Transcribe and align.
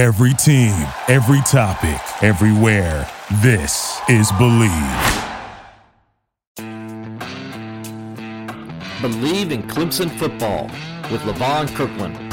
Every 0.00 0.32
team, 0.32 0.72
every 1.08 1.42
topic, 1.42 2.00
everywhere. 2.24 3.06
This 3.42 4.00
is 4.08 4.32
Bleav. 4.32 5.26
Bleav 9.02 9.50
in 9.50 9.62
Clemson 9.64 10.10
football 10.18 10.70
with 11.12 11.20
Levon 11.24 11.68
Kirkland. 11.74 12.29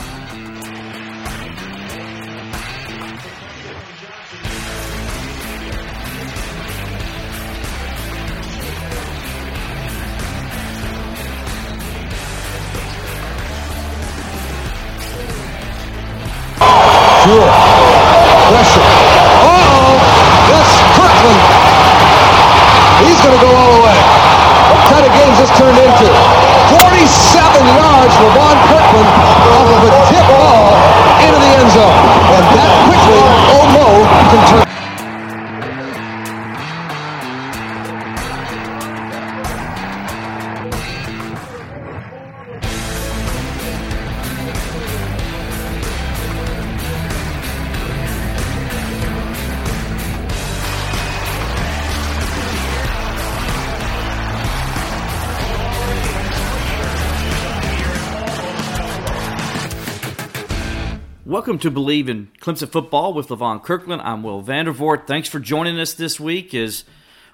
Welcome 61.57 61.73
to 61.73 61.81
Bleav 61.81 62.07
in 62.07 62.27
Clemson 62.39 62.69
Football 62.69 63.13
with 63.15 63.29
Levon 63.29 63.63
Kirkland. 63.63 64.03
I'm 64.03 64.21
Will 64.21 64.43
Vandervoort. 64.43 65.07
Thanks 65.07 65.27
for 65.27 65.39
joining 65.39 65.79
us 65.79 65.95
this 65.95 66.19
week 66.19 66.53
as 66.53 66.83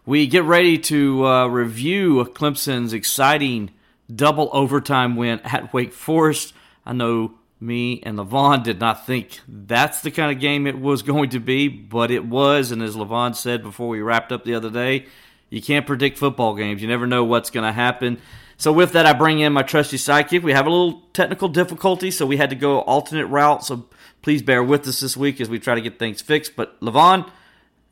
we 0.05 0.27
get 0.27 0.45
ready 0.45 0.77
to 0.77 1.27
uh, 1.27 1.47
review 1.47 2.23
Clemson's 2.33 2.93
exciting 2.93 3.71
double 4.09 4.49
overtime 4.53 5.17
win 5.17 5.41
at 5.41 5.73
Wake 5.73 5.91
Forest. 5.91 6.53
I 6.85 6.93
know 6.93 7.33
me 7.59 8.02
and 8.03 8.17
Levon 8.17 8.63
did 8.63 8.80
not 8.80 9.05
think 9.05 9.41
that's 9.45 9.99
the 9.99 10.09
kind 10.09 10.31
of 10.31 10.39
game 10.39 10.67
it 10.67 10.80
was 10.80 11.02
going 11.02 11.31
to 11.31 11.41
be, 11.41 11.67
but 11.67 12.09
it 12.09 12.25
was. 12.25 12.71
And 12.71 12.81
as 12.81 12.95
Levon 12.95 13.35
said 13.35 13.61
before 13.61 13.89
we 13.89 13.99
wrapped 13.99 14.31
up 14.31 14.45
the 14.45 14.55
other 14.55 14.69
day, 14.69 15.05
you 15.49 15.61
can't 15.61 15.85
predict 15.85 16.17
football 16.17 16.55
games. 16.55 16.81
You 16.81 16.87
never 16.87 17.08
know 17.08 17.25
what's 17.25 17.49
going 17.49 17.65
to 17.65 17.73
happen. 17.73 18.19
So 18.55 18.71
with 18.71 18.93
that, 18.93 19.05
I 19.05 19.11
bring 19.11 19.41
in 19.41 19.52
my 19.52 19.63
trusty 19.63 19.97
sidekick. 19.97 20.43
We 20.43 20.53
have 20.53 20.65
a 20.65 20.69
little 20.69 21.02
technical 21.11 21.49
difficulty, 21.49 22.09
so 22.09 22.25
we 22.25 22.37
had 22.37 22.52
to 22.52 22.55
go 22.55 22.80
alternate 22.80 23.25
route. 23.25 23.65
So 23.65 23.85
please 24.23 24.41
bear 24.41 24.63
with 24.63 24.88
us 24.88 25.02
this 25.02 25.16
week 25.16 25.39
as 25.39 25.49
we 25.49 25.59
try 25.59 25.75
to 25.75 25.81
get 25.81 25.99
things 25.99 26.21
fixed. 26.21 26.55
But 26.55 26.79
Levon, 26.81 27.29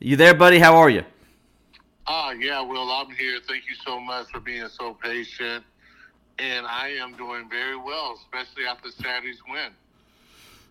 you 0.00 0.16
there, 0.16 0.34
buddy? 0.34 0.58
How 0.58 0.76
are 0.76 0.90
you? 0.90 1.04
Ah, 2.08 2.32
yeah, 2.32 2.60
Will, 2.60 2.90
I'm 2.90 3.10
here. 3.10 3.38
Thank 3.46 3.68
you 3.68 3.76
so 3.86 4.00
much 4.00 4.26
for 4.32 4.40
being 4.40 4.66
so 4.68 4.94
patient. 4.94 5.62
And 6.40 6.66
I 6.66 6.88
am 6.88 7.14
doing 7.16 7.48
very 7.48 7.76
well, 7.76 8.18
especially 8.18 8.66
after 8.66 8.90
Saturday's 8.90 9.40
win. 9.48 9.70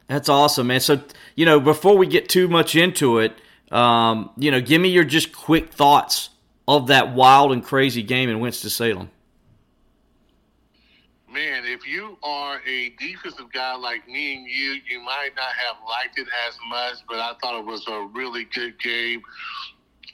That's 0.07 0.27
awesome, 0.27 0.67
man. 0.67 0.81
So, 0.81 1.01
you 1.35 1.45
know, 1.45 1.61
before 1.61 1.97
we 1.97 2.07
get 2.07 2.27
too 2.27 2.49
much 2.49 2.75
into 2.75 3.19
it, 3.19 3.33
um, 3.71 4.31
you 4.35 4.51
know, 4.51 4.59
give 4.59 4.81
me 4.81 4.89
your 4.89 5.05
just 5.05 5.31
quick 5.31 5.71
thoughts 5.71 6.31
of 6.67 6.87
that 6.87 7.13
wild 7.13 7.53
and 7.53 7.63
crazy 7.63 8.03
game 8.03 8.29
in 8.29 8.41
Winston-Salem. 8.41 9.09
Man, 11.31 11.63
if 11.65 11.87
you 11.87 12.17
are 12.23 12.59
a 12.67 12.89
defensive 12.99 13.53
guy 13.53 13.73
like 13.75 14.05
me 14.05 14.35
and 14.35 14.45
you, 14.45 14.81
you 14.89 14.99
might 14.99 15.29
not 15.33 15.53
have 15.65 15.77
liked 15.87 16.19
it 16.19 16.27
as 16.47 16.57
much, 16.67 16.95
but 17.07 17.19
I 17.19 17.33
thought 17.41 17.57
it 17.57 17.65
was 17.65 17.85
a 17.87 18.09
really 18.13 18.45
good 18.53 18.77
game. 18.81 19.21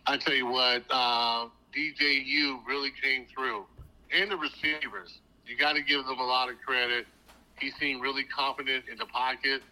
I 0.05 0.17
tell 0.17 0.35
you 0.35 0.45
what, 0.45 0.83
uh, 0.91 1.47
DJU 1.75 2.59
really 2.67 2.91
came 3.01 3.25
through. 3.33 3.66
And 4.13 4.29
the 4.29 4.38
receivers, 4.38 5.19
you 5.47 5.57
got 5.57 5.73
to 5.73 5.81
give 5.81 6.05
them 6.05 6.19
a 6.19 6.23
lot 6.23 6.50
of 6.50 6.55
credit. 6.63 7.07
He 7.59 7.72
seemed 7.72 8.03
really 8.03 8.25
confident 8.25 8.85
in 8.91 8.99
the 8.99 9.07
pocket. 9.07 9.63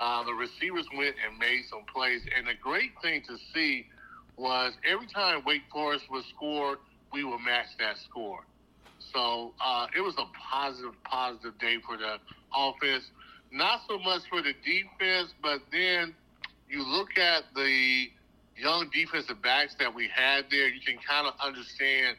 Uh, 0.00 0.24
the 0.24 0.32
receivers 0.32 0.86
went 0.96 1.16
and 1.26 1.38
made 1.38 1.64
some 1.68 1.84
plays. 1.94 2.22
And 2.34 2.46
the 2.46 2.54
great 2.62 2.92
thing 3.02 3.22
to 3.28 3.36
see 3.52 3.84
was 4.38 4.72
every 4.90 5.06
time 5.08 5.42
Wake 5.44 5.62
Forest 5.70 6.06
would 6.10 6.24
score, 6.34 6.78
we 7.12 7.24
would 7.24 7.40
match 7.40 7.66
that 7.78 7.98
score. 7.98 8.40
So 9.14 9.54
uh, 9.64 9.86
it 9.96 10.00
was 10.00 10.14
a 10.18 10.26
positive, 10.50 10.92
positive 11.04 11.56
day 11.60 11.76
for 11.86 11.96
the 11.96 12.18
offense. 12.54 13.04
Not 13.52 13.80
so 13.88 13.98
much 13.98 14.22
for 14.28 14.42
the 14.42 14.52
defense, 14.64 15.32
but 15.40 15.60
then 15.70 16.14
you 16.68 16.82
look 16.82 17.16
at 17.16 17.44
the 17.54 18.06
young 18.56 18.90
defensive 18.92 19.40
backs 19.40 19.76
that 19.78 19.94
we 19.94 20.08
had 20.12 20.46
there. 20.50 20.66
You 20.68 20.80
can 20.84 20.98
kind 21.06 21.28
of 21.28 21.34
understand 21.40 22.16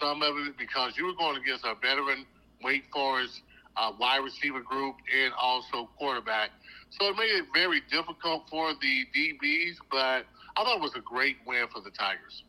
some 0.00 0.22
of 0.22 0.36
it 0.46 0.56
because 0.56 0.96
you 0.96 1.06
were 1.06 1.14
going 1.18 1.42
against 1.42 1.64
a 1.64 1.74
veteran 1.74 2.24
Wake 2.62 2.84
Forest 2.92 3.42
uh, 3.76 3.92
wide 3.98 4.18
receiver 4.18 4.60
group 4.60 4.94
and 5.12 5.32
also 5.40 5.90
quarterback. 5.98 6.50
So 6.90 7.08
it 7.08 7.16
made 7.16 7.34
it 7.34 7.46
very 7.52 7.82
difficult 7.90 8.44
for 8.48 8.72
the 8.80 9.04
DBs, 9.14 9.76
but 9.90 10.24
I 10.56 10.64
thought 10.64 10.76
it 10.76 10.82
was 10.82 10.94
a 10.94 11.00
great 11.00 11.36
win 11.46 11.66
for 11.72 11.80
the 11.80 11.90
Tigers. 11.90 12.44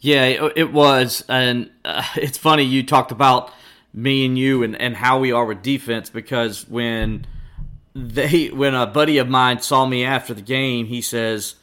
Yeah, 0.00 0.24
it, 0.24 0.72
was, 0.72 1.24
and 1.28 1.70
uh, 1.84 2.02
it's 2.16 2.38
funny 2.38 2.62
you 2.62 2.82
talked 2.82 3.12
about 3.12 3.52
me 3.92 4.24
and 4.24 4.38
you 4.38 4.62
and, 4.62 4.80
and 4.80 4.96
how 4.96 5.18
we 5.18 5.32
are 5.32 5.44
with 5.44 5.62
defense 5.62 6.10
because 6.10 6.68
when 6.68 7.26
they 7.94 8.46
when 8.48 8.74
a 8.74 8.86
buddy 8.86 9.18
of 9.18 9.28
mine 9.28 9.60
saw 9.60 9.84
me 9.84 10.04
after 10.04 10.32
the 10.32 10.42
game, 10.42 10.86
he 10.86 11.02
says, 11.02 11.56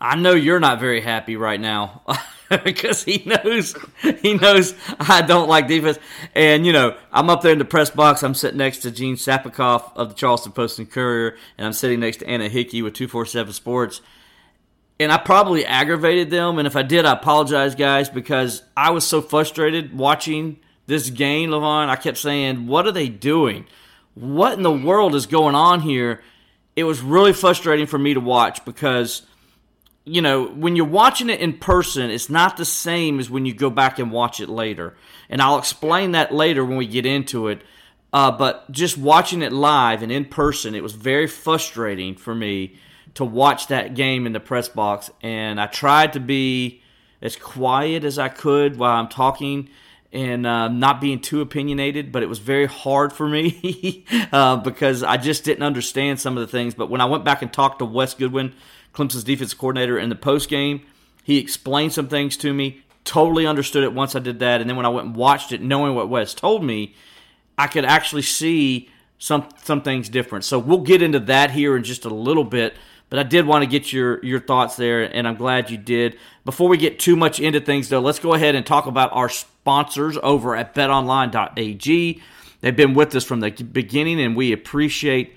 "I 0.00 0.16
know 0.16 0.32
you're 0.32 0.60
not 0.60 0.80
very 0.80 1.00
happy 1.02 1.36
right 1.36 1.60
now." 1.60 2.02
because 2.64 3.02
he 3.04 3.22
knows 3.26 3.74
he 4.20 4.34
knows 4.34 4.74
I 4.98 5.22
don't 5.22 5.48
like 5.48 5.68
defense. 5.68 5.98
And 6.34 6.64
you 6.66 6.72
know, 6.72 6.96
I'm 7.12 7.30
up 7.30 7.42
there 7.42 7.52
in 7.52 7.58
the 7.58 7.64
press 7.64 7.90
box. 7.90 8.22
I'm 8.22 8.34
sitting 8.34 8.58
next 8.58 8.78
to 8.78 8.90
Gene 8.90 9.16
Sapakoff 9.16 9.92
of 9.94 10.08
the 10.10 10.14
Charleston 10.14 10.52
Post 10.52 10.78
and 10.78 10.90
Courier, 10.90 11.36
and 11.58 11.66
I'm 11.66 11.72
sitting 11.72 12.00
next 12.00 12.18
to 12.18 12.26
Anna 12.26 12.48
Hickey 12.48 12.82
with 12.82 12.94
247 12.94 13.52
Sports. 13.52 14.00
And 15.00 15.10
I 15.10 15.18
probably 15.18 15.66
aggravated 15.66 16.30
them, 16.30 16.58
and 16.58 16.66
if 16.66 16.76
I 16.76 16.82
did, 16.82 17.04
I 17.04 17.12
apologize, 17.12 17.74
guys, 17.74 18.08
because 18.08 18.62
I 18.76 18.90
was 18.90 19.04
so 19.04 19.20
frustrated 19.20 19.96
watching 19.96 20.60
this 20.86 21.10
game, 21.10 21.50
Levon. 21.50 21.88
I 21.88 21.96
kept 21.96 22.18
saying, 22.18 22.68
"What 22.68 22.86
are 22.86 22.92
they 22.92 23.08
doing? 23.08 23.66
What 24.14 24.52
in 24.52 24.62
the 24.62 24.70
world 24.70 25.14
is 25.14 25.26
going 25.26 25.56
on 25.56 25.80
here?" 25.80 26.22
It 26.76 26.84
was 26.84 27.00
really 27.00 27.32
frustrating 27.32 27.86
for 27.86 27.98
me 27.98 28.14
to 28.14 28.20
watch 28.20 28.64
because 28.64 29.22
you 30.04 30.20
know, 30.20 30.44
when 30.44 30.76
you're 30.76 30.84
watching 30.84 31.30
it 31.30 31.40
in 31.40 31.54
person, 31.54 32.10
it's 32.10 32.28
not 32.28 32.56
the 32.56 32.64
same 32.64 33.18
as 33.18 33.30
when 33.30 33.46
you 33.46 33.54
go 33.54 33.70
back 33.70 33.98
and 33.98 34.12
watch 34.12 34.38
it 34.38 34.48
later. 34.48 34.94
And 35.30 35.40
I'll 35.40 35.58
explain 35.58 36.12
that 36.12 36.32
later 36.32 36.64
when 36.64 36.76
we 36.76 36.86
get 36.86 37.06
into 37.06 37.48
it. 37.48 37.62
Uh, 38.12 38.30
but 38.30 38.70
just 38.70 38.98
watching 38.98 39.42
it 39.42 39.52
live 39.52 40.02
and 40.02 40.12
in 40.12 40.26
person, 40.26 40.74
it 40.74 40.82
was 40.82 40.92
very 40.92 41.26
frustrating 41.26 42.14
for 42.14 42.34
me 42.34 42.76
to 43.14 43.24
watch 43.24 43.68
that 43.68 43.94
game 43.94 44.26
in 44.26 44.32
the 44.32 44.40
press 44.40 44.68
box. 44.68 45.10
And 45.22 45.60
I 45.60 45.66
tried 45.66 46.12
to 46.14 46.20
be 46.20 46.82
as 47.22 47.36
quiet 47.36 48.04
as 48.04 48.18
I 48.18 48.28
could 48.28 48.76
while 48.76 48.96
I'm 48.96 49.08
talking 49.08 49.70
and 50.12 50.46
uh, 50.46 50.68
not 50.68 51.00
being 51.00 51.20
too 51.20 51.40
opinionated, 51.40 52.12
but 52.12 52.22
it 52.22 52.28
was 52.28 52.38
very 52.38 52.66
hard 52.66 53.12
for 53.12 53.28
me 53.28 54.04
uh, 54.32 54.56
because 54.56 55.02
I 55.02 55.16
just 55.16 55.42
didn't 55.42 55.64
understand 55.64 56.20
some 56.20 56.36
of 56.36 56.40
the 56.40 56.46
things. 56.46 56.74
But 56.74 56.88
when 56.88 57.00
I 57.00 57.06
went 57.06 57.24
back 57.24 57.42
and 57.42 57.52
talked 57.52 57.80
to 57.80 57.84
Wes 57.84 58.14
Goodwin, 58.14 58.54
Clemson's 58.94 59.24
defense 59.24 59.54
coordinator, 59.54 59.98
in 59.98 60.10
the 60.10 60.14
post 60.14 60.48
game, 60.48 60.82
he 61.24 61.38
explained 61.38 61.92
some 61.92 62.06
things 62.06 62.36
to 62.38 62.54
me. 62.54 62.82
Totally 63.02 63.44
understood 63.44 63.82
it 63.82 63.92
once 63.92 64.14
I 64.14 64.20
did 64.20 64.38
that, 64.38 64.60
and 64.60 64.70
then 64.70 64.76
when 64.76 64.86
I 64.86 64.90
went 64.90 65.08
and 65.08 65.16
watched 65.16 65.52
it, 65.52 65.60
knowing 65.60 65.94
what 65.94 66.08
Wes 66.08 66.32
told 66.32 66.64
me, 66.64 66.94
I 67.58 67.66
could 67.66 67.84
actually 67.84 68.22
see 68.22 68.88
some 69.18 69.48
some 69.62 69.82
things 69.82 70.08
different. 70.08 70.44
So 70.44 70.58
we'll 70.58 70.80
get 70.80 71.02
into 71.02 71.20
that 71.20 71.50
here 71.50 71.76
in 71.76 71.82
just 71.82 72.04
a 72.04 72.14
little 72.14 72.44
bit. 72.44 72.74
But 73.10 73.18
I 73.18 73.22
did 73.22 73.46
want 73.46 73.62
to 73.62 73.70
get 73.70 73.92
your 73.92 74.24
your 74.24 74.40
thoughts 74.40 74.76
there, 74.76 75.02
and 75.02 75.28
I'm 75.28 75.36
glad 75.36 75.70
you 75.70 75.76
did. 75.76 76.18
Before 76.44 76.68
we 76.68 76.76
get 76.76 76.98
too 76.98 77.16
much 77.16 77.40
into 77.40 77.60
things, 77.60 77.88
though, 77.88 78.00
let's 78.00 78.18
go 78.18 78.34
ahead 78.34 78.54
and 78.54 78.66
talk 78.66 78.86
about 78.86 79.12
our 79.12 79.28
sponsors 79.28 80.18
over 80.22 80.56
at 80.56 80.74
BetOnline.ag. 80.74 82.22
They've 82.60 82.76
been 82.76 82.94
with 82.94 83.14
us 83.14 83.24
from 83.24 83.40
the 83.40 83.50
beginning, 83.50 84.20
and 84.20 84.34
we 84.34 84.52
appreciate 84.52 85.36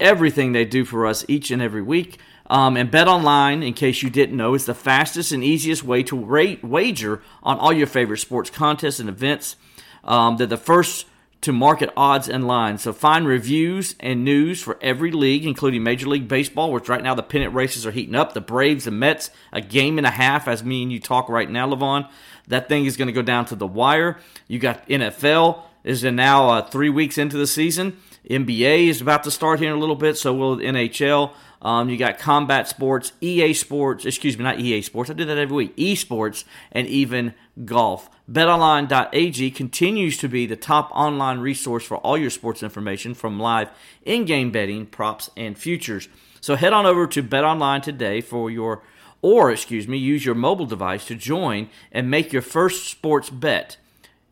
everything 0.00 0.52
they 0.52 0.64
do 0.64 0.84
for 0.84 1.06
us 1.06 1.24
each 1.28 1.50
and 1.50 1.62
every 1.62 1.82
week. 1.82 2.18
Um, 2.48 2.76
and 2.76 2.90
Bet 2.90 3.08
Online, 3.08 3.62
in 3.62 3.72
case 3.72 4.02
you 4.02 4.10
didn't 4.10 4.36
know, 4.36 4.54
is 4.54 4.66
the 4.66 4.74
fastest 4.74 5.32
and 5.32 5.42
easiest 5.42 5.82
way 5.82 6.02
to 6.04 6.18
rate, 6.18 6.62
wager 6.62 7.22
on 7.42 7.58
all 7.58 7.72
your 7.72 7.86
favorite 7.86 8.18
sports 8.18 8.50
contests 8.50 9.00
and 9.00 9.08
events. 9.08 9.56
Um, 10.04 10.36
they're 10.36 10.46
the 10.46 10.56
first 10.56 11.06
to 11.42 11.52
market 11.52 11.90
odds 11.96 12.28
and 12.28 12.46
lines. 12.46 12.82
So 12.82 12.92
find 12.92 13.26
reviews 13.26 13.94
and 14.00 14.24
news 14.24 14.62
for 14.62 14.78
every 14.80 15.12
league, 15.12 15.46
including 15.46 15.82
Major 15.82 16.08
League 16.08 16.28
Baseball, 16.28 16.72
which 16.72 16.88
right 16.88 17.02
now 17.02 17.14
the 17.14 17.22
pennant 17.22 17.54
races 17.54 17.86
are 17.86 17.90
heating 17.90 18.14
up. 18.14 18.32
The 18.32 18.40
Braves 18.40 18.86
and 18.86 18.98
Mets, 18.98 19.30
a 19.52 19.60
game 19.60 19.98
and 19.98 20.06
a 20.06 20.10
half 20.10 20.48
as 20.48 20.64
me 20.64 20.82
and 20.82 20.92
you 20.92 20.98
talk 20.98 21.28
right 21.28 21.50
now, 21.50 21.68
Levon. 21.68 22.08
That 22.48 22.68
thing 22.68 22.86
is 22.86 22.96
going 22.96 23.08
to 23.08 23.12
go 23.12 23.22
down 23.22 23.44
to 23.46 23.56
the 23.56 23.66
wire. 23.66 24.18
You 24.48 24.58
got 24.58 24.88
NFL 24.88 25.62
is 25.84 26.02
now 26.02 26.48
uh, 26.48 26.62
three 26.62 26.90
weeks 26.90 27.18
into 27.18 27.36
the 27.36 27.46
season. 27.46 27.96
NBA 28.28 28.88
is 28.88 29.00
about 29.00 29.24
to 29.24 29.30
start 29.30 29.60
here 29.60 29.70
in 29.70 29.76
a 29.76 29.80
little 29.80 29.94
bit, 29.96 30.16
so 30.16 30.34
will 30.34 30.56
NHL. 30.56 31.32
Um, 31.62 31.88
you 31.88 31.96
got 31.96 32.18
combat 32.18 32.68
sports, 32.68 33.12
EA 33.20 33.54
Sports, 33.54 34.04
excuse 34.04 34.36
me, 34.36 34.44
not 34.44 34.60
EA 34.60 34.82
Sports. 34.82 35.10
I 35.10 35.14
do 35.14 35.24
that 35.24 35.38
every 35.38 35.56
week. 35.56 35.76
Esports 35.76 36.44
and 36.72 36.86
even 36.86 37.34
golf. 37.64 38.10
BetOnline.ag 38.30 39.52
continues 39.52 40.16
to 40.18 40.28
be 40.28 40.46
the 40.46 40.56
top 40.56 40.90
online 40.92 41.38
resource 41.38 41.84
for 41.84 41.98
all 41.98 42.18
your 42.18 42.30
sports 42.30 42.60
information 42.60 43.14
from 43.14 43.38
live 43.38 43.70
in-game 44.04 44.50
betting, 44.50 44.84
props, 44.84 45.30
and 45.36 45.56
futures. 45.56 46.08
So 46.40 46.56
head 46.56 46.72
on 46.72 46.86
over 46.86 47.06
to 47.06 47.22
BetOnline 47.22 47.82
today 47.82 48.20
for 48.20 48.50
your, 48.50 48.82
or 49.22 49.52
excuse 49.52 49.86
me, 49.86 49.96
use 49.96 50.24
your 50.24 50.34
mobile 50.34 50.66
device 50.66 51.04
to 51.06 51.14
join 51.14 51.68
and 51.92 52.10
make 52.10 52.32
your 52.32 52.42
first 52.42 52.90
sports 52.90 53.30
bet. 53.30 53.76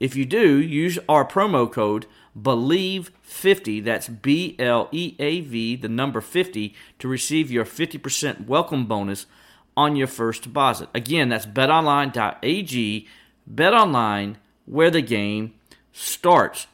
If 0.01 0.17
you 0.17 0.25
do, 0.25 0.59
use 0.59 0.99
our 1.09 1.25
promo 1.25 1.71
code 1.71 2.07
BLEAV50, 2.37 3.85
that's 3.85 4.09
B 4.09 4.57
L 4.59 4.89
E 4.91 5.15
A 5.21 5.41
V, 5.41 5.77
the 5.77 5.89
number 5.89 6.21
50, 6.21 6.75
to 6.99 7.07
receive 7.07 7.49
your 7.49 7.65
50% 7.65 8.47
welcome 8.49 8.87
bonus 8.87 9.27
on 9.77 9.95
your 9.95 10.09
first 10.09 10.43
deposit. 10.43 10.89
Again, 10.95 11.29
that's 11.29 11.47
betonline.ag, 11.47 13.07
betonline, 13.53 14.37
where 14.67 14.91
the 14.91 15.03
game 15.03 15.55
starts. 15.93 16.67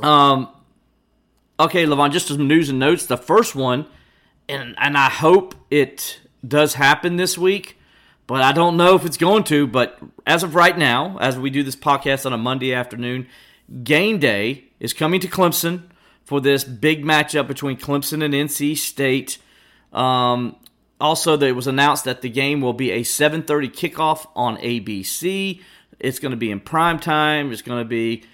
Um, 0.00 0.48
okay, 1.58 1.84
Levon, 1.84 2.12
just 2.12 2.28
some 2.28 2.48
news 2.48 2.68
and 2.68 2.78
notes. 2.78 3.06
The 3.06 3.16
first 3.16 3.54
one, 3.54 3.86
and, 4.48 4.74
and 4.78 4.96
I 4.96 5.10
hope 5.10 5.54
it 5.70 6.20
does 6.46 6.74
happen 6.74 7.16
this 7.16 7.36
week, 7.36 7.78
but 8.26 8.42
I 8.42 8.52
don't 8.52 8.76
know 8.76 8.94
if 8.94 9.04
it's 9.04 9.16
going 9.16 9.44
to. 9.44 9.66
But 9.66 9.98
as 10.26 10.42
of 10.42 10.54
right 10.54 10.76
now, 10.76 11.18
as 11.18 11.38
we 11.38 11.50
do 11.50 11.62
this 11.62 11.76
podcast 11.76 12.26
on 12.26 12.32
a 12.32 12.38
Monday 12.38 12.72
afternoon, 12.72 13.26
game 13.84 14.18
day 14.18 14.64
is 14.78 14.92
coming 14.92 15.20
to 15.20 15.28
Clemson 15.28 15.82
for 16.24 16.40
this 16.40 16.64
big 16.64 17.04
matchup 17.04 17.46
between 17.46 17.76
Clemson 17.76 18.24
and 18.24 18.32
NC 18.32 18.76
State. 18.76 19.38
Um, 19.92 20.56
also, 21.00 21.38
it 21.38 21.56
was 21.56 21.66
announced 21.66 22.04
that 22.04 22.22
the 22.22 22.28
game 22.28 22.60
will 22.60 22.72
be 22.72 22.90
a 22.92 23.00
7:30 23.00 23.68
kickoff 23.70 24.26
on 24.36 24.56
ABC. 24.58 25.60
It's 26.00 26.18
going 26.18 26.30
to 26.30 26.36
be 26.36 26.50
in 26.50 26.60
prime 26.60 26.98
time. 26.98 27.52
It's 27.52 27.62
going 27.62 27.80
to 27.80 27.88
be 27.88 28.24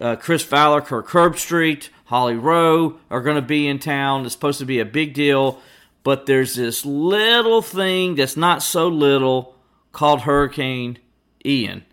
uh, 0.00 0.16
Chris 0.16 0.42
Fowler, 0.42 0.80
Kirk 0.80 1.08
Herbstreit, 1.08 1.88
Holly 2.06 2.36
Rowe 2.36 2.98
are 3.10 3.20
going 3.20 3.36
to 3.36 3.42
be 3.42 3.66
in 3.66 3.78
town. 3.78 4.24
It's 4.24 4.34
supposed 4.34 4.60
to 4.60 4.66
be 4.66 4.78
a 4.78 4.84
big 4.84 5.12
deal, 5.12 5.60
but 6.04 6.26
there's 6.26 6.54
this 6.54 6.84
little 6.86 7.62
thing 7.62 8.14
that's 8.14 8.36
not 8.36 8.62
so 8.62 8.88
little 8.88 9.56
called 9.92 10.22
Hurricane 10.22 10.98
Ian. 11.44 11.84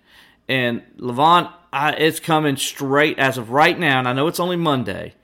And 0.47 0.83
Levon, 0.97 1.51
I, 1.71 1.93
it's 1.93 2.19
coming 2.19 2.57
straight 2.57 3.17
as 3.17 3.37
of 3.37 3.49
right 3.49 3.77
now, 3.77 3.99
and 3.99 4.07
I 4.07 4.13
know 4.13 4.27
it's 4.27 4.39
only 4.39 4.57
Monday, 4.57 5.15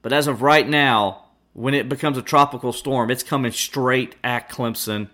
but 0.00 0.12
as 0.12 0.26
of 0.26 0.40
right 0.40 0.66
now, 0.66 1.24
when 1.52 1.74
it 1.74 1.88
becomes 1.88 2.16
a 2.16 2.22
tropical 2.22 2.72
storm, 2.72 3.10
it's 3.10 3.22
coming 3.22 3.52
straight 3.52 4.14
at 4.24 4.48
Clemson. 4.48 5.08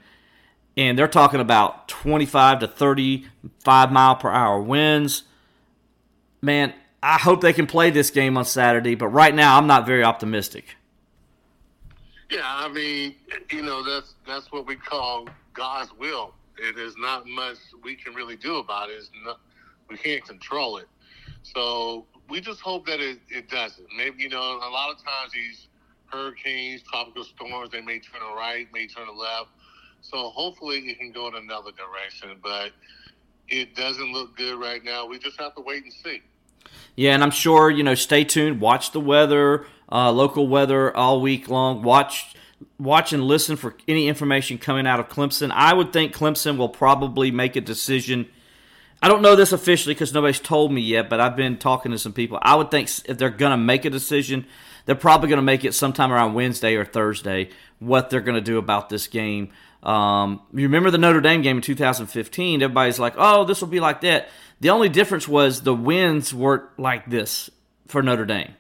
And 0.76 0.99
they're 0.99 1.09
talking 1.09 1.41
about 1.41 1.88
25 1.88 2.61
to 2.61 2.69
35 2.69 3.93
mile 3.93 4.17
per 4.17 4.31
hour 4.31 4.61
winds. 4.61 5.23
Man, 6.43 6.75
I 7.03 7.19
hope 7.19 7.41
they 7.41 7.53
can 7.53 7.67
play 7.67 7.91
this 7.91 8.11
game 8.11 8.37
on 8.37 8.44
Saturday, 8.44 8.94
but 8.94 9.09
right 9.09 9.35
now 9.35 9.56
I'm 9.56 9.67
not 9.67 9.87
very 9.87 10.03
optimistic. 10.03 10.76
Yeah, 12.31 12.41
I 12.44 12.69
mean, 12.69 13.15
you 13.50 13.62
know, 13.62 13.85
that's 13.85 14.15
that's 14.26 14.50
what 14.50 14.67
we 14.67 14.76
call 14.76 15.29
God's 15.53 15.93
will. 15.99 16.35
It 16.56 16.79
is 16.79 16.94
not 16.99 17.26
much 17.26 17.56
we 17.82 17.94
can 17.94 18.15
really 18.15 18.37
do 18.37 18.56
about 18.56 18.91
it. 18.91 19.05
Not, 19.25 19.41
we 19.88 19.97
can't 19.97 20.25
control 20.25 20.79
it. 20.79 20.88
So 21.43 22.06
we 22.29 22.41
just 22.41 22.61
hope 22.61 22.87
that 22.87 23.00
it, 23.00 23.19
it 23.29 23.49
doesn't. 23.49 23.87
Maybe, 23.97 24.23
you 24.23 24.29
know, 24.29 24.38
a 24.38 24.71
lot 24.71 24.91
of 24.91 24.97
times 24.97 25.32
these 25.32 25.69
hurricanes, 26.06 26.82
tropical 26.82 27.25
storms, 27.25 27.71
they 27.71 27.81
may 27.81 27.99
turn 27.99 28.23
right, 28.37 28.67
may 28.73 28.87
turn 28.87 29.09
left. 29.17 29.50
So 30.10 30.30
hopefully 30.30 30.78
it 30.78 30.98
can 30.98 31.12
go 31.12 31.28
in 31.28 31.34
another 31.34 31.70
direction. 31.72 32.38
But 32.42 32.72
it 33.48 33.74
doesn't 33.74 34.12
look 34.12 34.36
good 34.36 34.58
right 34.58 34.84
now. 34.84 35.06
We 35.06 35.18
just 35.18 35.38
have 35.40 35.54
to 35.56 35.62
wait 35.62 35.84
and 35.84 35.92
see. 35.92 36.22
Yeah, 36.96 37.14
and 37.14 37.22
I'm 37.22 37.30
sure, 37.30 37.70
you 37.70 37.82
know, 37.82 37.94
stay 37.94 38.24
tuned, 38.24 38.60
watch 38.60 38.92
the 38.92 39.00
weather, 39.00 39.66
uh, 39.90 40.10
local 40.12 40.48
weather 40.48 40.96
all 40.96 41.20
week 41.20 41.48
long. 41.48 41.82
Watch 41.82 42.36
watch 42.78 43.12
and 43.12 43.24
listen 43.24 43.56
for 43.56 43.76
any 43.86 44.08
information 44.08 44.58
coming 44.58 44.86
out 44.86 45.00
of 45.00 45.08
Clemson. 45.08 45.50
I 45.52 45.74
would 45.74 45.92
think 45.92 46.14
Clemson 46.14 46.56
will 46.56 46.68
probably 46.68 47.30
make 47.30 47.56
a 47.56 47.60
decision– 47.60 48.28
I 49.04 49.08
don't 49.08 49.20
know 49.20 49.36
this 49.36 49.52
officially 49.52 49.94
because 49.94 50.14
nobody's 50.14 50.40
told 50.40 50.72
me 50.72 50.80
yet, 50.80 51.10
but 51.10 51.20
I've 51.20 51.36
been 51.36 51.58
talking 51.58 51.92
to 51.92 51.98
some 51.98 52.14
people. 52.14 52.38
I 52.40 52.54
would 52.54 52.70
think 52.70 52.88
if 53.04 53.18
they're 53.18 53.28
going 53.28 53.50
to 53.50 53.58
make 53.58 53.84
a 53.84 53.90
decision, 53.90 54.46
they're 54.86 54.94
probably 54.94 55.28
going 55.28 55.36
to 55.36 55.42
make 55.42 55.62
it 55.62 55.74
sometime 55.74 56.10
around 56.10 56.32
Wednesday 56.32 56.74
or 56.74 56.86
Thursday 56.86 57.50
what 57.80 58.08
they're 58.08 58.22
going 58.22 58.36
to 58.36 58.40
do 58.40 58.56
about 58.56 58.88
this 58.88 59.06
game. 59.06 59.52
Um, 59.84 60.40
you 60.52 60.62
remember 60.62 60.90
the 60.90 60.98
Notre 60.98 61.20
Dame 61.20 61.42
game 61.42 61.56
in 61.56 61.62
2015? 61.62 62.62
Everybody's 62.62 62.98
like, 62.98 63.14
oh, 63.16 63.44
this 63.44 63.60
will 63.60 63.69
be 63.69 63.81
like 63.81 64.00
that. 64.00 64.28
The 64.60 64.70
only 64.70 64.88
difference 64.88 65.28
was 65.28 65.62
the 65.62 65.75
winds 65.75 66.32
weren't 66.32 66.64
like 66.78 67.10
this 67.10 67.50
for 67.86 68.02
Notre 68.02 68.25
Dame. 68.25 68.54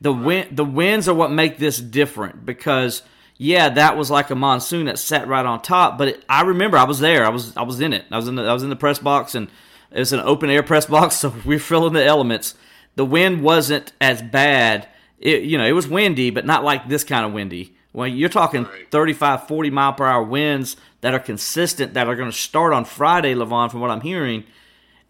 The 0.00 0.12
wind, 0.12 0.56
the 0.56 0.64
winds 0.64 1.08
are 1.08 1.14
what 1.14 1.30
make 1.30 1.58
this 1.58 1.78
different 1.78 2.44
because 2.46 3.02
yeah, 3.36 3.68
that 3.70 3.96
was 3.96 4.10
like 4.10 4.30
a 4.30 4.34
monsoon 4.34 4.86
that 4.86 4.98
sat 4.98 5.28
right 5.28 5.44
on 5.44 5.62
top. 5.62 5.98
But 5.98 6.08
it, 6.08 6.24
I 6.28 6.42
remember 6.42 6.78
I 6.78 6.84
was 6.84 7.00
there. 7.00 7.24
I 7.24 7.28
was 7.28 7.56
I 7.56 7.62
was 7.62 7.80
in 7.80 7.92
it. 7.92 8.04
I 8.10 8.16
was 8.16 8.28
in 8.28 8.34
the, 8.34 8.42
I 8.42 8.52
was 8.52 8.62
in 8.62 8.70
the 8.70 8.76
press 8.76 8.98
box 8.98 9.34
and 9.34 9.48
it 9.90 9.98
was 9.98 10.12
an 10.12 10.20
open 10.20 10.50
air 10.50 10.62
press 10.62 10.86
box, 10.86 11.16
so 11.20 11.34
we 11.44 11.56
are 11.56 11.60
filling 11.60 11.92
the 11.92 12.04
elements. 12.04 12.54
The 12.94 13.04
wind 13.04 13.42
wasn't 13.42 13.92
as 14.00 14.22
bad. 14.22 14.88
It, 15.18 15.42
you 15.42 15.58
know, 15.58 15.66
it 15.66 15.72
was 15.72 15.86
windy, 15.86 16.30
but 16.30 16.46
not 16.46 16.64
like 16.64 16.88
this 16.88 17.04
kind 17.04 17.24
of 17.24 17.32
windy. 17.32 17.76
When 17.92 18.16
you're 18.16 18.30
talking 18.30 18.66
35, 18.90 19.46
40 19.46 19.70
mile 19.70 19.92
per 19.92 20.06
hour 20.06 20.22
winds 20.22 20.76
that 21.02 21.14
are 21.14 21.18
consistent, 21.18 21.94
that 21.94 22.08
are 22.08 22.16
going 22.16 22.30
to 22.30 22.36
start 22.36 22.72
on 22.72 22.86
Friday, 22.86 23.34
Levon, 23.34 23.70
from 23.70 23.80
what 23.80 23.90
I'm 23.90 24.00
hearing, 24.00 24.44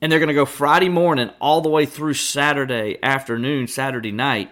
and 0.01 0.11
they're 0.11 0.19
going 0.19 0.29
to 0.29 0.35
go 0.35 0.45
Friday 0.45 0.89
morning 0.89 1.31
all 1.41 1.61
the 1.61 1.69
way 1.69 1.87
through 1.87 2.15
Saturday 2.15 2.99
afternoon, 3.03 3.69
Saturday 3.69 4.11
night. 4.11 4.51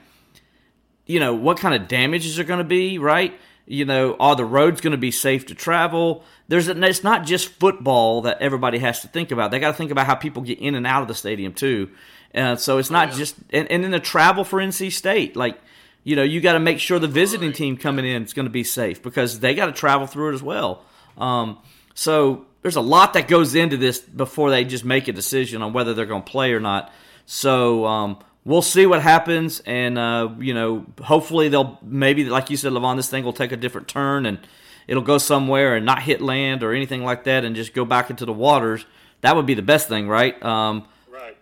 You 1.06 1.18
know, 1.18 1.34
what 1.34 1.58
kind 1.58 1.74
of 1.74 1.88
damages 1.88 2.38
are 2.38 2.44
going 2.44 2.58
to 2.58 2.64
be, 2.64 2.98
right? 2.98 3.34
You 3.66 3.84
know, 3.84 4.14
are 4.20 4.36
the 4.36 4.44
roads 4.44 4.80
going 4.80 4.92
to 4.92 4.98
be 4.98 5.10
safe 5.10 5.46
to 5.46 5.54
travel? 5.56 6.24
There's 6.46 6.68
a, 6.68 6.80
it's 6.84 7.02
not 7.02 7.26
just 7.26 7.48
football 7.48 8.22
that 8.22 8.40
everybody 8.40 8.78
has 8.78 9.00
to 9.00 9.08
think 9.08 9.32
about. 9.32 9.50
They 9.50 9.58
got 9.58 9.72
to 9.72 9.76
think 9.76 9.90
about 9.90 10.06
how 10.06 10.14
people 10.14 10.42
get 10.42 10.60
in 10.60 10.76
and 10.76 10.86
out 10.86 11.02
of 11.02 11.08
the 11.08 11.14
stadium 11.14 11.52
too. 11.52 11.90
And 12.32 12.60
so 12.60 12.78
it's 12.78 12.90
not 12.90 13.08
oh, 13.08 13.10
yeah. 13.12 13.18
just 13.18 13.36
and, 13.50 13.70
and 13.72 13.82
then 13.82 13.90
the 13.90 14.00
travel 14.00 14.44
for 14.44 14.60
NC 14.60 14.92
State, 14.92 15.34
like 15.34 15.58
you 16.04 16.16
know, 16.16 16.22
you 16.22 16.40
got 16.40 16.54
to 16.54 16.60
make 16.60 16.80
sure 16.80 16.98
the 16.98 17.08
visiting 17.08 17.52
team 17.52 17.76
coming 17.76 18.06
in 18.06 18.24
is 18.24 18.32
going 18.32 18.46
to 18.46 18.50
be 18.50 18.64
safe 18.64 19.02
because 19.02 19.40
they 19.40 19.54
got 19.54 19.66
to 19.66 19.72
travel 19.72 20.06
through 20.06 20.30
it 20.30 20.34
as 20.34 20.42
well. 20.42 20.82
Um, 21.18 21.58
so 21.94 22.46
there's 22.62 22.76
a 22.76 22.80
lot 22.80 23.14
that 23.14 23.28
goes 23.28 23.54
into 23.54 23.76
this 23.76 23.98
before 23.98 24.50
they 24.50 24.64
just 24.64 24.84
make 24.84 25.08
a 25.08 25.12
decision 25.12 25.62
on 25.62 25.72
whether 25.72 25.94
they're 25.94 26.06
going 26.06 26.22
to 26.22 26.30
play 26.30 26.52
or 26.52 26.60
not. 26.60 26.92
So 27.26 27.84
um, 27.84 28.18
we'll 28.44 28.62
see 28.62 28.86
what 28.86 29.02
happens, 29.02 29.60
and 29.60 29.98
uh, 29.98 30.30
you 30.38 30.54
know, 30.54 30.86
hopefully 31.00 31.48
they'll 31.48 31.78
maybe 31.82 32.24
like 32.24 32.50
you 32.50 32.56
said, 32.56 32.72
Levon, 32.72 32.96
this 32.96 33.08
thing 33.08 33.24
will 33.24 33.32
take 33.32 33.52
a 33.52 33.56
different 33.56 33.88
turn 33.88 34.26
and 34.26 34.38
it'll 34.86 35.02
go 35.02 35.18
somewhere 35.18 35.76
and 35.76 35.86
not 35.86 36.02
hit 36.02 36.20
land 36.20 36.62
or 36.62 36.72
anything 36.72 37.04
like 37.04 37.24
that, 37.24 37.44
and 37.44 37.54
just 37.54 37.74
go 37.74 37.84
back 37.84 38.10
into 38.10 38.24
the 38.24 38.32
waters. 38.32 38.84
That 39.20 39.36
would 39.36 39.46
be 39.46 39.54
the 39.54 39.62
best 39.62 39.88
thing, 39.88 40.08
right? 40.08 40.42
Um, 40.42 40.88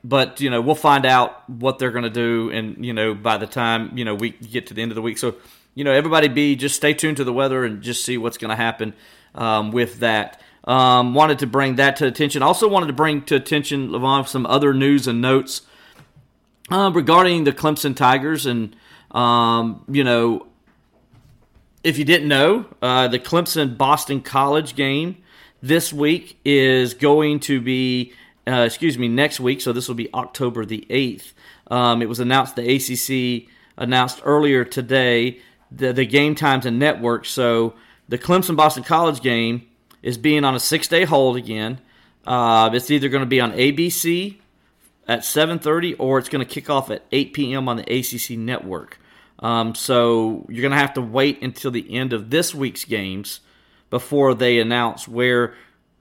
But 0.04 0.40
you 0.40 0.50
know, 0.50 0.60
we'll 0.60 0.74
find 0.74 1.06
out 1.06 1.48
what 1.48 1.78
they're 1.78 1.90
going 1.90 2.04
to 2.04 2.10
do, 2.10 2.50
and 2.50 2.84
you 2.84 2.92
know, 2.92 3.14
by 3.14 3.36
the 3.36 3.46
time 3.46 3.96
you 3.96 4.04
know 4.04 4.14
we 4.14 4.30
get 4.30 4.66
to 4.68 4.74
the 4.74 4.82
end 4.82 4.90
of 4.90 4.96
the 4.96 5.02
week, 5.02 5.18
so 5.18 5.36
you 5.74 5.84
know, 5.84 5.92
everybody 5.92 6.28
be 6.28 6.56
just 6.56 6.74
stay 6.76 6.92
tuned 6.92 7.18
to 7.18 7.24
the 7.24 7.32
weather 7.32 7.64
and 7.64 7.82
just 7.82 8.04
see 8.04 8.18
what's 8.18 8.38
going 8.38 8.50
to 8.50 8.56
happen 8.56 8.94
um, 9.34 9.70
with 9.70 10.00
that. 10.00 10.40
Um, 10.64 11.14
wanted 11.14 11.38
to 11.38 11.46
bring 11.46 11.76
that 11.76 11.96
to 11.96 12.06
attention. 12.06 12.42
Also 12.42 12.68
wanted 12.68 12.88
to 12.88 12.92
bring 12.92 13.22
to 13.22 13.36
attention, 13.36 13.88
Levon, 13.88 14.26
some 14.26 14.44
other 14.44 14.74
news 14.74 15.06
and 15.06 15.22
notes 15.22 15.62
uh, 16.70 16.90
regarding 16.92 17.44
the 17.44 17.52
Clemson 17.52 17.96
Tigers, 17.96 18.44
and 18.44 18.74
um, 19.12 19.84
you 19.88 20.04
know, 20.04 20.46
if 21.84 21.96
you 21.96 22.04
didn't 22.04 22.28
know, 22.28 22.66
uh, 22.82 23.08
the 23.08 23.18
Clemson 23.18 23.78
Boston 23.78 24.20
College 24.20 24.74
game 24.74 25.16
this 25.62 25.92
week 25.92 26.38
is 26.44 26.94
going 26.94 27.40
to 27.40 27.60
be, 27.60 28.12
uh, 28.48 28.62
excuse 28.62 28.98
me, 28.98 29.08
next 29.08 29.40
week. 29.40 29.60
So 29.60 29.72
this 29.72 29.88
will 29.88 29.94
be 29.94 30.12
October 30.14 30.64
the 30.64 30.86
eighth. 30.90 31.34
Um, 31.70 32.02
it 32.02 32.08
was 32.08 32.20
announced 32.20 32.56
the 32.56 32.64
ACC 32.64 33.48
announced 33.76 34.20
earlier 34.24 34.64
today 34.64 35.40
the, 35.70 35.92
the 35.92 36.06
game 36.06 36.34
times 36.34 36.66
and 36.66 36.78
network. 36.78 37.24
So 37.24 37.74
the 38.08 38.18
Clemson 38.18 38.56
Boston 38.56 38.82
College 38.82 39.20
game 39.20 39.68
is 40.02 40.18
being 40.18 40.44
on 40.44 40.54
a 40.54 40.60
six 40.60 40.88
day 40.88 41.04
hold 41.04 41.36
again. 41.36 41.80
Uh, 42.26 42.70
it's 42.72 42.90
either 42.90 43.08
going 43.08 43.22
to 43.22 43.26
be 43.26 43.40
on 43.40 43.52
ABC 43.52 44.38
at 45.06 45.20
7:30, 45.20 45.96
or 45.98 46.18
it's 46.18 46.28
going 46.28 46.46
to 46.46 46.52
kick 46.52 46.68
off 46.68 46.90
at 46.90 47.04
8 47.10 47.32
p.m. 47.32 47.68
on 47.68 47.78
the 47.78 47.82
ACC 47.82 48.38
network. 48.38 48.98
Um, 49.38 49.74
so 49.74 50.46
you're 50.48 50.62
going 50.62 50.72
to 50.72 50.78
have 50.78 50.94
to 50.94 51.00
wait 51.00 51.42
until 51.42 51.70
the 51.70 51.94
end 51.94 52.12
of 52.12 52.30
this 52.30 52.54
week's 52.54 52.84
games 52.84 53.40
before 53.88 54.34
they 54.34 54.58
announce 54.58 55.08
where, 55.08 55.54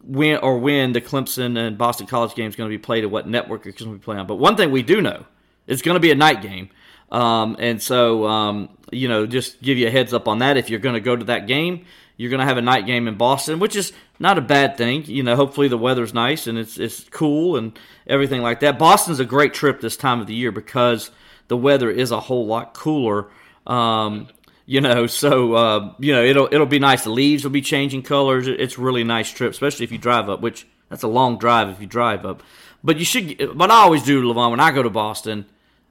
when, 0.07 0.37
or 0.37 0.57
when 0.57 0.93
the 0.93 1.01
Clemson 1.01 1.57
and 1.57 1.77
Boston 1.77 2.07
College 2.07 2.33
game 2.33 2.49
is 2.49 2.55
going 2.55 2.69
to 2.69 2.75
be 2.75 2.81
played 2.81 3.03
and 3.03 3.11
what 3.11 3.27
network 3.27 3.65
it's 3.65 3.81
going 3.81 3.91
to 3.91 3.97
be 3.97 4.03
played 4.03 4.19
on. 4.19 4.27
But 4.27 4.35
one 4.35 4.55
thing 4.55 4.71
we 4.71 4.83
do 4.83 5.01
know, 5.01 5.25
it's 5.67 5.81
going 5.81 5.95
to 5.95 5.99
be 5.99 6.11
a 6.11 6.15
night 6.15 6.41
game. 6.41 6.69
Um, 7.11 7.55
and 7.59 7.81
so, 7.81 8.25
um, 8.25 8.69
you 8.91 9.07
know, 9.07 9.25
just 9.25 9.61
give 9.61 9.77
you 9.77 9.87
a 9.87 9.91
heads 9.91 10.13
up 10.13 10.27
on 10.27 10.39
that. 10.39 10.57
If 10.57 10.69
you're 10.69 10.79
going 10.79 10.95
to 10.95 11.01
go 11.01 11.15
to 11.15 11.25
that 11.25 11.47
game, 11.47 11.85
you're 12.15 12.29
going 12.29 12.39
to 12.39 12.45
have 12.45 12.57
a 12.57 12.61
night 12.61 12.85
game 12.85 13.07
in 13.07 13.15
Boston, 13.15 13.59
which 13.59 13.75
is 13.75 13.93
not 14.19 14.37
a 14.37 14.41
bad 14.41 14.77
thing. 14.77 15.05
You 15.05 15.23
know, 15.23 15.35
hopefully 15.35 15.67
the 15.67 15.77
weather's 15.77 16.13
nice 16.13 16.47
and 16.47 16.57
it's 16.57 16.77
it's 16.77 17.07
cool 17.09 17.57
and 17.57 17.77
everything 18.07 18.41
like 18.41 18.61
that. 18.61 18.79
Boston's 18.79 19.19
a 19.19 19.25
great 19.25 19.53
trip 19.53 19.81
this 19.81 19.97
time 19.97 20.19
of 20.19 20.27
the 20.27 20.33
year 20.33 20.51
because 20.51 21.11
the 21.47 21.57
weather 21.57 21.89
is 21.89 22.11
a 22.11 22.19
whole 22.19 22.45
lot 22.45 22.73
cooler. 22.73 23.27
Um, 23.65 24.27
you 24.69 24.81
know, 24.81 25.07
so 25.07 25.53
uh, 25.53 25.93
you 25.97 26.13
know 26.13 26.23
it'll 26.23 26.49
it'll 26.51 26.67
be 26.67 26.77
nice. 26.77 27.05
The 27.05 27.09
leaves 27.09 27.43
will 27.43 27.51
be 27.51 27.61
changing 27.61 28.03
colors. 28.03 28.47
It's 28.47 28.77
really 28.77 29.03
nice 29.03 29.31
trip, 29.31 29.51
especially 29.51 29.85
if 29.85 29.91
you 29.91 29.97
drive 29.97 30.29
up. 30.29 30.41
Which 30.41 30.67
that's 30.89 31.03
a 31.03 31.07
long 31.07 31.39
drive 31.39 31.69
if 31.69 31.81
you 31.81 31.87
drive 31.87 32.25
up. 32.25 32.43
But 32.83 32.97
you 32.97 33.05
should. 33.05 33.57
What 33.57 33.71
I 33.71 33.75
always 33.75 34.03
do, 34.03 34.21
Levon, 34.21 34.51
when 34.51 34.59
I 34.59 34.71
go 34.71 34.83
to 34.83 34.89
Boston, 34.89 35.45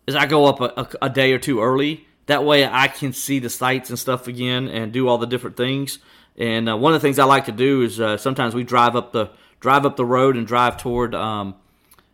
is 0.07 0.15
I 0.15 0.27
go 0.27 0.45
up 0.45 0.61
a, 0.61 0.81
a, 0.81 1.07
a 1.07 1.11
day 1.11 1.33
or 1.33 1.39
two 1.39 1.61
early. 1.61 2.07
That 2.27 2.45
way, 2.45 2.67
I 2.67 2.89
can 2.89 3.13
see 3.15 3.39
the 3.39 3.49
sights 3.49 3.89
and 3.89 3.99
stuff 3.99 4.29
again 4.29 4.69
and 4.69 4.93
do 4.93 5.09
all 5.09 5.17
the 5.17 5.27
different 5.27 5.57
things. 5.57 5.99
And 6.37 6.69
uh, 6.69 6.77
one 6.77 6.93
of 6.93 7.01
the 7.01 7.07
things 7.07 7.19
I 7.19 7.25
like 7.25 7.47
to 7.47 7.53
do 7.53 7.83
is 7.83 7.99
uh, 7.99 8.19
sometimes 8.19 8.55
we 8.55 8.63
drive 8.63 8.95
up 8.95 9.13
the 9.13 9.31
drive 9.59 9.87
up 9.87 9.97
the 9.97 10.05
road 10.05 10.37
and 10.37 10.47
drive 10.47 10.77
toward 10.77 11.15
um, 11.15 11.55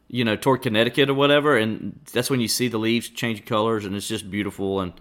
you 0.07 0.25
know 0.25 0.37
toward 0.37 0.63
Connecticut 0.63 1.11
or 1.11 1.15
whatever, 1.15 1.57
and 1.57 1.99
that's 2.13 2.31
when 2.31 2.39
you 2.39 2.47
see 2.47 2.69
the 2.69 2.79
leaves 2.79 3.09
change 3.09 3.45
colors 3.47 3.85
and 3.85 3.97
it's 3.97 4.07
just 4.07 4.31
beautiful. 4.31 4.81
And 4.81 4.93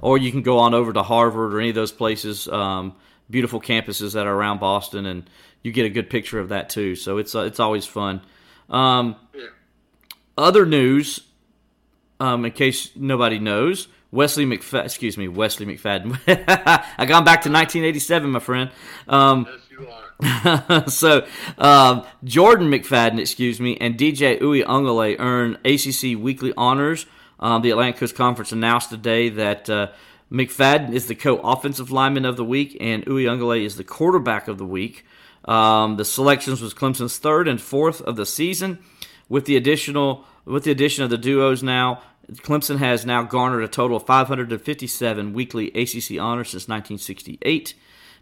or 0.00 0.18
you 0.18 0.30
can 0.30 0.42
go 0.42 0.58
on 0.58 0.74
over 0.74 0.92
to 0.92 1.02
Harvard 1.02 1.54
or 1.54 1.60
any 1.60 1.70
of 1.70 1.74
those 1.74 1.92
places, 1.92 2.48
um, 2.48 2.94
beautiful 3.30 3.60
campuses 3.60 4.14
that 4.14 4.26
are 4.26 4.34
around 4.34 4.60
Boston, 4.60 5.06
and 5.06 5.28
you 5.62 5.72
get 5.72 5.86
a 5.86 5.90
good 5.90 6.10
picture 6.10 6.38
of 6.38 6.50
that 6.50 6.70
too. 6.70 6.94
So 6.94 7.18
it's 7.18 7.34
uh, 7.34 7.40
it's 7.40 7.60
always 7.60 7.86
fun. 7.86 8.22
Um, 8.70 9.16
other 10.36 10.64
news, 10.64 11.20
um, 12.20 12.44
in 12.44 12.52
case 12.52 12.90
nobody 12.94 13.38
knows, 13.38 13.88
Wesley 14.10 14.46
McFadden, 14.46 14.84
excuse 14.84 15.18
me, 15.18 15.28
Wesley 15.28 15.66
McFadden. 15.66 16.18
I 16.98 17.06
gone 17.06 17.24
back 17.24 17.42
to 17.42 17.50
1987, 17.50 18.30
my 18.30 18.38
friend. 18.38 18.70
Um, 19.08 19.46
Yes, 19.48 19.60
you 19.70 19.88
are. 19.88 20.88
so 20.88 21.26
um, 21.58 22.04
Jordan 22.24 22.70
McFadden, 22.70 23.20
excuse 23.20 23.60
me, 23.60 23.76
and 23.80 23.96
DJ 23.96 24.40
Uiagalelei 24.40 25.16
earned 25.18 25.58
ACC 25.64 26.18
weekly 26.18 26.52
honors. 26.56 27.06
Um, 27.40 27.62
the 27.62 27.70
Atlantic 27.70 27.96
Coast 27.96 28.14
Conference 28.14 28.52
announced 28.52 28.90
today 28.90 29.28
that 29.28 29.70
uh, 29.70 29.88
McFadden 30.30 30.92
is 30.92 31.06
the 31.06 31.14
co-offensive 31.14 31.90
lineman 31.90 32.24
of 32.24 32.36
the 32.36 32.44
week, 32.44 32.76
and 32.80 33.04
Uiagalelei 33.06 33.64
is 33.64 33.76
the 33.76 33.84
quarterback 33.84 34.48
of 34.48 34.58
the 34.58 34.66
week. 34.66 35.04
Um, 35.44 35.96
the 35.96 36.04
selections 36.04 36.60
was 36.60 36.74
Clemson's 36.74 37.16
third 37.18 37.48
and 37.48 37.60
fourth 37.60 38.00
of 38.02 38.16
the 38.16 38.26
season, 38.26 38.78
with 39.28 39.46
the 39.46 39.56
additional 39.56 40.24
with 40.44 40.64
the 40.64 40.70
addition 40.70 41.04
of 41.04 41.10
the 41.10 41.18
duos 41.18 41.62
now. 41.62 42.02
Clemson 42.32 42.78
has 42.78 43.06
now 43.06 43.22
garnered 43.22 43.64
a 43.64 43.68
total 43.68 43.96
of 43.96 44.04
557 44.04 45.32
weekly 45.32 45.68
ACC 45.68 46.20
honors 46.20 46.50
since 46.50 46.68
1968. 46.68 47.74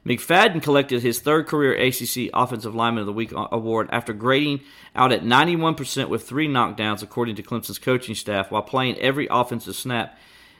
McFadden 0.06 0.62
collected 0.62 1.02
his 1.02 1.18
third 1.18 1.48
career 1.48 1.74
ACC 1.74 2.30
Offensive 2.32 2.76
Lineman 2.76 3.00
of 3.00 3.06
the 3.06 3.12
Week 3.12 3.32
award 3.34 3.88
after 3.90 4.12
grading 4.12 4.60
out 4.94 5.10
at 5.10 5.24
91% 5.24 6.08
with 6.08 6.22
three 6.22 6.46
knockdowns, 6.46 7.02
according 7.02 7.34
to 7.34 7.42
Clemson's 7.42 7.80
coaching 7.80 8.14
staff, 8.14 8.52
while 8.52 8.62
playing 8.62 8.96
every 9.00 9.26
offensive 9.28 9.74
snap. 9.74 10.16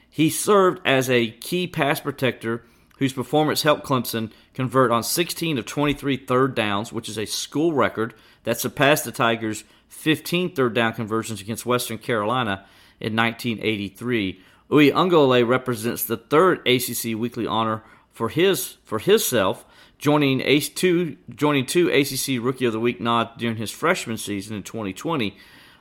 He 0.09 0.29
served 0.29 0.81
as 0.85 1.09
a 1.09 1.31
key 1.31 1.65
pass 1.65 2.01
protector 2.01 2.65
whose 2.97 3.13
performance 3.13 3.61
helped 3.61 3.85
Clemson 3.85 4.31
convert 4.53 4.91
on 4.91 5.01
16 5.01 5.57
of 5.57 5.65
23 5.65 6.17
third 6.17 6.53
downs, 6.53 6.91
which 6.91 7.07
is 7.07 7.17
a 7.17 7.25
school 7.25 7.71
record 7.71 8.13
that 8.43 8.59
surpassed 8.59 9.05
the 9.05 9.13
Tigers' 9.13 9.63
15 9.87 10.55
third 10.55 10.73
down 10.73 10.91
conversions 10.91 11.39
against 11.39 11.65
Western 11.65 11.99
Carolina 11.99 12.65
in 12.99 13.15
1983. 13.15 14.41
Uiagalelei 14.69 15.47
represents 15.47 16.03
the 16.03 16.17
third 16.17 16.67
ACC 16.67 17.17
weekly 17.17 17.47
honor 17.47 17.83
for 18.17 18.29
his 18.29 18.77
for 18.83 18.97
himself, 18.97 19.63
joining 19.99 20.41
Ace 20.41 20.69
two 20.69 21.17
joining 21.29 21.67
two 21.67 21.87
ACC 21.89 22.43
Rookie 22.43 22.65
of 22.65 22.73
the 22.73 22.79
Week 22.79 22.99
nod 22.99 23.37
during 23.37 23.57
his 23.57 23.69
freshman 23.69 24.17
season 24.17 24.55
in 24.55 24.63
2020. 24.63 25.37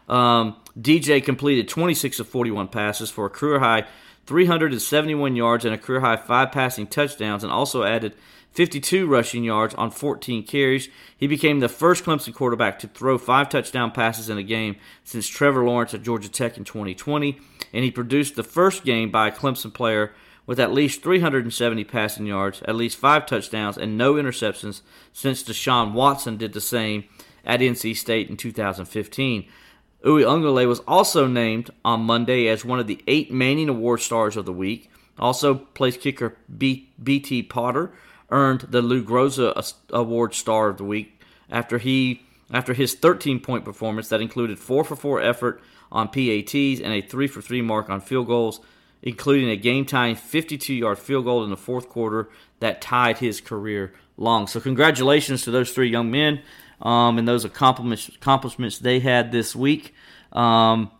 Um, 0.06 0.56
DJ 0.78 1.24
completed 1.24 1.66
26 1.66 2.20
of 2.20 2.28
41 2.28 2.68
passes 2.68 3.10
for 3.10 3.24
a 3.24 3.30
career 3.30 3.58
high 3.58 3.86
371 4.26 5.34
yards 5.34 5.64
and 5.64 5.72
a 5.72 5.78
career 5.78 6.00
high 6.00 6.16
five 6.16 6.52
passing 6.52 6.86
touchdowns, 6.86 7.42
and 7.42 7.50
also 7.50 7.84
added 7.84 8.12
52 8.52 9.06
rushing 9.06 9.42
yards 9.42 9.74
on 9.74 9.90
14 9.90 10.44
carries. 10.44 10.90
He 11.16 11.26
became 11.26 11.60
the 11.60 11.70
first 11.70 12.04
Clemson 12.04 12.34
quarterback 12.34 12.78
to 12.80 12.88
throw 12.88 13.16
five 13.16 13.48
touchdown 13.48 13.92
passes 13.92 14.28
in 14.28 14.36
a 14.36 14.42
game 14.42 14.76
since 15.04 15.26
Trevor 15.26 15.64
Lawrence 15.64 15.94
at 15.94 16.02
Georgia 16.02 16.28
Tech 16.28 16.58
in 16.58 16.64
2020, 16.64 17.40
and 17.72 17.82
he 17.82 17.90
produced 17.90 18.36
the 18.36 18.42
first 18.42 18.84
game 18.84 19.10
by 19.10 19.28
a 19.28 19.32
Clemson 19.32 19.72
player 19.72 20.12
with 20.46 20.60
at 20.60 20.72
least 20.72 21.02
370 21.02 21.84
passing 21.84 22.26
yards, 22.26 22.62
at 22.62 22.76
least 22.76 22.96
five 22.96 23.26
touchdowns, 23.26 23.76
and 23.76 23.98
no 23.98 24.14
interceptions 24.14 24.80
since 25.12 25.42
Deshaun 25.42 25.92
Watson 25.92 26.36
did 26.36 26.52
the 26.52 26.60
same 26.60 27.04
at 27.44 27.60
NC 27.60 27.96
State 27.96 28.30
in 28.30 28.36
2015. 28.36 29.46
Uwe 30.04 30.22
Uiagalelei 30.24 30.68
was 30.68 30.80
also 30.80 31.26
named 31.26 31.70
on 31.84 32.02
Monday 32.02 32.46
as 32.46 32.64
one 32.64 32.78
of 32.78 32.86
the 32.86 33.02
eight 33.06 33.32
Manning 33.32 33.68
Award 33.68 34.00
stars 34.00 34.36
of 34.36 34.44
the 34.44 34.52
week. 34.52 34.90
Also, 35.18 35.54
place 35.54 35.96
kicker 35.96 36.36
B- 36.56 36.90
B.T. 37.02 37.44
Potter 37.44 37.92
earned 38.30 38.60
the 38.70 38.82
Lou 38.82 39.02
Groza 39.02 39.74
Award 39.90 40.34
Star 40.34 40.68
of 40.68 40.76
the 40.76 40.84
Week 40.84 41.20
after 41.50 41.78
he 41.78 42.22
after 42.52 42.74
his 42.74 42.94
13 42.94 43.40
point 43.40 43.64
performance 43.64 44.08
that 44.08 44.20
included 44.20 44.58
four 44.58 44.84
for 44.84 44.94
four 44.94 45.20
effort 45.20 45.60
on 45.90 46.08
PATs 46.08 46.80
and 46.80 46.92
a 46.92 47.00
three 47.00 47.26
for 47.26 47.40
three 47.40 47.62
mark 47.62 47.88
on 47.88 48.00
field 48.00 48.26
goals, 48.26 48.60
including 49.06 49.48
a 49.48 49.56
game 49.56 49.86
tying 49.86 50.16
52 50.16 50.74
yard 50.74 50.98
field 50.98 51.24
goal 51.24 51.44
in 51.44 51.50
the 51.50 51.56
fourth 51.56 51.88
quarter 51.88 52.28
that 52.58 52.82
tied 52.82 53.18
his 53.18 53.40
career 53.40 53.94
long. 54.16 54.48
So, 54.48 54.60
congratulations 54.60 55.44
to 55.44 55.52
those 55.52 55.70
three 55.70 55.88
young 55.88 56.10
men 56.10 56.42
um, 56.82 57.16
and 57.16 57.26
those 57.26 57.44
accomplishments 57.44 58.08
accomplishments 58.08 58.80
they 58.80 58.98
had 58.98 59.30
this 59.30 59.54
week. 59.54 59.94
Um, 60.32 60.90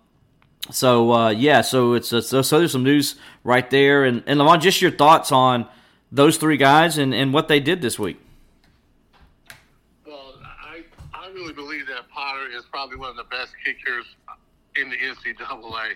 so 0.71 1.13
uh, 1.13 1.31
yeah, 1.31 1.61
so 1.61 1.95
it's 1.95 2.13
uh, 2.13 2.21
so, 2.21 2.43
so 2.43 2.61
there's 2.61 2.73
some 2.73 2.85
news 2.85 3.17
right 3.43 3.69
there, 3.71 4.05
and 4.05 4.23
and 4.27 4.39
Lamont, 4.39 4.63
just 4.63 4.81
your 4.81 4.93
thoughts 4.93 5.33
on 5.33 5.67
those 6.13 6.37
three 6.37 6.57
guys 6.57 6.99
and, 6.99 7.13
and 7.13 7.35
what 7.35 7.49
they 7.49 7.59
did 7.59 7.83
this 7.83 7.99
week. 7.99 8.21
Well, 10.07 10.35
I 10.43 10.85
I 11.13 11.29
really 11.29 11.53
believe 11.53 11.87
that 11.89 12.09
Potter 12.09 12.47
is 12.57 12.65
probably 12.71 12.97
one 12.99 13.11
of 13.11 13.17
the 13.17 13.25
best 13.25 13.53
kickers 13.65 14.07
in 14.77 14.91
the 14.91 14.97
NCAA. 14.97 15.95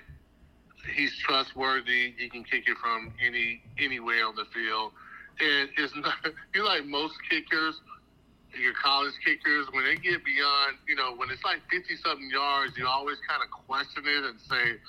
He's 0.95 1.17
trustworthy. 1.19 2.15
He 2.19 2.29
can 2.29 2.45
kick 2.45 2.65
it 2.67 2.77
from 2.79 3.13
any 3.25 3.63
anywhere 3.79 4.27
on 4.27 4.37
the 4.37 4.47
field, 4.53 4.93
and 5.41 5.69
it's 5.77 5.95
not. 5.97 6.15
You 6.55 6.65
like 6.65 6.85
most 6.85 7.15
kickers, 7.31 7.81
your 8.59 8.75
college 8.75 9.15
kickers, 9.25 9.67
when 9.73 9.85
they 9.85 9.95
get 9.97 10.25
beyond, 10.25 10.79
you 10.89 10.97
know, 10.97 11.15
when 11.15 11.31
it's 11.31 11.45
like 11.45 11.61
fifty 11.71 11.97
something 11.97 12.29
yards, 12.31 12.77
you 12.77 12.87
always 12.87 13.19
kind 13.29 13.43
of 13.43 13.51
question 13.51 14.03
it 14.07 14.25
and 14.25 14.39
say, 14.41 14.81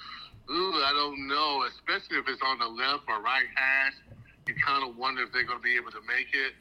"Ooh, 0.49 0.75
I 0.81 0.91
don't 0.95 1.27
know." 1.27 1.63
Especially 1.69 2.17
if 2.17 2.27
it's 2.27 2.41
on 2.41 2.59
the 2.59 2.67
left 2.67 3.03
or 3.07 3.21
right 3.21 3.47
hash, 3.55 3.93
you 4.47 4.55
kind 4.65 4.87
of 4.87 4.97
wonder 4.97 5.23
if 5.23 5.31
they're 5.31 5.45
going 5.45 5.59
to 5.59 5.63
be 5.63 5.75
able 5.75 5.91
to 5.91 6.01
make 6.07 6.33
it. 6.33 6.53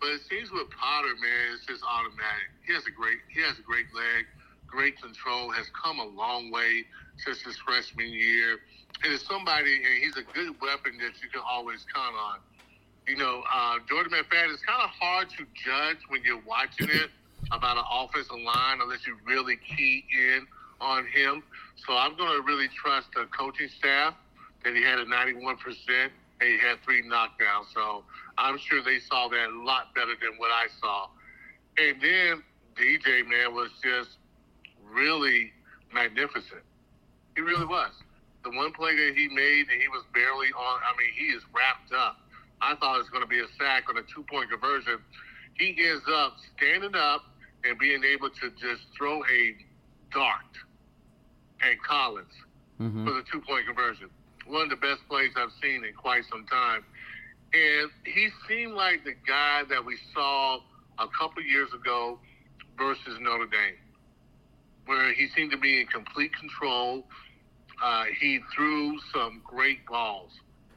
But 0.00 0.16
it 0.16 0.22
seems 0.32 0.50
with 0.50 0.72
Potter, 0.72 1.12
man, 1.20 1.54
it's 1.54 1.66
just 1.68 1.84
automatic. 1.84 2.48
He 2.64 2.72
has 2.72 2.86
a 2.88 2.94
great, 2.94 3.20
he 3.28 3.44
has 3.44 3.58
a 3.60 3.62
great 3.62 3.92
leg, 3.92 4.24
great 4.70 5.00
control. 5.00 5.50
Has 5.50 5.66
come 5.70 5.98
a 5.98 6.06
long 6.06 6.50
way 6.50 6.84
since 7.16 7.40
his 7.42 7.56
freshman 7.58 8.12
year, 8.12 8.58
and 9.04 9.12
it's 9.12 9.26
somebody, 9.26 9.76
and 9.76 10.02
he's 10.02 10.16
a 10.16 10.22
good 10.32 10.54
weapon 10.60 10.98
that 10.98 11.22
you 11.22 11.28
can 11.32 11.42
always 11.48 11.84
count 11.92 12.14
on. 12.16 12.38
You 13.06 13.16
know, 13.16 13.42
uh, 13.52 13.78
Jordan 13.88 14.12
McFadden, 14.12 14.52
it's 14.52 14.62
kind 14.62 14.82
of 14.82 14.90
hard 14.90 15.28
to 15.30 15.46
judge 15.54 15.98
when 16.08 16.22
you're 16.22 16.42
watching 16.46 16.88
it 16.88 17.10
about 17.50 17.76
an 17.76 17.84
offensive 17.90 18.36
line 18.36 18.78
unless 18.80 19.06
you 19.06 19.16
really 19.26 19.56
key 19.56 20.04
in 20.12 20.46
on 20.80 21.06
him. 21.06 21.42
So 21.86 21.96
I'm 21.96 22.16
going 22.16 22.30
to 22.40 22.46
really 22.46 22.68
trust 22.68 23.08
the 23.14 23.26
coaching 23.36 23.68
staff 23.68 24.14
that 24.64 24.74
he 24.74 24.82
had 24.82 24.98
a 24.98 25.04
91% 25.06 25.56
and 26.40 26.48
he 26.48 26.58
had 26.58 26.82
three 26.84 27.02
knockdowns. 27.02 27.72
So 27.74 28.04
I'm 28.38 28.58
sure 28.58 28.82
they 28.82 29.00
saw 29.00 29.28
that 29.28 29.50
a 29.50 29.62
lot 29.62 29.94
better 29.94 30.14
than 30.20 30.38
what 30.38 30.50
I 30.50 30.66
saw. 30.80 31.08
And 31.78 32.00
then 32.00 32.42
DJ, 32.76 33.26
man, 33.26 33.54
was 33.54 33.70
just 33.82 34.10
really 34.94 35.52
magnificent. 35.92 36.62
He 37.34 37.42
really 37.42 37.66
was. 37.66 37.92
The 38.44 38.50
one 38.50 38.72
play 38.72 38.96
that 38.96 39.14
he 39.16 39.28
made, 39.28 39.68
that 39.68 39.78
he 39.80 39.88
was 39.88 40.04
barely 40.14 40.48
on, 40.48 40.80
I 40.82 40.96
mean, 40.96 41.12
he 41.14 41.32
is 41.36 41.42
wrapped 41.54 41.92
up. 41.92 42.18
I 42.62 42.74
thought 42.76 42.96
it 42.96 43.02
was 43.04 43.10
going 43.10 43.22
to 43.22 43.28
be 43.28 43.40
a 43.40 43.48
sack 43.58 43.84
on 43.88 43.96
a 43.96 44.02
two 44.14 44.24
point 44.30 44.50
conversion. 44.50 44.98
He 45.54 45.76
ends 45.86 46.04
up 46.12 46.36
standing 46.56 46.94
up 46.94 47.24
and 47.64 47.78
being 47.78 48.02
able 48.04 48.30
to 48.30 48.50
just 48.60 48.82
throw 48.96 49.22
a 49.24 49.54
dart. 50.12 50.52
and 51.62 51.76
Collins 51.82 52.32
mm-hmm. 52.80 53.06
for 53.06 53.12
the 53.12 53.22
two 53.30 53.40
point 53.40 53.66
conversion. 53.66 54.08
One 54.46 54.62
of 54.64 54.70
the 54.70 54.76
best 54.76 55.00
plays 55.08 55.30
I've 55.36 55.52
seen 55.62 55.84
in 55.84 55.94
quite 55.94 56.24
some 56.30 56.46
time. 56.46 56.84
And 57.52 57.90
he 58.04 58.28
seemed 58.48 58.74
like 58.74 59.04
the 59.04 59.14
guy 59.26 59.62
that 59.68 59.84
we 59.84 59.96
saw 60.14 60.60
a 60.98 61.08
couple 61.18 61.42
years 61.42 61.68
ago 61.74 62.18
versus 62.78 63.18
Notre 63.20 63.46
Dame, 63.46 63.76
where 64.86 65.12
he 65.12 65.28
seemed 65.36 65.50
to 65.52 65.58
be 65.58 65.80
in 65.80 65.86
complete 65.86 66.32
control. 66.36 67.04
Uh, 67.82 68.04
he 68.20 68.40
threw 68.54 68.98
some 69.12 69.40
great 69.44 69.86
balls, 69.86 70.30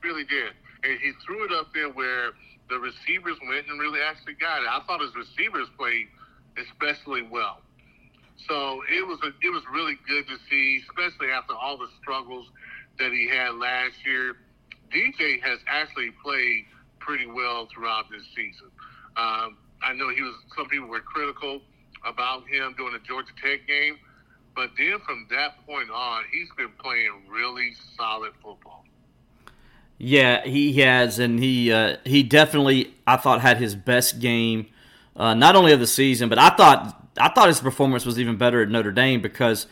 really 0.03 0.23
did. 0.23 0.53
And 0.83 0.99
he 0.99 1.11
threw 1.25 1.45
it 1.45 1.51
up 1.51 1.73
there 1.73 1.89
where 1.89 2.31
the 2.69 2.79
receivers 2.79 3.37
went 3.47 3.67
and 3.67 3.79
really 3.79 3.99
actually 4.01 4.33
got 4.33 4.61
it. 4.61 4.67
I 4.69 4.79
thought 4.85 5.01
his 5.01 5.15
receivers 5.15 5.67
played 5.77 6.07
especially 6.57 7.23
well. 7.23 7.61
So 8.47 8.81
it 8.91 9.05
was 9.05 9.19
a, 9.23 9.27
it 9.27 9.51
was 9.51 9.63
really 9.71 9.97
good 10.07 10.27
to 10.27 10.37
see, 10.49 10.81
especially 10.89 11.29
after 11.29 11.53
all 11.53 11.77
the 11.77 11.87
struggles 12.01 12.47
that 12.99 13.11
he 13.11 13.27
had 13.27 13.55
last 13.55 13.95
year. 14.05 14.35
DJ 14.93 15.41
has 15.41 15.59
actually 15.67 16.11
played 16.23 16.65
pretty 16.99 17.25
well 17.25 17.67
throughout 17.73 18.05
this 18.11 18.23
season. 18.35 18.69
Um, 19.17 19.57
I 19.81 19.93
know 19.93 20.09
he 20.09 20.21
was. 20.21 20.35
Some 20.55 20.67
people 20.69 20.87
were 20.87 20.99
critical 20.99 21.61
about 22.05 22.47
him 22.47 22.73
during 22.77 22.93
the 22.93 22.99
Georgia 22.99 23.31
Tech 23.41 23.67
game, 23.67 23.97
but 24.55 24.71
then 24.77 24.99
from 25.05 25.27
that 25.31 25.65
point 25.65 25.89
on, 25.89 26.23
he's 26.31 26.49
been 26.57 26.71
playing 26.79 27.23
really 27.29 27.73
solid 27.97 28.33
football. 28.41 28.85
Yeah, 29.97 30.43
he 30.43 30.73
has, 30.81 31.19
and 31.19 31.39
he 31.39 31.71
uh, 31.71 31.97
he 32.03 32.23
definitely 32.23 32.93
I 33.07 33.17
thought 33.17 33.41
had 33.41 33.57
his 33.57 33.75
best 33.75 34.19
game, 34.19 34.67
uh, 35.15 35.33
not 35.33 35.55
only 35.55 35.71
of 35.71 35.79
the 35.79 35.87
season, 35.87 36.29
but 36.29 36.39
I 36.39 36.49
thought 36.49 37.09
I 37.17 37.29
thought 37.29 37.47
his 37.47 37.61
performance 37.61 38.05
was 38.05 38.19
even 38.19 38.35
better 38.35 38.61
at 38.61 38.69
Notre 38.69 38.91
Dame 38.91 39.21
because 39.21 39.67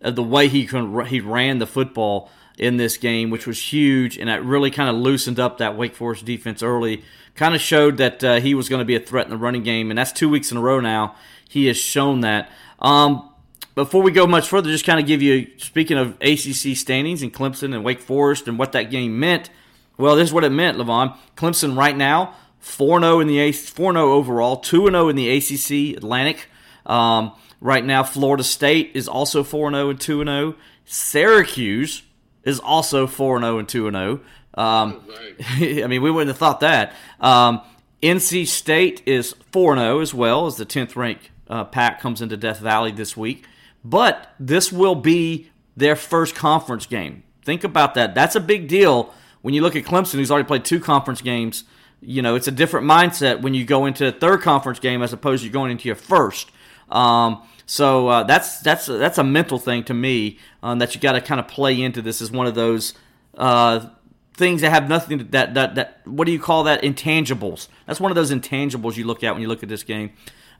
of 0.00 0.16
the 0.16 0.22
way 0.22 0.48
he 0.48 0.68
he 1.06 1.20
ran 1.20 1.58
the 1.58 1.66
football 1.66 2.30
in 2.58 2.78
this 2.78 2.96
game, 2.96 3.30
which 3.30 3.46
was 3.46 3.72
huge, 3.72 4.16
and 4.16 4.28
that 4.28 4.44
really 4.44 4.70
kind 4.70 4.88
of 4.88 4.96
loosened 4.96 5.38
up 5.38 5.58
that 5.58 5.76
Wake 5.76 5.94
Forest 5.94 6.24
defense 6.24 6.62
early. 6.62 7.04
Kind 7.34 7.54
of 7.54 7.60
showed 7.60 7.98
that 7.98 8.24
uh, 8.24 8.40
he 8.40 8.54
was 8.54 8.70
going 8.70 8.78
to 8.78 8.86
be 8.86 8.96
a 8.96 9.00
threat 9.00 9.26
in 9.26 9.30
the 9.30 9.36
running 9.36 9.62
game, 9.62 9.90
and 9.90 9.98
that's 9.98 10.10
two 10.12 10.28
weeks 10.28 10.50
in 10.50 10.56
a 10.56 10.60
row 10.60 10.80
now. 10.80 11.14
He 11.48 11.66
has 11.66 11.76
shown 11.76 12.20
that. 12.20 12.50
Um, 12.80 13.30
before 13.74 14.02
we 14.02 14.10
go 14.10 14.26
much 14.26 14.48
further, 14.48 14.70
just 14.70 14.86
kind 14.86 14.98
of 14.98 15.06
give 15.06 15.22
you 15.22 15.48
speaking 15.58 15.98
of 15.98 16.16
ACC 16.20 16.76
standings 16.76 17.22
and 17.22 17.32
Clemson 17.32 17.74
and 17.74 17.84
Wake 17.84 18.00
Forest 18.00 18.48
and 18.48 18.58
what 18.58 18.72
that 18.72 18.90
game 18.90 19.20
meant. 19.20 19.50
Well, 19.98 20.16
this 20.16 20.28
is 20.28 20.32
what 20.32 20.44
it 20.44 20.50
meant, 20.50 20.78
Levon. 20.78 21.16
Clemson 21.36 21.76
right 21.76 21.96
now 21.96 22.34
4 22.66 23.00
0 23.00 23.20
in 23.20 23.28
the 23.28 23.52
4 23.52 23.92
0 23.92 24.12
overall, 24.12 24.56
2 24.56 24.86
0 24.86 25.08
in 25.08 25.16
the 25.16 25.30
ACC 25.30 25.96
Atlantic. 25.96 26.48
Um, 26.84 27.32
right 27.60 27.84
now, 27.84 28.02
Florida 28.02 28.42
State 28.44 28.92
is 28.94 29.08
also 29.08 29.44
4 29.44 29.70
0 29.70 29.90
and 29.90 30.00
2 30.00 30.24
0. 30.24 30.54
Syracuse 30.84 32.02
is 32.44 32.58
also 32.60 33.06
4 33.06 33.40
0 33.40 33.58
and 33.58 33.68
2 33.68 33.90
0. 33.90 34.20
Um, 34.54 35.02
I 35.40 35.86
mean, 35.86 36.02
we 36.02 36.10
wouldn't 36.10 36.28
have 36.28 36.38
thought 36.38 36.60
that. 36.60 36.94
Um, 37.20 37.60
NC 38.02 38.46
State 38.46 39.02
is 39.06 39.34
4 39.52 39.76
0 39.76 40.00
as 40.00 40.12
well 40.12 40.46
as 40.46 40.56
the 40.56 40.66
10th 40.66 40.96
ranked 40.96 41.30
uh, 41.48 41.64
pack 41.64 42.00
comes 42.00 42.20
into 42.22 42.36
Death 42.36 42.60
Valley 42.60 42.92
this 42.92 43.16
week. 43.16 43.46
But 43.84 44.34
this 44.40 44.72
will 44.72 44.96
be 44.96 45.50
their 45.76 45.96
first 45.96 46.34
conference 46.34 46.86
game. 46.86 47.22
Think 47.42 47.62
about 47.62 47.94
that. 47.94 48.14
That's 48.14 48.34
a 48.34 48.40
big 48.40 48.66
deal 48.66 49.14
when 49.42 49.54
you 49.54 49.62
look 49.62 49.76
at 49.76 49.84
Clemson, 49.84 50.14
who's 50.14 50.30
already 50.30 50.46
played 50.46 50.64
two 50.64 50.80
conference 50.80 51.22
games. 51.22 51.64
You 52.00 52.22
know, 52.22 52.34
it's 52.34 52.48
a 52.48 52.52
different 52.52 52.86
mindset 52.86 53.42
when 53.42 53.54
you 53.54 53.64
go 53.64 53.86
into 53.86 54.08
a 54.08 54.12
third 54.12 54.42
conference 54.42 54.80
game 54.80 55.02
as 55.02 55.12
opposed 55.12 55.44
to 55.44 55.50
going 55.50 55.70
into 55.70 55.86
your 55.86 55.94
first. 55.94 56.50
Um, 56.88 57.42
so 57.64 58.08
uh, 58.08 58.22
that's 58.24 58.60
that's 58.60 58.86
that's 58.86 59.18
a 59.18 59.24
mental 59.24 59.58
thing 59.58 59.84
to 59.84 59.94
me 59.94 60.38
um, 60.62 60.78
that 60.78 60.94
you 60.94 61.00
got 61.00 61.12
to 61.12 61.20
kind 61.20 61.40
of 61.40 61.48
play 61.48 61.80
into 61.80 62.02
this 62.02 62.20
is 62.20 62.30
one 62.30 62.46
of 62.46 62.54
those 62.54 62.94
uh, 63.36 63.86
things 64.34 64.60
that 64.60 64.70
have 64.70 64.88
nothing 64.88 65.18
to, 65.18 65.24
that 65.24 65.54
that 65.54 65.74
that 65.74 66.00
what 66.04 66.26
do 66.26 66.32
you 66.32 66.38
call 66.38 66.64
that 66.64 66.82
intangibles? 66.82 67.68
That's 67.86 68.00
one 68.00 68.10
of 68.10 68.16
those 68.16 68.30
intangibles 68.30 68.96
you 68.96 69.04
look 69.04 69.24
at 69.24 69.32
when 69.32 69.42
you 69.42 69.48
look 69.48 69.62
at 69.62 69.68
this 69.68 69.82
game. 69.82 70.12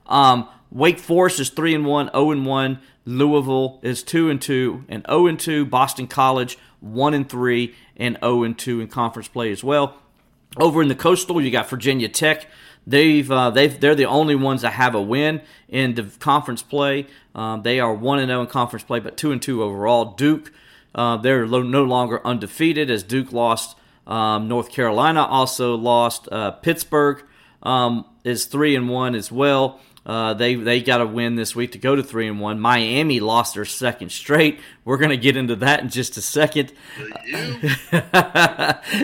Um, 0.07 0.47
Wake 0.71 0.99
Forest 0.99 1.39
is 1.39 1.49
three 1.49 1.73
and 1.73 1.85
one, 1.85 2.07
zero 2.07 2.11
oh 2.15 2.31
and 2.31 2.45
one. 2.45 2.79
Louisville 3.05 3.79
is 3.83 4.03
two 4.03 4.29
and 4.29 4.41
two, 4.41 4.83
and 4.89 5.03
zero 5.07 5.19
oh 5.19 5.27
and 5.27 5.39
two. 5.39 5.65
Boston 5.65 6.07
College 6.07 6.57
one 6.79 7.13
and 7.13 7.27
three, 7.29 7.75
and 7.95 8.17
zero 8.21 8.43
and 8.43 8.57
two 8.57 8.81
in 8.81 8.87
conference 8.87 9.27
play 9.27 9.51
as 9.51 9.63
well. 9.63 9.97
Over 10.57 10.81
in 10.81 10.87
the 10.87 10.95
Coastal, 10.95 11.41
you 11.41 11.51
got 11.51 11.69
Virginia 11.69 12.09
Tech 12.09 12.47
They've 12.87 13.29
uh, 13.29 13.49
they've 13.49 13.77
they're 13.77 13.95
the 13.95 14.05
only 14.05 14.35
ones 14.35 14.61
that 14.61 14.71
have 14.71 14.95
a 14.95 15.01
win 15.01 15.41
in 15.67 15.95
the 15.95 16.03
conference 16.19 16.63
play. 16.63 17.07
Um, 17.35 17.61
they 17.61 17.81
are 17.81 17.93
one 17.93 18.19
and 18.19 18.29
zero 18.29 18.39
oh 18.39 18.43
in 18.43 18.47
conference 18.47 18.85
play, 18.85 19.01
but 19.01 19.17
two 19.17 19.33
and 19.33 19.41
two 19.41 19.61
overall. 19.61 20.13
Duke, 20.13 20.53
uh, 20.95 21.17
they're 21.17 21.45
lo- 21.45 21.61
no 21.63 21.83
longer 21.83 22.25
undefeated 22.25 22.89
as 22.89 23.03
Duke 23.03 23.33
lost. 23.33 23.77
Um, 24.07 24.47
North 24.47 24.71
Carolina 24.71 25.25
also 25.25 25.75
lost. 25.75 26.29
Uh, 26.31 26.51
Pittsburgh 26.51 27.25
um, 27.61 28.05
is 28.23 28.45
three 28.45 28.73
and 28.73 28.87
one 28.87 29.15
as 29.15 29.33
well. 29.33 29.81
Uh, 30.07 30.33
they 30.33 30.55
they 30.55 30.81
got 30.81 31.01
a 31.01 31.05
win 31.05 31.35
this 31.35 31.53
week 31.53 31.73
to 31.73 31.77
go 31.77 31.93
to 31.93 32.01
three 32.01 32.29
and 32.29 32.39
one. 32.39 32.61
Miami 32.61 33.19
lost 33.19 33.55
their 33.55 33.65
second 33.65 34.09
straight. 34.09 34.61
We're 34.85 34.95
going 34.95 35.09
to 35.09 35.17
get 35.17 35.35
into 35.35 35.57
that 35.57 35.81
in 35.81 35.89
just 35.89 36.15
a 36.15 36.21
second. 36.21 36.71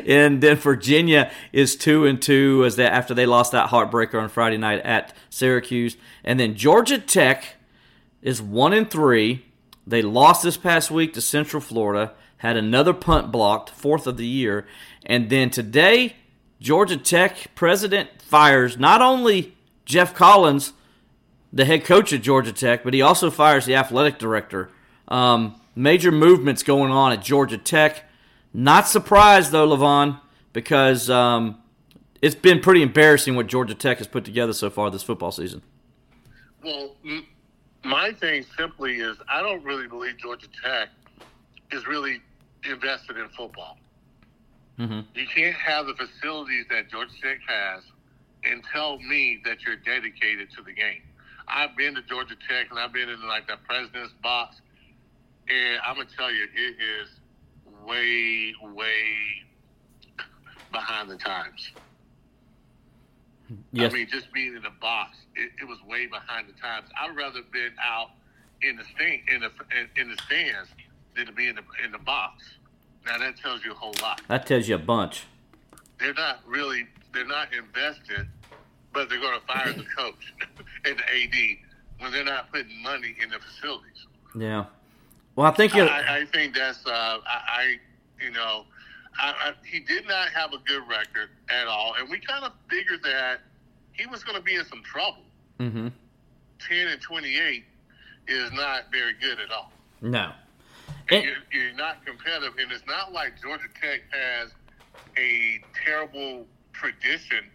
and 0.08 0.40
then 0.42 0.56
Virginia 0.56 1.30
is 1.52 1.76
two 1.76 2.06
and 2.06 2.22
two 2.22 2.64
as 2.66 2.78
they 2.78 2.86
after 2.86 3.14
they 3.14 3.26
lost 3.26 3.52
that 3.52 3.70
heartbreaker 3.70 4.16
on 4.16 4.30
Friday 4.30 4.56
night 4.56 4.80
at 4.86 5.14
Syracuse. 5.30 5.98
And 6.24 6.40
then 6.40 6.56
Georgia 6.56 6.98
Tech 6.98 7.56
is 8.22 8.42
one 8.42 8.72
and 8.72 8.90
three. 8.90 9.44
They 9.86 10.02
lost 10.02 10.42
this 10.42 10.56
past 10.56 10.90
week 10.90 11.14
to 11.16 11.22
Central 11.22 11.60
Florida. 11.60 12.14
Had 12.38 12.56
another 12.56 12.94
punt 12.94 13.30
blocked, 13.30 13.72
fourth 13.72 14.08
of 14.08 14.16
the 14.16 14.26
year. 14.26 14.66
And 15.06 15.30
then 15.30 15.50
today, 15.50 16.16
Georgia 16.62 16.96
Tech 16.96 17.54
president 17.56 18.22
fires 18.22 18.78
not 18.78 19.02
only 19.02 19.58
Geoff 19.84 20.14
Collins 20.14 20.72
the 21.54 21.66
head 21.66 21.86
coach 21.86 22.12
at 22.12 22.22
Georgia 22.24 22.52
Tech, 22.52 22.84
but 22.84 22.94
he 22.94 23.02
also 23.02 23.30
fires 23.30 23.66
the 23.66 23.76
athletic 23.76 24.18
director. 24.18 24.70
Um, 25.08 25.62
major 25.76 26.12
movements 26.12 26.64
going 26.64 26.92
on 26.92 27.14
at 27.14 27.22
Georgia 27.22 27.60
Tech. 27.60 28.04
Not 28.54 28.88
surprised 28.88 29.52
though, 29.52 29.68
Levon, 29.68 30.20
because 30.52 31.10
um, 31.10 31.62
it's 32.22 32.36
been 32.36 32.60
pretty 32.60 32.82
embarrassing 32.82 33.36
what 33.36 33.48
Georgia 33.48 33.76
Tech 33.76 34.00
has 34.00 34.08
put 34.08 34.26
together 34.26 34.54
so 34.54 34.70
far 34.70 34.90
this 34.90 35.04
football 35.04 35.32
season. 35.32 35.62
Well, 36.64 36.96
my 37.84 38.14
thing 38.14 38.46
simply 38.58 38.96
is 38.96 39.18
I 39.30 39.42
don't 39.42 39.64
really 39.64 39.88
believe 39.88 40.18
Georgia 40.18 40.48
Tech 40.64 40.90
is 41.72 41.86
really 41.86 42.22
invested 42.68 43.18
in 43.18 43.30
football. 43.30 43.78
Mm-hmm. 44.80 45.02
You 45.14 45.28
can't 45.28 45.56
have 45.56 45.86
the 45.86 45.94
facilities 45.94 46.66
that 46.72 46.90
Georgia 46.90 47.14
Tech 47.22 47.40
has 47.46 47.84
and 48.44 48.64
tell 48.74 48.98
me 49.00 49.40
that 49.46 49.62
you're 49.62 49.76
dedicated 49.76 50.50
to 50.58 50.64
the 50.64 50.74
game. 50.74 51.02
I've 51.48 51.76
been 51.76 51.96
to 51.96 52.02
Georgia 52.02 52.36
Tech 52.48 52.70
and 52.70 52.80
I've 52.80 52.94
been 52.94 53.10
in 53.10 53.28
like 53.28 53.48
the 53.48 53.58
president's 53.68 54.14
box, 54.22 54.62
and 55.50 55.80
I'm 55.86 55.96
gonna 55.96 56.10
tell 56.16 56.32
you, 56.32 56.44
it 56.56 56.76
is 56.82 57.10
way, 57.86 58.54
way 58.62 59.04
behind 60.72 61.10
the 61.10 61.18
times. 61.18 61.72
Yes. 63.72 63.92
I 63.92 63.96
mean, 63.96 64.08
just 64.10 64.32
being 64.34 64.56
in 64.56 64.64
the 64.64 64.72
box, 64.82 65.18
it, 65.36 65.52
it 65.62 65.68
was 65.68 65.78
way 65.88 66.08
behind 66.08 66.48
the 66.48 66.60
times. 66.60 66.88
I'd 67.00 67.16
rather 67.16 67.42
been 67.52 67.74
out 67.84 68.12
in 68.62 68.78
the 68.78 68.84
stand 68.96 69.22
in 69.28 69.42
the 69.42 69.52
in, 69.78 70.02
in 70.02 70.10
the 70.10 70.18
stands 70.24 70.70
than 71.16 71.26
to 71.26 71.32
be 71.32 71.48
in 71.48 71.56
the 71.56 71.64
in 71.84 71.92
the 71.92 72.00
box. 72.00 72.44
Now 73.06 73.18
that 73.18 73.38
tells 73.38 73.64
you 73.66 73.72
a 73.72 73.76
whole 73.76 73.94
lot. 74.02 74.22
That 74.28 74.46
tells 74.46 74.68
you 74.68 74.76
a 74.76 74.80
bunch. 74.80 75.26
They're 76.00 76.14
not 76.14 76.40
really. 76.48 76.88
They're 77.14 77.28
not 77.28 77.50
invested 77.54 78.28
but 78.94 79.10
they're 79.10 79.20
going 79.20 79.40
to 79.40 79.46
fire 79.46 79.74
the 79.74 79.86
coach 79.98 80.34
and 80.86 80.98
the 80.98 81.04
AD 81.04 81.58
when 82.00 82.12
they're 82.12 82.24
not 82.24 82.52
putting 82.52 82.82
money 82.82 83.16
in 83.22 83.30
the 83.30 83.40
facilities. 83.40 84.08
Yeah. 84.36 84.66
Well, 85.36 85.48
I 85.48 85.52
think 85.52 85.76
I, 85.76 86.22
I, 86.22 86.26
think 86.26 86.56
that's 86.56 86.86
uh, 86.86 86.90
I, 86.90 87.20
I, 87.48 87.76
you 88.24 88.32
know, 88.32 88.66
I, 89.18 89.54
he 89.66 89.80
did 89.80 90.08
not 90.08 90.30
have 90.30 90.54
a 90.54 90.60
good 90.60 90.84
record 90.88 91.30
at 91.50 91.68
all, 91.68 91.96
and 92.00 92.10
we 92.10 92.20
kind 92.20 92.46
of 92.46 92.52
figured 92.70 93.02
that 93.04 93.40
he 93.94 94.06
was 94.06 94.24
going 94.24 94.38
to 94.38 94.44
be 94.44 94.56
in 94.56 94.66
some 94.66 94.84
trouble. 94.84 95.24
Mm-hmm. 95.60 95.88
Ten 96.68 96.88
and 96.88 97.02
twenty-eight 97.02 97.64
is 98.28 98.52
not 98.52 98.92
very 98.92 99.14
good 99.20 99.40
at 99.40 99.52
all. 99.52 99.72
No. 100.02 100.32
It, 101.10 101.26
you're, 101.26 101.36
you're 101.52 101.76
not 101.76 102.06
competitive, 102.06 102.54
and 102.60 102.72
it's 102.72 102.86
not 102.88 103.12
like 103.12 103.42
Georgia 103.42 103.68
Tech 103.82 104.02
has 104.12 104.52
a 105.18 105.62
terrible 105.84 106.46
tradition 106.74 107.50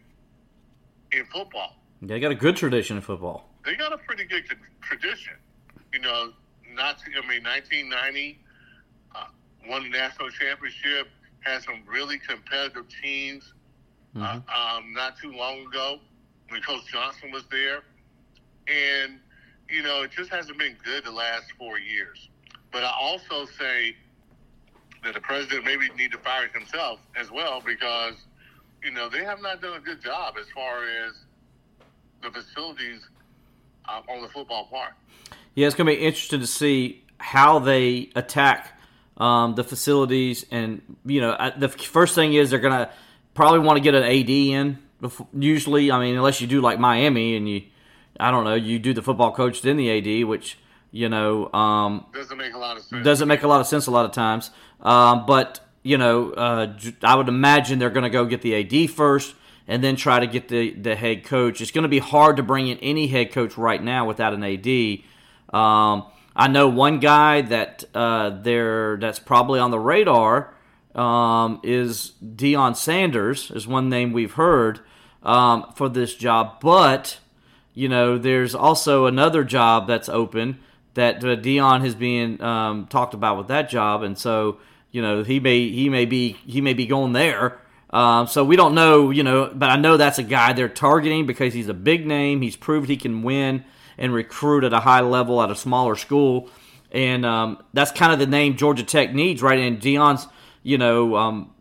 in 1.13 1.25
football. 1.27 1.77
They 2.03 2.21
got 2.21 2.31
a 2.31 2.35
good 2.35 2.57
tradition 2.57 2.97
in 2.97 3.03
football. 3.03 3.49
They 3.65 3.75
got 3.75 3.93
a 3.93 3.99
pretty 3.99 4.25
good 4.25 4.45
tradition. 4.81 5.35
You 5.93 6.01
know, 6.01 6.33
not 6.75 7.03
I 7.07 7.27
mean, 7.29 7.43
1990 7.43 8.39
uh, 9.15 9.25
won 9.69 9.85
the 9.85 9.91
national 9.91 10.31
championship. 10.31 11.09
Had 11.41 11.63
some 11.63 11.83
really 11.87 12.19
competitive 12.19 12.87
teams. 13.03 13.55
Uh, 14.17 14.19
mm-hmm. 14.19 14.49
Uh, 14.49 14.79
um, 14.79 14.93
not 14.93 15.19
too 15.19 15.33
long 15.33 15.67
ago 15.67 15.99
when 16.49 16.61
Coach 16.63 16.87
Johnson 16.91 17.31
was 17.31 17.45
there, 17.51 17.83
and 18.67 19.19
you 19.69 19.83
know, 19.83 20.03
it 20.03 20.11
just 20.11 20.31
hasn't 20.31 20.59
been 20.59 20.77
good 20.85 21.05
the 21.05 21.11
last 21.11 21.53
four 21.59 21.79
years. 21.79 22.29
But 22.73 22.85
I 22.85 22.93
also 23.01 23.45
say 23.45 23.97
that 25.05 25.15
the 25.15 25.21
president 25.21 25.65
maybe 25.65 25.89
need 25.97 26.13
to 26.13 26.19
fire 26.19 26.49
himself 26.49 27.01
as 27.17 27.31
well 27.31 27.63
because 27.65 28.15
you 28.83 28.91
know 28.91 29.09
they 29.09 29.25
have 29.25 29.41
not 29.43 29.61
done 29.61 29.77
a 29.77 29.81
good 29.81 30.03
job 30.03 30.35
as 30.41 30.47
far 30.55 30.85
as 30.85 31.15
the 32.23 32.31
facilities 32.31 33.03
uh, 33.89 34.01
on 34.09 34.23
the 34.23 34.29
football 34.29 34.67
park. 34.71 34.93
Yeah, 35.55 35.67
it's 35.67 35.77
going 35.77 35.87
to 35.87 35.97
be 35.97 36.05
interesting 36.05 36.41
to 36.41 36.47
see 36.47 37.05
how 37.19 37.59
they 37.59 38.11
attack 38.15 38.79
um, 39.17 39.55
the 39.55 39.65
facilities, 39.65 40.47
and 40.51 40.81
you 41.05 41.21
know, 41.21 41.37
the 41.57 41.69
first 41.69 42.15
thing 42.15 42.35
is 42.35 42.51
they're 42.51 42.61
going 42.61 42.79
to 42.79 42.91
probably 43.35 43.61
want 43.61 43.77
to 43.77 43.83
get 43.83 43.95
an 43.95 44.05
AD 44.05 44.31
in. 44.31 44.79
Before, 45.01 45.29
usually, 45.33 45.91
I 45.91 46.01
mean, 46.01 46.17
unless 46.17 46.41
you 46.41 46.47
do 46.47 46.61
like 46.61 46.79
Miami 46.79 47.37
and 47.37 47.49
you, 47.49 47.63
I 48.19 48.31
don't 48.31 48.45
know, 48.45 48.55
you 48.55 48.79
do 48.79 48.93
the 48.93 49.03
football 49.03 49.33
coach 49.33 49.63
then 49.63 49.77
the 49.77 49.91
AD, 49.91 50.27
which 50.27 50.59
you 50.91 51.09
know 51.09 51.53
um, 51.53 52.07
doesn't 52.13 52.37
make 52.37 52.55
a 52.55 52.59
lot 52.59 52.77
of 52.77 52.83
sense. 52.85 53.05
Doesn't 53.05 53.29
make 53.29 53.43
a 53.43 53.49
lot 53.49 53.61
of 53.61 53.67
sense 53.67 53.87
a 53.87 53.91
lot 53.91 54.05
of 54.05 54.13
times. 54.13 54.51
Um, 54.81 55.27
but 55.27 55.61
you 55.89 55.97
know, 55.97 56.33
uh, 56.33 56.75
I 57.03 57.15
would 57.15 57.29
imagine 57.29 57.79
they're 57.79 57.89
going 57.89 58.05
to 58.05 58.11
go 58.11 58.27
get 58.27 58.43
the 58.43 58.55
AD 58.57 58.91
first 58.91 59.35
and 59.67 59.83
then 59.83 59.97
try 59.97 60.21
to 60.21 60.27
get 60.27 60.49
the, 60.49 60.75
the 60.75 60.95
head 60.95 61.25
coach. 61.25 61.63
It's 61.63 61.71
going 61.71 61.85
to 61.85 61.89
be 61.89 61.99
hard 61.99 62.37
to 62.37 62.43
bring 62.43 62.69
in 62.69 62.77
any 62.79 63.07
head 63.07 63.33
coach 63.33 63.57
right 63.57 63.83
now 63.83 64.07
without 64.07 64.35
an 64.35 64.45
AD. 64.45 64.99
Um, 65.59 66.05
I 66.37 66.47
know 66.47 66.69
one 66.69 67.01
guy 67.01 67.41
that 67.41 67.85
uh, 67.95 68.29
there 68.29 68.99
that's 68.99 69.19
probably 69.19 69.61
on 69.61 69.71
the 69.71 69.79
radar 69.79 70.55
um, 70.95 71.59
is 71.65 72.13
Deion 72.23 72.77
Sanders, 72.77 73.51
is 73.51 73.67
one 73.67 73.89
name 73.89 74.13
we've 74.13 74.35
heard 74.35 74.81
um, 75.23 75.73
for 75.75 75.89
this 75.89 76.15
job. 76.15 76.61
But 76.61 77.19
you 77.73 77.89
know, 77.89 78.19
there's 78.19 78.55
also 78.55 79.07
another 79.07 79.43
job 79.43 79.87
that's 79.87 80.11
open 80.11 80.59
that 80.93 81.25
uh, 81.25 81.37
Deion 81.37 81.81
has 81.81 81.95
been 81.95 82.43
um, 82.43 82.89
talked 82.89 83.15
about 83.15 83.39
with 83.39 83.49
that 83.49 83.71
job, 83.71 84.03
and 84.03 84.19
so 84.19 84.59
you 84.91 85.03
know 85.03 85.23
he 85.23 85.41
may 85.41 85.69
he 85.71 85.89
may 85.89 86.05
be 86.05 86.33
he 86.47 86.61
may 86.61 86.75
be 86.75 86.87
going 86.87 87.13
there. 87.13 87.61
Um, 87.91 88.27
so 88.27 88.45
we 88.45 88.57
don't 88.57 88.75
know, 88.75 89.11
you 89.11 89.23
know, 89.23 89.51
but 89.55 89.71
I 89.71 89.77
know 89.77 89.97
that's 89.97 90.19
a 90.19 90.23
guy 90.23 90.53
they're 90.53 90.69
targeting 90.69 91.25
because 91.25 91.55
he's 91.55 91.69
a 91.69 91.75
big 91.75 92.07
name. 92.07 92.43
He's 92.43 92.57
proved 92.57 92.91
he 92.91 92.99
can 92.99 93.23
win 93.23 93.65
and 93.97 94.13
recruit 94.13 94.65
at 94.65 94.75
a 94.75 94.81
high 94.81 95.01
level 95.01 95.41
at 95.43 95.51
a 95.51 95.57
smaller 95.57 95.97
school, 95.97 96.51
and 96.93 97.25
um, 97.25 97.63
that's 97.73 97.91
kind 97.91 98.13
of 98.13 98.19
the 98.19 98.27
name 98.27 98.57
Georgia 98.57 98.85
Tech 98.85 99.15
needs, 99.15 99.43
right? 99.43 99.59
And 99.59 99.81
Deion's, 99.81 100.27
you 100.63 100.77
know, 100.77 101.17
um, 101.17 101.55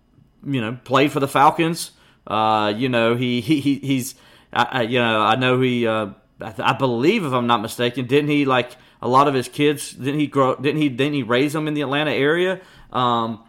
you 0.45 0.61
know, 0.61 0.77
played 0.83 1.11
for 1.11 1.19
the 1.19 1.27
Falcons. 1.27 1.91
Uh, 2.25 2.73
you 2.75 2.89
know, 2.89 3.15
he, 3.15 3.39
he 3.41 3.75
he's, 3.75 4.15
I, 4.51 4.81
you 4.83 4.99
know, 4.99 5.21
I 5.21 5.35
know 5.35 5.61
he, 5.61 5.87
uh, 5.87 6.07
I, 6.41 6.53
I 6.59 6.73
believe 6.73 7.25
if 7.25 7.33
I'm 7.33 7.47
not 7.47 7.61
mistaken, 7.61 8.05
didn't 8.05 8.29
he 8.29 8.45
like 8.45 8.75
a 9.01 9.07
lot 9.07 9.27
of 9.27 9.33
his 9.33 9.47
kids? 9.47 9.91
Didn't 9.91 10.19
he 10.19 10.27
grow? 10.27 10.55
Didn't 10.55 10.81
he? 10.81 10.89
Didn't 10.89 11.13
he 11.13 11.23
raise 11.23 11.53
them 11.53 11.67
in 11.67 11.73
the 11.73 11.81
Atlanta 11.81 12.11
area? 12.11 12.61
Um, 12.91 13.43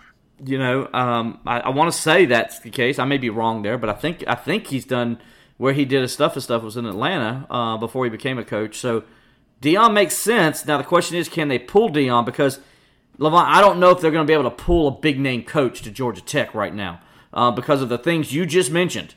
you 0.44 0.58
know, 0.58 0.88
um, 0.92 1.40
I, 1.46 1.60
I 1.60 1.68
want 1.70 1.92
to 1.92 1.98
say 1.98 2.26
that's 2.26 2.60
the 2.60 2.70
case. 2.70 2.98
I 2.98 3.04
may 3.04 3.18
be 3.18 3.30
wrong 3.30 3.62
there, 3.62 3.78
but 3.78 3.90
I 3.90 3.94
think 3.94 4.24
I 4.26 4.34
think 4.34 4.68
he's 4.68 4.84
done 4.84 5.18
where 5.56 5.72
he 5.72 5.84
did 5.84 6.02
his 6.02 6.12
stuff 6.12 6.34
and 6.34 6.42
stuff 6.42 6.62
was 6.62 6.76
in 6.76 6.86
Atlanta 6.86 7.46
uh, 7.50 7.76
before 7.76 8.04
he 8.04 8.10
became 8.10 8.38
a 8.38 8.44
coach. 8.44 8.78
So 8.78 9.04
Deion 9.60 9.92
makes 9.92 10.16
sense. 10.16 10.64
Now 10.64 10.78
the 10.78 10.84
question 10.84 11.16
is, 11.16 11.28
can 11.28 11.48
they 11.48 11.58
pull 11.58 11.90
Deion? 11.90 12.24
Because 12.24 12.60
Levon, 13.18 13.44
I 13.44 13.60
don't 13.60 13.80
know 13.80 13.90
if 13.90 14.00
they're 14.00 14.12
going 14.12 14.24
to 14.24 14.30
be 14.30 14.34
able 14.34 14.48
to 14.48 14.50
pull 14.50 14.86
a 14.86 14.92
big 14.92 15.18
name 15.18 15.42
coach 15.42 15.82
to 15.82 15.90
Georgia 15.90 16.20
Tech 16.20 16.54
right 16.54 16.72
now 16.72 17.00
uh, 17.32 17.50
because 17.50 17.82
of 17.82 17.88
the 17.88 17.98
things 17.98 18.32
you 18.32 18.46
just 18.46 18.70
mentioned. 18.70 19.14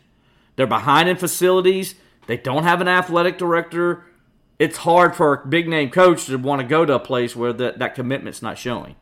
They're 0.55 0.67
behind 0.67 1.07
in 1.07 1.17
facilities. 1.17 1.95
They 2.25 2.37
don't 2.37 2.63
have 2.63 2.81
an 2.81 2.87
athletic 2.87 3.37
director. 3.37 4.05
It's 4.57 4.77
hard 4.77 5.15
for 5.15 5.33
a 5.33 5.47
big 5.47 5.67
name 5.67 5.91
coach 5.91 6.25
to 6.25 6.37
want 6.37 6.61
to 6.61 6.67
go 6.67 6.85
to 6.85 6.93
a 6.93 6.99
place 6.99 7.35
where 7.35 7.53
that, 7.53 7.79
that 7.79 7.95
commitment's 7.95 8.41
not 8.41 8.57
showing. 8.57 8.95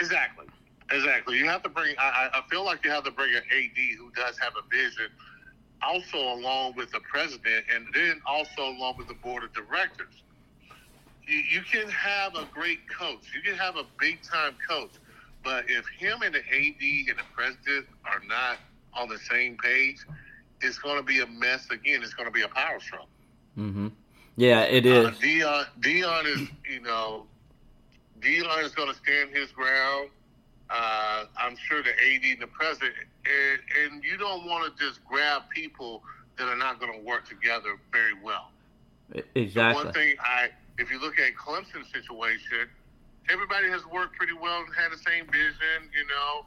Exactly. 0.00 0.46
Exactly. 0.90 1.38
You 1.38 1.46
have 1.46 1.62
to 1.62 1.68
bring. 1.68 1.94
I, 1.98 2.28
I 2.32 2.42
feel 2.50 2.64
like 2.64 2.84
you 2.84 2.90
have 2.90 3.04
to 3.04 3.12
bring 3.12 3.34
an 3.34 3.42
AD 3.42 3.98
who 3.98 4.10
does 4.10 4.38
have 4.38 4.54
a 4.56 4.68
vision, 4.74 5.06
also 5.82 6.18
along 6.18 6.74
with 6.74 6.90
the 6.90 7.00
president, 7.00 7.64
and 7.72 7.86
then 7.94 8.20
also 8.26 8.62
along 8.62 8.96
with 8.98 9.06
the 9.06 9.14
board 9.14 9.44
of 9.44 9.52
directors. 9.52 10.22
You, 11.26 11.36
you 11.36 11.60
can 11.62 11.88
have 11.90 12.34
a 12.34 12.44
great 12.52 12.80
coach. 12.88 13.32
You 13.34 13.40
can 13.42 13.54
have 13.54 13.76
a 13.76 13.84
big 14.00 14.20
time 14.22 14.54
coach, 14.68 14.90
but 15.44 15.66
if 15.68 15.86
him 15.86 16.22
and 16.22 16.34
the 16.34 16.40
AD 16.40 17.08
and 17.08 17.18
the 17.18 17.28
president 17.36 17.86
are 18.04 18.22
not 18.26 18.58
on 18.94 19.08
the 19.08 19.18
same 19.18 19.56
page, 19.58 20.04
it's 20.60 20.78
going 20.78 20.96
to 20.96 21.04
be 21.04 21.20
a 21.20 21.26
mess 21.26 21.68
again. 21.70 22.02
It's 22.02 22.14
going 22.14 22.26
to 22.26 22.32
be 22.32 22.42
a 22.42 22.48
power 22.48 22.80
struggle. 22.80 23.08
Mm-hmm. 23.56 23.88
Yeah, 24.36 24.62
it 24.62 24.86
is. 24.86 25.06
Uh, 25.06 25.10
Deion, 25.22 25.66
Deion 25.80 26.26
is, 26.26 26.48
you 26.68 26.80
know, 26.80 27.26
Deion 28.20 28.64
is 28.64 28.72
going 28.72 28.88
to 28.88 28.94
stand 28.94 29.30
his 29.34 29.50
ground. 29.52 30.10
Uh, 30.68 31.24
I'm 31.36 31.56
sure 31.56 31.82
the 31.82 31.90
AD 31.90 32.22
and 32.24 32.40
the 32.40 32.46
president, 32.46 32.94
and, 33.26 33.92
and 33.92 34.04
you 34.04 34.16
don't 34.16 34.46
want 34.46 34.64
to 34.76 34.84
just 34.84 35.04
grab 35.04 35.42
people 35.50 36.02
that 36.38 36.46
are 36.48 36.56
not 36.56 36.78
going 36.78 36.92
to 36.92 37.04
work 37.04 37.28
together 37.28 37.76
very 37.90 38.14
well. 38.22 38.50
Exactly. 39.34 39.84
One 39.84 39.92
thing 39.92 40.14
I, 40.20 40.50
if 40.78 40.90
you 40.90 41.00
look 41.00 41.18
at 41.18 41.34
Clemson's 41.34 41.90
situation, 41.92 42.70
everybody 43.28 43.68
has 43.68 43.84
worked 43.86 44.16
pretty 44.16 44.32
well 44.32 44.62
and 44.62 44.74
had 44.74 44.92
the 44.92 45.02
same 45.02 45.26
vision, 45.26 45.90
you 45.90 46.06
know, 46.06 46.46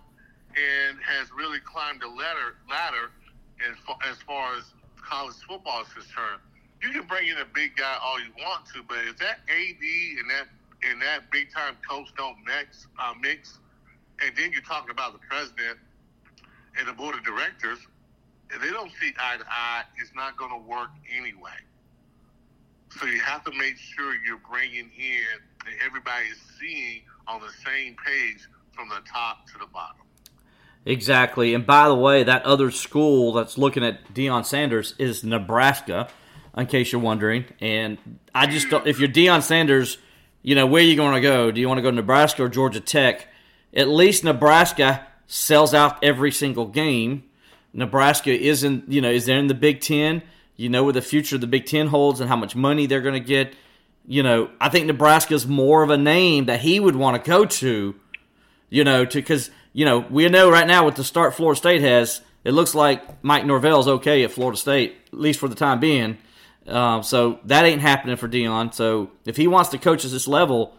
and 0.55 0.97
has 1.03 1.27
really 1.35 1.59
climbed 1.59 2.01
the 2.01 2.07
ladder 2.07 2.55
ladder 2.69 3.11
as 3.69 3.75
far, 3.85 3.97
as 4.09 4.17
far 4.23 4.55
as 4.55 4.63
college 4.97 5.35
football 5.47 5.81
is 5.81 5.91
concerned. 5.91 6.39
You 6.81 6.91
can 6.91 7.07
bring 7.07 7.27
in 7.27 7.37
a 7.37 7.47
big 7.53 7.75
guy 7.75 7.97
all 8.01 8.19
you 8.19 8.31
want 8.39 8.65
to, 8.73 8.83
but 8.87 8.99
if 9.07 9.17
that 9.17 9.39
AD 9.49 9.83
and 10.19 10.29
that 10.29 10.47
and 10.89 11.01
that 11.01 11.31
big 11.31 11.51
time 11.53 11.75
coach 11.87 12.07
don't 12.17 12.37
mix, 12.45 12.87
uh, 12.99 13.13
mix, 13.21 13.59
and 14.21 14.35
then 14.35 14.51
you're 14.51 14.61
talking 14.61 14.91
about 14.91 15.13
the 15.13 15.19
president 15.29 15.77
and 16.77 16.87
the 16.87 16.93
board 16.93 17.15
of 17.15 17.23
directors, 17.23 17.79
if 18.49 18.61
they 18.61 18.69
don't 18.69 18.91
see 18.99 19.13
eye 19.19 19.37
to 19.37 19.45
eye, 19.49 19.83
it's 19.99 20.11
not 20.15 20.37
going 20.37 20.51
to 20.51 20.67
work 20.67 20.89
anyway. 21.15 21.51
So 22.99 23.07
you 23.07 23.19
have 23.21 23.43
to 23.45 23.51
make 23.57 23.77
sure 23.77 24.13
you're 24.25 24.41
bringing 24.49 24.91
in 24.97 25.65
and 25.65 25.75
everybody 25.85 26.25
is 26.25 26.37
seeing 26.59 27.01
on 27.27 27.41
the 27.41 27.49
same 27.65 27.95
page 28.05 28.47
from 28.71 28.89
the 28.89 29.01
top 29.11 29.47
to 29.47 29.53
the 29.59 29.65
bottom. 29.73 29.97
Exactly. 30.85 31.53
And 31.53 31.65
by 31.65 31.87
the 31.87 31.95
way, 31.95 32.23
that 32.23 32.43
other 32.43 32.69
school 32.69 33.33
that's 33.33 33.57
looking 33.57 33.83
at 33.83 34.13
Deion 34.13 34.45
Sanders 34.45 34.93
is 34.99 35.23
Nebraska, 35.23 36.09
in 36.55 36.67
case 36.67 36.91
you're 36.91 37.01
wondering. 37.01 37.45
And 37.61 37.97
I 38.35 38.47
just 38.47 38.69
don't, 38.69 38.85
if 38.85 38.99
you're 38.99 39.09
Deion 39.09 39.41
Sanders, 39.41 39.97
you 40.43 40.55
know, 40.55 40.67
where 40.67 40.83
are 40.83 40.85
you 40.85 40.95
going 40.95 41.15
to 41.15 41.21
go? 41.21 41.51
Do 41.51 41.59
you 41.59 41.67
want 41.67 41.79
to 41.79 41.81
go 41.81 41.89
to 41.89 41.95
Nebraska 41.95 42.43
or 42.43 42.49
Georgia 42.49 42.81
Tech? 42.81 43.27
At 43.73 43.87
least 43.87 44.23
Nebraska 44.23 45.07
sells 45.25 45.73
out 45.73 46.03
every 46.03 46.31
single 46.31 46.67
game. 46.67 47.23
Nebraska 47.73 48.29
isn't, 48.29 48.91
you 48.91 49.01
know, 49.01 49.09
is 49.09 49.25
there 49.25 49.39
in 49.39 49.47
the 49.47 49.55
Big 49.55 49.81
Ten? 49.81 50.21
You 50.57 50.69
know 50.69 50.83
where 50.83 50.93
the 50.93 51.01
future 51.01 51.35
of 51.35 51.41
the 51.41 51.47
Big 51.47 51.65
Ten 51.65 51.87
holds 51.87 52.19
and 52.19 52.29
how 52.29 52.35
much 52.35 52.55
money 52.55 52.85
they're 52.85 53.01
going 53.01 53.15
to 53.15 53.27
get. 53.27 53.55
You 54.05 54.21
know, 54.21 54.49
I 54.59 54.69
think 54.69 54.85
Nebraska's 54.85 55.47
more 55.47 55.81
of 55.81 55.89
a 55.89 55.97
name 55.97 56.45
that 56.45 56.59
he 56.59 56.79
would 56.79 56.95
want 56.95 57.23
to 57.23 57.27
go 57.27 57.45
to. 57.45 57.95
You 58.69 58.83
know, 58.83 59.05
to 59.05 59.17
because 59.17 59.49
you 59.71 59.85
know 59.85 59.99
we 59.99 60.27
know 60.29 60.51
right 60.51 60.67
now 60.67 60.85
with 60.85 60.95
the 60.95 61.03
start 61.03 61.35
Florida 61.35 61.57
State 61.57 61.81
has, 61.81 62.21
it 62.43 62.51
looks 62.51 62.75
like 62.75 63.23
Mike 63.23 63.45
Norvell's 63.45 63.87
okay 63.87 64.23
at 64.23 64.31
Florida 64.31 64.57
State 64.57 64.95
at 65.07 65.19
least 65.19 65.39
for 65.39 65.47
the 65.47 65.55
time 65.55 65.79
being. 65.79 66.17
Um, 66.67 67.03
so 67.03 67.39
that 67.45 67.65
ain't 67.65 67.81
happening 67.81 68.15
for 68.15 68.27
Deion. 68.27 68.73
So 68.73 69.11
if 69.25 69.35
he 69.35 69.47
wants 69.47 69.69
to 69.71 69.77
coach 69.77 70.05
at 70.05 70.11
this 70.11 70.27
level, 70.27 70.75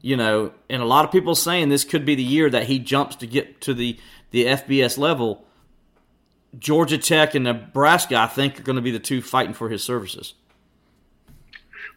you 0.00 0.16
know, 0.16 0.52
and 0.68 0.82
a 0.82 0.84
lot 0.84 1.04
of 1.04 1.10
people 1.10 1.34
saying 1.34 1.70
this 1.70 1.84
could 1.84 2.04
be 2.04 2.14
the 2.14 2.22
year 2.22 2.50
that 2.50 2.66
he 2.66 2.78
jumps 2.78 3.16
to 3.16 3.26
get 3.26 3.60
to 3.62 3.74
the 3.74 3.98
the 4.30 4.46
FBS 4.46 4.98
level. 4.98 5.44
Georgia 6.58 6.98
Tech 6.98 7.34
and 7.34 7.44
Nebraska, 7.44 8.16
I 8.16 8.26
think, 8.26 8.60
are 8.60 8.62
going 8.62 8.76
to 8.76 8.82
be 8.82 8.90
the 8.90 8.98
two 8.98 9.22
fighting 9.22 9.54
for 9.54 9.68
his 9.68 9.82
services. 9.82 10.34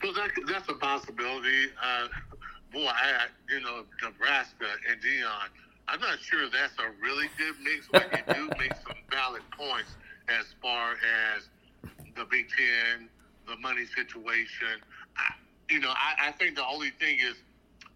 Well, 0.03 0.13
that, 0.13 0.29
that's 0.47 0.69
a 0.69 0.73
possibility. 0.73 1.65
Uh, 1.81 2.07
boy, 2.71 2.87
I, 2.87 3.25
you 3.49 3.59
know, 3.61 3.83
Nebraska 4.03 4.65
and 4.89 5.01
Deion. 5.01 5.49
I'm 5.87 5.99
not 5.99 6.19
sure 6.19 6.47
that's 6.49 6.73
a 6.79 7.01
really 7.01 7.27
good 7.37 7.55
mix, 7.63 7.87
but 7.91 8.11
you 8.11 8.33
do 8.33 8.49
make 8.59 8.73
some 8.85 8.97
valid 9.09 9.41
points 9.51 9.95
as 10.27 10.45
far 10.61 10.93
as 11.35 11.49
the 12.15 12.25
Big 12.25 12.47
Ten, 12.49 13.09
the 13.47 13.57
money 13.57 13.85
situation. 13.85 14.83
I, 15.15 15.33
you 15.69 15.79
know, 15.79 15.91
I, 15.91 16.29
I 16.29 16.31
think 16.33 16.55
the 16.55 16.65
only 16.65 16.91
thing 16.99 17.17
is, 17.19 17.35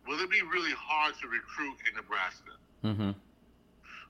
will 0.08 0.20
it 0.20 0.32
be 0.32 0.42
really 0.42 0.74
hard 0.76 1.14
to 1.22 1.28
recruit 1.28 1.78
in 1.88 1.96
Nebraska? 1.96 2.56
Mm-hmm. 2.84 3.12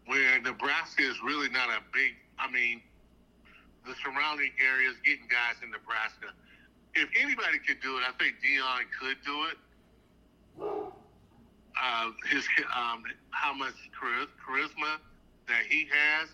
Where 0.05 0.41
Nebraska 0.41 1.03
is 1.03 1.17
really 1.23 1.49
not 1.49 1.69
a 1.69 1.81
big, 1.93 2.15
I 2.39 2.49
mean, 2.49 2.81
the 3.85 3.93
surrounding 4.03 4.51
areas 4.61 4.95
getting 5.03 5.27
guys 5.27 5.57
in 5.63 5.71
Nebraska. 5.71 6.33
If 6.93 7.09
anybody 7.19 7.57
could 7.59 7.81
do 7.81 7.97
it, 7.97 8.03
I 8.05 8.11
think 8.21 8.37
Deion 8.41 8.85
could 8.93 9.17
do 9.25 9.37
it. 9.49 9.57
Uh, 10.61 12.11
his 12.29 12.45
um, 12.75 13.03
how 13.31 13.53
much 13.53 13.73
charisma 13.95 14.99
that 15.47 15.63
he 15.69 15.87
has, 15.89 16.29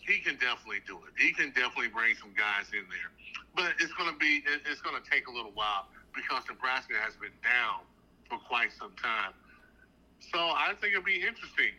he 0.00 0.20
can 0.20 0.34
definitely 0.36 0.80
do 0.86 0.96
it. 1.04 1.12
He 1.18 1.32
can 1.32 1.48
definitely 1.50 1.88
bring 1.88 2.14
some 2.16 2.30
guys 2.38 2.70
in 2.72 2.86
there 2.88 3.10
but 3.54 3.74
it's 3.80 3.92
going 3.94 4.12
to 4.12 4.18
be 4.18 4.42
it's 4.66 4.80
going 4.80 4.96
to 5.00 5.10
take 5.10 5.26
a 5.28 5.32
little 5.32 5.52
while 5.54 5.88
because 6.14 6.42
Nebraska 6.48 6.94
has 7.02 7.14
been 7.16 7.34
down 7.42 7.84
for 8.28 8.38
quite 8.48 8.72
some 8.72 8.92
time. 9.00 9.32
So 10.32 10.38
I 10.38 10.74
think 10.80 10.94
it'll 10.94 11.04
be 11.04 11.20
interesting 11.20 11.74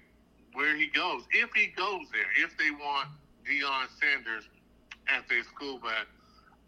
where 0.54 0.76
he 0.76 0.88
goes, 0.88 1.24
if 1.32 1.50
he 1.56 1.68
goes 1.68 2.06
there, 2.12 2.30
if 2.38 2.56
they 2.58 2.70
want 2.72 3.10
Deion 3.46 3.88
Sanders 4.00 4.44
at 5.08 5.28
their 5.28 5.44
school. 5.44 5.80
But 5.82 6.08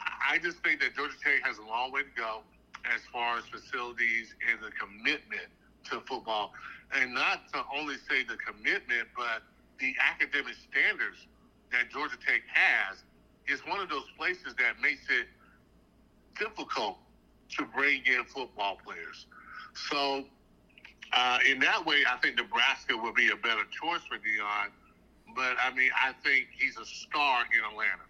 I 0.02 0.40
just 0.40 0.58
think 0.64 0.82
that 0.82 0.96
Georgia 0.96 1.16
Tech 1.24 1.42
has 1.44 1.58
a 1.58 1.66
long 1.66 1.92
way 1.92 2.04
to 2.04 2.16
go 2.16 2.42
as 2.86 3.02
far 3.12 3.38
as 3.38 3.46
facilities 3.46 4.34
and 4.50 4.60
the 4.62 4.72
commitment 4.72 5.50
to 5.92 6.02
football. 6.02 6.54
And 6.94 7.14
not 7.14 7.52
to 7.54 7.64
only 7.76 7.96
say 8.10 8.24
the 8.24 8.38
commitment, 8.38 9.10
but 9.16 9.42
the 9.80 9.96
academic 10.00 10.56
standards 10.70 11.28
that 11.72 11.90
Georgia 11.90 12.18
Tech 12.26 12.42
has 12.54 13.04
is 13.48 13.60
one 13.68 13.80
of 13.80 13.90
those 13.90 14.06
places 14.18 14.56
that 14.58 14.82
makes 14.82 15.06
it 15.10 15.28
difficult 16.38 16.98
to 17.58 17.66
bring 17.76 18.02
in 18.06 18.24
football 18.26 18.78
players. 18.86 19.28
So, 19.90 20.26
uh, 21.14 21.40
in 21.50 21.60
that 21.60 21.86
way, 21.86 22.04
I 22.10 22.18
think 22.18 22.38
Nebraska 22.38 22.98
would 22.98 23.16
be 23.16 23.30
a 23.30 23.36
better 23.36 23.64
choice 23.72 24.02
for 24.10 24.18
Deion. 24.18 24.72
But 25.36 25.56
I 25.62 25.74
mean, 25.76 25.92
I 25.96 26.14
think 26.24 26.48
he's 26.58 26.78
a 26.78 26.86
star 26.86 27.44
in 27.52 27.64
Atlanta. 27.72 28.08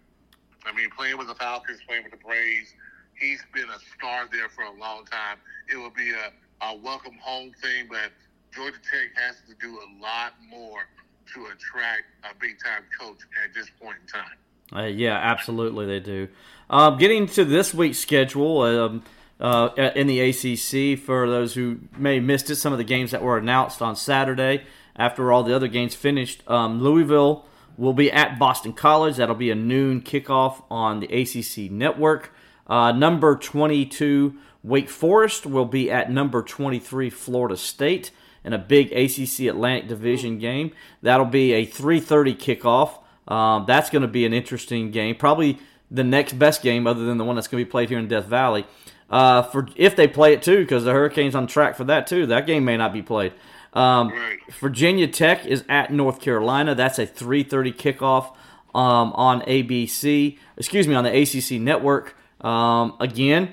I 0.64 0.72
mean, 0.72 0.90
playing 0.90 1.18
with 1.18 1.28
the 1.28 1.34
Falcons, 1.34 1.80
playing 1.86 2.04
with 2.04 2.12
the 2.12 2.24
Braves, 2.24 2.74
he's 3.14 3.40
been 3.54 3.68
a 3.68 3.78
star 3.96 4.28
there 4.32 4.48
for 4.48 4.64
a 4.64 4.72
long 4.72 5.04
time. 5.04 5.38
It 5.72 5.76
will 5.76 5.90
be 5.90 6.12
a, 6.12 6.32
a 6.64 6.76
welcome 6.76 7.16
home 7.20 7.52
thing, 7.62 7.86
but 7.88 8.10
Georgia 8.54 8.78
Tech 8.78 9.10
has 9.16 9.36
to 9.48 9.54
do 9.60 9.78
a 9.78 9.88
lot 10.02 10.32
more 10.48 10.88
to 11.34 11.46
attract 11.46 12.04
a 12.24 12.34
big 12.40 12.56
time 12.62 12.84
coach 12.98 13.18
at 13.44 13.52
this 13.54 13.68
point 13.80 13.96
in 14.02 14.06
time. 14.08 14.38
Uh, 14.74 14.82
yeah, 14.82 15.14
absolutely, 15.14 15.86
they 15.86 16.00
do. 16.00 16.28
Um, 16.68 16.98
getting 16.98 17.26
to 17.28 17.44
this 17.44 17.72
week's 17.72 17.98
schedule 17.98 18.62
um, 18.62 19.02
uh, 19.40 19.68
in 19.94 20.06
the 20.06 20.20
ACC, 20.20 20.98
for 20.98 21.28
those 21.28 21.54
who 21.54 21.80
may 21.96 22.16
have 22.16 22.24
missed 22.24 22.50
it, 22.50 22.56
some 22.56 22.72
of 22.72 22.78
the 22.78 22.84
games 22.84 23.12
that 23.12 23.22
were 23.22 23.38
announced 23.38 23.80
on 23.80 23.94
Saturday 23.94 24.64
after 24.96 25.30
all 25.30 25.42
the 25.42 25.54
other 25.54 25.68
games 25.68 25.94
finished. 25.94 26.42
Um, 26.48 26.82
Louisville 26.82 27.44
will 27.76 27.92
be 27.92 28.10
at 28.10 28.38
Boston 28.38 28.72
College. 28.72 29.16
That'll 29.16 29.34
be 29.34 29.50
a 29.50 29.54
noon 29.54 30.00
kickoff 30.00 30.62
on 30.70 31.00
the 31.00 31.06
ACC 31.06 31.70
network. 31.70 32.32
Uh, 32.66 32.92
number 32.92 33.36
22, 33.36 34.36
Wake 34.64 34.88
Forest 34.88 35.46
will 35.46 35.66
be 35.66 35.90
at 35.90 36.10
number 36.10 36.42
23, 36.42 37.10
Florida 37.10 37.56
State, 37.56 38.10
in 38.44 38.52
a 38.52 38.58
big 38.58 38.92
ACC 38.92 39.46
Atlantic 39.46 39.88
Division 39.88 40.38
game. 40.38 40.72
That'll 41.02 41.26
be 41.26 41.52
a 41.52 41.66
3:30 41.66 42.34
kickoff. 42.34 42.98
Um, 43.28 43.64
that's 43.66 43.90
going 43.90 44.02
to 44.02 44.08
be 44.08 44.24
an 44.24 44.32
interesting 44.32 44.90
game. 44.90 45.16
Probably 45.16 45.58
the 45.90 46.04
next 46.04 46.38
best 46.38 46.62
game, 46.62 46.86
other 46.86 47.04
than 47.04 47.18
the 47.18 47.24
one 47.24 47.36
that's 47.36 47.48
going 47.48 47.62
to 47.62 47.66
be 47.66 47.70
played 47.70 47.88
here 47.88 47.98
in 47.98 48.08
Death 48.08 48.26
Valley. 48.26 48.66
Uh, 49.08 49.42
for 49.42 49.68
if 49.76 49.94
they 49.94 50.08
play 50.08 50.32
it 50.32 50.42
too, 50.42 50.58
because 50.58 50.84
the 50.84 50.92
Hurricanes 50.92 51.34
on 51.34 51.46
track 51.46 51.76
for 51.76 51.84
that 51.84 52.06
too. 52.06 52.26
That 52.26 52.46
game 52.46 52.64
may 52.64 52.76
not 52.76 52.92
be 52.92 53.02
played. 53.02 53.32
Um, 53.72 54.12
Virginia 54.58 55.06
Tech 55.06 55.44
is 55.46 55.64
at 55.68 55.92
North 55.92 56.20
Carolina. 56.20 56.74
That's 56.74 56.98
a 56.98 57.06
3:30 57.06 57.74
kickoff 57.74 58.34
um, 58.74 59.12
on 59.12 59.42
ABC. 59.42 60.38
Excuse 60.56 60.88
me, 60.88 60.94
on 60.94 61.04
the 61.04 61.22
ACC 61.22 61.60
network. 61.60 62.16
Um, 62.40 62.94
again, 62.98 63.52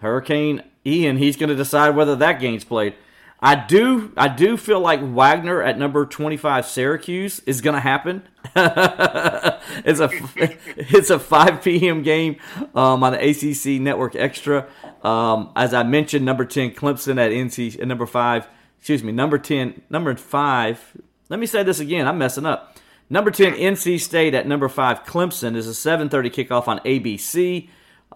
Hurricane 0.00 0.62
Ian. 0.84 1.16
He's 1.16 1.36
going 1.36 1.50
to 1.50 1.56
decide 1.56 1.96
whether 1.96 2.16
that 2.16 2.40
game's 2.40 2.64
played. 2.64 2.94
I 3.44 3.56
do 3.56 4.10
I 4.16 4.28
do 4.28 4.56
feel 4.56 4.80
like 4.80 5.02
Wagner 5.02 5.60
at 5.60 5.78
number 5.78 6.06
25 6.06 6.64
Syracuse 6.64 7.40
is 7.40 7.60
going 7.60 7.74
to 7.74 7.80
happen. 7.80 8.22
it's 8.56 10.00
a 10.00 10.08
it's 10.78 11.10
a 11.10 11.18
5 11.18 11.62
p.m. 11.62 12.02
game 12.02 12.36
um, 12.74 13.04
on 13.04 13.12
the 13.12 13.18
ACC 13.18 13.82
Network 13.82 14.16
Extra. 14.16 14.66
Um, 15.02 15.52
as 15.56 15.74
I 15.74 15.82
mentioned, 15.82 16.24
number 16.24 16.46
10 16.46 16.70
Clemson 16.70 17.18
at 17.18 17.32
NC 17.32 17.78
at 17.78 17.86
number 17.86 18.06
5. 18.06 18.48
Excuse 18.78 19.04
me, 19.04 19.12
number 19.12 19.36
10, 19.36 19.82
number 19.90 20.16
5. 20.16 21.02
Let 21.28 21.38
me 21.38 21.44
say 21.44 21.62
this 21.62 21.80
again. 21.80 22.08
I'm 22.08 22.16
messing 22.16 22.46
up. 22.46 22.78
Number 23.10 23.30
10 23.30 23.56
NC 23.56 24.00
State 24.00 24.32
at 24.32 24.48
number 24.48 24.70
5 24.70 25.04
Clemson 25.04 25.54
is 25.54 25.68
a 25.68 25.72
7:30 25.72 26.30
kickoff 26.30 26.66
on 26.66 26.78
ABC. 26.78 27.68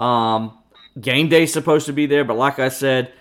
Um, 0.02 0.56
game 0.98 1.28
day 1.28 1.44
supposed 1.44 1.84
to 1.84 1.92
be 1.92 2.06
there, 2.06 2.24
but 2.24 2.38
like 2.38 2.58
I 2.58 2.70
said, 2.70 3.12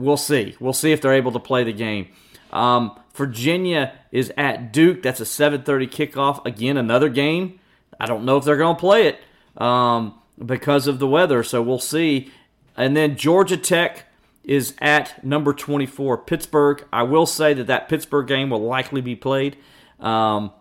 we'll 0.00 0.16
see. 0.16 0.56
We'll 0.60 0.72
see 0.72 0.92
if 0.92 1.00
they're 1.00 1.14
able 1.14 1.32
to 1.32 1.38
play 1.38 1.64
the 1.64 1.72
game. 1.72 2.08
Um, 2.52 2.98
Virginia 3.14 3.92
is 4.10 4.32
at 4.36 4.72
Duke. 4.72 5.02
That's 5.02 5.20
a 5.20 5.24
7:30 5.24 5.88
kickoff. 5.88 6.44
Again, 6.44 6.76
another 6.76 7.08
game. 7.08 7.60
I 7.98 8.06
don't 8.06 8.24
know 8.24 8.36
if 8.36 8.44
they're 8.44 8.56
going 8.56 8.76
to 8.76 8.80
play 8.80 9.06
it 9.06 9.62
um, 9.62 10.18
because 10.44 10.86
of 10.86 10.98
the 10.98 11.06
weather, 11.06 11.42
so 11.42 11.60
we'll 11.62 11.78
see. 11.78 12.32
And 12.76 12.96
then 12.96 13.16
Georgia 13.16 13.58
Tech 13.58 14.06
is 14.42 14.74
at 14.80 15.22
number 15.22 15.52
24, 15.52 16.18
Pittsburgh. 16.18 16.84
I 16.92 17.02
will 17.02 17.26
say 17.26 17.52
that 17.54 17.66
that 17.66 17.88
Pittsburgh 17.88 18.26
game 18.26 18.50
will 18.50 18.62
likely 18.62 19.02
be 19.02 19.14
played. 19.14 19.58
Um, 19.98 20.52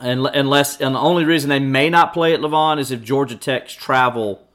and, 0.00 0.26
unless 0.28 0.80
and 0.80 0.94
the 0.94 1.00
only 1.00 1.24
reason 1.24 1.50
they 1.50 1.58
may 1.58 1.90
not 1.90 2.12
play 2.12 2.32
at 2.32 2.40
Levon 2.40 2.78
is 2.78 2.92
if 2.92 3.02
Georgia 3.02 3.34
Tech's 3.34 3.74
travel 3.74 4.46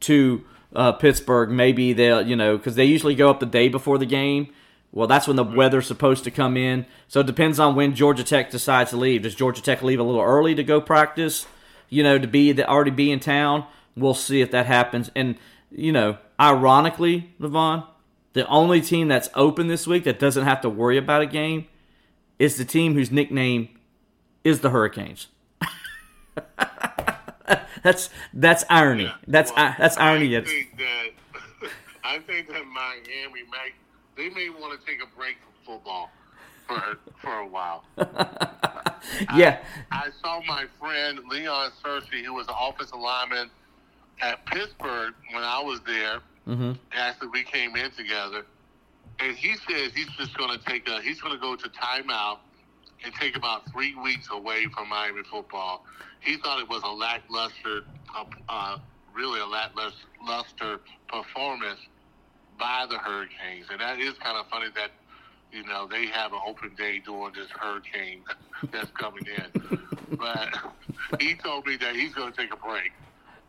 to 0.00 0.44
uh, 0.74 0.92
Pittsburgh, 0.92 1.50
maybe 1.50 1.92
they'll, 1.92 2.26
you 2.26 2.36
know, 2.36 2.56
because 2.56 2.74
they 2.74 2.84
usually 2.84 3.14
go 3.14 3.30
up 3.30 3.40
the 3.40 3.46
day 3.46 3.68
before 3.68 3.98
the 3.98 4.06
game. 4.06 4.52
Well, 4.92 5.06
that's 5.06 5.26
when 5.26 5.36
the 5.36 5.44
weather's 5.44 5.86
supposed 5.86 6.24
to 6.24 6.30
come 6.30 6.56
in. 6.56 6.86
So 7.08 7.20
it 7.20 7.26
depends 7.26 7.58
on 7.58 7.74
when 7.74 7.94
Georgia 7.94 8.24
Tech 8.24 8.50
decides 8.50 8.90
to 8.90 8.96
leave. 8.96 9.22
Does 9.22 9.34
Georgia 9.34 9.62
Tech 9.62 9.82
leave 9.82 10.00
a 10.00 10.02
little 10.02 10.22
early 10.22 10.54
to 10.54 10.64
go 10.64 10.80
practice? 10.80 11.46
You 11.90 12.02
know, 12.02 12.18
to 12.18 12.26
be 12.26 12.52
to 12.54 12.68
already 12.68 12.90
be 12.90 13.10
in 13.12 13.20
town. 13.20 13.66
We'll 13.96 14.14
see 14.14 14.40
if 14.40 14.50
that 14.52 14.66
happens. 14.66 15.10
And 15.14 15.36
you 15.70 15.92
know, 15.92 16.18
ironically, 16.40 17.34
Levon, 17.38 17.86
the 18.32 18.46
only 18.48 18.80
team 18.80 19.08
that's 19.08 19.28
open 19.34 19.68
this 19.68 19.86
week 19.86 20.04
that 20.04 20.18
doesn't 20.18 20.44
have 20.44 20.60
to 20.62 20.70
worry 20.70 20.96
about 20.96 21.22
a 21.22 21.26
game 21.26 21.66
is 22.38 22.56
the 22.56 22.64
team 22.64 22.94
whose 22.94 23.10
nickname 23.10 23.68
is 24.44 24.60
the 24.60 24.70
Hurricanes. 24.70 25.26
that's 27.82 28.10
that's 28.32 28.64
irony. 28.70 29.04
Yeah. 29.04 29.14
That's 29.26 29.52
well, 29.54 29.74
that's 29.78 29.96
irony. 29.96 30.36
I 30.36 30.44
think 30.44 30.76
that 30.76 31.70
I 32.04 32.18
think 32.20 32.48
that 32.48 32.64
Miami 32.66 33.42
might 33.50 33.72
they 34.16 34.28
may 34.30 34.48
want 34.50 34.78
to 34.78 34.86
take 34.86 35.02
a 35.02 35.16
break 35.16 35.36
from 35.42 35.74
football 35.76 36.10
for 36.66 36.98
for 37.20 37.38
a 37.38 37.46
while. 37.46 37.84
yeah, 39.34 39.60
I, 39.90 40.06
I, 40.06 40.08
saw 40.22 40.40
my 40.46 40.66
friend 40.78 41.20
Leon 41.28 41.72
Searcy, 41.82 42.24
who 42.24 42.34
was 42.34 42.48
an 42.48 42.54
offensive 42.60 42.98
lineman 42.98 43.50
at 44.20 44.44
Pittsburgh 44.46 45.14
when 45.32 45.42
I 45.42 45.62
was 45.62 45.80
there. 45.86 46.20
Mm-hmm. 46.46 46.72
After 46.92 47.28
we 47.28 47.42
came 47.42 47.76
in 47.76 47.90
together, 47.90 48.46
and 49.20 49.36
he 49.36 49.54
says 49.68 49.92
he's 49.94 50.08
just 50.16 50.36
going 50.36 50.58
to 50.58 50.64
take 50.64 50.88
a 50.88 51.02
he's 51.02 51.20
going 51.20 51.34
to 51.34 51.40
go 51.40 51.56
to 51.56 51.68
timeout 51.68 52.38
and 53.04 53.14
take 53.14 53.36
about 53.36 53.70
three 53.70 53.94
weeks 53.96 54.28
away 54.30 54.66
from 54.74 54.88
Miami 54.88 55.22
football. 55.30 55.84
He 56.20 56.36
thought 56.36 56.60
it 56.60 56.68
was 56.68 56.82
a 56.84 56.92
lackluster, 56.92 57.82
uh, 58.48 58.78
really 59.14 59.40
a 59.40 59.46
lackluster 59.46 60.80
performance 61.08 61.80
by 62.58 62.86
the 62.88 62.98
Hurricanes, 62.98 63.66
and 63.70 63.80
that 63.80 63.98
is 63.98 64.14
kind 64.18 64.36
of 64.36 64.46
funny 64.48 64.68
that 64.74 64.90
you 65.52 65.64
know 65.64 65.86
they 65.86 66.06
have 66.06 66.32
an 66.32 66.40
open 66.46 66.74
day 66.76 67.00
during 67.04 67.32
this 67.32 67.48
hurricane 67.50 68.22
that's 68.70 68.90
coming 68.92 69.26
in. 69.26 69.80
but 70.16 70.48
he 71.20 71.34
told 71.34 71.66
me 71.66 71.76
that 71.76 71.94
he's 71.94 72.14
going 72.14 72.32
to 72.32 72.36
take 72.36 72.52
a 72.52 72.56
break, 72.56 72.92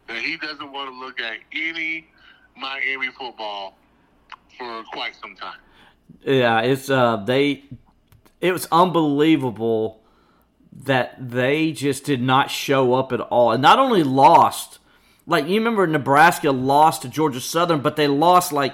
that 0.07 0.17
he 0.17 0.37
doesn't 0.37 0.71
want 0.71 0.89
to 0.89 0.95
look 0.97 1.19
at 1.19 1.37
any 1.51 2.07
Miami 2.55 3.09
football 3.17 3.77
for 4.57 4.83
quite 4.91 5.15
some 5.21 5.35
time. 5.35 5.59
Yeah, 6.23 6.61
it's 6.61 6.89
uh 6.89 7.17
they 7.17 7.63
it 8.41 8.51
was 8.51 8.67
unbelievable 8.71 10.01
that 10.71 11.15
they 11.19 11.71
just 11.71 12.03
did 12.03 12.21
not 12.21 12.51
show 12.51 12.93
up 12.93 13.11
at 13.11 13.21
all. 13.21 13.51
And 13.51 13.61
not 13.61 13.79
only 13.79 14.03
lost, 14.03 14.79
like 15.25 15.47
you 15.47 15.55
remember 15.55 15.85
Nebraska 15.87 16.51
lost 16.51 17.01
to 17.03 17.09
Georgia 17.09 17.41
Southern, 17.41 17.81
but 17.81 17.95
they 17.95 18.07
lost 18.07 18.51
like 18.51 18.73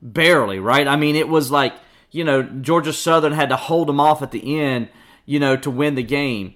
barely, 0.00 0.58
right? 0.58 0.86
I 0.86 0.96
mean, 0.96 1.16
it 1.16 1.28
was 1.28 1.50
like, 1.50 1.74
you 2.10 2.24
know, 2.24 2.42
Georgia 2.42 2.92
Southern 2.92 3.32
had 3.32 3.48
to 3.48 3.56
hold 3.56 3.88
them 3.88 4.00
off 4.00 4.22
at 4.22 4.30
the 4.30 4.60
end, 4.60 4.88
you 5.24 5.38
know, 5.38 5.56
to 5.56 5.70
win 5.70 5.94
the 5.94 6.02
game. 6.02 6.54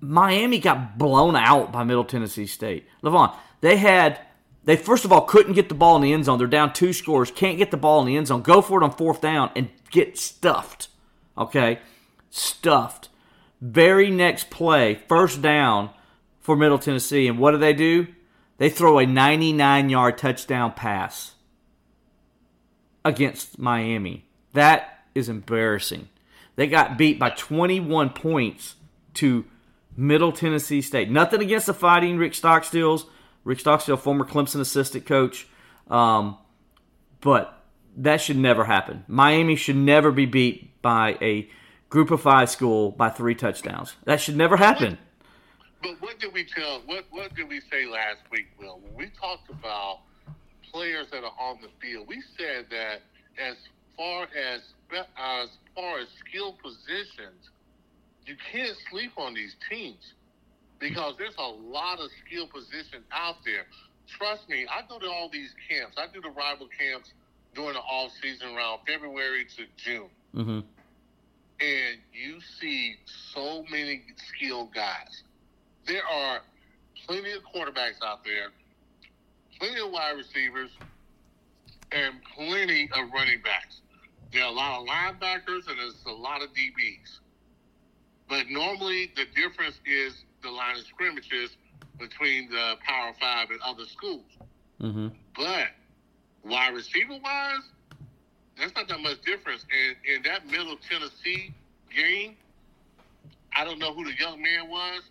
Miami 0.00 0.58
got 0.58 0.98
blown 0.98 1.36
out 1.36 1.72
by 1.72 1.84
Middle 1.84 2.04
Tennessee 2.04 2.46
State. 2.46 2.86
Levon, 3.02 3.34
they 3.60 3.76
had 3.76 4.18
they 4.64 4.76
first 4.76 5.04
of 5.04 5.12
all 5.12 5.22
couldn't 5.22 5.52
get 5.52 5.68
the 5.68 5.74
ball 5.74 5.96
in 5.96 6.02
the 6.02 6.12
end 6.12 6.24
zone. 6.24 6.38
They're 6.38 6.46
down 6.46 6.72
two 6.72 6.92
scores, 6.92 7.30
can't 7.30 7.58
get 7.58 7.70
the 7.70 7.76
ball 7.76 8.00
in 8.00 8.06
the 8.06 8.16
end 8.16 8.28
zone. 8.28 8.42
Go 8.42 8.62
for 8.62 8.80
it 8.80 8.84
on 8.84 8.92
fourth 8.92 9.20
down 9.20 9.50
and 9.54 9.68
get 9.90 10.18
stuffed. 10.18 10.88
Okay? 11.36 11.80
Stuffed. 12.30 13.09
Very 13.60 14.10
next 14.10 14.50
play, 14.50 14.94
first 15.08 15.42
down 15.42 15.90
for 16.40 16.56
Middle 16.56 16.78
Tennessee. 16.78 17.28
And 17.28 17.38
what 17.38 17.52
do 17.52 17.58
they 17.58 17.74
do? 17.74 18.06
They 18.58 18.70
throw 18.70 18.98
a 18.98 19.06
99 19.06 19.88
yard 19.88 20.18
touchdown 20.18 20.72
pass 20.72 21.34
against 23.04 23.58
Miami. 23.58 24.26
That 24.52 25.04
is 25.14 25.28
embarrassing. 25.28 26.08
They 26.56 26.66
got 26.66 26.98
beat 26.98 27.18
by 27.18 27.30
21 27.30 28.10
points 28.10 28.74
to 29.14 29.44
Middle 29.96 30.32
Tennessee 30.32 30.82
State. 30.82 31.10
Nothing 31.10 31.40
against 31.40 31.66
the 31.66 31.74
fighting 31.74 32.18
Rick 32.18 32.32
Stockstill's. 32.32 33.06
Rick 33.44 33.60
Stockstill, 33.60 33.96
former 33.96 34.24
Clemson 34.24 34.60
assistant 34.60 35.06
coach. 35.06 35.46
Um, 35.88 36.36
but 37.20 37.62
that 37.96 38.20
should 38.20 38.36
never 38.36 38.64
happen. 38.64 39.04
Miami 39.08 39.56
should 39.56 39.76
never 39.76 40.12
be 40.12 40.26
beat 40.26 40.80
by 40.82 41.16
a 41.20 41.48
group 41.90 42.10
of 42.10 42.22
five 42.22 42.48
school 42.48 42.92
by 42.92 43.10
three 43.10 43.34
touchdowns. 43.34 43.94
That 44.04 44.20
should 44.20 44.36
never 44.36 44.56
happen. 44.56 44.96
But 45.82 46.00
what 46.00 46.18
did 46.20 46.32
we 46.32 46.44
tell? 46.44 46.80
What 46.86 47.04
what 47.10 47.34
did 47.34 47.48
we 47.48 47.60
say 47.70 47.86
last 47.86 48.20
week, 48.30 48.46
Will? 48.58 48.80
When 48.80 48.94
we 48.96 49.12
talked 49.20 49.50
about 49.50 50.00
players 50.72 51.08
that 51.10 51.24
are 51.24 51.34
on 51.38 51.58
the 51.60 51.68
field, 51.80 52.06
we 52.08 52.22
said 52.38 52.66
that 52.70 53.02
as 53.38 53.56
far 53.96 54.24
as 54.24 54.60
as 54.92 55.48
far 55.74 55.98
as 55.98 56.08
skill 56.26 56.56
positions, 56.62 57.50
you 58.26 58.36
can't 58.52 58.76
sleep 58.90 59.12
on 59.16 59.34
these 59.34 59.56
teams 59.68 60.14
because 60.78 61.14
there's 61.18 61.36
a 61.38 61.42
lot 61.42 61.98
of 61.98 62.10
skill 62.24 62.46
positions 62.46 63.04
out 63.12 63.36
there. 63.44 63.66
Trust 64.06 64.48
me, 64.48 64.66
I 64.70 64.86
go 64.88 64.98
to 64.98 65.06
all 65.06 65.28
these 65.32 65.54
camps. 65.68 65.96
I 65.98 66.06
do 66.12 66.20
the 66.20 66.30
rival 66.30 66.68
camps 66.78 67.10
during 67.54 67.74
the 67.74 67.80
off 67.80 68.12
season 68.22 68.54
around 68.54 68.80
February 68.86 69.46
to 69.56 69.64
June. 69.76 70.10
Mm-hmm. 70.34 70.60
And 71.60 71.98
you 72.12 72.40
see 72.60 72.96
so 73.32 73.64
many 73.70 74.02
skilled 74.16 74.74
guys. 74.74 75.22
There 75.86 76.06
are 76.06 76.40
plenty 77.06 77.32
of 77.32 77.42
quarterbacks 77.54 78.02
out 78.04 78.24
there, 78.24 78.48
plenty 79.58 79.80
of 79.80 79.90
wide 79.90 80.16
receivers, 80.16 80.70
and 81.92 82.14
plenty 82.34 82.88
of 82.94 83.10
running 83.12 83.42
backs. 83.42 83.80
There 84.32 84.42
are 84.42 84.50
a 84.50 84.54
lot 84.54 84.80
of 84.80 84.86
linebackers 84.86 85.68
and 85.68 85.78
there's 85.78 86.02
a 86.06 86.12
lot 86.12 86.42
of 86.42 86.50
DBs. 86.50 87.18
But 88.28 88.48
normally 88.48 89.12
the 89.16 89.24
difference 89.34 89.80
is 89.84 90.24
the 90.42 90.50
line 90.50 90.76
of 90.76 90.86
scrimmages 90.86 91.56
between 91.98 92.48
the 92.48 92.76
Power 92.86 93.12
Five 93.20 93.50
and 93.50 93.60
other 93.62 93.84
schools. 93.84 94.24
Mm-hmm. 94.80 95.08
But 95.36 95.68
wide 96.44 96.74
receiver 96.74 97.18
wise, 97.22 97.62
that's 98.60 98.74
not 98.76 98.88
that 98.88 99.00
much 99.00 99.22
difference. 99.22 99.64
And 99.72 99.96
in 100.16 100.22
that 100.24 100.46
Middle 100.46 100.76
Tennessee 100.88 101.52
game, 101.94 102.36
I 103.56 103.64
don't 103.64 103.78
know 103.78 103.92
who 103.94 104.04
the 104.04 104.14
young 104.18 104.40
man 104.40 104.68
was, 104.68 105.02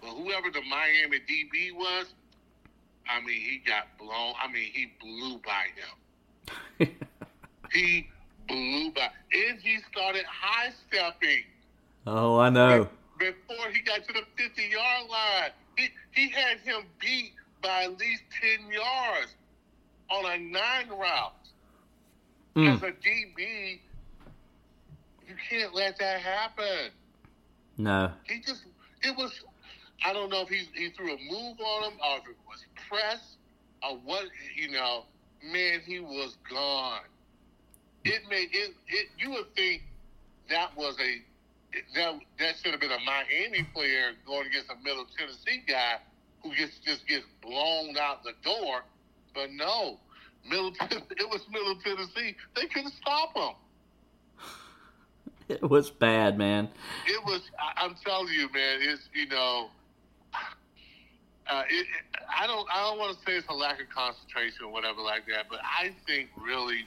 but 0.00 0.10
whoever 0.10 0.50
the 0.50 0.62
Miami 0.62 1.18
DB 1.18 1.74
was, 1.74 2.06
I 3.08 3.20
mean, 3.20 3.40
he 3.40 3.60
got 3.66 3.88
blown. 3.98 4.34
I 4.42 4.50
mean, 4.50 4.70
he 4.72 4.92
blew 5.00 5.38
by 5.44 5.66
him. 5.76 6.88
he 7.72 8.08
blew 8.48 8.90
by, 8.92 9.08
and 9.32 9.58
he 9.60 9.78
started 9.92 10.24
high 10.26 10.70
stepping 10.88 11.44
Oh, 12.06 12.38
I 12.38 12.50
know. 12.50 12.88
before 13.18 13.70
he 13.72 13.80
got 13.80 14.04
to 14.06 14.12
the 14.12 14.22
50 14.36 14.62
yard 14.62 15.10
line. 15.10 15.50
He, 15.76 15.88
he 16.12 16.28
had 16.30 16.58
him 16.60 16.84
beat 17.00 17.32
by 17.62 17.84
at 17.84 17.98
least 17.98 18.22
10 18.60 18.70
yards 18.70 19.34
on 20.10 20.24
a 20.26 20.38
nine 20.38 20.88
route. 20.88 21.32
Mm. 22.56 22.76
As 22.76 22.82
a 22.82 22.92
DB, 22.92 23.80
you 25.26 25.34
can't 25.50 25.74
let 25.74 25.98
that 25.98 26.20
happen. 26.20 26.90
No. 27.76 28.12
He 28.28 28.40
just, 28.40 28.64
it 29.02 29.16
was, 29.16 29.32
I 30.04 30.12
don't 30.12 30.30
know 30.30 30.42
if 30.42 30.48
he, 30.48 30.68
he 30.74 30.90
threw 30.90 31.12
a 31.12 31.18
move 31.30 31.58
on 31.60 31.92
him 31.92 31.98
or 31.98 32.18
if 32.18 32.28
it 32.28 32.36
was 32.46 32.64
press 32.88 33.36
or 33.82 33.98
what, 34.04 34.24
you 34.54 34.70
know, 34.70 35.04
man, 35.42 35.80
he 35.84 36.00
was 36.00 36.36
gone. 36.48 37.00
It 38.04 38.22
made 38.28 38.48
it, 38.52 38.74
it 38.86 39.08
you 39.18 39.30
would 39.30 39.54
think 39.56 39.82
that 40.50 40.76
was 40.76 40.96
a, 41.00 41.22
that, 41.94 42.20
that 42.38 42.54
should 42.62 42.72
have 42.72 42.80
been 42.80 42.92
a 42.92 43.00
Miami 43.00 43.66
player 43.74 44.12
going 44.26 44.46
against 44.46 44.70
a 44.70 44.76
Middle 44.84 45.06
Tennessee 45.18 45.62
guy 45.66 45.96
who 46.42 46.54
gets 46.54 46.78
just 46.84 47.06
gets 47.08 47.24
blown 47.42 47.96
out 47.98 48.22
the 48.22 48.32
door. 48.44 48.82
But 49.34 49.50
no, 49.52 49.98
Middle 50.48 50.72
it 50.80 51.30
was 51.30 51.42
Middle 51.50 51.76
Tennessee. 51.76 52.36
They 52.54 52.66
couldn't 52.66 52.92
stop 52.92 53.36
him. 53.36 53.54
It 55.48 55.62
was 55.62 55.90
bad, 55.90 56.38
man. 56.38 56.68
It 57.06 57.24
was. 57.24 57.42
I, 57.58 57.84
I'm 57.84 57.94
telling 58.04 58.32
you, 58.32 58.50
man. 58.52 58.78
It's 58.80 59.08
you 59.12 59.28
know. 59.28 59.68
Uh, 61.46 61.62
it, 61.68 61.74
it, 61.74 61.86
I 62.34 62.46
don't. 62.46 62.66
I 62.72 62.82
don't 62.82 62.98
want 62.98 63.18
to 63.18 63.24
say 63.24 63.36
it's 63.36 63.48
a 63.48 63.52
lack 63.52 63.80
of 63.80 63.88
concentration 63.90 64.64
or 64.64 64.72
whatever 64.72 65.02
like 65.02 65.26
that, 65.26 65.46
but 65.50 65.60
I 65.62 65.94
think 66.06 66.30
really 66.40 66.86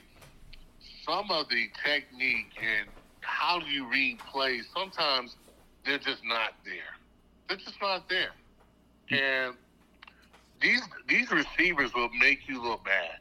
some 1.06 1.30
of 1.30 1.48
the 1.48 1.68
technique 1.84 2.50
and 2.60 2.88
how 3.20 3.60
you 3.60 3.88
read 3.88 4.18
plays. 4.18 4.66
Sometimes 4.74 5.36
they're 5.84 5.98
just 5.98 6.24
not 6.24 6.54
there. 6.64 6.96
They're 7.48 7.58
just 7.58 7.80
not 7.80 8.08
there, 8.08 8.30
and 9.10 9.54
these 10.60 10.82
these 11.08 11.30
receivers 11.30 11.94
will 11.94 12.10
make 12.20 12.48
you 12.48 12.60
look 12.60 12.84
bad. 12.84 13.20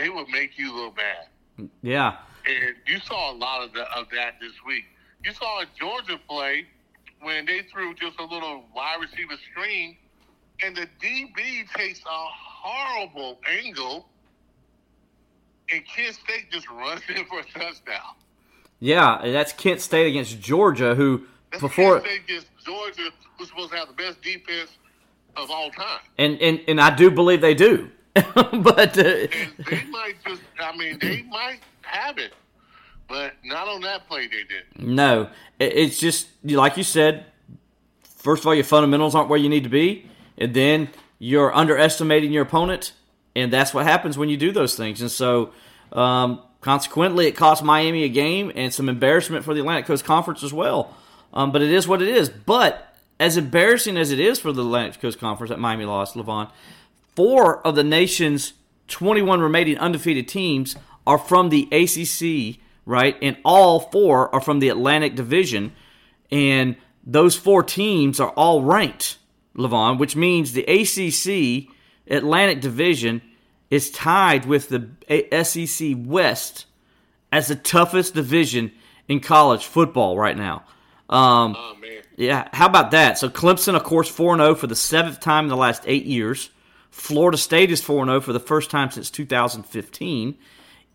They 0.00 0.08
will 0.08 0.26
make 0.28 0.56
you 0.56 0.74
look 0.74 0.96
bad. 0.96 1.68
Yeah. 1.82 2.16
And 2.46 2.74
you 2.86 2.98
saw 3.00 3.32
a 3.32 3.36
lot 3.36 3.62
of, 3.62 3.74
the, 3.74 3.82
of 3.94 4.06
that 4.14 4.36
this 4.40 4.54
week. 4.66 4.84
You 5.22 5.34
saw 5.34 5.60
a 5.60 5.66
Georgia 5.78 6.18
play 6.26 6.64
when 7.20 7.44
they 7.44 7.60
threw 7.70 7.94
just 7.94 8.18
a 8.18 8.24
little 8.24 8.64
wide 8.74 8.96
receiver 8.98 9.34
screen, 9.50 9.98
and 10.64 10.74
the 10.74 10.86
DB 11.02 11.70
takes 11.76 12.00
a 12.00 12.06
horrible 12.08 13.38
angle, 13.62 14.06
and 15.70 15.82
Kent 15.86 16.14
State 16.14 16.50
just 16.50 16.68
runs 16.70 17.02
in 17.14 17.26
for 17.26 17.40
a 17.40 17.44
touchdown. 17.44 18.14
Yeah, 18.78 19.20
and 19.20 19.34
that's 19.34 19.52
Kent 19.52 19.82
State 19.82 20.06
against 20.06 20.40
Georgia, 20.40 20.94
who 20.94 21.26
That's 21.50 21.60
before 21.60 22.00
Kent 22.00 22.06
State 22.06 22.20
against 22.24 22.46
Georgia, 22.64 23.10
who's 23.36 23.48
supposed 23.48 23.72
to 23.72 23.76
have 23.76 23.88
the 23.88 23.94
best 23.94 24.22
defense 24.22 24.70
of 25.36 25.50
all 25.50 25.70
time. 25.70 26.00
and 26.16 26.40
and 26.40 26.60
and 26.66 26.80
I 26.80 26.94
do 26.96 27.10
believe 27.10 27.42
they 27.42 27.54
do, 27.54 27.90
but 28.14 28.98
uh, 28.98 29.02
they 29.02 29.84
might 29.90 30.14
just, 30.26 30.42
I 30.58 30.76
mean, 30.76 30.98
they 31.00 31.22
might 31.22 31.60
have 31.82 32.18
it, 32.18 32.32
but 33.08 33.34
not 33.44 33.68
on 33.68 33.82
that 33.82 34.08
play 34.08 34.26
they 34.26 34.42
did. 34.44 34.64
no, 34.78 35.28
it's 35.58 35.98
just 35.98 36.28
like 36.44 36.76
you 36.76 36.82
said. 36.82 37.26
First 38.02 38.42
of 38.42 38.48
all, 38.48 38.54
your 38.54 38.64
fundamentals 38.64 39.14
aren't 39.14 39.30
where 39.30 39.38
you 39.38 39.48
need 39.48 39.64
to 39.64 39.70
be, 39.70 40.06
and 40.36 40.52
then 40.52 40.90
you're 41.18 41.54
underestimating 41.54 42.32
your 42.32 42.42
opponent, 42.42 42.92
and 43.34 43.52
that's 43.52 43.72
what 43.72 43.86
happens 43.86 44.18
when 44.18 44.28
you 44.28 44.36
do 44.36 44.52
those 44.52 44.76
things. 44.76 45.00
And 45.00 45.10
so, 45.10 45.52
um, 45.92 46.42
consequently, 46.60 47.26
it 47.26 47.32
cost 47.32 47.62
Miami 47.62 48.04
a 48.04 48.08
game 48.08 48.52
and 48.54 48.74
some 48.74 48.88
embarrassment 48.88 49.44
for 49.44 49.54
the 49.54 49.60
Atlantic 49.60 49.86
Coast 49.86 50.04
Conference 50.04 50.42
as 50.42 50.52
well. 50.52 50.94
Um, 51.32 51.52
but 51.52 51.62
it 51.62 51.70
is 51.70 51.86
what 51.86 52.02
it 52.02 52.08
is. 52.08 52.28
But 52.28 52.94
as 53.20 53.36
embarrassing 53.36 53.96
as 53.96 54.10
it 54.10 54.18
is 54.18 54.40
for 54.40 54.52
the 54.52 54.62
Atlantic 54.62 55.00
Coast 55.00 55.20
Conference 55.20 55.50
that 55.50 55.58
Miami 55.58 55.84
lost, 55.84 56.14
Levon, 56.14 56.50
four 57.20 57.66
of 57.66 57.74
the 57.74 57.84
nation's 57.84 58.54
21 58.88 59.42
remaining 59.42 59.76
undefeated 59.76 60.26
teams 60.26 60.74
are 61.06 61.18
from 61.18 61.50
the 61.50 61.68
ACC, 61.70 62.58
right? 62.86 63.14
And 63.20 63.36
all 63.44 63.78
four 63.78 64.34
are 64.34 64.40
from 64.40 64.60
the 64.60 64.70
Atlantic 64.70 65.16
Division. 65.16 65.72
And 66.30 66.76
those 67.04 67.36
four 67.36 67.62
teams 67.62 68.20
are 68.20 68.30
all 68.30 68.62
ranked, 68.62 69.18
Levon, 69.54 69.98
which 69.98 70.16
means 70.16 70.54
the 70.54 70.64
ACC 70.64 71.68
Atlantic 72.10 72.62
Division 72.62 73.20
is 73.68 73.90
tied 73.90 74.46
with 74.46 74.70
the 74.70 74.88
SEC 75.44 75.94
West 75.98 76.64
as 77.30 77.48
the 77.48 77.54
toughest 77.54 78.14
division 78.14 78.72
in 79.08 79.20
college 79.20 79.66
football 79.66 80.16
right 80.16 80.38
now. 80.38 80.64
Um, 81.10 81.54
Oh, 81.58 81.76
yeah, 82.16 82.48
how 82.54 82.64
about 82.64 82.92
that? 82.92 83.18
So 83.18 83.28
Clemson, 83.28 83.74
of 83.76 83.84
course, 83.84 84.08
4 84.08 84.38
0 84.38 84.54
for 84.54 84.66
the 84.66 84.74
seventh 84.74 85.20
time 85.20 85.44
in 85.44 85.50
the 85.50 85.56
last 85.56 85.82
eight 85.84 86.06
years. 86.06 86.48
Florida 86.90 87.38
State 87.38 87.70
is 87.70 87.82
4 87.82 88.04
0 88.04 88.20
for 88.20 88.32
the 88.32 88.40
first 88.40 88.70
time 88.70 88.90
since 88.90 89.10
2015. 89.10 90.36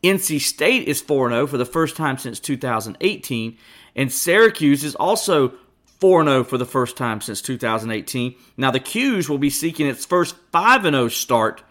NC 0.04 0.40
State 0.42 0.88
is 0.88 1.02
4 1.02 1.30
0 1.30 1.48
for 1.48 1.58
the 1.58 1.66
first 1.66 1.96
time 1.96 2.18
since 2.18 2.40
2018. 2.40 3.58
And 3.96 4.12
Syracuse 4.12 4.84
is 4.84 4.96
also 4.96 5.54
4 6.00 6.24
0 6.24 6.44
for 6.44 6.58
the 6.58 6.66
first 6.66 6.98
time 6.98 7.22
since 7.22 7.42
2018. 7.42 8.36
Now, 8.58 8.72
the 8.72 8.80
'Cuse 8.80 9.30
will 9.30 9.38
be 9.38 9.50
seeking 9.50 9.88
its 9.88 10.06
first 10.06 10.36
5 10.52 10.84
0 10.84 11.08
start 11.08 11.64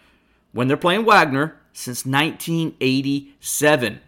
when 0.53 0.69
they're 0.69 0.77
playing 0.77 1.05
Wagner 1.05 1.57
since 1.73 2.07
1987. 2.07 4.01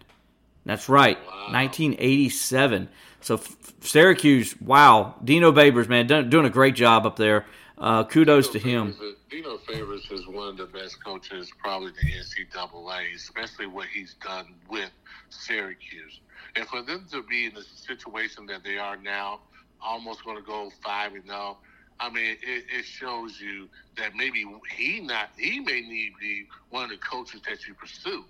That's 0.64 0.88
right, 0.88 1.18
1987. 1.52 2.88
So 3.20 3.34
F- 3.34 3.56
Syracuse, 3.80 4.60
wow, 4.60 5.14
Dino 5.22 5.52
Babers, 5.52 5.88
man, 5.88 6.06
done, 6.06 6.28
doing 6.30 6.46
a 6.46 6.50
great 6.50 6.74
job 6.74 7.06
up 7.06 7.16
there. 7.16 7.46
Uh, 7.78 8.04
kudos 8.04 8.48
to 8.48 8.58
him. 8.58 8.94
Babers 8.94 9.14
Dino 9.30 9.58
Babers 9.58 10.12
is 10.12 10.26
one 10.26 10.48
of 10.48 10.56
the 10.56 10.66
best 10.66 11.02
coaches, 11.04 11.50
probably 11.62 11.88
in 11.88 11.94
the 11.94 12.46
NCAA, 12.54 13.14
especially 13.14 13.66
what 13.66 13.86
he's 13.88 14.14
done 14.14 14.54
with 14.70 14.90
Syracuse. 15.28 16.20
And 16.54 16.66
for 16.66 16.82
them 16.82 17.06
to 17.12 17.22
be 17.22 17.46
in 17.46 17.54
the 17.54 17.62
situation 17.62 18.46
that 18.46 18.64
they 18.64 18.78
are 18.78 18.96
now, 18.96 19.40
almost 19.82 20.24
going 20.24 20.36
to 20.36 20.42
go 20.42 20.70
five 20.82 21.14
and 21.14 21.26
zero. 21.26 21.58
I 21.98 22.10
mean, 22.10 22.36
it, 22.42 22.64
it 22.70 22.84
shows 22.84 23.40
you 23.40 23.68
that 23.96 24.14
maybe 24.14 24.44
he 24.74 25.00
not 25.00 25.30
he 25.38 25.60
may 25.60 25.80
need 25.80 26.12
to 26.14 26.20
be 26.20 26.46
one 26.70 26.84
of 26.84 26.90
the 26.90 26.98
coaches 26.98 27.40
that 27.48 27.66
you 27.66 27.74
pursue. 27.74 28.24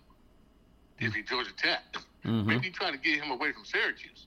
If 0.98 1.14
he 1.14 1.22
Georgia 1.22 1.50
Tech, 1.56 1.82
maybe 2.24 2.70
try 2.70 2.90
to 2.90 2.96
get 2.96 3.22
him 3.22 3.30
away 3.30 3.52
from 3.52 3.64
Syracuse 3.64 4.26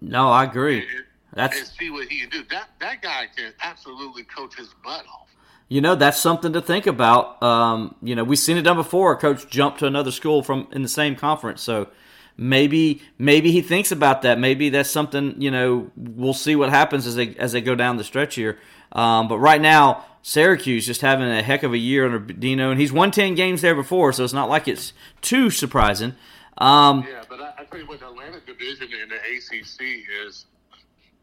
No, 0.00 0.30
I 0.30 0.44
agree. 0.44 0.86
And, 1.32 1.40
and 1.40 1.52
That's 1.52 1.76
see 1.78 1.90
what 1.90 2.08
he 2.08 2.20
can 2.20 2.30
do. 2.30 2.42
That 2.50 2.68
that 2.80 3.02
guy 3.02 3.26
can 3.36 3.52
absolutely 3.62 4.24
coach 4.24 4.56
his 4.56 4.68
butt 4.84 5.04
off. 5.06 5.28
you 5.68 5.80
know 5.80 5.94
that's 5.94 6.18
something 6.20 6.52
to 6.54 6.60
think 6.60 6.86
about. 6.86 7.42
Um, 7.42 7.94
you 8.02 8.14
know, 8.14 8.24
we've 8.24 8.38
seen 8.38 8.56
it 8.56 8.62
done 8.62 8.76
before. 8.76 9.12
A 9.12 9.16
coach 9.16 9.48
jumped 9.48 9.80
to 9.80 9.86
another 9.86 10.10
school 10.10 10.42
from 10.42 10.68
in 10.72 10.82
the 10.82 10.88
same 10.88 11.16
conference, 11.16 11.62
so 11.62 11.88
maybe 12.36 13.02
maybe 13.18 13.52
he 13.52 13.60
thinks 13.60 13.92
about 13.92 14.22
that. 14.22 14.38
Maybe 14.38 14.70
that's 14.70 14.90
something 14.90 15.40
you 15.40 15.50
know 15.50 15.90
we'll 15.96 16.34
see 16.34 16.56
what 16.56 16.70
happens 16.70 17.06
as 17.06 17.16
they 17.16 17.34
as 17.36 17.52
they 17.52 17.60
go 17.60 17.74
down 17.74 17.96
the 17.96 18.04
stretch 18.04 18.34
here. 18.34 18.58
Um, 18.92 19.28
but 19.28 19.38
right 19.38 19.60
now, 19.60 20.06
Syracuse 20.22 20.86
just 20.86 21.02
having 21.02 21.28
a 21.28 21.42
heck 21.42 21.62
of 21.62 21.74
a 21.74 21.78
year 21.78 22.06
under 22.06 22.18
Dino, 22.20 22.70
and 22.70 22.80
he's 22.80 22.92
won 22.92 23.10
ten 23.10 23.34
games 23.34 23.60
there 23.60 23.74
before, 23.74 24.14
so 24.14 24.24
it's 24.24 24.32
not 24.32 24.48
like 24.48 24.66
it's 24.66 24.94
too 25.20 25.50
surprising. 25.50 26.14
Um, 26.56 27.06
yeah, 27.08 27.22
but 27.28 27.40
I, 27.40 27.52
I 27.58 27.64
tell 27.64 27.78
you 27.78 27.86
what, 27.86 28.00
the 28.00 28.08
Atlantic 28.08 28.46
division 28.46 28.88
in 29.00 29.08
the 29.10 29.16
ACC 29.16 30.04
is 30.26 30.46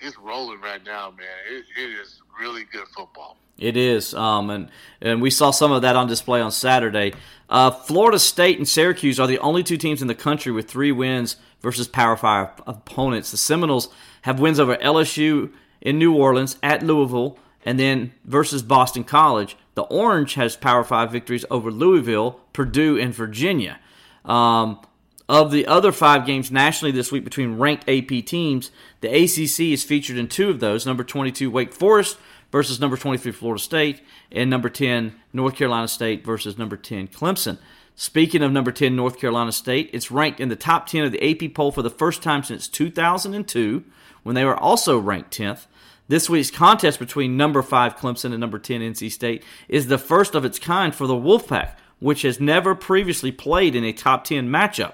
is 0.01 0.17
rolling 0.17 0.61
right 0.61 0.83
now, 0.85 1.11
man. 1.11 1.27
It, 1.49 1.65
it 1.77 1.99
is 1.99 2.21
really 2.39 2.63
good 2.71 2.87
football. 2.95 3.37
It 3.57 3.77
is, 3.77 4.13
um, 4.13 4.49
and 4.49 4.69
and 5.01 5.21
we 5.21 5.29
saw 5.29 5.51
some 5.51 5.71
of 5.71 5.81
that 5.83 5.95
on 5.95 6.07
display 6.07 6.41
on 6.41 6.51
Saturday. 6.51 7.13
Uh, 7.49 7.71
Florida 7.71 8.19
State 8.19 8.57
and 8.57 8.67
Syracuse 8.67 9.19
are 9.19 9.27
the 9.27 9.39
only 9.39 9.63
two 9.63 9.77
teams 9.77 10.01
in 10.01 10.09
the 10.09 10.15
country 10.15 10.51
with 10.51 10.69
three 10.69 10.91
wins 10.91 11.37
versus 11.61 11.87
Power 11.87 12.17
Five 12.17 12.49
opponents. 12.67 13.31
The 13.31 13.37
Seminoles 13.37 13.87
have 14.23 14.39
wins 14.39 14.59
over 14.59 14.75
LSU 14.77 15.53
in 15.79 15.97
New 15.97 16.13
Orleans, 16.13 16.57
at 16.61 16.83
Louisville, 16.83 17.37
and 17.63 17.79
then 17.79 18.11
versus 18.25 18.61
Boston 18.61 19.05
College. 19.05 19.55
The 19.75 19.83
Orange 19.83 20.33
has 20.33 20.57
Power 20.57 20.83
Five 20.83 21.11
victories 21.11 21.45
over 21.49 21.71
Louisville, 21.71 22.41
Purdue, 22.51 22.97
and 22.99 23.13
Virginia. 23.13 23.79
Um, 24.25 24.81
of 25.27 25.51
the 25.51 25.65
other 25.65 25.91
five 25.91 26.25
games 26.25 26.51
nationally 26.51 26.91
this 26.91 27.11
week 27.11 27.23
between 27.23 27.57
ranked 27.57 27.89
AP 27.89 28.25
teams, 28.25 28.71
the 29.01 29.09
ACC 29.09 29.71
is 29.71 29.83
featured 29.83 30.17
in 30.17 30.27
two 30.27 30.49
of 30.49 30.59
those. 30.59 30.85
Number 30.85 31.03
22, 31.03 31.49
Wake 31.49 31.73
Forest 31.73 32.17
versus 32.51 32.79
number 32.79 32.95
23, 32.95 33.31
Florida 33.31 33.61
State, 33.61 34.01
and 34.31 34.49
number 34.49 34.69
10, 34.69 35.15
North 35.33 35.55
Carolina 35.55 35.87
State 35.87 36.23
versus 36.23 36.57
number 36.57 36.77
10, 36.77 37.07
Clemson. 37.07 37.57
Speaking 37.95 38.43
of 38.43 38.51
number 38.51 38.71
10, 38.71 38.95
North 38.95 39.19
Carolina 39.19 39.51
State, 39.51 39.89
it's 39.93 40.11
ranked 40.11 40.39
in 40.39 40.49
the 40.49 40.55
top 40.55 40.85
10 40.87 41.05
of 41.05 41.11
the 41.11 41.23
AP 41.23 41.53
poll 41.53 41.71
for 41.71 41.81
the 41.81 41.89
first 41.89 42.21
time 42.21 42.43
since 42.43 42.67
2002, 42.67 43.83
when 44.23 44.35
they 44.35 44.45
were 44.45 44.57
also 44.57 44.99
ranked 44.99 45.35
10th. 45.37 45.65
This 46.07 46.29
week's 46.29 46.51
contest 46.51 46.99
between 46.99 47.37
number 47.37 47.63
5 47.63 47.97
Clemson 47.97 48.25
and 48.25 48.39
number 48.39 48.59
10 48.59 48.81
NC 48.81 49.11
State 49.11 49.43
is 49.67 49.87
the 49.87 49.97
first 49.97 50.35
of 50.35 50.45
its 50.45 50.59
kind 50.59 50.93
for 50.93 51.07
the 51.07 51.15
Wolfpack, 51.15 51.71
which 51.99 52.21
has 52.21 52.39
never 52.39 52.75
previously 52.75 53.31
played 53.31 53.75
in 53.75 53.83
a 53.83 53.93
top 53.93 54.23
10 54.25 54.47
matchup. 54.47 54.93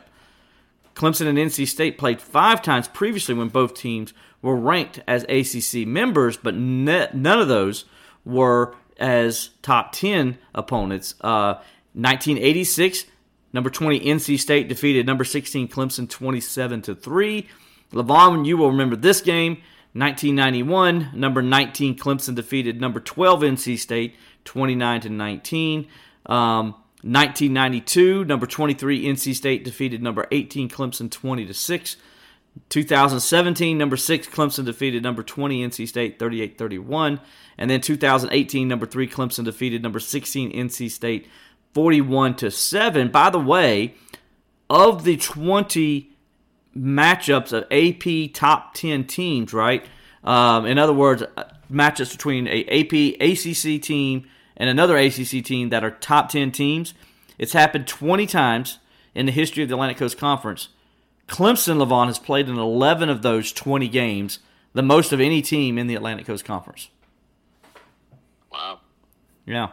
Clemson 1.01 1.25
and 1.25 1.37
NC 1.37 1.67
State 1.67 1.97
played 1.97 2.21
five 2.21 2.61
times 2.61 2.87
previously 2.87 3.33
when 3.33 3.47
both 3.47 3.73
teams 3.73 4.13
were 4.43 4.55
ranked 4.55 4.99
as 5.07 5.23
ACC 5.23 5.87
members, 5.87 6.37
but 6.37 6.53
ne- 6.53 7.09
none 7.11 7.39
of 7.39 7.47
those 7.47 7.85
were 8.23 8.75
as 8.97 9.49
top 9.63 9.93
10 9.93 10.37
opponents. 10.53 11.15
Uh, 11.21 11.55
1986, 11.93 13.05
number 13.51 13.71
20 13.71 13.99
NC 13.99 14.39
State 14.39 14.69
defeated 14.69 15.07
number 15.07 15.23
16 15.23 15.69
Clemson 15.69 16.07
27 16.07 16.83
to 16.83 16.93
3. 16.93 17.47
Levon, 17.91 18.45
you 18.45 18.55
will 18.55 18.69
remember 18.69 18.95
this 18.95 19.21
game. 19.21 19.53
1991, 19.93 21.09
number 21.15 21.41
19 21.41 21.97
Clemson 21.97 22.35
defeated 22.35 22.79
number 22.79 22.99
12 22.99 23.41
NC 23.41 23.79
State 23.79 24.15
29 24.45 25.01
to 25.01 25.09
19. 25.09 25.87
Um, 26.27 26.75
1992, 27.03 28.25
number 28.25 28.45
23 28.45 29.05
NC 29.05 29.35
State 29.35 29.63
defeated 29.63 30.03
number 30.03 30.27
18 30.31 30.69
Clemson 30.69 31.09
20 31.09 31.45
to 31.45 31.53
6. 31.53 31.97
2017, 32.69 33.77
number 33.77 33.97
6 33.97 34.27
Clemson 34.27 34.65
defeated 34.65 35.01
number 35.03 35.23
20 35.23 35.65
NC 35.67 35.87
State 35.87 36.19
38-31, 36.19 37.19
and 37.57 37.71
then 37.71 37.79
2018, 37.79 38.67
number 38.67 38.85
3 38.85 39.07
Clemson 39.07 39.45
defeated 39.45 39.81
number 39.81 39.99
16 39.99 40.51
NC 40.51 40.91
State 40.91 41.27
41 41.73 42.35
to 42.35 42.51
7. 42.51 43.09
By 43.09 43.29
the 43.29 43.39
way, 43.39 43.95
of 44.69 45.03
the 45.03 45.17
20 45.17 46.11
matchups 46.77 47.51
of 47.51 47.65
AP 47.71 48.33
top 48.33 48.73
10 48.73 49.05
teams, 49.05 49.53
right? 49.53 49.85
Um, 50.23 50.65
in 50.65 50.77
other 50.77 50.93
words, 50.93 51.23
uh, 51.35 51.43
matchups 51.71 52.11
between 52.11 52.47
a 52.47 52.63
AP 52.65 53.19
ACC 53.19 53.81
team 53.81 54.27
and 54.61 54.69
another 54.69 54.95
ACC 54.95 55.43
team 55.43 55.69
that 55.69 55.83
are 55.83 55.89
top 55.89 56.29
10 56.29 56.51
teams. 56.51 56.93
It's 57.39 57.53
happened 57.53 57.87
20 57.87 58.27
times 58.27 58.77
in 59.15 59.25
the 59.25 59.31
history 59.31 59.63
of 59.63 59.69
the 59.69 59.73
Atlantic 59.73 59.97
Coast 59.97 60.19
Conference. 60.19 60.69
Clemson 61.27 61.83
Levon 61.83 62.05
has 62.05 62.19
played 62.19 62.47
in 62.47 62.59
11 62.59 63.09
of 63.09 63.23
those 63.23 63.51
20 63.51 63.87
games, 63.87 64.37
the 64.73 64.83
most 64.83 65.11
of 65.11 65.19
any 65.19 65.41
team 65.41 65.79
in 65.79 65.87
the 65.87 65.95
Atlantic 65.95 66.27
Coast 66.27 66.45
Conference. 66.45 66.89
Wow. 68.51 68.81
Yeah. 69.47 69.69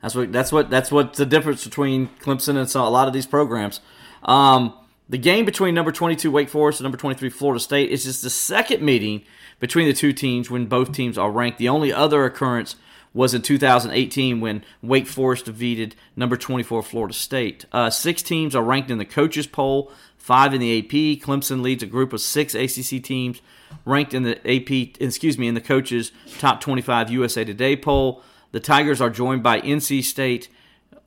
That's 0.00 0.14
what 0.14 0.32
that's 0.32 0.50
what 0.50 0.70
that's 0.70 0.90
what 0.90 1.14
the 1.14 1.26
difference 1.26 1.62
between 1.62 2.08
Clemson 2.22 2.56
and 2.56 2.74
a 2.74 2.88
lot 2.88 3.06
of 3.06 3.12
these 3.12 3.26
programs. 3.26 3.80
Um, 4.22 4.72
the 5.10 5.18
game 5.18 5.44
between 5.44 5.74
number 5.74 5.92
22 5.92 6.30
Wake 6.30 6.48
Forest 6.48 6.80
and 6.80 6.84
number 6.84 6.96
23 6.96 7.28
Florida 7.28 7.60
State 7.60 7.90
is 7.90 8.04
just 8.04 8.22
the 8.22 8.30
second 8.30 8.80
meeting 8.80 9.24
between 9.60 9.88
the 9.88 9.92
two 9.92 10.14
teams 10.14 10.50
when 10.50 10.66
both 10.66 10.92
teams 10.92 11.18
are 11.18 11.30
ranked. 11.30 11.58
The 11.58 11.68
only 11.68 11.92
other 11.92 12.24
occurrence 12.24 12.76
was 13.18 13.34
in 13.34 13.42
2018 13.42 14.40
when 14.40 14.62
Wake 14.80 15.08
Forest 15.08 15.46
defeated 15.46 15.96
number 16.14 16.36
24 16.36 16.84
Florida 16.84 17.12
State. 17.12 17.64
Uh, 17.72 17.90
six 17.90 18.22
teams 18.22 18.54
are 18.54 18.62
ranked 18.62 18.92
in 18.92 18.98
the 18.98 19.04
coaches 19.04 19.48
poll, 19.48 19.90
five 20.16 20.54
in 20.54 20.60
the 20.60 20.78
AP. 20.78 21.20
Clemson 21.20 21.60
leads 21.60 21.82
a 21.82 21.86
group 21.86 22.12
of 22.12 22.20
six 22.20 22.54
ACC 22.54 23.02
teams 23.02 23.42
ranked 23.84 24.14
in 24.14 24.22
the 24.22 24.36
AP, 24.48 25.00
excuse 25.00 25.36
me, 25.36 25.48
in 25.48 25.54
the 25.54 25.60
coaches 25.60 26.12
top 26.38 26.60
25 26.60 27.10
USA 27.10 27.44
Today 27.44 27.74
poll. 27.74 28.22
The 28.52 28.60
Tigers 28.60 29.00
are 29.00 29.10
joined 29.10 29.42
by 29.42 29.62
NC 29.62 30.04
State. 30.04 30.48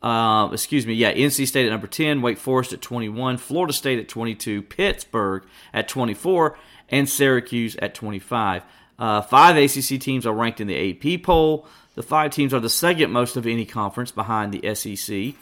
Uh, 0.01 0.49
excuse 0.51 0.85
me, 0.85 0.93
yeah, 0.93 1.13
NC 1.13 1.47
State 1.47 1.65
at 1.65 1.69
number 1.69 1.87
10, 1.87 2.21
Wake 2.21 2.37
Forest 2.37 2.73
at 2.73 2.81
21, 2.81 3.37
Florida 3.37 3.71
State 3.71 3.99
at 3.99 4.09
22, 4.09 4.63
Pittsburgh 4.63 5.45
at 5.73 5.87
24, 5.87 6.57
and 6.89 7.07
Syracuse 7.07 7.77
at 7.77 7.95
25. 7.95 8.63
Uh, 8.99 9.21
five 9.21 9.55
ACC 9.55 9.99
teams 9.99 10.27
are 10.27 10.33
ranked 10.33 10.59
in 10.59 10.67
the 10.67 10.91
AP 10.91 11.23
poll. 11.23 11.65
The 11.95 12.03
five 12.03 12.31
teams 12.31 12.53
are 12.53 12.59
the 12.59 12.69
second 12.69 13.11
most 13.11 13.35
of 13.35 13.45
any 13.45 13.65
conference 13.65 14.11
behind 14.11 14.53
the 14.53 14.75
SEC. 14.75 15.35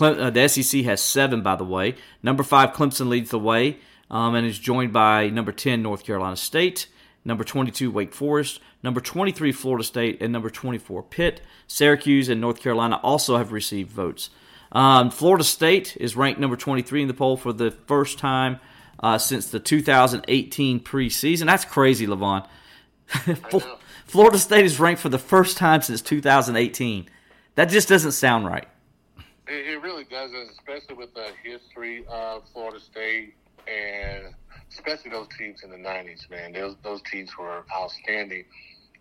Uh, 0.00 0.30
the 0.30 0.48
SEC 0.48 0.82
has 0.84 1.02
seven, 1.02 1.42
by 1.42 1.56
the 1.56 1.64
way. 1.64 1.96
Number 2.22 2.42
five, 2.42 2.72
Clemson 2.72 3.08
leads 3.08 3.30
the 3.30 3.38
way 3.38 3.78
um, 4.10 4.34
and 4.34 4.46
is 4.46 4.58
joined 4.58 4.92
by 4.92 5.28
number 5.28 5.52
10, 5.52 5.82
North 5.82 6.04
Carolina 6.04 6.36
State, 6.36 6.88
number 7.24 7.44
22, 7.44 7.90
Wake 7.90 8.14
Forest, 8.14 8.60
number 8.82 9.00
23, 9.00 9.52
Florida 9.52 9.84
State, 9.84 10.22
and 10.22 10.32
number 10.32 10.48
24, 10.48 11.02
Pitt. 11.02 11.42
Syracuse 11.66 12.28
and 12.28 12.40
North 12.40 12.60
Carolina 12.60 12.98
also 13.02 13.36
have 13.36 13.52
received 13.52 13.90
votes. 13.90 14.30
Um, 14.72 15.10
Florida 15.10 15.44
State 15.44 15.96
is 16.00 16.16
ranked 16.16 16.40
number 16.40 16.56
23 16.56 17.02
in 17.02 17.08
the 17.08 17.14
poll 17.14 17.36
for 17.36 17.52
the 17.52 17.70
first 17.70 18.18
time 18.18 18.60
uh, 19.00 19.18
since 19.18 19.48
the 19.48 19.60
2018 19.60 20.80
preseason. 20.80 21.46
That's 21.46 21.66
crazy, 21.66 22.06
Levon. 22.06 22.46
Florida 24.04 24.38
State 24.38 24.64
is 24.64 24.78
ranked 24.78 25.00
for 25.00 25.08
the 25.08 25.18
first 25.18 25.56
time 25.56 25.82
since 25.82 26.02
2018. 26.02 27.08
That 27.54 27.66
just 27.66 27.88
doesn't 27.88 28.12
sound 28.12 28.46
right. 28.46 28.68
It, 29.46 29.74
it 29.74 29.82
really 29.82 30.04
doesn't, 30.04 30.50
especially 30.50 30.96
with 30.96 31.14
the 31.14 31.28
history 31.42 32.04
of 32.08 32.42
Florida 32.52 32.80
State 32.80 33.34
and 33.66 34.34
especially 34.70 35.10
those 35.10 35.28
teams 35.38 35.62
in 35.62 35.70
the 35.70 35.76
90s, 35.76 36.28
man. 36.30 36.52
Those, 36.52 36.76
those 36.82 37.02
teams 37.02 37.30
were 37.38 37.64
outstanding. 37.74 38.44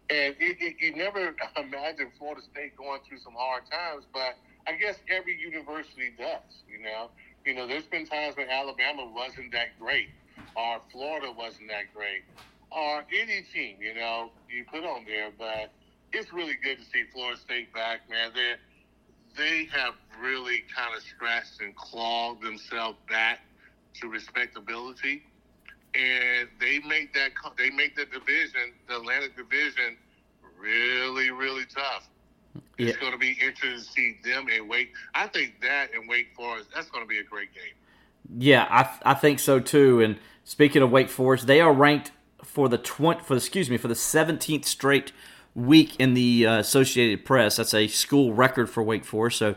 And 0.09 0.35
it, 0.39 0.57
it, 0.59 0.75
you 0.79 0.95
never 0.95 1.35
imagine 1.57 2.11
Florida 2.17 2.41
State 2.41 2.75
going 2.75 2.99
through 3.07 3.19
some 3.19 3.33
hard 3.37 3.63
times, 3.71 4.05
but 4.13 4.37
I 4.67 4.73
guess 4.73 4.97
every 5.09 5.39
university 5.39 6.11
does, 6.17 6.63
you 6.69 6.83
know. 6.83 7.09
You 7.45 7.55
know, 7.55 7.65
there's 7.65 7.85
been 7.85 8.05
times 8.05 8.37
when 8.37 8.49
Alabama 8.49 9.09
wasn't 9.15 9.51
that 9.53 9.79
great 9.79 10.09
or 10.55 10.79
Florida 10.91 11.31
wasn't 11.35 11.69
that 11.69 11.93
great 11.95 12.23
or 12.71 13.03
any 13.11 13.43
team, 13.53 13.77
you 13.79 13.93
know, 13.93 14.31
you 14.49 14.65
put 14.71 14.83
on 14.83 15.05
there. 15.05 15.31
But 15.37 15.71
it's 16.13 16.31
really 16.33 16.55
good 16.63 16.77
to 16.79 16.83
see 16.85 17.03
Florida 17.13 17.39
State 17.39 17.73
back, 17.73 18.09
man. 18.09 18.31
They 18.33 18.55
they 19.37 19.65
have 19.71 19.93
really 20.21 20.63
kind 20.75 20.95
of 20.95 21.03
scratched 21.03 21.61
and 21.61 21.75
clawed 21.75 22.41
themselves 22.41 22.97
back 23.09 23.39
to 24.01 24.07
respectability, 24.07 25.23
and 25.95 26.49
they 26.59 26.79
make 26.79 27.13
that 27.13 27.31
they 27.57 27.69
make 27.69 27.95
the 27.95 28.05
division, 28.05 28.73
the 28.87 28.97
Atlantic 28.97 29.35
Division, 29.35 29.97
really 30.59 31.31
really 31.31 31.65
tough. 31.65 32.07
Yeah. 32.77 32.87
It's 32.87 32.97
going 32.97 33.11
to 33.11 33.17
be 33.17 33.37
interesting 33.41 33.75
to 33.75 33.79
see 33.79 34.17
them 34.23 34.47
and 34.51 34.67
Wake. 34.67 34.93
I 35.13 35.27
think 35.27 35.61
that 35.61 35.93
and 35.93 36.09
Wake 36.09 36.29
Forest, 36.35 36.69
that's 36.73 36.89
going 36.89 37.03
to 37.03 37.07
be 37.07 37.19
a 37.19 37.23
great 37.23 37.53
game. 37.53 37.73
Yeah, 38.39 38.65
I, 38.69 39.11
I 39.11 39.13
think 39.13 39.39
so 39.39 39.59
too. 39.59 40.01
And 40.01 40.17
speaking 40.43 40.81
of 40.81 40.91
Wake 40.91 41.09
Forest, 41.09 41.47
they 41.47 41.61
are 41.61 41.71
ranked 41.71 42.11
for 42.51 42.67
the 42.67 42.77
tw- 42.77 43.21
for 43.23 43.35
excuse 43.35 43.69
me 43.69 43.77
for 43.77 43.87
the 43.87 43.93
17th 43.93 44.65
straight 44.65 45.11
week 45.55 45.95
in 45.99 46.13
the 46.13 46.45
uh, 46.45 46.59
Associated 46.59 47.25
Press. 47.25 47.55
That's 47.55 47.73
a 47.73 47.87
school 47.87 48.33
record 48.33 48.69
for 48.69 48.83
Wake 48.83 49.05
Forest. 49.05 49.37
So 49.37 49.55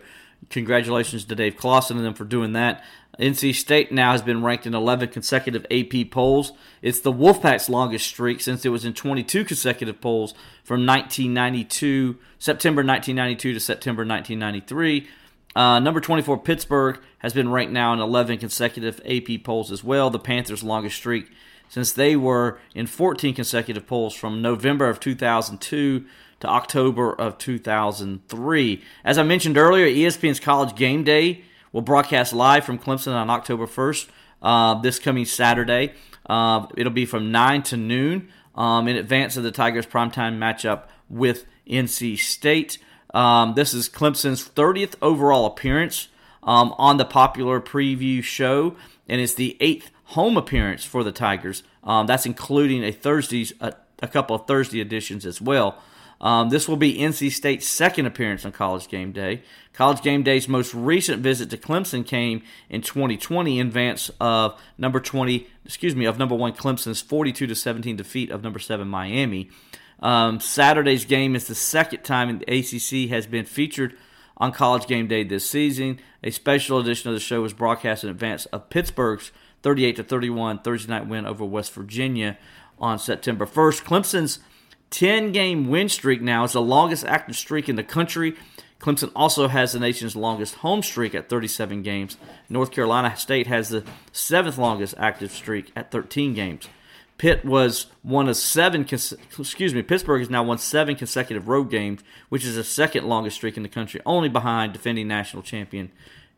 congratulations 0.50 1.24
to 1.24 1.34
Dave 1.34 1.56
Clawson 1.56 1.96
and 1.96 2.06
them 2.06 2.14
for 2.14 2.24
doing 2.24 2.52
that. 2.52 2.84
NC 3.18 3.54
State 3.54 3.92
now 3.92 4.12
has 4.12 4.22
been 4.22 4.42
ranked 4.42 4.66
in 4.66 4.74
11 4.74 5.10
consecutive 5.10 5.64
AP 5.70 6.10
polls. 6.10 6.52
It's 6.82 7.00
the 7.00 7.12
Wolfpack's 7.12 7.68
longest 7.68 8.06
streak 8.06 8.40
since 8.40 8.64
it 8.64 8.70
was 8.70 8.84
in 8.84 8.92
22 8.92 9.44
consecutive 9.44 10.00
polls 10.00 10.32
from 10.64 10.84
1992, 10.84 12.18
September 12.38 12.80
1992 12.80 13.54
to 13.54 13.60
September 13.60 14.00
1993. 14.04 15.08
Uh, 15.54 15.78
number 15.78 16.00
24, 16.00 16.38
Pittsburgh, 16.38 16.98
has 17.18 17.32
been 17.32 17.52
ranked 17.52 17.72
now 17.72 17.92
in 17.92 18.00
11 18.00 18.38
consecutive 18.38 19.00
AP 19.06 19.44
polls 19.44 19.70
as 19.70 19.84
well. 19.84 20.10
The 20.10 20.18
Panthers' 20.18 20.64
longest 20.64 20.96
streak 20.96 21.30
since 21.74 21.92
they 21.92 22.14
were 22.14 22.56
in 22.72 22.86
14 22.86 23.34
consecutive 23.34 23.84
polls 23.84 24.14
from 24.14 24.40
November 24.40 24.88
of 24.88 25.00
2002 25.00 26.04
to 26.38 26.46
October 26.46 27.12
of 27.12 27.36
2003. 27.36 28.82
As 29.04 29.18
I 29.18 29.24
mentioned 29.24 29.58
earlier, 29.58 29.84
ESPN's 29.84 30.38
College 30.38 30.76
Game 30.76 31.02
Day 31.02 31.42
will 31.72 31.82
broadcast 31.82 32.32
live 32.32 32.64
from 32.64 32.78
Clemson 32.78 33.12
on 33.12 33.28
October 33.28 33.66
1st, 33.66 34.08
uh, 34.40 34.74
this 34.82 35.00
coming 35.00 35.24
Saturday. 35.24 35.94
Uh, 36.26 36.68
it'll 36.76 36.92
be 36.92 37.06
from 37.06 37.32
9 37.32 37.64
to 37.64 37.76
noon 37.76 38.28
um, 38.54 38.86
in 38.86 38.94
advance 38.94 39.36
of 39.36 39.42
the 39.42 39.50
Tigers' 39.50 39.84
primetime 39.84 40.38
matchup 40.38 40.84
with 41.10 41.44
NC 41.68 42.16
State. 42.16 42.78
Um, 43.12 43.54
this 43.54 43.74
is 43.74 43.88
Clemson's 43.88 44.48
30th 44.48 44.94
overall 45.02 45.44
appearance 45.46 46.06
um, 46.44 46.72
on 46.78 46.98
the 46.98 47.04
popular 47.04 47.60
preview 47.60 48.22
show, 48.22 48.76
and 49.08 49.20
it's 49.20 49.34
the 49.34 49.56
eighth 49.58 49.90
home 50.04 50.36
appearance 50.36 50.84
for 50.84 51.02
the 51.02 51.12
Tigers. 51.12 51.62
Um, 51.82 52.06
that's 52.06 52.26
including 52.26 52.84
a 52.84 52.92
Thursday's 52.92 53.52
a, 53.60 53.74
a, 54.02 54.08
couple 54.08 54.36
of 54.36 54.46
Thursday 54.46 54.80
editions 54.80 55.26
as 55.26 55.40
well. 55.40 55.78
Um, 56.20 56.48
this 56.48 56.68
will 56.68 56.76
be 56.76 56.98
NC 56.98 57.32
State's 57.32 57.68
second 57.68 58.06
appearance 58.06 58.44
on 58.44 58.52
College 58.52 58.88
Game 58.88 59.12
Day. 59.12 59.42
College 59.72 60.00
Game 60.02 60.22
Day's 60.22 60.48
most 60.48 60.72
recent 60.72 61.22
visit 61.22 61.50
to 61.50 61.56
Clemson 61.56 62.06
came 62.06 62.42
in 62.70 62.80
2020 62.80 63.58
in 63.58 63.66
advance 63.66 64.10
of 64.20 64.58
number 64.78 65.00
20, 65.00 65.46
excuse 65.64 65.94
me, 65.94 66.04
of 66.04 66.18
number 66.18 66.34
one 66.34 66.52
Clemson's 66.52 67.02
42 67.02 67.46
to 67.48 67.54
17 67.54 67.96
defeat 67.96 68.30
of 68.30 68.42
number 68.42 68.58
seven 68.58 68.88
Miami. 68.88 69.50
Um, 70.00 70.40
Saturday's 70.40 71.04
game 71.04 71.34
is 71.34 71.46
the 71.46 71.54
second 71.54 72.02
time 72.02 72.38
the 72.38 72.58
ACC 72.58 73.10
has 73.10 73.26
been 73.26 73.44
featured 73.44 73.96
on 74.36 74.52
College 74.52 74.86
Game 74.86 75.06
Day 75.06 75.24
this 75.24 75.48
season. 75.48 75.98
A 76.22 76.30
special 76.30 76.78
edition 76.78 77.08
of 77.08 77.14
the 77.14 77.20
show 77.20 77.42
was 77.42 77.52
broadcast 77.52 78.04
in 78.04 78.10
advance 78.10 78.46
of 78.46 78.70
Pittsburgh's 78.70 79.32
38 79.64 79.96
to 79.96 80.04
31 80.04 80.58
Thursday 80.58 80.92
night 80.92 81.08
win 81.08 81.26
over 81.26 81.42
West 81.42 81.72
Virginia 81.72 82.36
on 82.78 82.98
September 82.98 83.46
1st. 83.46 83.82
Clemson's 83.82 84.38
10 84.90 85.32
game 85.32 85.70
win 85.70 85.88
streak 85.88 86.20
now 86.20 86.44
is 86.44 86.52
the 86.52 86.60
longest 86.60 87.04
active 87.06 87.34
streak 87.34 87.68
in 87.68 87.74
the 87.74 87.82
country. 87.82 88.36
Clemson 88.78 89.10
also 89.16 89.48
has 89.48 89.72
the 89.72 89.80
nation's 89.80 90.14
longest 90.14 90.56
home 90.56 90.82
streak 90.82 91.14
at 91.14 91.30
37 91.30 91.82
games. 91.82 92.18
North 92.50 92.70
Carolina 92.72 93.16
State 93.16 93.46
has 93.46 93.70
the 93.70 93.82
seventh 94.12 94.58
longest 94.58 94.94
active 94.98 95.32
streak 95.32 95.72
at 95.74 95.90
13 95.90 96.34
games. 96.34 96.68
Pitt 97.16 97.42
was 97.42 97.86
one 98.02 98.28
of 98.28 98.36
seven. 98.36 98.82
Excuse 98.82 99.72
me. 99.72 99.80
Pittsburgh 99.80 100.20
has 100.20 100.28
now 100.28 100.42
won 100.42 100.58
seven 100.58 100.94
consecutive 100.94 101.48
road 101.48 101.70
games, 101.70 102.02
which 102.28 102.44
is 102.44 102.56
the 102.56 102.64
second 102.64 103.06
longest 103.06 103.36
streak 103.36 103.56
in 103.56 103.62
the 103.62 103.68
country, 103.70 104.02
only 104.04 104.28
behind 104.28 104.74
defending 104.74 105.08
national 105.08 105.42
champion 105.42 105.90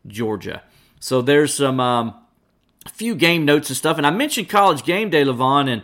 Georgia. 0.05 0.63
So 1.01 1.21
there's 1.21 1.53
some 1.53 1.81
um, 1.81 2.15
a 2.87 2.89
few 2.89 3.15
game 3.15 3.45
notes 3.45 3.69
and 3.69 3.77
stuff. 3.77 3.97
And 3.97 4.07
I 4.07 4.11
mentioned 4.11 4.49
College 4.49 4.83
Game 4.83 5.09
Day, 5.09 5.23
Levon, 5.23 5.69
and 5.69 5.83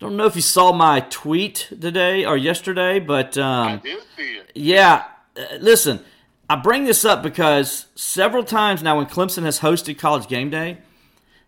don't 0.00 0.16
know 0.16 0.26
if 0.26 0.34
you 0.34 0.42
saw 0.42 0.72
my 0.72 1.00
tweet 1.00 1.68
today 1.68 2.24
or 2.24 2.36
yesterday, 2.36 2.98
but 2.98 3.38
um, 3.38 3.68
I 3.68 3.76
did 3.76 4.00
see 4.16 4.36
it. 4.36 4.50
Yeah, 4.54 5.04
uh, 5.36 5.56
listen, 5.60 6.00
I 6.48 6.56
bring 6.56 6.84
this 6.84 7.04
up 7.04 7.22
because 7.22 7.86
several 7.94 8.42
times 8.42 8.82
now 8.82 8.96
when 8.96 9.06
Clemson 9.06 9.44
has 9.44 9.60
hosted 9.60 9.98
College 9.98 10.26
Game 10.26 10.50
Day, 10.50 10.78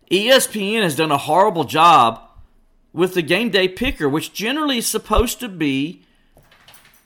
ESPN 0.09 0.83
has 0.83 0.95
done 0.95 1.11
a 1.11 1.17
horrible 1.17 1.65
job 1.65 2.21
with 2.93 3.13
the 3.13 3.21
game 3.21 3.49
day 3.49 3.67
picker, 3.67 4.07
which 4.07 4.33
generally 4.33 4.77
is 4.77 4.87
supposed 4.87 5.39
to 5.41 5.49
be 5.49 6.03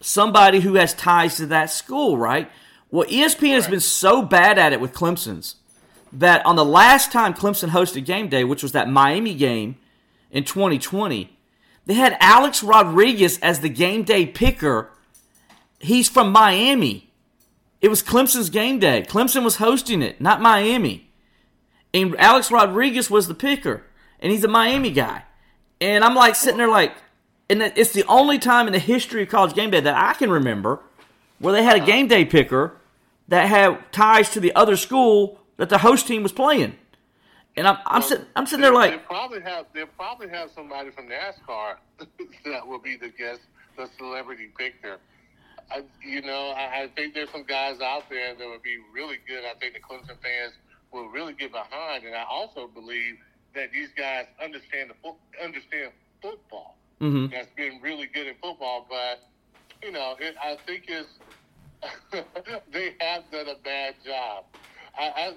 somebody 0.01 0.59
who 0.59 0.75
has 0.75 0.93
ties 0.93 1.37
to 1.37 1.47
that 1.47 1.71
school, 1.71 2.17
right? 2.17 2.51
Well, 2.91 3.07
ESPN 3.07 3.41
right. 3.41 3.51
has 3.51 3.67
been 3.67 3.79
so 3.79 4.21
bad 4.21 4.59
at 4.59 4.73
it 4.73 4.81
with 4.81 4.93
Clemson's 4.93 5.55
that 6.11 6.45
on 6.45 6.55
the 6.55 6.65
last 6.65 7.11
time 7.11 7.33
Clemson 7.33 7.69
hosted 7.69 8.05
game 8.05 8.29
day, 8.29 8.43
which 8.43 8.63
was 8.63 8.71
that 8.71 8.89
Miami 8.89 9.33
game 9.33 9.77
in 10.31 10.43
2020, 10.43 11.37
they 11.85 11.93
had 11.93 12.17
Alex 12.19 12.63
Rodriguez 12.63 13.39
as 13.39 13.61
the 13.61 13.69
game 13.69 14.03
day 14.03 14.25
picker. 14.25 14.91
He's 15.79 16.09
from 16.09 16.31
Miami. 16.31 17.11
It 17.81 17.89
was 17.89 18.01
Clemson's 18.01 18.49
game 18.49 18.79
day. 18.79 19.05
Clemson 19.07 19.43
was 19.43 19.57
hosting 19.57 20.01
it, 20.01 20.19
not 20.19 20.41
Miami. 20.41 21.09
And 21.93 22.15
Alex 22.17 22.51
Rodriguez 22.51 23.09
was 23.09 23.27
the 23.27 23.33
picker, 23.35 23.83
and 24.19 24.31
he's 24.31 24.43
a 24.43 24.47
Miami 24.47 24.91
guy. 24.91 25.23
And 25.79 26.03
I'm 26.03 26.15
like 26.15 26.35
sitting 26.35 26.57
there 26.57 26.67
like, 26.67 26.93
and 27.49 27.61
it's 27.61 27.93
the 27.93 28.03
only 28.05 28.39
time 28.39 28.67
in 28.67 28.73
the 28.73 28.79
history 28.79 29.23
of 29.23 29.29
college 29.29 29.53
game 29.53 29.69
day 29.69 29.79
that 29.79 29.95
I 29.95 30.13
can 30.13 30.29
remember 30.29 30.81
where 31.39 31.53
they 31.53 31.63
had 31.63 31.81
a 31.81 31.85
game 31.85 32.07
day 32.07 32.25
picker 32.25 32.75
that 33.27 33.47
had 33.47 33.91
ties 33.91 34.29
to 34.31 34.39
the 34.39 34.53
other 34.55 34.75
school 34.75 35.39
that 35.57 35.69
the 35.69 35.79
host 35.79 36.07
team 36.07 36.23
was 36.23 36.31
playing. 36.31 36.77
And 37.55 37.67
I'm, 37.67 37.77
I'm, 37.87 38.01
well, 38.01 38.09
sitting, 38.09 38.25
I'm 38.35 38.45
sitting 38.45 38.61
there 38.61 38.73
like 38.73 38.91
they 38.91 38.97
probably 38.99 39.41
have 39.41 39.65
they 39.73 39.83
probably 39.97 40.29
have 40.29 40.51
somebody 40.51 40.91
from 40.91 41.07
NASCAR 41.09 41.77
that 42.45 42.67
will 42.67 42.79
be 42.79 42.95
the 42.97 43.09
guest, 43.09 43.41
the 43.75 43.89
celebrity 43.97 44.49
picker. 44.55 44.97
I, 45.71 45.83
you 46.05 46.21
know, 46.21 46.53
I, 46.55 46.83
I 46.83 46.89
think 46.95 47.15
there's 47.15 47.31
some 47.31 47.43
guys 47.43 47.81
out 47.81 48.09
there 48.09 48.35
that 48.35 48.47
would 48.47 48.61
be 48.61 48.77
really 48.93 49.17
good. 49.27 49.43
I 49.43 49.57
think 49.59 49.73
the 49.73 49.79
Clemson 49.79 50.21
fans 50.21 50.53
will 50.93 51.07
really 51.09 51.33
get 51.33 51.51
behind, 51.51 52.05
and 52.05 52.15
I 52.15 52.23
also 52.29 52.67
believe 52.67 53.17
that 53.55 53.71
these 53.73 53.89
guys 53.97 54.27
understand 54.41 54.91
the 54.91 54.95
fo- 55.01 55.17
understand 55.43 55.91
football. 56.21 56.77
Mm-hmm. 57.01 57.33
That's 57.33 57.49
been 57.55 57.81
really 57.81 58.05
good 58.05 58.27
in 58.27 58.35
football, 58.41 58.85
but 58.87 59.27
you 59.83 59.91
know, 59.91 60.15
it, 60.19 60.35
I 60.41 60.57
think 60.67 60.85
it's 60.87 61.09
they 62.71 62.93
have 62.99 63.23
done 63.31 63.47
a 63.47 63.59
bad 63.63 63.95
job. 64.05 64.45
I, 64.97 65.33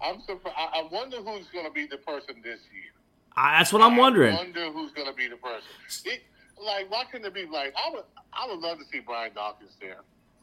I 0.00 0.10
am 0.10 0.20
surprised. 0.26 0.56
I, 0.56 0.86
wonder 0.90 1.18
who's 1.18 1.46
going 1.48 1.64
to 1.64 1.72
be 1.72 1.86
the 1.86 1.98
person 1.98 2.36
this 2.42 2.60
year. 2.72 2.92
I, 3.36 3.58
that's 3.58 3.72
what 3.72 3.82
I'm 3.82 3.96
wondering. 3.96 4.34
I 4.34 4.38
wonder 4.38 4.70
who's 4.70 4.92
going 4.92 5.08
to 5.08 5.14
be 5.14 5.28
the 5.28 5.36
person. 5.36 5.62
It, 6.04 6.22
like, 6.64 6.90
why 6.90 7.04
couldn't 7.10 7.26
it 7.26 7.34
be 7.34 7.46
like 7.46 7.74
I 7.76 7.90
would? 7.90 8.04
I 8.32 8.46
would 8.48 8.60
love 8.60 8.78
to 8.78 8.84
see 8.92 9.00
Brian 9.00 9.32
Dawkins 9.34 9.72
there. 9.80 9.98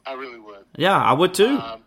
I 0.06 0.14
really 0.14 0.38
would. 0.38 0.64
Yeah, 0.76 0.96
I 0.96 1.12
would 1.12 1.34
too. 1.34 1.58
Um, 1.58 1.82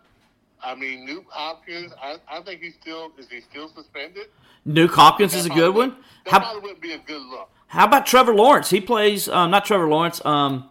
I 0.64 0.76
mean, 0.76 1.08
Nuk 1.08 1.26
Hopkins. 1.30 1.92
I, 2.02 2.18
I 2.28 2.42
think 2.42 2.62
he's 2.62 2.74
still 2.82 3.12
is 3.18 3.28
he 3.30 3.42
still 3.42 3.70
suspended? 3.70 4.28
Nuk 4.68 4.90
Hopkins 4.90 5.36
is 5.36 5.46
a 5.46 5.50
good 5.50 5.76
one. 5.76 5.96
That 6.26 6.32
how, 6.32 6.40
probably 6.40 6.72
would 6.72 6.82
be 6.82 6.94
a 6.94 6.98
good 6.98 7.22
look. 7.22 7.50
How 7.68 7.86
about 7.86 8.06
Trevor 8.06 8.34
Lawrence? 8.34 8.70
He 8.70 8.82
plays 8.82 9.28
um, 9.28 9.52
not 9.52 9.66
Trevor 9.66 9.88
Lawrence. 9.88 10.24
Um, 10.26 10.70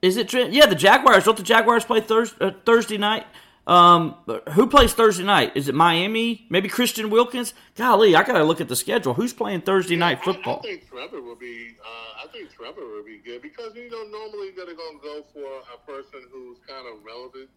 is 0.00 0.16
it? 0.16 0.32
Yeah, 0.32 0.66
the 0.66 0.74
Jaguars. 0.74 1.24
Don't 1.24 1.36
the 1.36 1.42
Jaguars 1.42 1.84
play 1.84 2.00
Thursday, 2.00 2.36
uh, 2.40 2.50
Thursday 2.64 2.98
night? 2.98 3.26
Um, 3.66 4.16
who 4.52 4.66
plays 4.66 4.92
Thursday 4.92 5.22
night? 5.22 5.52
Is 5.54 5.68
it 5.68 5.74
Miami? 5.74 6.46
Maybe 6.50 6.68
Christian 6.68 7.10
Wilkins? 7.10 7.54
Golly, 7.76 8.16
I 8.16 8.24
gotta 8.24 8.42
look 8.42 8.60
at 8.60 8.68
the 8.68 8.74
schedule. 8.74 9.14
Who's 9.14 9.32
playing 9.32 9.60
Thursday 9.60 9.94
yeah, 9.94 10.00
night 10.00 10.24
football? 10.24 10.56
I, 10.56 10.58
I, 10.58 10.62
think 10.62 10.88
Trevor 10.88 11.22
will 11.22 11.36
be. 11.36 11.76
Uh, 11.80 12.24
I 12.24 12.26
think 12.32 12.52
Trevor 12.52 12.80
will 12.80 13.04
be 13.04 13.18
good 13.24 13.40
because 13.40 13.74
you 13.76 13.88
know 13.88 14.02
normally 14.04 14.50
they're 14.56 14.66
gonna 14.66 14.98
go 15.00 15.24
for 15.32 15.62
a 15.72 15.78
person 15.86 16.26
who's 16.32 16.58
kind 16.66 16.86
of 16.88 17.04
relevant 17.04 17.48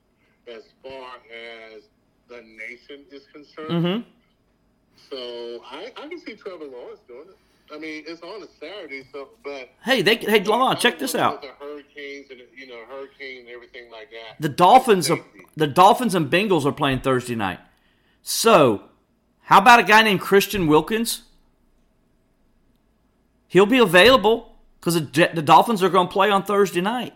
as 0.48 0.64
far 0.84 1.16
as 1.34 1.84
the 2.28 2.42
nation 2.42 3.06
is 3.12 3.24
concerned. 3.34 3.72
Mm-hmm. 3.72 4.10
So 5.10 5.64
I, 5.66 5.92
I 5.98 6.08
can 6.08 6.20
see 6.20 6.36
Trevor 6.36 6.66
Lawrence 6.66 7.00
doing 7.08 7.30
it. 7.30 7.38
I 7.74 7.78
mean, 7.80 8.04
it's 8.08 8.22
on 8.22 8.44
a 8.44 8.48
Saturday, 8.60 9.04
so 9.12 9.30
but 9.44 9.70
hey, 9.84 10.02
they 10.02 10.16
hey, 10.18 10.44
Lamar, 10.44 10.76
check 10.76 11.00
this 11.00 11.16
out. 11.16 11.42
The 11.42 11.50
hurricanes 11.60 12.28
and 12.30 12.42
you 12.56 12.68
know 12.68 12.84
hurricane 12.88 13.42
and 13.42 13.50
everything 13.50 13.90
like 13.92 14.10
that. 14.12 14.40
The 14.40 14.50
Dolphins 14.50 15.10
are 15.10 15.20
the 15.56 15.68
Dolphins 15.68 16.14
and 16.14 16.30
Bengals 16.30 16.66
are 16.66 16.72
playing 16.72 17.00
Thursday 17.00 17.36
night. 17.36 17.60
So, 18.22 18.84
how 19.42 19.60
about 19.60 19.80
a 19.80 19.84
guy 19.84 20.04
named 20.04 20.22
Christian 20.22 20.68
Wilkins? 20.68 21.24
He'll 23.48 23.66
be 23.66 23.80
available 23.80 24.56
because 24.80 24.96
the, 24.96 25.32
the 25.34 25.42
Dolphins 25.42 25.82
are 25.82 25.90
going 25.90 26.08
to 26.08 26.14
play 26.14 26.30
on 26.30 26.44
Thursday 26.44 26.82
night. 26.82 27.14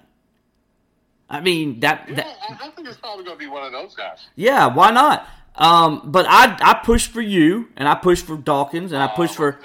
I 1.29 1.41
mean 1.41 1.79
that. 1.81 2.05
Yeah, 2.09 2.15
that, 2.15 2.37
I 2.61 2.69
think 2.71 2.87
it's 2.87 2.97
probably 2.97 3.23
going 3.23 3.37
to 3.37 3.39
be 3.39 3.49
one 3.49 3.63
of 3.63 3.71
those 3.71 3.93
guys. 3.93 4.27
Yeah, 4.35 4.67
why 4.73 4.89
not? 4.91 5.27
Um, 5.55 6.03
but 6.05 6.25
I 6.27 6.57
I 6.61 6.81
push 6.83 7.07
for 7.07 7.21
you, 7.21 7.69
and 7.75 7.87
I 7.87 7.95
push 7.95 8.21
for 8.21 8.37
Dawkins, 8.37 8.91
and 8.91 9.03
I 9.03 9.07
push 9.07 9.31
oh, 9.31 9.33
for. 9.33 9.59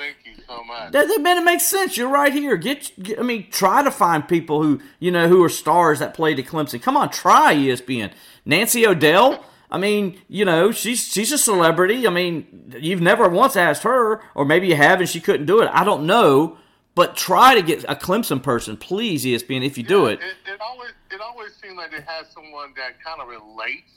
So 0.46 0.62
much. 0.64 0.92
That, 0.92 1.08
that 1.08 1.20
man, 1.20 1.38
it 1.38 1.44
makes 1.44 1.64
sense. 1.64 1.96
You're 1.96 2.08
right 2.08 2.32
here. 2.32 2.56
Get, 2.56 2.92
get, 3.02 3.18
I 3.18 3.22
mean, 3.22 3.50
try 3.50 3.82
to 3.82 3.90
find 3.90 4.28
people 4.28 4.62
who 4.62 4.80
you 4.98 5.10
know 5.10 5.28
who 5.28 5.42
are 5.42 5.48
stars 5.48 5.98
that 5.98 6.14
played 6.14 6.38
at 6.38 6.46
Clemson. 6.46 6.80
Come 6.82 6.96
on, 6.96 7.10
try 7.10 7.54
ESPN. 7.54 8.12
Nancy 8.44 8.86
O'Dell. 8.86 9.44
I 9.70 9.78
mean, 9.78 10.20
you 10.28 10.44
know, 10.44 10.70
she's 10.70 11.06
she's 11.06 11.32
a 11.32 11.38
celebrity. 11.38 12.06
I 12.06 12.10
mean, 12.10 12.74
you've 12.78 13.00
never 13.00 13.28
once 13.28 13.56
asked 13.56 13.82
her, 13.82 14.22
or 14.34 14.44
maybe 14.44 14.68
you 14.68 14.76
have 14.76 15.00
and 15.00 15.08
she 15.08 15.20
couldn't 15.20 15.46
do 15.46 15.60
it. 15.62 15.70
I 15.72 15.84
don't 15.84 16.06
know. 16.06 16.58
But 16.94 17.16
try 17.16 17.56
to 17.56 17.62
get 17.62 17.84
a 17.88 17.96
Clemson 17.96 18.40
person, 18.40 18.76
please, 18.76 19.24
ESPN, 19.24 19.66
if 19.66 19.76
you 19.76 19.82
yeah, 19.82 19.88
do 19.88 20.06
it. 20.06 20.20
it. 20.20 20.52
It 20.52 20.60
always 20.60 20.90
it 21.10 21.20
always 21.20 21.52
seems 21.60 21.76
like 21.76 21.92
it 21.92 22.04
has 22.06 22.26
someone 22.32 22.72
that 22.76 23.02
kind 23.02 23.20
of 23.20 23.26
relates 23.28 23.94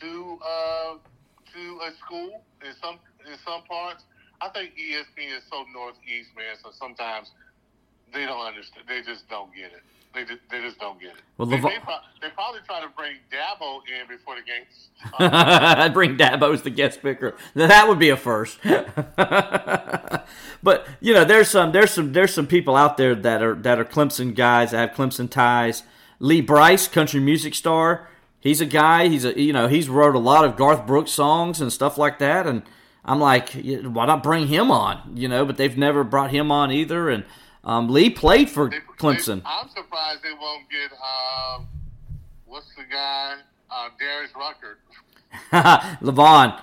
to 0.00 0.38
uh, 0.42 0.94
to 1.52 1.80
a 1.86 1.92
school 1.98 2.42
in 2.64 2.72
some 2.82 2.98
in 3.30 3.36
some 3.44 3.62
parts. 3.64 4.04
I 4.42 4.48
think 4.48 4.72
ESPN 4.72 5.36
is 5.36 5.44
so 5.50 5.64
northeast, 5.74 6.30
man. 6.36 6.56
So 6.62 6.70
sometimes 6.72 7.30
they 8.12 8.24
don't 8.26 8.44
understand. 8.46 8.86
They 8.88 9.02
just 9.02 9.28
don't 9.28 9.54
get 9.54 9.66
it. 9.72 9.82
They 10.12 10.24
just, 10.24 10.40
they 10.50 10.60
just 10.60 10.78
don't 10.80 10.98
get 11.00 11.10
it. 11.10 11.22
Well, 11.38 11.46
they, 11.46 11.60
Lev- 11.60 11.62
they, 11.72 11.78
pro- 11.78 11.94
they 12.20 12.28
probably 12.30 12.60
try 12.66 12.80
to 12.80 12.88
bring 12.96 13.12
Dabo 13.30 13.80
in 13.86 14.08
before 14.08 14.34
the 14.34 14.42
game. 14.42 14.64
starts. 15.14 15.94
Bring 15.94 16.16
Dabo 16.16 16.52
as 16.52 16.62
the 16.62 16.70
guest 16.70 17.00
picker. 17.00 17.36
Now, 17.54 17.68
That 17.68 17.86
would 17.88 18.00
be 18.00 18.08
a 18.08 18.16
first. 18.16 18.58
but 20.62 20.86
you 21.00 21.14
know, 21.14 21.24
there's 21.24 21.48
some 21.48 21.70
there's 21.72 21.92
some 21.92 22.12
there's 22.12 22.34
some 22.34 22.46
people 22.48 22.74
out 22.76 22.96
there 22.96 23.14
that 23.14 23.42
are 23.42 23.54
that 23.54 23.78
are 23.78 23.84
Clemson 23.84 24.34
guys 24.34 24.72
that 24.72 24.78
have 24.88 24.96
Clemson 24.96 25.30
ties. 25.30 25.84
Lee 26.18 26.40
Brice, 26.40 26.88
country 26.88 27.20
music 27.20 27.54
star. 27.54 28.08
He's 28.40 28.60
a 28.60 28.66
guy. 28.66 29.06
He's 29.08 29.24
a 29.24 29.40
you 29.40 29.52
know 29.52 29.68
he's 29.68 29.88
wrote 29.88 30.14
a 30.16 30.18
lot 30.18 30.44
of 30.44 30.56
Garth 30.56 30.86
Brooks 30.86 31.12
songs 31.12 31.60
and 31.60 31.72
stuff 31.72 31.96
like 31.96 32.18
that. 32.18 32.46
And 32.48 32.62
I'm 33.04 33.18
like, 33.20 33.50
why 33.52 34.06
not 34.06 34.22
bring 34.22 34.46
him 34.48 34.70
on? 34.70 35.16
You 35.16 35.28
know, 35.28 35.44
but 35.44 35.56
they've 35.56 35.76
never 35.76 36.04
brought 36.04 36.30
him 36.30 36.52
on 36.52 36.70
either. 36.70 37.08
And 37.08 37.24
um, 37.64 37.88
Lee 37.88 38.10
played 38.10 38.50
for 38.50 38.68
They- 38.70 38.78
Clemson. 38.98 39.42
they- 39.42 39.48
I'm 39.48 39.68
surprised 39.68 40.22
they 40.22 40.32
won't 40.38 40.64
get 40.70 40.92
um, 40.92 41.66
what's 42.46 42.66
the 42.76 42.82
guy? 42.90 43.36
Uh, 43.70 43.88
Darius 43.98 44.32
Rucker. 44.36 44.78
Levon, 46.02 46.58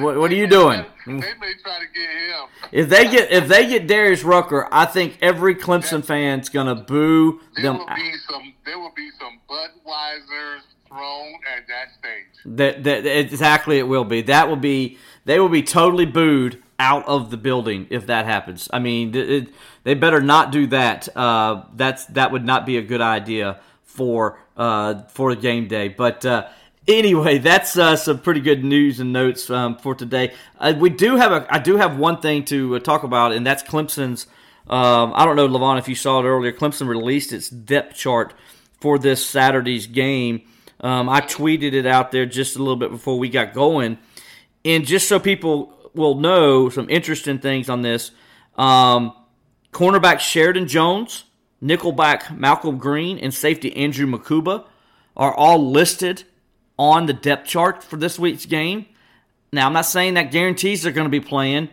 what, 0.00 0.16
what 0.18 0.30
are 0.30 0.34
you 0.34 0.46
doing? 0.46 0.84
They 1.06 1.14
may 1.14 1.54
try 1.62 1.78
to 1.80 1.86
get 1.94 2.10
him. 2.10 2.48
If 2.70 2.88
they 2.90 3.10
get 3.10 3.32
if 3.32 3.48
they 3.48 3.66
get 3.66 3.86
Darius 3.88 4.22
Rucker, 4.22 4.68
I 4.70 4.84
think 4.84 5.16
every 5.22 5.54
Clemson 5.54 6.04
fan's 6.04 6.48
gonna 6.50 6.74
boo 6.74 7.40
There 7.56 7.62
them. 7.64 7.78
will 7.78 7.86
be 7.86 8.12
some. 8.30 8.52
There 8.66 8.78
will 8.78 8.92
be 8.94 9.08
some 9.18 9.40
Budweisers 9.48 10.60
thrown 10.86 11.32
at 11.56 11.66
that 11.68 11.88
stage. 11.98 12.56
That, 12.56 12.84
that 12.84 13.06
exactly 13.06 13.78
it 13.78 13.88
will 13.88 14.04
be. 14.04 14.20
That 14.22 14.48
will 14.48 14.56
be 14.56 14.98
they 15.28 15.38
will 15.38 15.50
be 15.50 15.62
totally 15.62 16.06
booed 16.06 16.62
out 16.78 17.06
of 17.06 17.30
the 17.30 17.36
building 17.36 17.86
if 17.90 18.06
that 18.06 18.24
happens. 18.24 18.66
I 18.72 18.78
mean, 18.78 19.14
it, 19.14 19.48
they 19.84 19.92
better 19.92 20.22
not 20.22 20.52
do 20.52 20.68
that. 20.68 21.14
Uh, 21.14 21.64
that's 21.74 22.06
that 22.06 22.32
would 22.32 22.46
not 22.46 22.64
be 22.64 22.78
a 22.78 22.82
good 22.82 23.02
idea 23.02 23.60
for 23.84 24.40
uh, 24.56 25.02
for 25.08 25.34
game 25.34 25.68
day. 25.68 25.88
But 25.88 26.24
uh, 26.24 26.48
anyway, 26.86 27.36
that's 27.36 27.76
uh, 27.76 27.96
some 27.96 28.20
pretty 28.20 28.40
good 28.40 28.64
news 28.64 29.00
and 29.00 29.12
notes 29.12 29.50
um, 29.50 29.76
for 29.76 29.94
today. 29.94 30.32
Uh, 30.58 30.72
we 30.78 30.88
do 30.88 31.16
have 31.16 31.30
a 31.30 31.46
I 31.54 31.58
do 31.58 31.76
have 31.76 31.98
one 31.98 32.22
thing 32.22 32.46
to 32.46 32.76
uh, 32.76 32.78
talk 32.78 33.02
about, 33.02 33.32
and 33.32 33.46
that's 33.46 33.62
Clemson's. 33.62 34.26
Um, 34.66 35.12
I 35.14 35.26
don't 35.26 35.36
know, 35.36 35.46
Levon, 35.46 35.78
if 35.78 35.88
you 35.88 35.94
saw 35.94 36.20
it 36.20 36.24
earlier. 36.24 36.52
Clemson 36.52 36.88
released 36.88 37.34
its 37.34 37.50
depth 37.50 37.96
chart 37.96 38.32
for 38.80 38.98
this 38.98 39.24
Saturday's 39.26 39.86
game. 39.86 40.42
Um, 40.80 41.10
I 41.10 41.20
tweeted 41.20 41.74
it 41.74 41.84
out 41.84 42.12
there 42.12 42.24
just 42.24 42.56
a 42.56 42.60
little 42.60 42.76
bit 42.76 42.90
before 42.90 43.18
we 43.18 43.28
got 43.28 43.52
going, 43.52 43.98
and 44.64 44.86
just 44.86 45.08
so 45.08 45.18
people 45.18 45.90
will 45.94 46.14
know 46.14 46.68
some 46.68 46.88
interesting 46.90 47.38
things 47.38 47.68
on 47.68 47.82
this. 47.82 48.10
Um, 48.56 49.14
cornerback 49.72 50.20
Sheridan 50.20 50.68
Jones, 50.68 51.24
nickelback 51.62 52.36
Malcolm 52.36 52.78
Greene, 52.78 53.18
and 53.18 53.32
safety 53.32 53.74
Andrew 53.76 54.06
Mukuba 54.06 54.64
are 55.16 55.34
all 55.34 55.70
listed 55.70 56.24
on 56.78 57.06
the 57.06 57.12
depth 57.12 57.46
chart 57.46 57.82
for 57.82 57.96
this 57.96 58.18
week's 58.18 58.46
game. 58.46 58.86
Now, 59.52 59.66
I'm 59.66 59.72
not 59.72 59.86
saying 59.86 60.14
that 60.14 60.30
guarantees 60.30 60.82
they're 60.82 60.92
going 60.92 61.06
to 61.06 61.10
be 61.10 61.20
playing, 61.20 61.70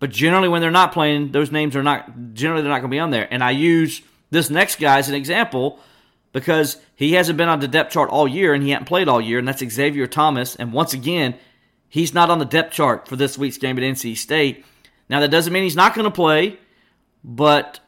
but 0.00 0.10
generally 0.10 0.48
when 0.48 0.60
they're 0.60 0.70
not 0.70 0.92
playing, 0.92 1.32
those 1.32 1.52
names 1.52 1.76
are 1.76 1.82
not 1.82 2.34
generally 2.34 2.62
they're 2.62 2.70
not 2.70 2.80
going 2.80 2.90
to 2.90 2.94
be 2.94 3.00
on 3.00 3.10
there. 3.10 3.32
And 3.32 3.44
I 3.44 3.50
use 3.50 4.02
this 4.30 4.50
next 4.50 4.80
guy 4.80 4.98
as 4.98 5.08
an 5.08 5.14
example 5.14 5.78
because 6.32 6.78
he 6.94 7.14
hasn't 7.14 7.36
been 7.36 7.48
on 7.48 7.60
the 7.60 7.68
depth 7.68 7.92
chart 7.92 8.10
all 8.10 8.26
year 8.26 8.54
and 8.54 8.62
he 8.62 8.70
hasn't 8.70 8.88
played 8.88 9.08
all 9.08 9.20
year, 9.20 9.38
and 9.38 9.46
that's 9.46 9.64
Xavier 9.64 10.06
Thomas. 10.06 10.56
And 10.56 10.72
once 10.72 10.92
again, 10.92 11.34
he's 11.88 12.14
not 12.14 12.30
on 12.30 12.38
the 12.38 12.44
depth 12.44 12.72
chart 12.72 13.08
for 13.08 13.16
this 13.16 13.36
week's 13.38 13.58
game 13.58 13.78
at 13.78 13.84
NC 13.84 14.16
State. 14.16 14.64
Now 15.08 15.20
that 15.20 15.30
doesn't 15.30 15.52
mean 15.52 15.62
he's 15.62 15.76
not 15.76 15.94
going 15.94 16.04
to 16.04 16.10
play, 16.10 16.58
but 17.24 17.80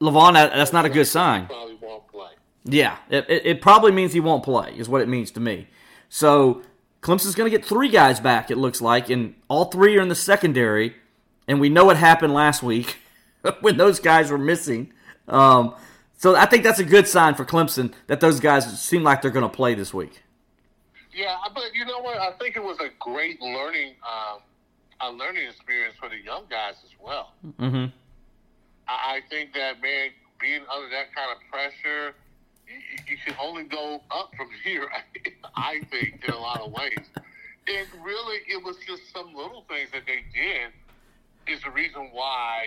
Levon, 0.00 0.34
that- 0.34 0.52
that's 0.52 0.72
not 0.72 0.84
a 0.84 0.88
good 0.88 1.06
sign. 1.06 1.46
Probably 1.46 1.74
won't 1.80 2.06
play. 2.08 2.30
Yeah, 2.64 2.96
it, 3.08 3.26
it, 3.28 3.46
it 3.46 3.60
probably 3.62 3.92
means 3.92 4.12
he 4.12 4.20
won't 4.20 4.42
play, 4.44 4.72
is 4.76 4.88
what 4.88 5.00
it 5.02 5.08
means 5.08 5.30
to 5.32 5.40
me. 5.40 5.68
So 6.08 6.62
Clemson's 7.02 7.34
going 7.34 7.50
to 7.50 7.56
get 7.56 7.66
three 7.66 7.88
guys 7.88 8.20
back, 8.20 8.50
it 8.50 8.56
looks 8.58 8.80
like, 8.80 9.10
and 9.10 9.34
all 9.48 9.66
three 9.66 9.96
are 9.96 10.00
in 10.02 10.08
the 10.08 10.14
secondary. 10.14 10.94
And 11.48 11.60
we 11.60 11.68
know 11.68 11.84
what 11.84 11.96
happened 11.96 12.32
last 12.32 12.62
week 12.62 12.98
when 13.60 13.76
those 13.76 13.98
guys 13.98 14.30
were 14.30 14.38
missing. 14.38 14.92
Um, 15.26 15.74
so 16.16 16.36
I 16.36 16.46
think 16.46 16.62
that's 16.62 16.78
a 16.78 16.84
good 16.84 17.08
sign 17.08 17.34
for 17.34 17.44
Clemson 17.44 17.92
that 18.06 18.20
those 18.20 18.38
guys 18.40 18.80
seem 18.80 19.02
like 19.02 19.22
they're 19.22 19.30
going 19.30 19.48
to 19.48 19.56
play 19.56 19.74
this 19.74 19.92
week. 19.94 20.22
Yeah, 21.12 21.36
but 21.54 21.74
you 21.74 21.84
know 21.84 22.00
what? 22.00 22.18
I 22.18 22.32
think 22.38 22.56
it 22.56 22.62
was 22.62 22.78
a 22.78 22.88
great 23.00 23.40
learning, 23.40 23.94
um, 24.06 24.40
a 25.00 25.10
learning 25.10 25.48
experience 25.48 25.96
for 25.98 26.08
the 26.08 26.18
young 26.18 26.44
guys 26.48 26.74
as 26.84 26.90
well. 27.02 27.32
Mm-hmm. 27.44 27.86
I, 28.86 29.16
I 29.16 29.20
think 29.28 29.52
that 29.54 29.82
man, 29.82 30.10
being 30.40 30.62
under 30.72 30.88
that 30.90 31.14
kind 31.14 31.30
of 31.34 31.38
pressure, 31.50 32.14
you, 32.66 32.78
you 33.08 33.16
can 33.24 33.34
only 33.40 33.64
go 33.64 34.00
up 34.10 34.30
from 34.36 34.48
here. 34.64 34.88
I 35.56 35.80
think 35.90 36.22
in 36.26 36.32
a 36.32 36.38
lot 36.38 36.60
of 36.60 36.72
ways, 36.72 37.06
and 37.66 37.86
really, 38.04 38.38
it 38.48 38.62
was 38.62 38.76
just 38.86 39.12
some 39.12 39.34
little 39.34 39.64
things 39.68 39.90
that 39.92 40.02
they 40.06 40.22
did 40.32 40.70
is 41.46 41.62
the 41.62 41.70
reason 41.70 42.10
why 42.12 42.66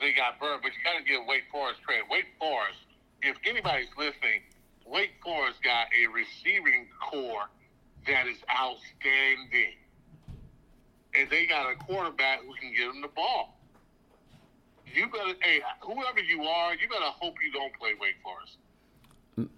they 0.00 0.12
got 0.12 0.40
burned. 0.40 0.62
But 0.62 0.72
you 0.72 0.80
got 0.84 0.98
to 0.98 1.04
give 1.04 1.26
Wake 1.26 1.44
Forest 1.52 1.82
credit. 1.84 2.04
Wake 2.10 2.32
Forest, 2.38 2.78
if 3.22 3.36
anybody's 3.44 3.92
listening, 3.98 4.40
Wake 4.86 5.12
Forest 5.22 5.62
got 5.62 5.88
a 5.92 6.06
receiving 6.08 6.88
corps 7.00 7.48
that 8.06 8.26
is 8.26 8.38
outstanding. 8.50 9.74
And 11.14 11.30
they 11.30 11.46
got 11.46 11.70
a 11.70 11.76
quarterback 11.76 12.40
who 12.40 12.54
can 12.54 12.72
get 12.74 12.92
them 12.92 13.00
the 13.00 13.08
ball. 13.08 13.58
You 14.92 15.06
better, 15.08 15.34
hey, 15.42 15.60
whoever 15.80 16.20
you 16.20 16.42
are, 16.42 16.74
you 16.74 16.88
better 16.88 17.04
hope 17.04 17.34
you 17.44 17.52
don't 17.52 17.72
play 17.78 17.90
Wake 18.00 18.16
Forest. 18.22 18.56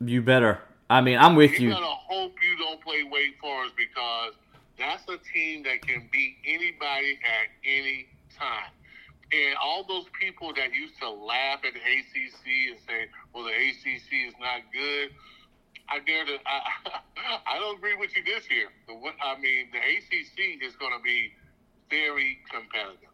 You 0.05 0.22
better. 0.22 0.61
I 0.90 1.01
mean, 1.01 1.18
I'm 1.18 1.36
with 1.36 1.59
You 1.61 1.68
you. 1.68 1.74
better 1.74 1.84
hope 1.84 2.34
you 2.42 2.57
don't 2.59 2.82
play 2.82 3.03
Wake 3.05 3.38
Forest 3.40 3.74
because 3.76 4.34
that's 4.78 5.03
a 5.09 5.18
team 5.32 5.62
that 5.64 5.82
can 5.82 6.09
beat 6.11 6.36
anybody 6.46 7.18
at 7.22 7.49
any 7.64 8.09
time. 8.38 8.70
And 9.30 9.55
all 9.62 9.84
those 9.84 10.07
people 10.18 10.55
that 10.55 10.72
used 10.74 10.99
to 11.01 11.11
laugh 11.11 11.61
at 11.64 11.74
the 11.74 11.80
ACC 11.80 12.70
and 12.70 12.78
say, 12.88 13.09
"Well, 13.34 13.44
the 13.44 13.53
ACC 13.53 14.26
is 14.26 14.34
not 14.40 14.62
good," 14.72 15.14
I 15.91 15.99
dare 16.01 16.24
to. 16.24 16.39
I, 16.47 17.01
I 17.55 17.59
don't 17.59 17.78
agree 17.78 17.95
with 17.95 18.16
you 18.16 18.22
this 18.24 18.49
year. 18.51 18.68
The, 18.86 18.95
I 18.95 19.39
mean, 19.41 19.68
the 19.72 19.78
ACC 19.78 20.62
is 20.62 20.76
going 20.76 20.93
to 20.93 21.03
be 21.03 21.32
very 21.91 22.39
competitive. 22.51 23.11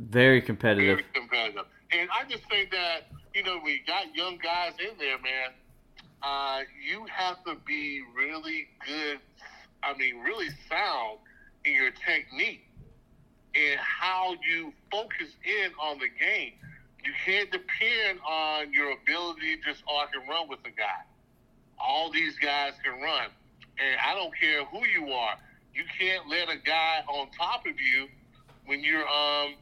Very 0.00 0.40
competitive. 0.40 0.98
Very 0.98 1.06
competitive. 1.14 1.66
And 1.92 2.08
I 2.10 2.28
just 2.28 2.48
think 2.48 2.70
that, 2.70 3.08
you 3.34 3.42
know, 3.42 3.60
we 3.62 3.82
got 3.86 4.14
young 4.14 4.38
guys 4.38 4.72
in 4.80 4.96
there, 4.98 5.18
man. 5.18 5.52
Uh, 6.22 6.60
you 6.80 7.04
have 7.10 7.42
to 7.44 7.56
be 7.66 8.02
really 8.16 8.68
good, 8.86 9.18
I 9.82 9.96
mean, 9.96 10.18
really 10.20 10.48
sound 10.68 11.18
in 11.64 11.74
your 11.74 11.90
technique 11.90 12.68
and 13.54 13.78
how 13.80 14.34
you 14.48 14.72
focus 14.90 15.28
in 15.44 15.72
on 15.80 15.98
the 15.98 16.08
game. 16.08 16.52
You 17.04 17.12
can't 17.24 17.50
depend 17.50 18.20
on 18.26 18.72
your 18.72 18.92
ability 18.92 19.58
just, 19.64 19.82
oh, 19.88 19.96
I 19.96 20.06
can 20.12 20.26
run 20.28 20.48
with 20.48 20.62
the 20.62 20.70
guy. 20.70 21.02
All 21.82 22.10
these 22.10 22.38
guys 22.38 22.72
can 22.84 23.00
run. 23.00 23.28
And 23.78 23.98
I 24.04 24.14
don't 24.14 24.32
care 24.38 24.64
who 24.66 24.86
you 24.86 25.12
are. 25.12 25.34
You 25.74 25.84
can't 25.98 26.28
let 26.28 26.48
a 26.48 26.58
guy 26.58 27.02
on 27.08 27.28
top 27.36 27.66
of 27.66 27.80
you 27.80 28.06
when 28.66 28.84
you're 28.84 29.06
um 29.08 29.54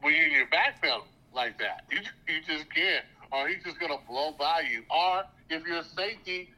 when 0.00 0.14
you're 0.14 0.26
in 0.26 0.32
your 0.32 0.48
backfield 0.48 1.04
like 1.34 1.58
that. 1.58 1.84
You 1.90 2.00
you 2.28 2.40
just 2.46 2.68
can't. 2.74 3.04
Or 3.30 3.48
he's 3.48 3.62
just 3.64 3.80
gonna 3.80 3.98
blow 4.08 4.34
by 4.38 4.62
you. 4.70 4.82
Or 4.90 5.24
if 5.48 5.66
you're 5.66 5.78
a 5.78 5.84
safety, 5.96 6.50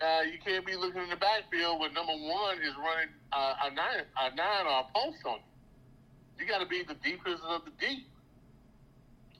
uh, 0.00 0.22
you 0.22 0.38
can't 0.44 0.66
be 0.66 0.76
looking 0.76 1.02
in 1.02 1.10
the 1.10 1.16
backfield 1.16 1.80
when 1.80 1.94
number 1.94 2.12
one 2.12 2.58
is 2.58 2.74
running 2.76 3.08
uh, 3.32 3.54
a 3.64 3.74
nine 3.74 4.04
a 4.18 4.34
nine 4.34 4.66
or 4.66 4.80
a 4.80 4.84
post 4.94 5.24
on 5.24 5.38
you. 5.38 6.44
You 6.44 6.46
got 6.46 6.58
to 6.58 6.66
be 6.66 6.82
the 6.82 6.94
deepest 6.94 7.42
of 7.44 7.64
the 7.64 7.70
deep. 7.78 8.06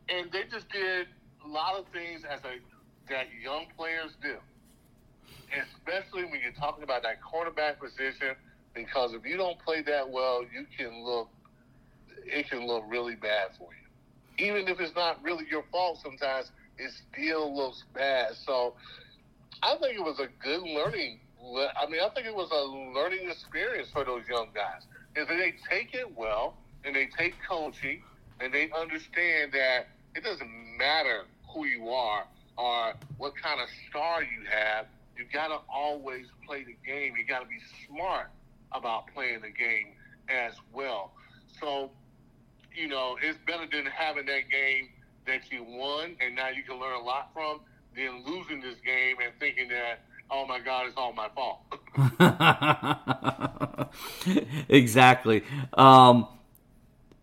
And 0.08 0.30
they 0.32 0.44
just 0.50 0.68
did 0.68 1.06
a 1.44 1.48
lot 1.48 1.78
of 1.78 1.86
things 1.92 2.22
as 2.28 2.40
a 2.44 2.60
that 3.08 3.26
young 3.42 3.66
players 3.76 4.12
do, 4.22 4.36
especially 5.52 6.24
when 6.24 6.40
you're 6.40 6.52
talking 6.52 6.84
about 6.84 7.02
that 7.02 7.18
cornerback 7.22 7.78
position. 7.78 8.36
Because 8.74 9.14
if 9.14 9.26
you 9.26 9.36
don't 9.36 9.58
play 9.58 9.82
that 9.82 10.08
well, 10.08 10.42
you 10.42 10.64
can 10.76 11.04
look 11.04 11.28
it 12.24 12.48
can 12.48 12.66
look 12.66 12.84
really 12.88 13.14
bad 13.14 13.50
for 13.58 13.68
you. 13.72 14.46
Even 14.46 14.68
if 14.68 14.80
it's 14.80 14.94
not 14.94 15.22
really 15.22 15.44
your 15.50 15.64
fault 15.70 15.98
sometimes, 16.02 16.50
it 16.78 16.90
still 17.12 17.54
looks 17.54 17.84
bad. 17.94 18.34
So 18.46 18.74
I 19.62 19.76
think 19.80 19.96
it 19.96 20.02
was 20.02 20.20
a 20.20 20.28
good 20.42 20.62
learning. 20.62 21.20
I 21.40 21.86
mean, 21.88 22.00
I 22.00 22.08
think 22.14 22.26
it 22.26 22.34
was 22.34 22.50
a 22.50 22.98
learning 22.98 23.28
experience 23.28 23.88
for 23.92 24.04
those 24.04 24.22
young 24.28 24.48
guys. 24.54 24.82
If 25.16 25.28
they 25.28 25.54
take 25.68 25.94
it 25.94 26.16
well 26.16 26.54
and 26.84 26.94
they 26.94 27.08
take 27.18 27.34
coaching 27.48 28.02
and 28.40 28.52
they 28.52 28.70
understand 28.70 29.52
that 29.52 29.88
it 30.14 30.22
doesn't 30.22 30.50
matter 30.78 31.24
who 31.52 31.66
you 31.66 31.88
are 31.88 32.24
or 32.56 32.94
what 33.18 33.34
kind 33.36 33.60
of 33.60 33.68
star 33.88 34.22
you 34.22 34.44
have, 34.50 34.86
you 35.20 35.26
got 35.30 35.48
to 35.48 35.58
always 35.68 36.26
play 36.46 36.64
the 36.64 36.76
game. 36.86 37.14
You 37.16 37.26
got 37.26 37.40
to 37.40 37.46
be 37.46 37.58
smart 37.86 38.30
about 38.72 39.12
playing 39.14 39.42
the 39.42 39.50
game 39.50 39.92
as 40.30 40.54
well. 40.72 41.12
So, 41.60 41.90
you 42.74 42.88
know, 42.88 43.18
it's 43.22 43.38
better 43.46 43.66
than 43.70 43.84
having 43.84 44.24
that 44.26 44.48
game 44.50 44.88
that 45.26 45.52
you 45.52 45.62
won 45.62 46.16
and 46.20 46.34
now 46.34 46.48
you 46.48 46.62
can 46.62 46.80
learn 46.80 46.94
a 46.94 47.02
lot 47.02 47.30
from 47.34 47.60
than 47.94 48.24
losing 48.24 48.62
this 48.62 48.76
game 48.84 49.16
and 49.22 49.32
thinking 49.38 49.68
that, 49.68 50.00
oh 50.30 50.46
my 50.46 50.58
God, 50.58 50.86
it's 50.86 50.96
all 50.96 51.12
my 51.12 51.28
fault. 51.34 51.60
exactly. 54.70 55.44
Um, 55.74 56.28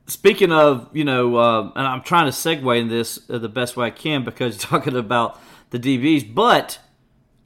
speaking 0.05 0.51
of, 0.51 0.89
you 0.93 1.03
know, 1.03 1.35
uh, 1.37 1.71
and 1.75 1.87
I'm 1.87 2.03
trying 2.03 2.25
to 2.25 2.31
segue 2.31 2.79
in 2.79 2.89
this 2.89 3.15
the 3.27 3.49
best 3.49 3.75
way 3.75 3.87
I 3.87 3.91
can 3.91 4.23
because 4.23 4.55
you're 4.55 4.79
talking 4.79 4.95
about 4.95 5.41
the 5.71 5.79
DBs, 5.79 6.35
but 6.35 6.77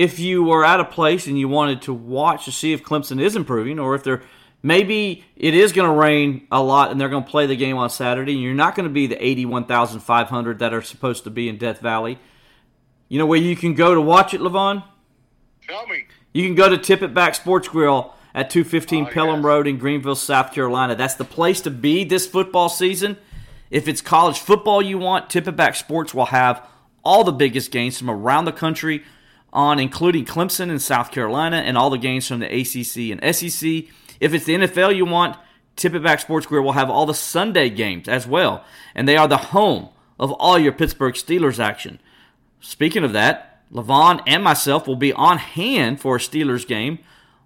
if 0.02 0.18
you 0.18 0.41
were 0.43 0.66
at 0.66 0.80
a 0.80 0.84
place 0.84 1.28
and 1.28 1.38
you 1.38 1.47
wanted 1.47 1.80
to 1.84 1.93
watch 1.93 2.45
to 2.45 2.52
see 2.52 2.74
if 2.74 2.84
Clemson 2.84 3.22
is 3.22 3.36
improving 3.36 3.78
or 3.78 3.93
if 3.93 4.04
they're 4.04 4.24
maybe 4.64 5.24
it 5.36 5.54
is 5.54 5.72
going 5.72 5.88
to 5.88 5.95
rain 5.95 6.47
a 6.52 6.62
lot 6.62 6.89
and 6.89 6.99
they're 6.99 7.08
going 7.08 7.24
to 7.24 7.30
play 7.30 7.45
the 7.45 7.56
game 7.56 7.78
on 7.78 7.88
Saturday 7.88 8.34
and 8.34 8.41
you're 8.41 8.56
not 8.56 8.74
going 8.74 8.88
to 8.88 8.93
be 8.93 9.06
the 9.06 9.24
81,500 9.24 10.58
that 10.58 10.74
are 10.74 10.82
supposed 10.82 11.24
to 11.26 11.30
be 11.30 11.47
in 11.47 11.58
Death 11.58 11.82
Valley. 11.82 12.18
You 13.10 13.20
know 13.20 13.28
where 13.28 13.38
you 13.38 13.56
can 13.56 13.76
go 13.76 13.93
to 13.93 14.02
watch 14.02 14.34
it, 14.34 14.41
Levon? 14.41 14.84
Tell 15.68 15.86
me. 15.86 16.06
You 16.34 16.47
can 16.47 16.56
go 16.56 16.68
to 16.68 16.80
Tip 16.80 17.04
It 17.04 17.14
Back 17.14 17.36
Sports 17.36 17.68
Grill 17.68 18.16
at 18.34 18.49
215 18.49 19.06
Oh, 19.06 19.10
Pelham 19.12 19.36
yes. 19.36 19.45
Road 19.45 19.68
in 19.68 19.78
Greenville, 19.78 20.16
South 20.16 20.52
Carolina. 20.52 20.95
That's 20.95 21.14
the 21.14 21.26
place 21.26 21.62
to 21.62 21.70
be 21.70 22.06
this 22.06 22.26
football 22.26 22.70
season. 22.70 23.18
If 23.70 23.88
it's 23.88 24.02
college 24.02 24.39
football 24.39 24.82
you 24.82 24.97
want, 24.97 25.30
Tip 25.30 25.47
It 25.47 25.56
Back 25.56 25.76
Sports 25.76 26.12
will 26.12 26.26
have 26.26 26.68
all 27.04 27.24
the 27.24 27.32
biggest 27.32 27.70
games 27.70 27.99
from 27.99 28.10
around 28.10 28.45
the 28.45 28.52
country 28.52 29.04
on, 29.54 29.80
including 29.80 30.26
Clemson 30.26 30.70
and 30.70 30.82
South 30.82 31.12
Carolina, 31.12 31.58
and 31.58 31.78
all 31.78 31.89
the 31.89 31.97
games 31.97 32.28
from 32.28 32.39
the 32.39 32.47
ACC 32.47 33.12
and 33.12 33.36
SEC. 33.36 33.86
If 34.20 34.34
it's 34.34 34.45
the 34.45 34.56
NFL 34.56 34.95
you 34.95 35.06
want, 35.06 35.38
Tip 35.76 35.93
It 35.93 36.04
Back 36.04 36.20
Sports 36.20 36.45
Grill 36.45 36.64
will 36.64 36.74
have 36.74 36.89
all 36.89 37.06
the 37.06 37.14
Sunday 37.14 37.70
games 37.70 38.08
as 38.08 38.28
well, 38.28 38.64
and 38.93 39.08
they 39.08 39.18
are 39.18 39.28
the 39.28 39.38
home 39.38 39.89
of 40.20 40.32
all 40.34 40.60
your 40.60 40.72
Pittsburgh 40.72 41.16
Steelers 41.16 41.60
action. 41.60 41.99
Speaking 42.60 43.04
of 43.04 43.14
that, 43.14 43.64
Levon 43.72 44.22
and 44.28 44.43
myself 44.43 44.88
will 44.88 44.95
be 44.95 45.14
on 45.14 45.38
hand 45.38 45.99
for 45.99 46.18
a 46.18 46.20
Steelers 46.20 46.68
game 46.68 46.99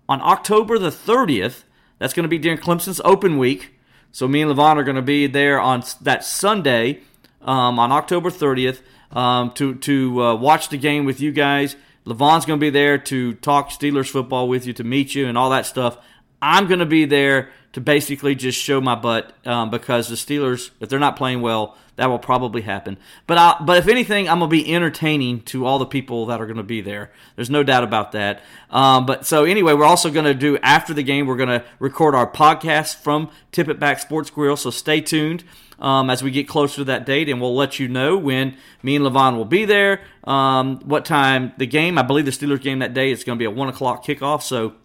on 0.10 0.22
October 0.22 0.78
the 0.78 0.90
30th. 0.90 1.64
That's 2.00 2.14
going 2.14 2.24
to 2.24 2.30
be 2.30 2.38
during 2.38 2.58
Clemson's 2.58 3.02
open 3.06 3.38
week. 3.38 3.76
So 4.12 4.28
me 4.28 4.42
and 4.42 4.52
Levon 4.52 4.78
are 4.78 4.84
going 4.84 4.96
to 4.96 5.02
be 5.02 5.28
there 5.28 5.60
on 5.60 5.84
that 6.02 6.24
Sunday 6.24 7.02
um, 7.42 7.80
on 7.80 7.92
October 7.92 8.30
30th 8.30 8.82
um, 9.12 9.52
to 9.52 9.76
to 9.76 10.24
uh, 10.24 10.36
watch 10.36 10.70
the 10.70 10.78
game 10.78 11.06
with 11.06 11.22
you 11.22 11.32
guys. 11.32 11.76
Levon's 12.06 12.46
going 12.46 12.60
to 12.60 12.64
be 12.64 12.70
there 12.70 12.98
to 12.98 13.34
talk 13.36 13.70
Steelers 13.70 14.10
football 14.10 14.48
with 14.48 14.66
you, 14.66 14.74
to 14.74 14.84
meet 14.84 15.16
you, 15.16 15.28
and 15.28 15.38
all 15.38 15.50
that 15.50 15.66
stuff. 15.66 15.98
I'm 16.42 16.68
going 16.68 16.80
to 16.80 16.86
be 16.86 17.06
there 17.06 17.50
to 17.74 17.82
basically 17.82 18.36
just 18.36 18.58
show 18.58 18.80
my 18.80 18.96
butt 18.96 19.34
um, 19.46 19.70
because 19.70 20.08
the 20.08 20.16
Steelers, 20.16 20.70
if 20.80 20.88
they're 20.88 21.00
not 21.00 21.18
playing 21.18 21.42
well, 21.42 21.76
that 21.98 22.08
will 22.08 22.20
probably 22.20 22.62
happen. 22.62 22.98
But 23.28 23.38
I, 23.38 23.58
but 23.62 23.78
if 23.78 23.88
anything, 23.88 24.28
I'm 24.28 24.40
gonna 24.40 24.50
be 24.50 24.74
entertaining 24.74 25.42
to 25.44 25.66
all 25.66 25.80
the 25.80 25.86
people 25.86 26.26
that 26.28 26.42
are 26.42 26.46
gonna 26.46 26.64
be 26.64 26.82
there. 26.82 27.12
There's 27.36 27.50
no 27.50 27.64
doubt 27.64 27.84
about 27.84 28.12
that. 28.12 28.42
Um, 28.70 29.06
but 29.06 29.26
so 29.26 29.46
anyway, 29.46 29.74
we're 29.74 29.86
also 29.86 30.10
gonna 30.10 30.34
do 30.34 30.58
after 30.60 30.94
the 30.94 31.04
game. 31.04 31.26
We're 31.26 31.38
gonna 31.38 31.64
record 31.80 32.16
our 32.16 32.30
podcast 32.30 32.96
from 32.96 33.30
Tip 33.52 33.80
Back 33.80 34.00
Sports 34.00 34.30
Grill. 34.30 34.58
So 34.58 34.70
stay 34.70 35.02
tuned 35.02 35.44
um, 35.80 36.10
as 36.10 36.24
we 36.24 36.32
get 36.32 36.48
closer 36.48 36.78
to 36.78 36.84
that 36.86 37.06
date, 37.06 37.30
and 37.30 37.42
we'll 37.42 37.56
let 37.56 37.80
you 37.80 37.88
know 37.88 38.18
when 38.18 38.58
me 38.82 38.96
and 38.96 39.06
Levon 39.06 39.36
will 39.36 39.46
be 39.46 39.66
there. 39.66 40.02
Um, 40.24 40.80
what 40.80 41.06
time 41.06 41.54
the 41.58 41.68
game? 41.68 41.98
I 41.98 42.02
believe 42.02 42.26
the 42.26 42.32
Steelers 42.32 42.62
game 42.62 42.80
that 42.80 42.94
day 42.94 43.12
is 43.12 43.24
gonna 43.24 43.38
be 43.38 43.46
a 43.46 43.52
one 43.52 43.70
o'clock 43.70 44.06
kickoff. 44.06 44.42
So. 44.42 44.76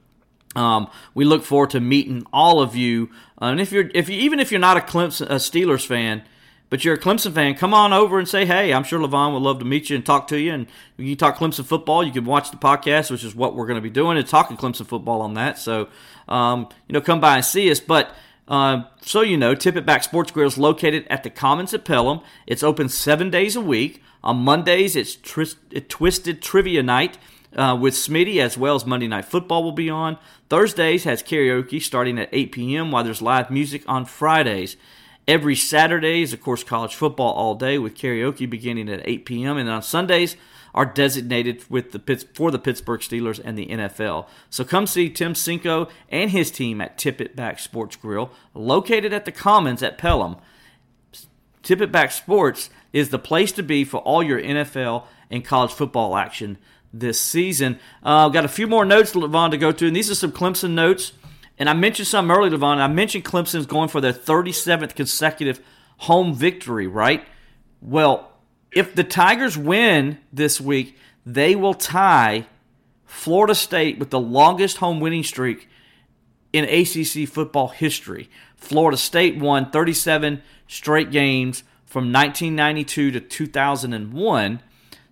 Um, 0.57 0.91
we 1.15 1.25
look 1.25 1.45
forward 1.45 1.71
to 1.71 1.81
meeting 1.81 2.27
all 2.33 2.61
of 2.61 2.75
you. 2.75 3.11
And 3.39 3.61
if 3.61 3.71
you're, 3.71 3.89
if 3.95 4.09
you, 4.09 4.19
even 4.19 4.41
if 4.41 4.51
you're 4.51 4.59
not 4.59 4.77
a 4.77 4.81
Clemson, 4.81 5.27
a 5.27 5.37
Steelers 5.37 5.87
fan, 5.87 6.25
but 6.71 6.85
you're 6.85 6.95
a 6.95 6.99
Clemson 6.99 7.33
fan, 7.33 7.57
come 7.57 7.75
on 7.75 7.93
over 7.93 8.19
and 8.19 8.29
say 8.29 8.47
hey. 8.47 8.73
I'm 8.73 8.85
sure 8.85 9.01
Levon 9.01 9.33
would 9.33 9.43
love 9.43 9.59
to 9.59 9.65
meet 9.65 9.91
you 9.91 9.97
and 9.97 10.07
talk 10.07 10.29
to 10.29 10.39
you. 10.39 10.53
And 10.53 10.67
you 10.97 11.17
talk 11.17 11.37
Clemson 11.37 11.65
football. 11.65 12.05
You 12.05 12.13
can 12.13 12.25
watch 12.25 12.53
the 12.53 12.57
podcast, 12.57 13.11
which 13.11 13.25
is 13.25 13.35
what 13.35 13.57
we're 13.57 13.67
going 13.67 13.77
to 13.77 13.83
be 13.83 13.91
doing, 13.91 14.17
and 14.17 14.27
talking 14.27 14.57
Clemson 14.57 14.87
football 14.87 15.21
on 15.21 15.35
that. 15.35 15.59
So, 15.59 15.89
um, 16.29 16.69
you 16.87 16.93
know, 16.93 17.01
come 17.01 17.21
by 17.21 17.37
and 17.37 17.45
see 17.45 17.71
us. 17.73 17.81
But 17.81 18.15
uh, 18.51 18.83
so 19.01 19.21
you 19.21 19.37
know, 19.37 19.55
Tip 19.55 19.87
Back 19.87 20.03
Sports 20.03 20.33
Grill 20.33 20.49
is 20.49 20.59
located 20.59 21.07
at 21.09 21.23
the 21.23 21.31
Commons 21.31 21.73
at 21.73 21.85
Pelham. 21.85 22.21
It's 22.47 22.65
open 22.65 22.89
seven 22.89 23.31
days 23.31 23.55
a 23.55 23.61
week. 23.61 24.03
On 24.23 24.37
Mondays, 24.37 24.97
it's 24.97 25.17
Twisted 25.17 26.43
Trivia 26.43 26.83
Night 26.83 27.17
uh, 27.57 27.79
with 27.81 27.95
Smitty, 27.95 28.39
as 28.39 28.59
well 28.59 28.75
as 28.75 28.85
Monday 28.85 29.09
Night 29.09 29.25
Football 29.25 29.63
will 29.63 29.73
be 29.73 29.89
on. 29.89 30.19
Thursdays 30.51 31.05
has 31.05 31.23
karaoke 31.23 31.81
starting 31.81 32.19
at 32.19 32.29
8 32.33 32.53
p.m., 32.53 32.91
while 32.91 33.05
there's 33.05 33.23
live 33.23 33.51
music 33.51 33.83
on 33.87 34.05
Fridays. 34.05 34.77
Every 35.29 35.55
Saturday 35.55 36.23
is, 36.23 36.33
of 36.33 36.43
course, 36.43 36.65
college 36.65 36.95
football 36.95 37.33
all 37.33 37.55
day 37.55 37.79
with 37.79 37.97
karaoke 37.97 38.51
beginning 38.51 38.89
at 38.89 39.09
8 39.09 39.25
p.m. 39.25 39.57
And 39.57 39.71
on 39.71 39.83
Sundays 39.83 40.37
are 40.75 40.87
designated 40.87 41.65
with 41.69 41.93
the 41.93 42.27
for 42.35 42.51
the 42.51 42.59
Pittsburgh 42.59 43.01
Steelers 43.01 43.41
and 43.43 43.57
the 43.57 43.67
NFL. 43.67 44.27
So 44.49 44.65
come 44.65 44.87
see 44.87 45.09
Tim 45.09 45.35
Cinco 45.35 45.89
and 46.09 46.31
his 46.31 46.51
team 46.51 46.81
at 46.81 46.99
Tip 46.99 47.21
It 47.21 47.37
Back 47.37 47.59
Sports 47.59 47.97
Grill, 47.97 48.31
located 48.55 49.13
at 49.13 49.25
the 49.25 49.33
Commons 49.33 49.83
at 49.83 49.99
Pelham. 49.99 50.37
Tip 51.63 51.81
It 51.81 51.93
Back 51.93 52.13
Sports 52.13 52.71
is 52.93 53.11
the 53.11 53.19
place 53.19 53.53
to 53.53 53.63
be 53.63 53.85
for 53.85 53.99
all 53.99 54.23
your 54.23 54.41
NFL 54.41 55.05
and 55.31 55.45
college 55.45 55.73
football 55.73 56.17
action 56.17 56.59
this 56.93 57.21
season. 57.21 57.79
Uh, 58.03 58.29
got 58.29 58.45
a 58.45 58.49
few 58.49 58.67
more 58.67 58.85
notes, 58.85 59.13
Levon, 59.13 59.51
to 59.51 59.59
go 59.59 59.73
through, 59.73 59.89
and 59.89 59.97
these 59.97 60.11
are 60.11 60.15
some 60.15 60.33
Clemson 60.33 60.73
notes. 60.73 61.13
And 61.59 61.69
I 61.69 61.75
mentioned 61.75 62.09
some 62.09 62.31
earlier, 62.31 62.51
Levon. 62.51 62.79
I 62.79 62.87
mentioned 62.89 63.25
Clemson's 63.25 63.67
going 63.67 63.89
for 63.89 64.01
their 64.01 64.15
37th 64.15 64.95
consecutive 64.95 65.61
home 65.99 66.35
victory, 66.35 66.87
right? 66.87 67.25
Well, 67.83 68.30
if 68.73 68.95
the 68.95 69.05
Tigers 69.05 69.59
win 69.59 70.19
this 70.33 70.61
week, 70.61 70.97
they 71.27 71.55
will 71.55 71.75
tie 71.75 72.47
Florida 73.05 73.55
State 73.55 73.99
with 73.99 74.11
the 74.11 74.21
longest 74.21 74.79
home 74.79 75.01
winning 75.01 75.25
streak 75.25 75.69
in 76.53 76.65
ACC 76.65 77.29
football 77.29 77.69
history. 77.69 78.31
Florida 78.57 78.97
State 78.97 79.37
won 79.37 79.71
37 79.71 80.43
straight 80.67 81.11
games 81.11 81.65
from 81.85 82.13
1992 82.13 83.11
to 83.13 83.21
2001. 83.21 84.61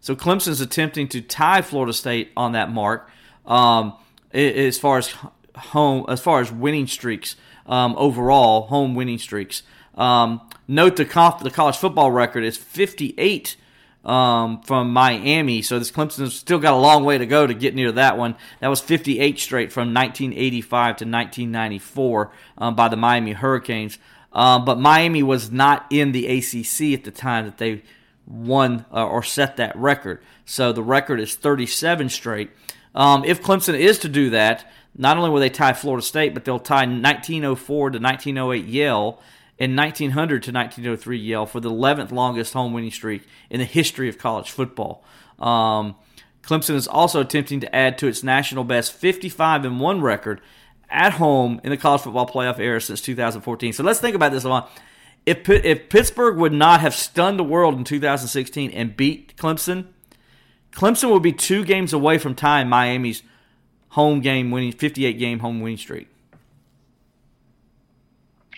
So 0.00 0.14
Clemson's 0.14 0.60
attempting 0.60 1.08
to 1.08 1.20
tie 1.20 1.62
Florida 1.62 1.92
State 1.92 2.30
on 2.36 2.52
that 2.52 2.70
mark 2.70 3.10
um, 3.46 3.94
as 4.32 4.78
far 4.78 4.98
as 4.98 5.14
home, 5.56 6.04
as 6.08 6.20
far 6.20 6.40
as 6.40 6.52
winning 6.52 6.86
streaks 6.86 7.36
um, 7.66 7.94
overall, 7.98 8.62
home 8.68 8.94
winning 8.94 9.18
streaks. 9.18 9.62
Um, 9.98 10.40
note 10.66 10.96
the, 10.96 11.04
conf- 11.04 11.42
the 11.42 11.50
college 11.50 11.76
football 11.76 12.10
record 12.10 12.44
is 12.44 12.56
58 12.56 13.56
um, 14.04 14.62
from 14.62 14.92
Miami. 14.92 15.60
So 15.60 15.78
this 15.78 15.90
Clemson's 15.90 16.34
still 16.34 16.58
got 16.58 16.72
a 16.72 16.78
long 16.78 17.04
way 17.04 17.18
to 17.18 17.26
go 17.26 17.46
to 17.46 17.52
get 17.52 17.74
near 17.74 17.92
that 17.92 18.16
one. 18.16 18.36
That 18.60 18.68
was 18.68 18.80
58 18.80 19.38
straight 19.38 19.72
from 19.72 19.92
1985 19.92 20.70
to 20.70 21.04
1994 21.04 22.32
um, 22.56 22.74
by 22.74 22.88
the 22.88 22.96
Miami 22.96 23.32
Hurricanes. 23.32 23.98
Um, 24.32 24.64
but 24.64 24.78
Miami 24.78 25.22
was 25.22 25.50
not 25.50 25.86
in 25.90 26.12
the 26.12 26.26
ACC 26.26 26.98
at 26.98 27.04
the 27.04 27.10
time 27.10 27.44
that 27.46 27.58
they 27.58 27.82
won 28.26 28.84
uh, 28.92 29.06
or 29.06 29.22
set 29.22 29.56
that 29.56 29.74
record. 29.76 30.22
So 30.44 30.72
the 30.72 30.82
record 30.82 31.18
is 31.18 31.34
37 31.34 32.08
straight. 32.10 32.50
Um, 32.94 33.24
if 33.24 33.42
Clemson 33.42 33.78
is 33.78 33.98
to 34.00 34.08
do 34.08 34.30
that, 34.30 34.70
not 34.96 35.16
only 35.16 35.30
will 35.30 35.40
they 35.40 35.50
tie 35.50 35.72
Florida 35.72 36.04
State, 36.04 36.34
but 36.34 36.44
they'll 36.44 36.58
tie 36.58 36.86
1904 36.86 37.90
to 37.90 37.98
1908 37.98 38.66
Yale 38.66 39.20
and 39.58 39.76
1900 39.76 40.42
to 40.44 40.52
1903 40.52 41.18
Yale 41.18 41.46
for 41.46 41.60
the 41.60 41.70
11th 41.70 42.12
longest 42.12 42.52
home 42.52 42.72
winning 42.72 42.90
streak 42.90 43.22
in 43.50 43.58
the 43.58 43.64
history 43.64 44.08
of 44.08 44.18
college 44.18 44.50
football. 44.50 45.02
Um, 45.38 45.96
Clemson 46.42 46.74
is 46.74 46.88
also 46.88 47.20
attempting 47.20 47.60
to 47.60 47.74
add 47.74 47.98
to 47.98 48.06
its 48.06 48.22
national 48.22 48.64
best 48.64 48.92
55 48.92 49.64
and 49.64 49.80
1 49.80 50.00
record 50.00 50.40
at 50.88 51.14
home 51.14 51.60
in 51.64 51.70
the 51.70 51.76
college 51.76 52.02
football 52.02 52.26
playoff 52.26 52.58
era 52.58 52.80
since 52.80 53.00
2014. 53.00 53.72
So 53.72 53.82
let's 53.82 54.00
think 54.00 54.14
about 54.16 54.32
this 54.32 54.44
one. 54.44 54.64
If, 55.26 55.48
if 55.48 55.90
Pittsburgh 55.90 56.38
would 56.38 56.54
not 56.54 56.80
have 56.80 56.94
stunned 56.94 57.38
the 57.38 57.44
world 57.44 57.74
in 57.74 57.84
2016 57.84 58.70
and 58.70 58.96
beat 58.96 59.36
Clemson, 59.36 59.88
Clemson 60.72 61.10
would 61.12 61.22
be 61.22 61.32
two 61.32 61.64
games 61.64 61.92
away 61.92 62.16
from 62.16 62.34
tying 62.34 62.68
Miami's 62.68 63.22
home 63.90 64.20
game 64.20 64.50
winning 64.50 64.72
58 64.72 65.18
game 65.18 65.40
home 65.40 65.60
winning 65.60 65.76
streak. 65.76 66.08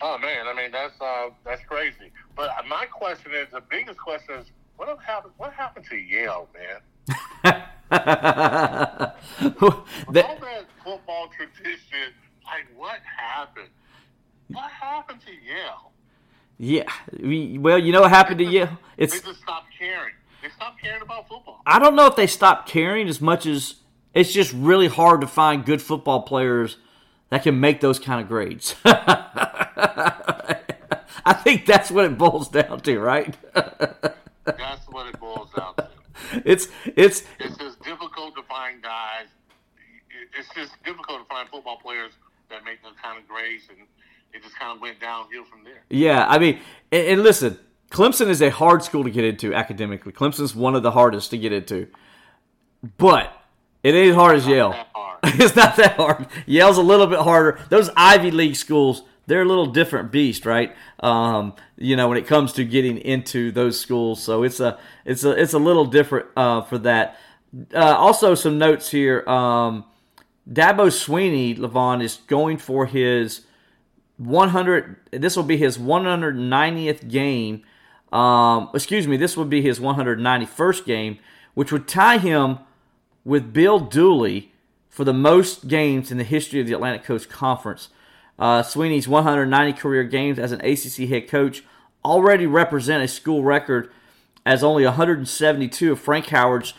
Oh 0.03 0.17
man, 0.19 0.47
I 0.49 0.55
mean 0.55 0.71
that's 0.73 0.99
uh, 1.01 1.29
that's 1.45 1.63
crazy. 1.65 2.11
But 2.37 2.51
my 2.69 2.87
question 2.87 3.33
is 3.35 3.49
the 3.53 3.61
biggest 3.71 3.99
question 3.99 4.37
is 4.37 4.47
what 4.77 4.89
happened? 5.05 5.35
What 5.37 5.53
happened 5.53 5.85
to 5.91 5.97
Yale, 5.97 6.49
man? 6.55 6.81
That- 7.91 9.17
All 9.61 9.85
that 10.13 10.67
football 10.85 11.29
tradition, 11.37 12.13
like 12.45 12.67
what 12.77 13.01
happened? 13.17 13.69
What 14.49 14.71
happened 14.71 15.21
to 15.27 15.33
Yale? 15.33 15.93
yeah, 16.59 16.85
we- 17.21 17.59
well, 17.59 17.79
you 17.79 17.93
know 17.93 18.03
what 18.03 18.11
happened 18.11 18.39
to 18.39 18.45
Yale? 18.45 18.79
It's 18.97 19.19
they 19.21 19.27
just 19.29 19.43
stopped 19.43 19.69
caring. 19.79 20.15
They 20.43 20.49
stopped 20.51 20.81
caring 20.81 21.03
about 21.03 21.29
football. 21.29 21.61
I 21.67 21.79
don't 21.79 21.95
know 21.95 22.07
if 22.07 22.17
they 22.17 22.27
stopped 22.27 22.69
caring 22.69 23.09
as 23.09 23.21
much 23.21 23.45
as 23.47 23.77
it's 24.15 24.33
just 24.33 24.53
really 24.53 24.89
hard 24.89 25.21
to 25.21 25.27
find 25.27 25.65
good 25.65 25.83
football 25.83 26.23
players 26.23 26.77
that 27.31 27.43
can 27.43 27.59
make 27.59 27.81
those 27.81 27.99
kind 27.99 28.21
of 28.21 28.29
grades. 28.29 28.75
I 31.25 31.35
think 31.35 31.67
that's 31.67 31.91
what 31.91 32.05
it 32.05 32.17
boils 32.19 32.49
down 32.49 32.81
to, 32.81 32.99
right? 32.99 33.37
That's 33.55 34.87
what 34.89 35.07
it 35.07 35.19
boils 35.21 35.49
down 35.57 35.75
to. 35.77 35.89
It's 36.45 36.69
it's 36.85 37.25
It's 37.39 37.57
just 37.57 37.83
difficult 37.83 38.35
to 38.37 38.43
find 38.43 38.83
guys. 38.83 39.27
It's 40.39 40.49
just 40.55 40.73
difficult 40.85 41.21
to 41.23 41.25
find 41.27 41.49
football 41.49 41.79
players 41.79 42.13
that 42.51 42.65
make 42.65 42.83
those 42.83 42.95
kind 43.03 43.19
of 43.19 43.27
grades, 43.29 43.65
and 43.69 43.79
it 44.33 44.43
just 44.43 44.59
kind 44.59 44.75
of 44.75 44.81
went 44.81 45.01
downhill 45.01 45.45
from 45.45 45.65
there. 45.65 45.83
yeah. 45.89 46.27
I 46.29 46.39
mean, 46.39 46.61
and, 46.93 47.07
and 47.07 47.23
listen, 47.23 47.59
Clemson 47.91 48.29
is 48.29 48.41
a 48.43 48.51
hard 48.51 48.83
school 48.83 49.05
to 49.05 49.11
get 49.11 49.25
into 49.25 49.55
academically. 49.55 50.13
Clemson's 50.13 50.55
one 50.55 50.75
of 50.75 50.83
the 50.83 50.93
hardest 50.93 51.31
to 51.31 51.39
get 51.39 51.53
into, 51.53 51.89
but 52.97 53.33
it 53.83 53.95
ain't 53.95 54.11
as 54.11 54.15
hard 54.15 54.37
as 54.37 54.47
Yale. 54.47 54.73
hard. 54.73 55.19
it's 55.25 55.57
not 55.57 55.77
that 55.77 55.97
hard. 55.97 56.27
Yale's 56.47 56.79
a 56.79 56.83
little 56.83 57.07
bit 57.07 57.21
harder. 57.21 57.61
Those 57.69 57.91
Ivy 57.97 58.31
League 58.31 58.57
schools, 58.57 59.03
they're 59.27 59.43
a 59.43 59.47
little 59.47 59.67
different 59.67 60.11
beast, 60.11 60.47
right? 60.47 60.75
Um, 61.01 61.55
you 61.77 61.97
know, 61.97 62.09
when 62.09 62.19
it 62.19 62.27
comes 62.27 62.53
to 62.55 62.65
getting 62.65 62.99
into 62.99 63.53
those 63.53 63.79
schools, 63.79 64.23
so 64.23 64.43
it's 64.43 64.61
a 64.61 64.79
it's 65.05 65.25
a 65.25 65.31
it's 65.31 65.53
a 65.53 65.59
little 65.59 65.85
different 65.85 66.27
uh, 66.37 66.63
for 66.63 66.79
that. 66.79 67.19
Uh, 67.75 67.97
also, 67.97 68.35
some 68.35 68.59
notes 68.59 68.91
here. 68.91 69.29
Um, 69.29 69.85
Dabo 70.51 70.89
Swinney, 70.89 71.57
Levon, 71.57 72.03
is 72.03 72.17
going 72.27 72.57
for 72.57 72.87
his 72.87 73.43
100. 74.17 74.97
This 75.13 75.37
will 75.37 75.45
be 75.45 75.57
his 75.57 75.79
190th 75.79 77.09
game. 77.09 77.63
Um, 78.13 78.69
excuse 78.75 79.07
me, 79.07 79.17
this 79.17 79.37
would 79.37 79.49
be 79.49 79.63
his 79.63 79.79
191st 79.79 80.85
game, 80.85 81.19
which 81.55 81.71
would 81.71 81.87
tie 81.87 82.19
him 82.19 82.59
with 83.25 83.53
Bill 83.53 83.79
Dooley 83.81 84.53
for 84.89 85.05
the 85.05 85.13
most 85.13 85.69
games 85.69 86.11
in 86.11 86.19
the 86.19 86.25
history 86.25 86.61
of 86.61 86.67
the 86.67 86.73
Atlantic 86.73 87.05
Coast 87.05 87.29
Conference. 87.29 87.89
Uh, 88.39 88.63
Swinney's 88.63 89.07
190 89.07 89.73
career 89.75 90.05
games 90.05 90.39
as 90.39 90.53
an 90.53 90.61
ACC 90.61 91.09
head 91.09 91.29
coach 91.29 91.63
already 92.05 92.47
represent 92.47 93.05
a 93.05 93.09
school 93.09 93.45
record, 93.45 93.91
as 94.47 94.65
only 94.65 94.85
172 94.85 95.93
of 95.93 96.01
Frank 96.01 96.27
Howard's 96.27 96.75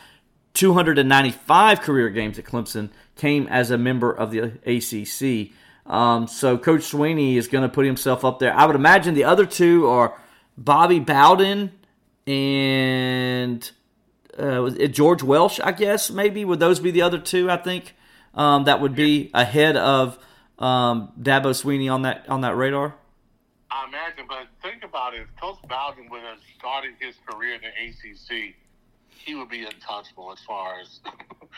295 0.53 1.81
career 1.81 2.09
games 2.09 2.37
at 2.37 2.45
Clemson 2.45 2.89
came 3.15 3.47
as 3.47 3.71
a 3.71 3.77
member 3.77 4.11
of 4.11 4.31
the 4.31 4.51
ACC. 4.65 5.55
Um, 5.85 6.27
so 6.27 6.57
Coach 6.57 6.83
Sweeney 6.83 7.37
is 7.37 7.47
going 7.47 7.63
to 7.63 7.69
put 7.69 7.85
himself 7.85 8.25
up 8.25 8.39
there. 8.39 8.53
I 8.53 8.65
would 8.65 8.75
imagine 8.75 9.13
the 9.13 9.23
other 9.23 9.45
two 9.45 9.87
are 9.87 10.19
Bobby 10.57 10.99
Bowden 10.99 11.71
and 12.27 13.71
uh, 14.37 14.61
was 14.61 14.75
it 14.75 14.89
George 14.89 15.23
Welsh, 15.23 15.59
I 15.63 15.71
guess 15.71 16.09
maybe 16.09 16.45
would 16.45 16.59
those 16.59 16.79
be 16.79 16.91
the 16.91 17.01
other 17.01 17.19
two? 17.19 17.49
I 17.49 17.57
think 17.57 17.95
um, 18.33 18.65
that 18.65 18.81
would 18.81 18.95
be 18.95 19.29
ahead 19.33 19.75
of 19.75 20.17
um, 20.59 21.11
Dabo 21.19 21.51
Swinney 21.51 21.91
on 21.91 22.03
that 22.03 22.25
on 22.29 22.41
that 22.41 22.55
radar. 22.55 22.95
I 23.69 23.87
imagine, 23.87 24.25
but 24.27 24.47
think 24.61 24.83
about 24.83 25.13
it. 25.13 25.21
If 25.21 25.41
Coach 25.41 25.57
Bowden 25.67 26.09
would 26.09 26.21
have 26.21 26.39
started 26.57 26.91
his 26.99 27.15
career 27.25 27.55
in 27.55 27.61
the 27.61 27.67
ACC, 27.67 28.53
he 29.09 29.35
would 29.35 29.49
be 29.49 29.63
untouchable 29.63 30.31
as 30.31 30.39
far 30.45 30.79
as 30.79 30.99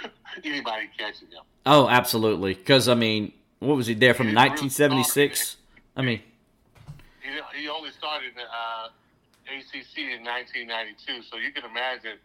anybody 0.43 0.89
catching 0.97 1.29
him. 1.29 1.43
Oh, 1.65 1.87
absolutely. 1.89 2.53
Because 2.53 2.87
I 2.87 2.93
mean, 2.93 3.33
what 3.59 3.75
was 3.75 3.87
he 3.87 3.93
there 3.93 4.13
from 4.13 4.27
1976? 4.27 5.57
I 5.95 6.01
mean, 6.01 6.21
He, 7.21 7.61
he 7.61 7.69
only 7.69 7.91
started 7.91 8.29
in 8.29 8.35
the 8.35 8.43
uh, 8.43 8.89
ACC 9.57 9.97
in 9.97 10.23
1992, 10.23 11.23
so 11.23 11.37
you 11.37 11.51
can 11.51 11.65
imagine 11.65 12.17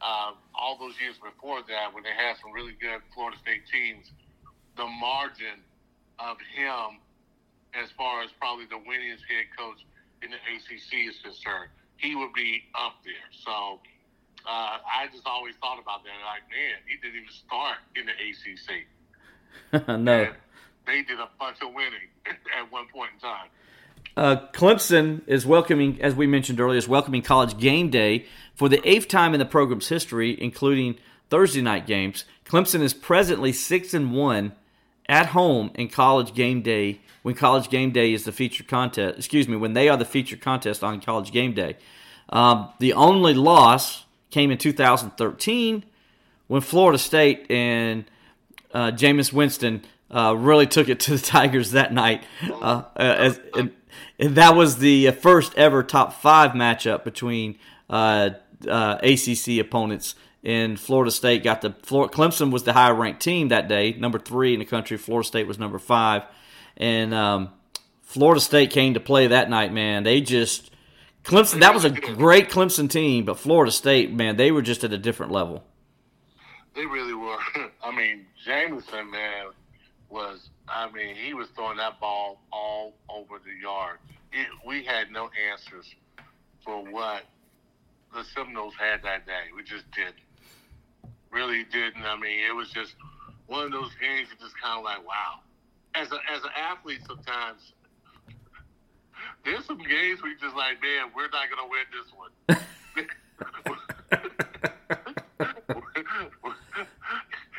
um, 0.00 0.38
all 0.54 0.78
those 0.78 0.94
years 1.00 1.16
before 1.18 1.62
that 1.66 1.92
when 1.92 2.02
they 2.02 2.14
had 2.14 2.38
some 2.38 2.52
really 2.52 2.76
good 2.78 3.02
Florida 3.14 3.36
State 3.42 3.66
teams, 3.66 4.10
the 4.76 4.86
margin 4.86 5.58
of 6.18 6.38
him 6.54 7.02
as 7.74 7.90
far 7.96 8.22
as 8.22 8.30
probably 8.38 8.64
the 8.66 8.78
winningest 8.78 9.26
head 9.26 9.50
coach 9.56 9.82
in 10.22 10.30
the 10.30 10.40
ACC 10.40 11.10
is 11.10 11.18
concerned, 11.22 11.70
he 11.96 12.14
would 12.14 12.32
be 12.32 12.62
up 12.74 12.94
there. 13.04 13.28
So 13.44 13.78
uh, 14.46 14.78
I 14.82 15.10
just 15.12 15.26
always 15.26 15.54
thought 15.60 15.78
about 15.82 16.02
that. 16.04 16.18
Like, 16.24 16.46
man, 16.48 16.78
he 16.86 16.96
didn't 17.02 17.26
even 17.26 17.34
start 17.34 17.78
in 17.94 18.06
the 18.06 18.14
ACC. 18.14 18.86
no. 19.98 20.30
And 20.30 20.34
they 20.86 21.02
did 21.02 21.20
a 21.20 21.28
bunch 21.38 21.58
of 21.60 21.74
winning 21.74 22.08
at 22.56 22.70
one 22.72 22.86
point 22.88 23.10
in 23.14 23.20
time. 23.20 23.50
Uh, 24.18 24.48
Clemson 24.52 25.20
is 25.28 25.46
welcoming, 25.46 26.02
as 26.02 26.12
we 26.12 26.26
mentioned 26.26 26.60
earlier, 26.60 26.76
is 26.76 26.88
welcoming 26.88 27.22
College 27.22 27.56
Game 27.56 27.88
Day 27.88 28.26
for 28.52 28.68
the 28.68 28.80
eighth 28.84 29.06
time 29.06 29.32
in 29.32 29.38
the 29.38 29.46
program's 29.46 29.86
history, 29.86 30.36
including 30.42 30.98
Thursday 31.30 31.62
night 31.62 31.86
games. 31.86 32.24
Clemson 32.44 32.80
is 32.80 32.92
presently 32.92 33.52
six 33.52 33.94
and 33.94 34.12
one 34.12 34.54
at 35.08 35.26
home 35.26 35.70
in 35.76 35.86
College 35.86 36.34
Game 36.34 36.62
Day 36.62 36.98
when 37.22 37.36
College 37.36 37.70
Game 37.70 37.92
Day 37.92 38.12
is 38.12 38.24
the 38.24 38.32
feature 38.32 38.64
contest. 38.64 39.18
Excuse 39.18 39.46
me, 39.46 39.56
when 39.56 39.74
they 39.74 39.88
are 39.88 39.96
the 39.96 40.04
feature 40.04 40.36
contest 40.36 40.82
on 40.82 41.00
College 41.00 41.30
Game 41.30 41.52
Day. 41.52 41.76
Um, 42.30 42.70
the 42.80 42.94
only 42.94 43.34
loss 43.34 44.04
came 44.30 44.50
in 44.50 44.58
2013 44.58 45.84
when 46.48 46.60
Florida 46.60 46.98
State 46.98 47.48
and 47.52 48.04
uh, 48.74 48.90
Jameis 48.90 49.32
Winston 49.32 49.84
uh, 50.10 50.34
really 50.36 50.66
took 50.66 50.88
it 50.88 50.98
to 51.00 51.12
the 51.12 51.18
Tigers 51.24 51.70
that 51.70 51.92
night. 51.92 52.24
Uh, 52.50 52.82
as, 52.96 53.38
and, 53.38 53.44
and 53.54 53.72
that 54.18 54.54
was 54.54 54.78
the 54.78 55.10
first 55.12 55.54
ever 55.56 55.82
top 55.82 56.12
five 56.12 56.52
matchup 56.52 57.04
between 57.04 57.58
uh, 57.90 58.30
uh, 58.66 58.98
ACC 59.02 59.58
opponents. 59.58 60.14
And 60.44 60.78
Florida 60.78 61.10
State 61.10 61.42
got 61.42 61.62
the 61.62 61.74
Florida, 61.82 62.14
Clemson 62.14 62.50
was 62.52 62.62
the 62.62 62.72
higher 62.72 62.94
ranked 62.94 63.20
team 63.20 63.48
that 63.48 63.68
day, 63.68 63.92
number 63.92 64.18
three 64.18 64.52
in 64.52 64.60
the 64.60 64.64
country. 64.64 64.96
Florida 64.96 65.26
State 65.26 65.48
was 65.48 65.58
number 65.58 65.78
five, 65.78 66.22
and 66.76 67.12
um, 67.12 67.50
Florida 68.02 68.40
State 68.40 68.70
came 68.70 68.94
to 68.94 69.00
play 69.00 69.26
that 69.26 69.50
night. 69.50 69.72
Man, 69.72 70.04
they 70.04 70.20
just 70.20 70.70
Clemson. 71.24 71.60
That 71.60 71.74
was 71.74 71.84
a 71.84 71.90
great 71.90 72.50
Clemson 72.50 72.88
team, 72.88 73.24
but 73.24 73.38
Florida 73.38 73.72
State, 73.72 74.12
man, 74.12 74.36
they 74.36 74.52
were 74.52 74.62
just 74.62 74.84
at 74.84 74.92
a 74.92 74.98
different 74.98 75.32
level. 75.32 75.64
They 76.74 76.86
really 76.86 77.14
were. 77.14 77.38
I 77.84 77.90
mean, 77.94 78.26
Jameson, 78.44 79.10
man, 79.10 79.46
was. 80.08 80.50
I 80.70 80.90
mean, 80.90 81.16
he 81.16 81.34
was 81.34 81.48
throwing 81.54 81.78
that 81.78 82.00
ball 82.00 82.40
all 82.52 82.94
over 83.08 83.38
the 83.38 83.52
yard. 83.60 83.98
It, 84.32 84.46
we 84.66 84.84
had 84.84 85.10
no 85.10 85.30
answers 85.50 85.94
for 86.64 86.82
what 86.84 87.22
the 88.14 88.24
Seminoles 88.34 88.74
had 88.78 89.02
that 89.02 89.26
day. 89.26 89.50
We 89.54 89.62
just 89.62 89.90
didn't. 89.92 90.16
Really 91.30 91.64
didn't. 91.64 92.04
I 92.04 92.16
mean, 92.16 92.40
it 92.48 92.54
was 92.54 92.70
just 92.70 92.94
one 93.46 93.64
of 93.64 93.72
those 93.72 93.90
games. 94.00 94.28
You 94.30 94.36
just 94.40 94.58
kind 94.60 94.78
of 94.78 94.84
like, 94.84 95.06
wow. 95.06 95.40
As 95.94 96.10
a 96.12 96.16
as 96.30 96.42
an 96.42 96.50
athlete, 96.56 97.00
sometimes 97.06 97.72
there's 99.44 99.64
some 99.64 99.78
games 99.78 100.20
you 100.22 100.36
just 100.40 100.56
like, 100.56 100.80
man, 100.80 101.10
we're 101.14 101.28
not 101.28 101.48
gonna 101.50 101.68
win 101.68 101.86
this 101.92 102.12
one. 102.14 102.30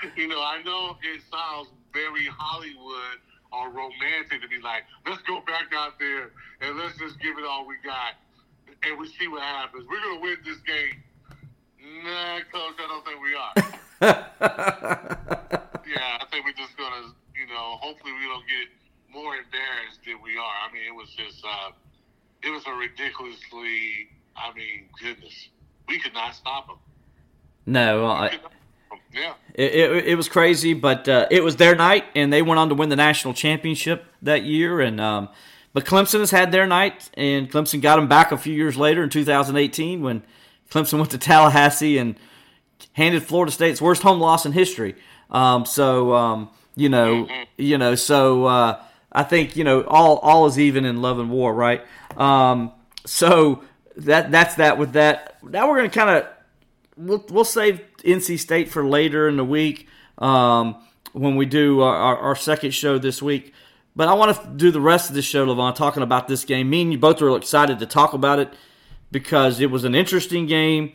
you 0.15 0.27
know, 0.27 0.41
I 0.41 0.61
know 0.63 0.97
it 1.01 1.21
sounds 1.31 1.69
very 1.93 2.25
Hollywood 2.27 3.19
or 3.51 3.69
romantic 3.69 4.41
to 4.41 4.47
be 4.47 4.59
like, 4.61 4.83
let's 5.07 5.21
go 5.23 5.41
back 5.47 5.73
out 5.73 5.97
there 5.99 6.31
and 6.61 6.77
let's 6.77 6.97
just 6.97 7.19
give 7.19 7.37
it 7.37 7.45
all 7.45 7.67
we 7.67 7.75
got 7.83 8.15
and 8.83 8.99
we 8.99 9.07
see 9.07 9.27
what 9.27 9.41
happens. 9.41 9.85
We're 9.89 9.99
gonna 9.99 10.21
win 10.21 10.37
this 10.45 10.59
game. 10.59 11.03
Nah, 12.03 12.39
coach, 12.51 12.75
I 12.79 12.87
don't 12.87 13.05
think 13.05 13.21
we 13.21 13.35
are. 13.35 13.53
yeah, 15.87 16.17
I 16.21 16.25
think 16.31 16.45
we're 16.45 16.53
just 16.53 16.77
gonna, 16.77 17.13
you 17.35 17.47
know, 17.47 17.77
hopefully 17.81 18.13
we 18.13 18.25
don't 18.25 18.45
get 18.47 18.67
more 19.11 19.35
embarrassed 19.35 19.99
than 20.05 20.21
we 20.23 20.37
are. 20.37 20.55
I 20.69 20.73
mean, 20.73 20.83
it 20.87 20.95
was 20.95 21.09
just, 21.17 21.43
uh, 21.45 21.71
it 22.43 22.49
was 22.51 22.63
a 22.67 22.73
ridiculously, 22.73 24.09
I 24.35 24.53
mean, 24.53 24.89
goodness, 25.01 25.49
we 25.87 25.99
could 25.99 26.13
not 26.13 26.35
stop 26.35 26.67
them. 26.67 26.77
No, 27.65 28.05
I, 28.05 28.39
Yeah. 29.13 29.33
It, 29.53 29.73
it, 29.73 30.07
it 30.09 30.15
was 30.15 30.29
crazy, 30.29 30.73
but 30.73 31.07
uh, 31.07 31.27
it 31.31 31.43
was 31.43 31.55
their 31.55 31.75
night, 31.75 32.05
and 32.15 32.31
they 32.31 32.41
went 32.41 32.59
on 32.59 32.69
to 32.69 32.75
win 32.75 32.89
the 32.89 32.95
national 32.95 33.33
championship 33.33 34.05
that 34.21 34.43
year. 34.43 34.79
And 34.79 35.01
um, 35.01 35.29
but 35.73 35.85
Clemson 35.85 36.19
has 36.19 36.31
had 36.31 36.51
their 36.51 36.67
night, 36.67 37.09
and 37.15 37.51
Clemson 37.51 37.81
got 37.81 37.95
them 37.95 38.07
back 38.07 38.31
a 38.31 38.37
few 38.37 38.53
years 38.53 38.77
later 38.77 39.03
in 39.03 39.09
2018 39.09 40.01
when 40.01 40.23
Clemson 40.69 40.99
went 40.99 41.11
to 41.11 41.17
Tallahassee 41.19 41.97
and 41.97 42.15
handed 42.93 43.23
Florida 43.23 43.51
State's 43.51 43.81
worst 43.81 44.01
home 44.03 44.19
loss 44.19 44.45
in 44.45 44.51
history. 44.51 44.95
Um, 45.29 45.65
so 45.65 46.13
um, 46.13 46.49
you 46.75 46.89
know, 46.89 47.27
you 47.57 47.77
know, 47.77 47.95
so 47.95 48.45
uh, 48.45 48.81
I 49.11 49.23
think 49.23 49.55
you 49.55 49.63
know 49.63 49.83
all 49.83 50.17
all 50.17 50.45
is 50.45 50.59
even 50.59 50.85
in 50.85 51.01
love 51.01 51.19
and 51.19 51.29
war, 51.29 51.53
right? 51.53 51.83
Um, 52.15 52.71
so 53.05 53.63
that 53.97 54.31
that's 54.31 54.55
that 54.55 54.77
with 54.77 54.93
that. 54.93 55.37
Now 55.43 55.67
we're 55.67 55.77
going 55.77 55.89
to 55.89 55.99
kind 55.99 56.09
of 56.09 56.27
we'll 56.95 57.25
we'll 57.29 57.45
save 57.45 57.81
NC 58.03 58.39
State 58.39 58.69
for 58.69 58.85
later 58.85 59.27
in 59.27 59.37
the 59.37 59.43
week 59.43 59.87
um, 60.17 60.75
when 61.13 61.35
we 61.35 61.45
do 61.45 61.81
our, 61.81 62.17
our, 62.17 62.35
second 62.35 62.71
show 62.71 62.97
this 62.97 63.21
week. 63.21 63.53
But 63.95 64.07
I 64.07 64.13
want 64.13 64.41
to 64.41 64.49
do 64.49 64.71
the 64.71 64.81
rest 64.81 65.09
of 65.09 65.15
this 65.15 65.25
show, 65.25 65.45
Levon, 65.45 65.75
talking 65.75 66.03
about 66.03 66.27
this 66.27 66.45
game. 66.45 66.69
Me 66.69 66.81
and 66.81 66.91
you 66.91 66.97
both 66.97 67.21
are 67.21 67.35
excited 67.35 67.79
to 67.79 67.85
talk 67.85 68.13
about 68.13 68.39
it 68.39 68.53
because 69.11 69.59
it 69.59 69.71
was 69.71 69.83
an 69.83 69.95
interesting 69.95 70.45
game. 70.45 70.93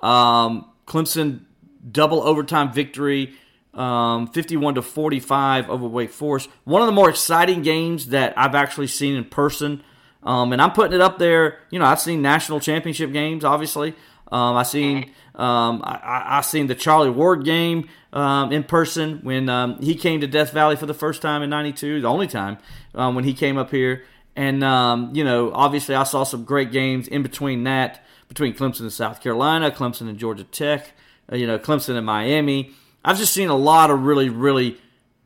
Um, 0.00 0.70
Clemson 0.86 1.44
double 1.90 2.22
overtime 2.22 2.72
victory 2.72 3.34
um, 3.76 4.28
51 4.28 4.76
to 4.76 4.82
45 4.82 5.70
over 5.70 5.86
Wake 5.86 6.10
Forest. 6.10 6.48
One 6.64 6.82
of 6.82 6.86
the 6.86 6.92
more 6.92 7.10
exciting 7.10 7.62
games 7.62 8.08
that 8.08 8.32
I've 8.36 8.54
actually 8.54 8.86
seen 8.86 9.16
in 9.16 9.24
person. 9.24 9.82
Um, 10.22 10.52
and 10.52 10.62
I'm 10.62 10.72
putting 10.72 10.94
it 10.94 11.00
up 11.00 11.18
there. 11.18 11.58
You 11.70 11.78
know, 11.78 11.84
I've 11.84 12.00
seen 12.00 12.22
national 12.22 12.60
championship 12.60 13.12
games, 13.12 13.44
obviously. 13.44 13.94
Um, 14.32 14.56
I've 14.56 14.66
seen 14.66 15.12
um, 15.34 15.82
I, 15.84 16.38
I 16.38 16.40
seen 16.42 16.68
the 16.68 16.74
Charlie 16.74 17.10
Ward 17.10 17.44
game 17.44 17.88
um, 18.12 18.52
in 18.52 18.62
person 18.62 19.18
when 19.22 19.48
um, 19.48 19.80
he 19.80 19.94
came 19.94 20.20
to 20.20 20.26
Death 20.26 20.52
Valley 20.52 20.76
for 20.76 20.86
the 20.86 20.94
first 20.94 21.20
time 21.22 21.42
in 21.42 21.50
'92, 21.50 22.00
the 22.00 22.08
only 22.08 22.28
time 22.28 22.58
um, 22.94 23.14
when 23.14 23.24
he 23.24 23.34
came 23.34 23.58
up 23.58 23.70
here. 23.70 24.04
And 24.36 24.62
um, 24.62 25.10
you 25.14 25.24
know, 25.24 25.52
obviously, 25.52 25.94
I 25.94 26.04
saw 26.04 26.24
some 26.24 26.44
great 26.44 26.72
games 26.72 27.08
in 27.08 27.22
between 27.22 27.64
that, 27.64 28.04
between 28.28 28.54
Clemson 28.54 28.80
and 28.80 28.92
South 28.92 29.20
Carolina, 29.20 29.70
Clemson 29.70 30.08
and 30.08 30.18
Georgia 30.18 30.44
Tech, 30.44 30.92
uh, 31.32 31.36
you 31.36 31.46
know, 31.46 31.58
Clemson 31.58 31.96
and 31.96 32.06
Miami. 32.06 32.72
I've 33.04 33.18
just 33.18 33.34
seen 33.34 33.48
a 33.48 33.56
lot 33.56 33.90
of 33.90 34.02
really, 34.04 34.28
really 34.28 34.78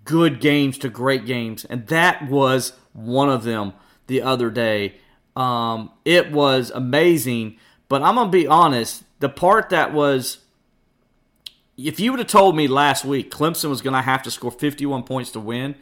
good 0.04 0.40
games 0.40 0.78
to 0.78 0.88
great 0.88 1.26
games, 1.26 1.64
and 1.64 1.86
that 1.88 2.28
was 2.28 2.72
one 2.92 3.28
of 3.28 3.44
them 3.44 3.74
the 4.06 4.22
other 4.22 4.50
day. 4.50 4.94
Um, 5.36 5.90
it 6.04 6.32
was 6.32 6.70
amazing, 6.74 7.58
but 7.88 8.02
I'm 8.02 8.14
gonna 8.14 8.30
be 8.30 8.46
honest. 8.46 9.04
The 9.20 9.28
part 9.28 9.70
that 9.70 9.92
was, 9.92 10.38
if 11.76 11.98
you 11.98 12.12
would 12.12 12.18
have 12.18 12.28
told 12.28 12.56
me 12.56 12.68
last 12.68 13.04
week 13.04 13.30
Clemson 13.30 13.68
was 13.68 13.80
gonna 13.80 14.02
have 14.02 14.22
to 14.24 14.30
score 14.30 14.50
51 14.50 15.02
points 15.04 15.30
to 15.32 15.40
win, 15.40 15.74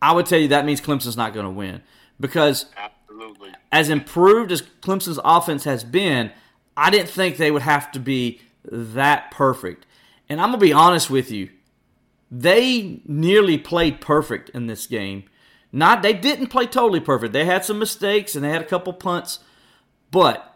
I 0.00 0.12
would 0.12 0.26
tell 0.26 0.38
you 0.38 0.48
that 0.48 0.64
means 0.64 0.80
Clemson's 0.80 1.16
not 1.16 1.34
gonna 1.34 1.50
win 1.50 1.82
because 2.20 2.66
Absolutely. 2.76 3.50
as 3.70 3.90
improved 3.90 4.52
as 4.52 4.62
Clemson's 4.62 5.20
offense 5.24 5.64
has 5.64 5.84
been, 5.84 6.30
I 6.76 6.90
didn't 6.90 7.10
think 7.10 7.36
they 7.36 7.50
would 7.50 7.62
have 7.62 7.92
to 7.92 8.00
be 8.00 8.40
that 8.64 9.30
perfect. 9.30 9.86
And 10.28 10.40
I'm 10.40 10.50
going 10.50 10.60
to 10.60 10.66
be 10.66 10.72
honest 10.72 11.10
with 11.10 11.30
you. 11.30 11.50
They 12.30 13.02
nearly 13.04 13.58
played 13.58 14.00
perfect 14.00 14.48
in 14.50 14.66
this 14.66 14.86
game. 14.86 15.24
Not 15.70 16.02
they 16.02 16.14
didn't 16.14 16.46
play 16.46 16.66
totally 16.66 17.00
perfect. 17.00 17.32
They 17.32 17.44
had 17.44 17.64
some 17.64 17.78
mistakes 17.78 18.34
and 18.34 18.44
they 18.44 18.50
had 18.50 18.62
a 18.62 18.66
couple 18.66 18.92
punts. 18.92 19.40
But 20.10 20.51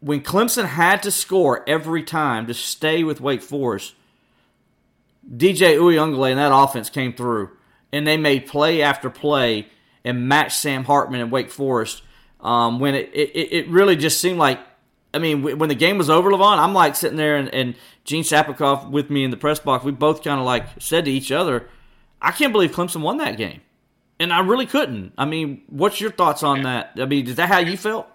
when 0.00 0.20
Clemson 0.20 0.66
had 0.66 1.02
to 1.04 1.10
score 1.10 1.64
every 1.68 2.02
time 2.02 2.46
to 2.46 2.54
stay 2.54 3.04
with 3.04 3.20
Wake 3.20 3.42
Forest, 3.42 3.94
DJ 5.28 5.76
Uiagalelei 5.76 6.30
and 6.30 6.38
that 6.38 6.54
offense 6.54 6.90
came 6.90 7.12
through. 7.12 7.50
And 7.92 8.06
they 8.06 8.16
made 8.16 8.46
play 8.46 8.82
after 8.82 9.10
play 9.10 9.68
and 10.04 10.28
matched 10.28 10.58
Sam 10.58 10.84
Hartman 10.84 11.20
and 11.20 11.30
Wake 11.30 11.50
Forest. 11.50 12.02
Um, 12.40 12.80
when 12.80 12.94
it, 12.94 13.10
it, 13.14 13.52
it 13.52 13.68
really 13.68 13.96
just 13.96 14.20
seemed 14.20 14.38
like 14.38 14.58
I 15.14 15.18
mean, 15.18 15.42
when 15.42 15.68
the 15.68 15.74
game 15.74 15.98
was 15.98 16.08
over, 16.08 16.30
Levon, 16.30 16.58
I'm 16.58 16.72
like 16.72 16.96
sitting 16.96 17.18
there, 17.18 17.36
and, 17.36 17.52
and 17.54 17.74
Gene 18.04 18.24
Sapakoff 18.24 18.90
with 18.90 19.10
me 19.10 19.24
in 19.24 19.30
the 19.30 19.36
press 19.36 19.58
box. 19.58 19.84
We 19.84 19.92
both 19.92 20.24
kind 20.24 20.40
of 20.40 20.46
like 20.46 20.66
said 20.80 21.04
to 21.04 21.10
each 21.10 21.30
other, 21.30 21.68
"I 22.20 22.30
can't 22.30 22.52
believe 22.52 22.72
Clemson 22.72 23.02
won 23.02 23.18
that 23.18 23.36
game," 23.36 23.60
and 24.18 24.32
I 24.32 24.40
really 24.40 24.64
couldn't. 24.64 25.12
I 25.18 25.26
mean, 25.26 25.62
what's 25.68 26.00
your 26.00 26.10
thoughts 26.10 26.42
on 26.42 26.62
that? 26.62 26.92
I 26.96 27.04
mean, 27.04 27.26
is 27.26 27.36
that 27.36 27.50
how 27.50 27.58
you 27.58 27.76
felt? 27.76 28.08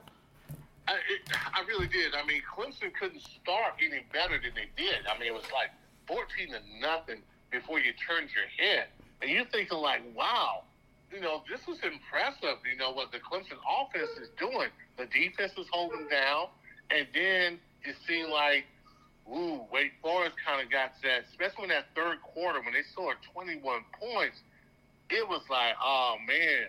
I, 0.88 0.94
it, 1.12 1.22
I 1.54 1.64
really 1.68 1.88
did. 1.88 2.16
I 2.16 2.26
mean, 2.26 2.42
Clemson 2.48 2.94
couldn't 2.94 3.22
start 3.22 3.76
any 3.84 4.04
better 4.14 4.40
than 4.40 4.52
they 4.56 4.70
did. 4.76 5.06
I 5.08 5.18
mean, 5.20 5.28
it 5.28 5.34
was 5.34 5.48
like 5.52 5.72
14 6.08 6.54
to 6.54 6.60
nothing 6.80 7.22
before 7.52 7.80
you 7.80 7.92
turned 8.08 8.30
your 8.32 8.48
head. 8.58 8.88
And 9.22 9.32
you're 9.32 9.46
thinking, 9.46 9.78
like, 9.78 10.02
wow, 10.16 10.64
you 11.12 11.20
know, 11.20 11.44
this 11.50 11.62
is 11.68 11.82
impressive, 11.84 12.60
you 12.70 12.78
know, 12.78 12.92
what 12.92 13.12
the 13.12 13.20
Clemson 13.20 13.58
offense 13.68 14.12
is 14.22 14.30
doing. 14.40 14.70
The 14.98 15.06
defense 15.08 15.54
is 15.58 15.68
holding 15.72 16.08
down. 16.08 16.48
And 16.90 17.08
then 17.14 17.60
it 17.84 17.96
seemed 18.08 18.30
like, 18.30 18.66
ooh, 19.28 19.62
Wake 19.72 19.94
Forest 20.02 20.36
kind 20.46 20.64
of 20.64 20.72
got 20.72 20.94
that, 21.04 21.26
especially 21.30 21.64
in 21.64 21.70
that 21.70 21.88
third 21.96 22.22
quarter 22.22 22.62
when 22.62 22.74
they 22.74 22.84
scored 22.92 23.18
21 23.34 23.62
points. 24.00 24.40
It 25.10 25.28
was 25.28 25.42
like, 25.50 25.76
oh, 25.84 26.16
man. 26.28 26.68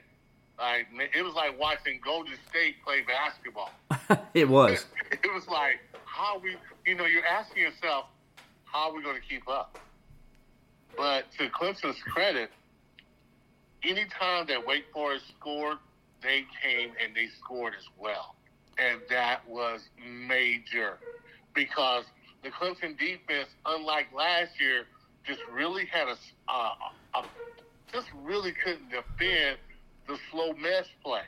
Like 0.59 0.89
it 1.15 1.23
was 1.23 1.35
like 1.35 1.59
watching 1.59 2.01
Golden 2.05 2.35
State 2.49 2.83
play 2.85 3.03
basketball. 3.03 3.71
it 4.35 4.49
was. 4.49 4.87
it 5.13 5.33
was 5.33 5.47
like 5.47 5.79
how 6.05 6.39
we, 6.39 6.57
you 6.85 6.97
know, 6.97 7.07
you're 7.07 7.27
asking 7.27 7.63
yourself, 7.63 8.07
how 8.65 8.91
are 8.91 8.97
we 8.97 9.03
going 9.03 9.15
to 9.15 9.27
keep 9.27 9.49
up? 9.49 9.79
But 10.97 11.31
to 11.39 11.49
Clemson's 11.51 12.03
credit, 12.03 12.51
anytime 13.85 14.47
that 14.49 14.67
Wake 14.67 14.87
Forest 14.93 15.27
scored, 15.39 15.79
they 16.23 16.45
came 16.61 16.91
and 17.03 17.15
they 17.15 17.29
scored 17.39 17.75
as 17.79 17.85
well, 17.97 18.35
and 18.79 19.01
that 19.09 19.49
was 19.49 19.83
major 20.05 20.99
because 21.55 22.05
the 22.43 22.51
Clemson 22.51 22.99
defense, 22.99 23.49
unlike 23.65 24.07
last 24.13 24.61
year, 24.61 24.87
just 25.25 25.41
really 25.53 25.87
had 25.87 26.09
a, 26.09 26.17
uh, 26.49 26.73
a 27.15 27.25
just 27.93 28.09
really 28.25 28.53
couldn't 28.53 28.91
defend 28.91 29.59
the 30.09 30.19
slow 30.31 30.53
mesh 30.55 30.89
play. 31.05 31.23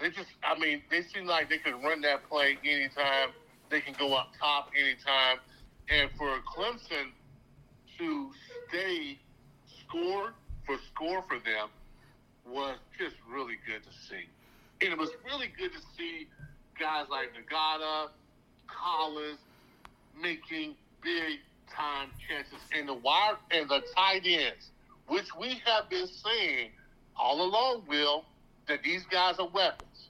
They 0.00 0.10
just, 0.10 0.30
I 0.42 0.58
mean, 0.58 0.82
they 0.90 1.02
seem 1.02 1.26
like 1.26 1.50
they 1.50 1.58
could 1.58 1.74
run 1.82 2.00
that 2.02 2.28
play 2.28 2.56
anytime. 2.64 3.30
They 3.70 3.80
can 3.80 3.94
go 3.98 4.14
up 4.14 4.32
top 4.40 4.70
anytime. 4.78 5.38
And 5.88 6.10
for 6.16 6.38
Clemson 6.40 7.10
to 7.98 8.30
stay 8.68 9.18
score 9.80 10.32
for 10.64 10.76
score 10.92 11.22
for 11.28 11.38
them 11.38 11.68
was 12.46 12.76
just 12.98 13.16
really 13.30 13.56
good 13.66 13.82
to 13.82 13.90
see. 14.08 14.24
And 14.80 14.92
it 14.92 14.98
was 14.98 15.10
really 15.24 15.48
good 15.58 15.72
to 15.72 15.80
see 15.96 16.26
guys 16.78 17.06
like 17.10 17.30
Ngata, 17.34 18.08
Collins 18.66 19.38
making 20.20 20.74
big 21.02 21.40
time 21.74 22.10
catches 22.28 22.60
in 22.78 22.86
the 22.86 22.94
wide 22.94 23.36
and 23.50 23.68
the 23.68 23.82
tight 23.94 24.22
ends, 24.24 24.70
which 25.08 25.28
we 25.38 25.60
have 25.64 25.88
been 25.88 26.06
saying 26.06 26.70
all 27.16 27.42
along, 27.42 27.82
Will, 27.88 28.24
that 28.68 28.82
these 28.82 29.04
guys 29.06 29.38
are 29.38 29.48
weapons. 29.48 30.08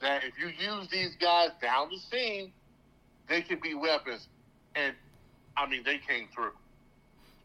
That 0.00 0.22
if 0.24 0.38
you 0.38 0.48
use 0.48 0.88
these 0.88 1.16
guys 1.16 1.50
down 1.62 1.88
the 1.90 1.98
seam, 1.98 2.52
they 3.28 3.40
can 3.42 3.58
be 3.60 3.74
weapons. 3.74 4.28
And 4.74 4.94
I 5.56 5.68
mean, 5.68 5.82
they 5.84 5.98
came 5.98 6.28
through. 6.34 6.52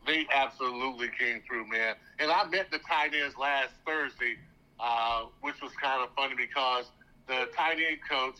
They 0.05 0.25
absolutely 0.33 1.09
came 1.17 1.41
through, 1.47 1.67
man. 1.67 1.95
And 2.19 2.31
I 2.31 2.45
met 2.45 2.71
the 2.71 2.79
tight 2.79 3.13
ends 3.13 3.37
last 3.37 3.73
Thursday, 3.85 4.37
uh, 4.79 5.25
which 5.41 5.61
was 5.61 5.71
kind 5.81 6.01
of 6.01 6.09
funny 6.15 6.35
because 6.35 6.85
the 7.27 7.47
tight 7.55 7.77
end 7.77 7.99
coach, 8.09 8.35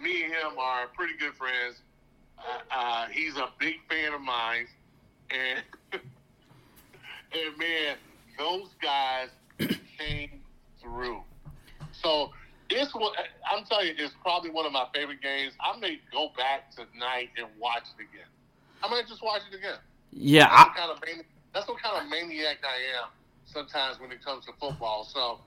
me 0.00 0.24
and 0.24 0.32
him 0.32 0.58
are 0.58 0.86
pretty 0.88 1.14
good 1.18 1.34
friends. 1.34 1.80
Uh, 2.38 2.58
uh, 2.70 3.06
he's 3.08 3.36
a 3.36 3.48
big 3.58 3.76
fan 3.88 4.12
of 4.12 4.20
mine, 4.20 4.66
and 5.30 5.62
and 5.92 7.58
man, 7.58 7.96
those 8.38 8.68
guys 8.80 9.28
came 9.98 10.40
through. 10.80 11.22
So 11.92 12.30
this 12.70 12.92
one, 12.94 13.12
I'm 13.50 13.64
telling 13.64 13.88
you, 13.88 13.94
it's 13.96 14.14
probably 14.22 14.50
one 14.50 14.66
of 14.66 14.72
my 14.72 14.86
favorite 14.94 15.22
games. 15.22 15.54
I 15.60 15.78
may 15.78 16.00
go 16.12 16.30
back 16.36 16.70
tonight 16.70 17.30
and 17.36 17.46
watch 17.58 17.84
it 17.98 18.02
again. 18.02 18.26
I 18.82 18.88
might 18.90 19.08
just 19.08 19.22
watch 19.22 19.42
it 19.50 19.56
again. 19.56 19.78
Yeah, 20.12 20.48
That's, 20.48 20.68
what 20.68 20.76
kind 20.76 20.90
of 20.92 20.98
mani- 21.04 21.28
that's 21.54 21.68
what 21.68 21.82
kind 21.82 22.02
of 22.02 22.10
maniac 22.10 22.58
I 22.62 23.02
am 23.02 23.08
sometimes 23.44 24.00
when 24.00 24.12
it 24.12 24.24
comes 24.24 24.46
to 24.46 24.52
football. 24.60 25.04
So, 25.04 25.40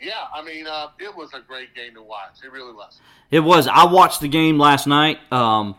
yeah, 0.00 0.12
I 0.34 0.42
mean, 0.42 0.66
uh, 0.66 0.88
it 0.98 1.14
was 1.14 1.34
a 1.34 1.40
great 1.40 1.74
game 1.74 1.94
to 1.94 2.02
watch. 2.02 2.38
It 2.44 2.50
really 2.52 2.72
was. 2.72 3.00
it 3.30 3.40
was. 3.40 3.68
I 3.68 3.84
watched 3.84 4.20
the 4.20 4.28
game 4.28 4.58
last 4.58 4.86
night, 4.86 5.18
um, 5.32 5.76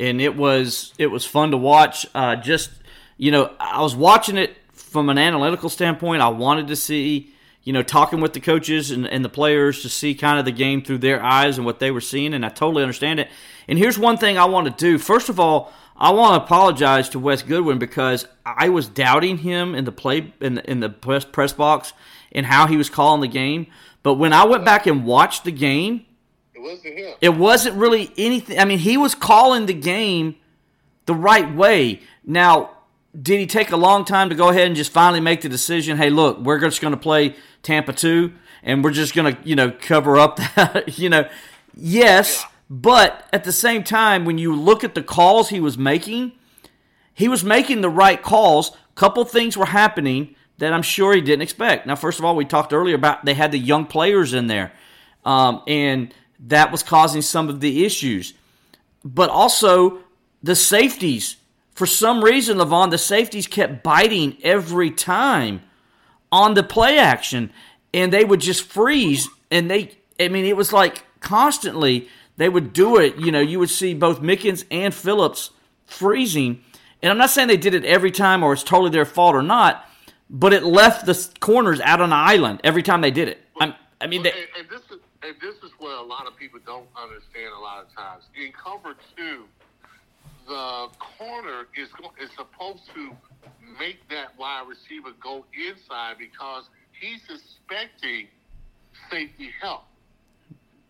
and 0.00 0.20
it 0.20 0.36
was 0.36 0.92
it 0.98 1.06
was 1.06 1.24
fun 1.24 1.50
to 1.52 1.56
watch. 1.56 2.06
Uh, 2.14 2.36
just 2.36 2.70
you 3.16 3.30
know, 3.30 3.54
I 3.58 3.80
was 3.82 3.94
watching 3.96 4.36
it 4.36 4.56
from 4.88 5.08
an 5.08 5.18
analytical 5.18 5.68
standpoint. 5.68 6.22
I 6.22 6.28
wanted 6.28 6.68
to 6.68 6.76
see, 6.76 7.30
you 7.62 7.72
know, 7.72 7.82
talking 7.82 8.20
with 8.20 8.32
the 8.32 8.40
coaches 8.40 8.90
and, 8.90 9.06
and 9.06 9.24
the 9.24 9.28
players 9.28 9.82
to 9.82 9.88
see 9.88 10.14
kind 10.14 10.38
of 10.38 10.44
the 10.44 10.52
game 10.52 10.82
through 10.82 10.98
their 10.98 11.22
eyes 11.22 11.56
and 11.58 11.66
what 11.66 11.78
they 11.78 11.90
were 11.90 12.00
seeing, 12.00 12.34
and 12.34 12.44
I 12.44 12.48
totally 12.48 12.82
understand 12.82 13.20
it. 13.20 13.28
And 13.68 13.78
here's 13.78 13.98
one 13.98 14.16
thing 14.16 14.38
I 14.38 14.46
want 14.46 14.66
to 14.66 14.72
do. 14.72 14.98
First 14.98 15.28
of 15.28 15.38
all, 15.38 15.72
I 15.96 16.10
want 16.10 16.40
to 16.40 16.44
apologize 16.44 17.08
to 17.10 17.18
Wes 17.18 17.42
Goodwin 17.42 17.78
because 17.78 18.26
I 18.46 18.68
was 18.68 18.86
doubting 18.88 19.38
him 19.38 19.74
in 19.74 19.84
the 19.84 19.92
play 19.92 20.32
in 20.40 20.54
the, 20.54 20.70
in 20.70 20.80
the 20.80 20.88
press, 20.88 21.24
press 21.24 21.52
box 21.52 21.92
and 22.32 22.46
how 22.46 22.66
he 22.66 22.76
was 22.76 22.88
calling 22.88 23.20
the 23.20 23.28
game. 23.28 23.66
But 24.04 24.14
when 24.14 24.32
I 24.32 24.44
went 24.44 24.64
back 24.64 24.86
and 24.86 25.04
watched 25.04 25.42
the 25.44 25.50
game, 25.50 26.06
It 26.54 26.62
wasn't 26.62 26.98
him. 26.98 27.14
it 27.20 27.28
wasn't 27.30 27.76
really 27.76 28.12
anything. 28.16 28.58
I 28.60 28.64
mean, 28.64 28.78
he 28.78 28.96
was 28.96 29.14
calling 29.16 29.66
the 29.66 29.74
game 29.74 30.36
the 31.06 31.14
right 31.14 31.52
way. 31.52 32.00
Now, 32.24 32.70
did 33.20 33.40
he 33.40 33.46
take 33.46 33.72
a 33.72 33.76
long 33.76 34.04
time 34.04 34.28
to 34.28 34.34
go 34.34 34.48
ahead 34.48 34.66
and 34.66 34.76
just 34.76 34.92
finally 34.92 35.20
make 35.20 35.40
the 35.40 35.48
decision? 35.48 35.96
Hey, 35.96 36.10
look, 36.10 36.38
we're 36.38 36.58
just 36.58 36.80
going 36.80 36.92
to 36.92 37.00
play 37.00 37.34
Tampa 37.62 37.92
two, 37.92 38.32
and 38.62 38.84
we're 38.84 38.92
just 38.92 39.14
going 39.14 39.34
to 39.34 39.48
you 39.48 39.56
know 39.56 39.70
cover 39.70 40.18
up 40.18 40.36
that. 40.56 40.98
you 40.98 41.08
know, 41.08 41.28
yes, 41.74 42.44
but 42.70 43.26
at 43.32 43.44
the 43.44 43.52
same 43.52 43.82
time, 43.82 44.24
when 44.24 44.38
you 44.38 44.54
look 44.54 44.84
at 44.84 44.94
the 44.94 45.02
calls 45.02 45.48
he 45.48 45.60
was 45.60 45.78
making, 45.78 46.32
he 47.14 47.28
was 47.28 47.42
making 47.42 47.80
the 47.80 47.90
right 47.90 48.22
calls. 48.22 48.76
Couple 48.94 49.24
things 49.24 49.56
were 49.56 49.66
happening 49.66 50.34
that 50.58 50.72
I'm 50.72 50.82
sure 50.82 51.14
he 51.14 51.20
didn't 51.20 51.42
expect. 51.42 51.86
Now, 51.86 51.94
first 51.94 52.18
of 52.18 52.24
all, 52.24 52.34
we 52.34 52.44
talked 52.44 52.72
earlier 52.72 52.96
about 52.96 53.24
they 53.24 53.34
had 53.34 53.52
the 53.52 53.58
young 53.58 53.86
players 53.86 54.34
in 54.34 54.48
there, 54.48 54.72
um, 55.24 55.62
and 55.66 56.12
that 56.46 56.72
was 56.72 56.82
causing 56.82 57.22
some 57.22 57.48
of 57.48 57.60
the 57.60 57.84
issues. 57.84 58.34
But 59.04 59.30
also 59.30 60.00
the 60.42 60.56
safeties 60.56 61.36
for 61.78 61.86
some 61.86 62.24
reason, 62.24 62.58
Levon, 62.58 62.90
the 62.90 62.98
safeties 62.98 63.46
kept 63.46 63.84
biting 63.84 64.36
every 64.42 64.90
time 64.90 65.62
on 66.32 66.54
the 66.54 66.64
play 66.64 66.98
action, 66.98 67.52
and 67.94 68.12
they 68.12 68.24
would 68.24 68.40
just 68.40 68.64
freeze. 68.64 69.28
And 69.52 69.70
they, 69.70 69.92
I 70.18 70.26
mean, 70.26 70.44
it 70.44 70.56
was 70.56 70.72
like 70.72 71.04
constantly 71.20 72.08
they 72.36 72.48
would 72.48 72.72
do 72.72 72.96
it. 72.96 73.14
You 73.18 73.30
know, 73.30 73.38
you 73.38 73.60
would 73.60 73.70
see 73.70 73.94
both 73.94 74.20
Mickens 74.20 74.64
and 74.72 74.92
Phillips 74.92 75.50
freezing. 75.86 76.64
And 77.00 77.12
I'm 77.12 77.18
not 77.18 77.30
saying 77.30 77.46
they 77.46 77.56
did 77.56 77.74
it 77.74 77.84
every 77.84 78.10
time 78.10 78.42
or 78.42 78.52
it's 78.52 78.64
totally 78.64 78.90
their 78.90 79.04
fault 79.04 79.36
or 79.36 79.42
not, 79.44 79.88
but 80.28 80.52
it 80.52 80.64
left 80.64 81.06
the 81.06 81.28
corners 81.38 81.80
out 81.82 82.00
on 82.00 82.06
an 82.06 82.12
island 82.12 82.60
every 82.64 82.82
time 82.82 83.02
they 83.02 83.12
did 83.12 83.28
it. 83.28 83.38
I'm, 83.60 83.72
I 84.00 84.08
mean, 84.08 84.24
they, 84.24 84.32
and, 84.32 84.40
and 84.58 84.68
this 84.68 84.82
is 84.90 84.98
and 85.22 85.36
this 85.40 85.54
is 85.62 85.70
what 85.78 85.96
a 85.96 86.02
lot 86.02 86.26
of 86.26 86.36
people 86.36 86.58
don't 86.66 86.88
understand. 87.00 87.52
A 87.56 87.60
lot 87.60 87.84
of 87.84 87.94
times 87.94 88.24
in 88.34 88.50
cover 88.50 88.96
two, 89.16 89.44
the 90.48 90.88
corner 91.18 91.68
is 91.76 91.88
go- 92.00 92.12
is 92.20 92.30
supposed 92.36 92.82
to 92.94 93.12
make 93.78 94.08
that 94.08 94.36
wide 94.38 94.66
receiver 94.66 95.12
go 95.22 95.44
inside 95.52 96.16
because 96.18 96.64
he's 96.98 97.20
expecting 97.28 98.28
safety 99.10 99.50
help. 99.60 99.84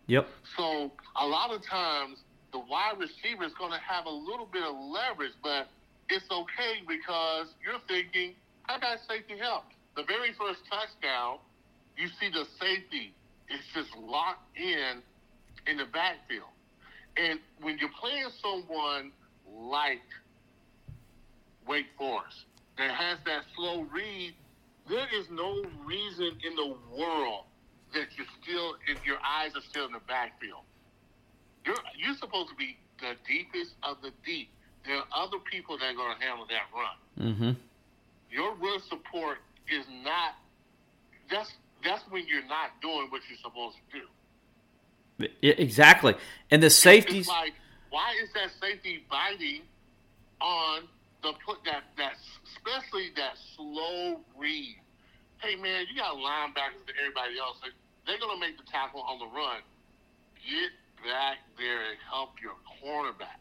yep, 0.07 0.27
So 0.57 0.91
a 1.19 1.27
lot 1.27 1.51
of 1.51 1.61
times 1.65 2.19
the 2.51 2.59
wide 2.59 2.97
receiver 2.97 3.43
is 3.43 3.53
going 3.53 3.71
to 3.71 3.79
have 3.79 4.05
a 4.05 4.09
little 4.09 4.47
bit 4.47 4.63
of 4.63 4.73
leverage, 4.75 5.33
but 5.43 5.67
it's 6.09 6.25
okay 6.31 6.81
because 6.87 7.53
you're 7.63 7.79
thinking, 7.87 8.33
I 8.67 8.79
got 8.79 8.97
safety 9.07 9.37
help. 9.37 9.65
The 9.95 10.03
very 10.03 10.33
first 10.39 10.61
touchdown, 10.71 11.37
you 11.97 12.07
see 12.19 12.29
the 12.31 12.45
safety 12.59 13.13
is 13.51 13.61
just 13.75 13.95
locked 13.97 14.47
in 14.57 15.03
in 15.67 15.77
the 15.77 15.85
backfield. 15.85 16.49
And 17.17 17.39
when 17.61 17.77
you're 17.77 17.93
playing 17.99 18.29
someone 18.41 19.11
like 19.57 20.01
Wake 21.67 21.87
Forest 21.97 22.45
that 22.77 22.91
has 22.91 23.17
that 23.25 23.43
slow 23.55 23.81
read, 23.81 24.33
there 24.87 25.07
is 25.13 25.29
no 25.29 25.63
reason 25.85 26.31
in 26.47 26.55
the 26.55 26.75
world 26.97 27.43
that 27.93 28.07
you're 28.17 28.27
still, 28.41 28.75
if 28.87 29.05
your 29.05 29.17
eyes 29.25 29.51
are 29.55 29.61
still 29.69 29.85
in 29.85 29.91
the 29.91 29.99
backfield. 30.07 30.61
You're 31.65 31.75
you're 31.97 32.15
supposed 32.15 32.49
to 32.49 32.55
be 32.55 32.77
the 33.01 33.13
deepest 33.27 33.73
of 33.83 33.97
the 34.01 34.11
deep. 34.25 34.49
There 34.85 34.95
are 34.97 35.05
other 35.13 35.37
people 35.51 35.77
that 35.77 35.91
are 35.91 35.93
going 35.93 36.17
to 36.17 36.23
handle 36.25 36.47
that 36.47 36.67
run. 36.73 37.33
mm-hmm. 37.33 37.51
Your 38.31 38.55
run 38.55 38.79
support 38.87 39.39
is 39.69 39.85
not. 40.03 40.35
That's 41.29 41.51
that's 41.83 42.03
when 42.09 42.25
you're 42.27 42.45
not 42.47 42.71
doing 42.81 43.07
what 43.09 43.21
you're 43.29 43.37
supposed 43.43 43.77
to 43.91 43.99
do. 43.99 45.27
exactly. 45.41 46.15
And 46.49 46.61
the 46.63 46.67
It's 46.67 46.75
safeties, 46.75 47.27
like, 47.27 47.53
why 47.89 48.13
is 48.21 48.29
that 48.33 48.51
safety 48.61 49.03
biting 49.09 49.61
on 50.41 50.83
the 51.21 51.33
put 51.45 51.63
that 51.65 51.83
that 51.97 52.13
especially 52.55 53.11
that 53.15 53.33
slow 53.55 54.21
read? 54.37 54.77
Hey 55.41 55.55
man, 55.55 55.85
you 55.89 55.99
got 55.99 56.15
linebackers 56.15 56.85
and 56.87 56.97
everybody 56.99 57.39
else. 57.39 57.57
They're 58.05 58.19
gonna 58.19 58.39
make 58.39 58.57
the 58.57 58.69
tackle 58.71 59.01
on 59.01 59.19
the 59.19 59.25
run. 59.25 59.61
Get 60.45 60.71
back 61.03 61.37
there 61.57 61.91
and 61.91 61.99
help 62.09 62.31
your 62.41 62.53
cornerback. 62.81 63.39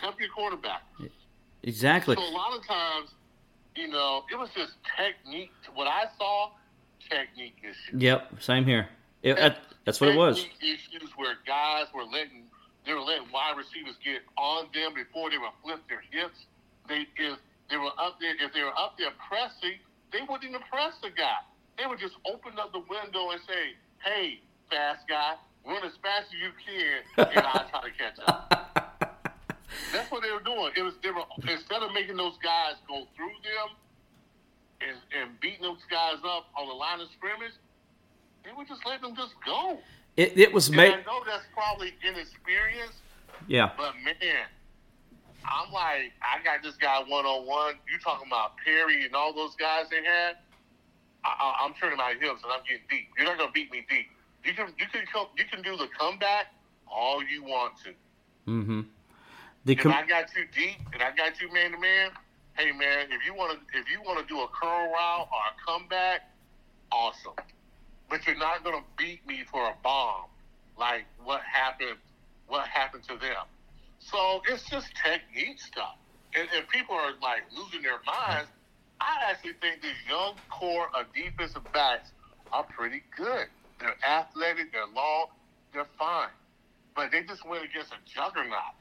Help 0.00 0.16
your 0.20 0.30
cornerback. 0.30 1.10
exactly. 1.62 2.16
So 2.16 2.22
a 2.22 2.30
lot 2.30 2.56
of 2.56 2.66
times, 2.66 3.10
you 3.74 3.88
know, 3.88 4.22
it 4.32 4.38
was 4.38 4.48
just 4.56 4.72
technique. 4.96 5.52
What 5.74 5.86
I 5.86 6.04
saw, 6.16 6.50
technique 7.10 7.56
issues. 7.62 8.00
Yep, 8.00 8.42
same 8.42 8.64
here. 8.64 8.88
It, 9.22 9.56
that's 9.88 10.04
what 10.04 10.12
it 10.12 10.20
was. 10.20 10.44
Issues 10.60 11.08
where 11.16 11.40
guys 11.48 11.88
were 11.96 12.04
letting 12.04 12.44
they 12.84 12.92
were 12.92 13.00
letting 13.00 13.32
wide 13.32 13.56
receivers 13.56 13.96
get 14.04 14.20
on 14.36 14.68
them 14.76 14.92
before 14.92 15.32
they 15.32 15.40
would 15.40 15.56
flip 15.64 15.80
their 15.88 16.04
hips. 16.12 16.44
They 16.92 17.08
if 17.16 17.40
they 17.72 17.80
were 17.80 17.96
up 17.96 18.20
there 18.20 18.36
if 18.36 18.52
they 18.52 18.60
were 18.60 18.76
up 18.76 19.00
there 19.00 19.16
pressing, 19.16 19.80
they 20.12 20.20
wouldn't 20.28 20.44
even 20.44 20.60
press 20.68 20.92
the 21.00 21.08
guy. 21.08 21.40
They 21.80 21.88
would 21.88 21.96
just 21.96 22.20
open 22.28 22.60
up 22.60 22.76
the 22.76 22.84
window 22.84 23.32
and 23.32 23.40
say, 23.48 23.80
"Hey, 24.04 24.44
fast 24.68 25.08
guy, 25.08 25.40
run 25.64 25.80
as 25.80 25.96
fast 26.04 26.28
as 26.28 26.36
you 26.36 26.52
can, 26.60 27.24
and 27.24 27.46
I'll 27.48 27.64
try 27.72 27.88
to 27.88 27.94
catch 27.96 28.20
up." 28.28 28.44
That's 29.92 30.12
what 30.12 30.20
they 30.20 30.32
were 30.36 30.44
doing. 30.44 30.76
It 30.76 30.84
was 30.84 31.00
they 31.00 31.16
were 31.16 31.24
instead 31.48 31.80
of 31.80 31.96
making 31.96 32.20
those 32.20 32.36
guys 32.44 32.76
go 32.84 33.08
through 33.16 33.40
them 33.40 33.72
and, 34.84 35.00
and 35.16 35.40
beating 35.40 35.64
those 35.64 35.80
guys 35.88 36.20
up 36.28 36.52
on 36.60 36.68
the 36.68 36.76
line 36.76 37.00
of 37.00 37.08
scrimmage, 37.16 37.56
they 38.48 38.54
would 38.56 38.66
just 38.66 38.84
let 38.86 39.02
them 39.02 39.14
just 39.14 39.34
go. 39.44 39.78
It, 40.16 40.38
it 40.38 40.52
was 40.52 40.70
made. 40.70 40.92
I 40.92 40.96
know 41.02 41.20
that's 41.26 41.44
probably 41.52 41.92
inexperience, 42.02 42.96
Yeah, 43.46 43.70
but 43.76 43.92
man, 44.02 44.48
I'm 45.44 45.70
like, 45.72 46.12
I 46.22 46.42
got 46.42 46.62
this 46.62 46.76
guy 46.76 47.02
one 47.06 47.26
on 47.26 47.46
one. 47.46 47.74
You 47.90 47.98
talking 48.02 48.26
about 48.26 48.52
Perry 48.64 49.04
and 49.04 49.14
all 49.14 49.34
those 49.34 49.54
guys 49.56 49.84
they 49.90 50.02
had? 50.02 50.36
I, 51.24 51.28
I, 51.28 51.64
I'm 51.64 51.74
turning 51.74 51.98
my 51.98 52.14
hips 52.18 52.42
and 52.42 52.50
I'm 52.50 52.64
getting 52.64 52.84
deep. 52.88 53.08
You're 53.16 53.26
not 53.26 53.38
gonna 53.38 53.52
beat 53.52 53.70
me 53.70 53.84
deep. 53.88 54.06
You 54.44 54.54
can 54.54 54.72
you 54.78 54.86
can 54.90 55.04
come 55.12 55.26
you 55.36 55.44
can 55.44 55.62
do 55.62 55.76
the 55.76 55.88
comeback 55.98 56.54
all 56.90 57.22
you 57.22 57.44
want 57.44 57.74
to. 57.84 57.90
mm-hmm. 58.50 58.80
The 59.66 59.72
If 59.72 59.86
I 59.86 60.06
got 60.06 60.34
you 60.34 60.46
deep 60.54 60.78
and 60.94 61.02
I 61.02 61.14
got 61.14 61.40
you 61.40 61.52
man 61.52 61.72
to 61.72 61.78
man, 61.78 62.10
hey 62.56 62.72
man, 62.72 63.08
if 63.10 63.26
you 63.26 63.34
want 63.34 63.58
to 63.58 63.78
if 63.78 63.90
you 63.90 64.00
want 64.02 64.18
to 64.20 64.26
do 64.32 64.40
a 64.40 64.48
curl 64.48 64.90
route 64.90 65.28
or 65.30 65.38
a 65.38 65.54
comeback, 65.66 66.30
awesome. 66.90 67.34
But 68.08 68.26
you're 68.26 68.36
not 68.36 68.64
gonna 68.64 68.84
beat 68.96 69.26
me 69.26 69.44
for 69.50 69.68
a 69.68 69.74
bomb 69.82 70.24
like 70.78 71.04
what 71.24 71.42
happened 71.42 71.98
what 72.46 72.66
happened 72.66 73.04
to 73.04 73.16
them. 73.16 73.44
So 73.98 74.42
it's 74.48 74.64
just 74.68 74.88
technique 75.04 75.60
stuff. 75.60 75.96
And 76.34 76.48
if 76.54 76.68
people 76.68 76.94
are 76.94 77.12
like 77.22 77.42
losing 77.56 77.82
their 77.82 78.00
minds, 78.06 78.48
I 79.00 79.30
actually 79.30 79.52
think 79.60 79.82
this 79.82 79.92
young 80.08 80.34
corps 80.50 80.88
of 80.98 81.06
defensive 81.14 81.62
backs 81.72 82.10
are 82.52 82.64
pretty 82.64 83.02
good. 83.16 83.46
They're 83.80 83.96
athletic, 84.06 84.72
they're 84.72 84.86
long, 84.94 85.26
they're 85.72 85.86
fine. 85.98 86.28
But 86.96 87.12
they 87.12 87.22
just 87.22 87.46
went 87.46 87.64
against 87.64 87.92
a 87.92 87.96
juggernaut. 88.06 88.74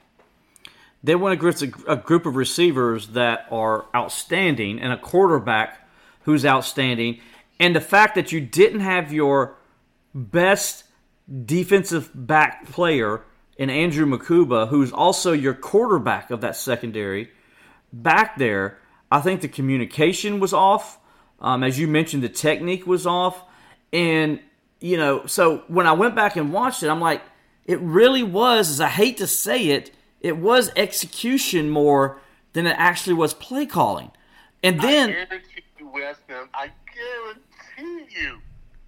they 1.04 1.16
went 1.16 1.40
against 1.40 1.62
a, 1.62 1.92
a 1.92 1.96
group 1.96 2.26
of 2.26 2.36
receivers 2.36 3.10
that 3.10 3.48
are 3.52 3.86
outstanding 3.96 4.80
and 4.80 4.92
a 4.92 4.98
quarterback 4.98 5.88
who's 6.22 6.46
outstanding. 6.46 7.20
And 7.60 7.76
the 7.76 7.82
fact 7.82 8.16
that 8.16 8.32
you 8.32 8.42
didn't 8.42 8.82
have 8.82 9.12
your 9.12 9.58
best 10.14 10.84
defensive 11.46 12.10
back 12.14 12.68
player 12.70 13.24
in 13.58 13.70
Andrew 13.70 14.06
Mukuba, 14.06 14.68
who's 14.70 14.92
also 14.92 15.34
your 15.34 15.54
quarterback 15.54 16.30
of 16.32 16.42
that 16.42 16.56
secondary, 16.56 17.32
back 17.92 18.38
there, 18.38 18.80
I 19.12 19.22
think 19.22 19.42
the 19.42 19.48
communication 19.48 20.40
was 20.40 20.54
off. 20.54 21.00
Um, 21.40 21.64
as 21.64 21.80
you 21.80 21.88
mentioned, 21.88 22.24
the 22.24 22.30
technique 22.30 22.86
was 22.86 23.08
off. 23.08 23.44
And, 23.92 24.40
you 24.80 24.98
know, 24.98 25.26
so 25.26 25.64
when 25.68 25.88
I 25.88 25.94
went 25.94 26.16
back 26.16 26.36
and 26.36 26.54
watched 26.54 26.84
it, 26.84 26.90
I'm 26.90 27.02
like, 27.02 27.22
it 27.66 27.80
really 27.80 28.24
was, 28.24 28.70
as 28.70 28.82
I 28.82 28.88
hate 28.88 29.18
to 29.18 29.28
say 29.28 29.70
it, 29.70 29.92
it 30.22 30.38
was 30.38 30.72
execution 30.76 31.70
more 31.70 32.20
than 32.54 32.66
it 32.68 32.76
actually 32.78 33.14
was 33.14 33.34
play 33.34 33.66
calling. 33.66 34.12
And 34.64 34.80
I 34.82 34.86
then, 34.86 35.10
guarantee 35.10 35.64
you, 35.78 35.88
Weston, 35.88 36.50
I 36.54 36.72
guarantee 36.94 37.42
you, 37.78 38.40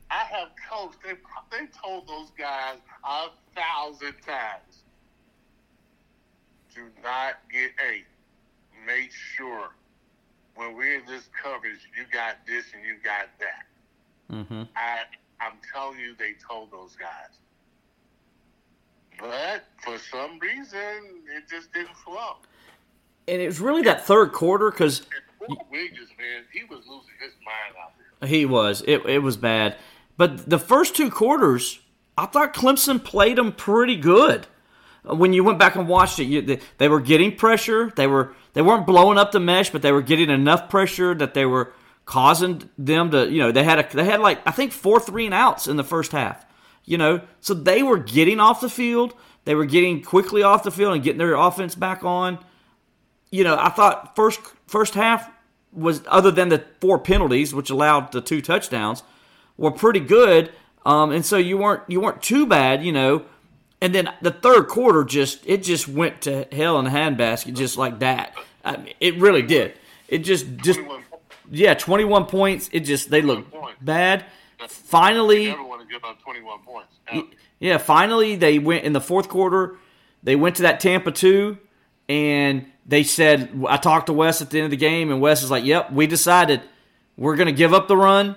I 0.09 0.23
have 0.31 0.49
coached. 0.69 0.97
They, 1.03 1.13
they 1.51 1.67
told 1.67 2.07
those 2.07 2.31
guys 2.37 2.77
a 3.03 3.27
thousand 3.55 4.15
times, 4.25 4.83
do 6.73 6.81
not 7.03 7.35
get 7.51 7.71
eight. 7.91 8.05
Make 8.85 9.11
sure 9.11 9.69
when 10.55 10.75
we're 10.75 10.99
in 10.99 11.05
this 11.05 11.29
coverage, 11.41 11.79
you 11.97 12.05
got 12.11 12.37
this 12.47 12.65
and 12.73 12.83
you 12.83 12.95
got 13.03 13.27
that. 13.39 14.35
Mm-hmm. 14.35 14.63
I, 14.75 14.99
I'm 15.41 15.53
telling 15.73 15.99
you, 15.99 16.15
they 16.17 16.33
told 16.47 16.71
those 16.71 16.95
guys. 16.95 17.37
But 19.19 19.65
for 19.83 19.97
some 19.97 20.39
reason, 20.39 21.23
it 21.35 21.43
just 21.49 21.73
didn't 21.73 21.95
flow. 21.97 22.37
and 23.27 23.41
it 23.41 23.45
was 23.45 23.59
really 23.59 23.81
that 23.83 24.05
third 24.05 24.31
quarter 24.31 24.71
because 24.71 25.01
Wiggins, 25.71 26.09
man, 26.17 26.43
he 26.53 26.63
was 26.63 26.79
losing 26.87 27.15
his 27.19 27.33
mind 27.43 27.75
out 27.81 27.91
there. 27.97 28.08
He 28.25 28.45
was. 28.45 28.83
It, 28.87 29.05
it 29.05 29.19
was 29.19 29.37
bad. 29.37 29.77
But 30.17 30.49
the 30.49 30.59
first 30.59 30.95
two 30.95 31.09
quarters, 31.09 31.79
I 32.17 32.25
thought 32.25 32.53
Clemson 32.53 33.03
played 33.03 33.37
them 33.37 33.51
pretty 33.51 33.95
good. 33.95 34.47
When 35.03 35.31
you 35.31 35.43
went 35.43 35.59
back 35.59 35.75
and 35.75 35.87
watched 35.87 36.19
it, 36.19 36.25
you, 36.25 36.41
they, 36.41 36.59
they 36.77 36.89
were 36.89 36.99
getting 36.99 37.35
pressure. 37.35 37.91
They 37.95 38.05
were 38.05 38.33
they 38.53 38.61
weren't 38.61 38.85
blowing 38.85 39.17
up 39.17 39.31
the 39.31 39.39
mesh, 39.39 39.69
but 39.69 39.81
they 39.81 39.93
were 39.93 40.01
getting 40.01 40.29
enough 40.29 40.69
pressure 40.69 41.15
that 41.15 41.33
they 41.33 41.45
were 41.45 41.71
causing 42.05 42.69
them 42.77 43.11
to. 43.11 43.31
You 43.31 43.39
know, 43.39 43.51
they 43.53 43.63
had 43.63 43.79
a 43.79 43.95
they 43.95 44.03
had 44.03 44.19
like 44.19 44.45
I 44.45 44.51
think 44.51 44.73
four 44.73 44.99
three 44.99 45.25
and 45.25 45.33
outs 45.33 45.67
in 45.67 45.77
the 45.77 45.83
first 45.85 46.11
half. 46.11 46.45
You 46.83 46.97
know, 46.97 47.21
so 47.39 47.53
they 47.53 47.81
were 47.81 47.97
getting 47.97 48.39
off 48.41 48.59
the 48.59 48.69
field. 48.69 49.13
They 49.45 49.55
were 49.55 49.65
getting 49.65 50.03
quickly 50.03 50.43
off 50.43 50.63
the 50.63 50.71
field 50.71 50.95
and 50.95 51.03
getting 51.03 51.19
their 51.19 51.35
offense 51.35 51.75
back 51.75 52.03
on 52.03 52.39
you 53.31 53.43
know, 53.43 53.57
I 53.57 53.69
thought 53.69 54.15
first 54.15 54.39
first 54.67 54.93
half 54.93 55.29
was 55.71 56.01
other 56.07 56.31
than 56.31 56.49
the 56.49 56.63
four 56.79 56.99
penalties, 56.99 57.53
which 57.53 57.69
allowed 57.69 58.11
the 58.11 58.21
two 58.21 58.41
touchdowns, 58.41 59.03
were 59.57 59.71
pretty 59.71 59.99
good. 59.99 60.51
Um, 60.85 61.11
and 61.11 61.25
so 61.25 61.37
you 61.37 61.57
weren't 61.57 61.83
you 61.87 61.99
weren't 62.01 62.21
too 62.21 62.45
bad, 62.45 62.83
you 62.83 62.91
know. 62.91 63.25
And 63.81 63.95
then 63.95 64.09
the 64.21 64.31
third 64.31 64.67
quarter 64.67 65.03
just 65.03 65.45
it 65.45 65.63
just 65.63 65.87
went 65.87 66.21
to 66.21 66.47
hell 66.51 66.79
in 66.79 66.87
a 66.87 66.89
handbasket 66.89 67.55
just 67.55 67.77
like 67.77 67.99
that. 67.99 68.33
I 68.63 68.77
mean, 68.77 68.93
it 68.99 69.17
really 69.17 69.41
did. 69.41 69.73
It 70.07 70.19
just 70.19 70.47
just 70.57 70.79
21 70.79 71.03
yeah, 71.51 71.73
21 71.73 72.25
points. 72.25 72.69
It 72.71 72.81
just 72.81 73.09
they 73.09 73.21
looked 73.21 73.53
bad. 73.81 74.25
Finally, 74.67 75.47
Never 75.47 75.63
want 75.63 75.81
to 75.81 75.87
give 75.87 76.03
up 76.03 76.21
21 76.21 76.59
points. 76.63 77.35
yeah, 77.59 77.77
finally 77.77 78.35
they 78.35 78.59
went 78.59 78.83
in 78.83 78.93
the 78.93 79.01
fourth 79.01 79.29
quarter. 79.29 79.77
They 80.21 80.35
went 80.35 80.57
to 80.57 80.63
that 80.63 80.79
Tampa 80.79 81.11
two, 81.11 81.57
and 82.09 82.65
they 82.89 83.03
said, 83.03 83.63
I 83.67 83.77
talked 83.77 84.07
to 84.07 84.13
Wes 84.13 84.41
at 84.41 84.49
the 84.49 84.57
end 84.57 84.65
of 84.65 84.71
the 84.71 84.77
game, 84.77 85.11
and 85.11 85.21
Wes 85.21 85.43
is 85.43 85.51
like, 85.51 85.63
"Yep, 85.63 85.91
we 85.91 86.07
decided 86.07 86.61
we're 87.17 87.35
going 87.35 87.47
to 87.47 87.53
give 87.53 87.73
up 87.73 87.87
the 87.87 87.95
run, 87.97 88.35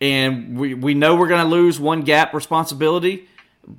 and 0.00 0.58
we 0.58 0.74
we 0.74 0.94
know 0.94 1.14
we're 1.14 1.28
going 1.28 1.44
to 1.44 1.50
lose 1.50 1.78
one 1.78 2.00
gap 2.02 2.32
responsibility 2.34 3.28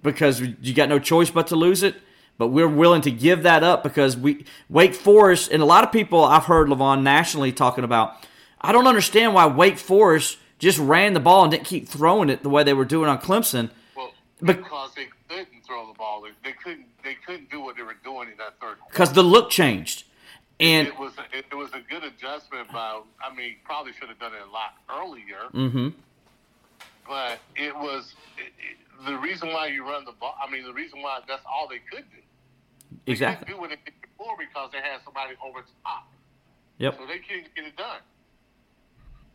because 0.01 0.39
you 0.39 0.73
got 0.73 0.87
no 0.89 0.99
choice 0.99 1.29
but 1.29 1.47
to 1.47 1.55
lose 1.55 1.83
it." 1.83 1.95
But 2.37 2.47
we're 2.47 2.67
willing 2.67 3.01
to 3.03 3.11
give 3.11 3.43
that 3.43 3.63
up 3.63 3.83
because 3.83 4.17
we 4.17 4.45
Wake 4.69 4.95
Forest 4.95 5.51
and 5.51 5.61
a 5.61 5.65
lot 5.65 5.83
of 5.83 5.91
people 5.91 6.23
I've 6.23 6.45
heard 6.45 6.67
Levon 6.67 7.03
nationally 7.03 7.51
talking 7.51 7.83
about. 7.83 8.15
I 8.61 8.71
don't 8.71 8.87
understand 8.87 9.33
why 9.33 9.45
Wake 9.47 9.77
Forest 9.77 10.37
just 10.57 10.79
ran 10.79 11.13
the 11.13 11.19
ball 11.19 11.43
and 11.43 11.51
didn't 11.51 11.65
keep 11.65 11.87
throwing 11.87 12.29
it 12.29 12.41
the 12.43 12.49
way 12.49 12.63
they 12.63 12.73
were 12.73 12.85
doing 12.85 13.09
on 13.09 13.19
Clemson. 13.19 13.69
Well, 13.95 14.13
But- 14.41 14.57
because 14.57 14.93
they 14.95 15.07
couldn't 15.63 15.85
throw 15.85 15.91
the 15.91 15.97
ball, 15.97 16.21
they, 16.21 16.29
they 16.43 16.55
couldn't. 16.63 16.85
They 17.03 17.15
couldn't 17.25 17.49
do 17.49 17.61
what 17.61 17.75
they 17.75 17.83
were 17.83 17.95
doing 18.03 18.29
in 18.29 18.37
that 18.37 18.59
third. 18.61 18.77
because 18.89 19.13
the 19.13 19.23
look 19.23 19.49
changed. 19.49 20.05
And 20.59 20.87
it 20.87 20.97
was 20.97 21.13
a, 21.17 21.37
it, 21.37 21.45
it 21.51 21.55
was 21.55 21.71
a 21.73 21.81
good 21.89 22.03
adjustment 22.03 22.71
by. 22.71 23.01
I 23.21 23.35
mean, 23.35 23.55
probably 23.63 23.93
should 23.93 24.09
have 24.09 24.19
done 24.19 24.33
it 24.33 24.41
a 24.47 24.51
lot 24.51 24.75
earlier. 24.89 25.49
hmm 25.51 25.89
But 27.07 27.39
it 27.55 27.75
was 27.75 28.13
it, 28.37 28.77
the 29.05 29.17
reason 29.17 29.49
why 29.49 29.67
you 29.67 29.83
run 29.83 30.05
the 30.05 30.13
ball. 30.13 30.35
I 30.41 30.49
mean, 30.51 30.63
the 30.63 30.73
reason 30.73 31.01
why 31.01 31.19
that's 31.27 31.43
all 31.45 31.67
they 31.67 31.79
could 31.79 32.05
do. 32.11 32.21
They 33.05 33.11
exactly. 33.13 33.45
couldn't 33.45 33.57
do 33.57 33.61
what 33.61 33.69
they 33.69 33.91
did 33.91 33.93
before 34.01 34.35
because 34.37 34.71
they 34.71 34.77
had 34.79 35.01
somebody 35.03 35.33
over 35.43 35.65
top. 35.83 36.07
Yep. 36.77 36.97
So 36.97 37.05
they 37.07 37.19
couldn't 37.19 37.53
get 37.55 37.65
it 37.65 37.75
done. 37.75 37.99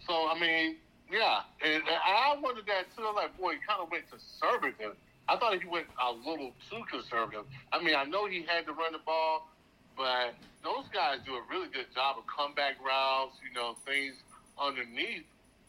So 0.06 0.28
I 0.30 0.38
mean, 0.38 0.76
yeah, 1.10 1.40
and, 1.64 1.82
and 1.82 2.00
I 2.06 2.36
wondered 2.40 2.66
that 2.66 2.94
too. 2.96 3.04
I'm 3.06 3.14
like, 3.14 3.36
boy, 3.38 3.54
kind 3.66 3.82
of 3.82 3.90
went 3.90 4.04
conservative. 4.08 4.96
I 5.28 5.36
thought 5.36 5.60
he 5.60 5.68
went 5.68 5.86
a 6.02 6.12
little 6.28 6.52
too 6.70 6.82
conservative. 6.90 7.44
I 7.72 7.82
mean, 7.82 7.94
I 7.94 8.04
know 8.04 8.26
he 8.26 8.42
had 8.46 8.64
to 8.66 8.72
run 8.72 8.92
the 8.92 8.98
ball, 9.04 9.48
but 9.96 10.34
those 10.64 10.84
guys 10.92 11.18
do 11.26 11.34
a 11.34 11.42
really 11.50 11.68
good 11.68 11.86
job 11.94 12.16
of 12.18 12.24
comeback 12.26 12.74
routes. 12.84 13.36
You 13.46 13.54
know, 13.54 13.76
things 13.86 14.14
underneath. 14.58 15.24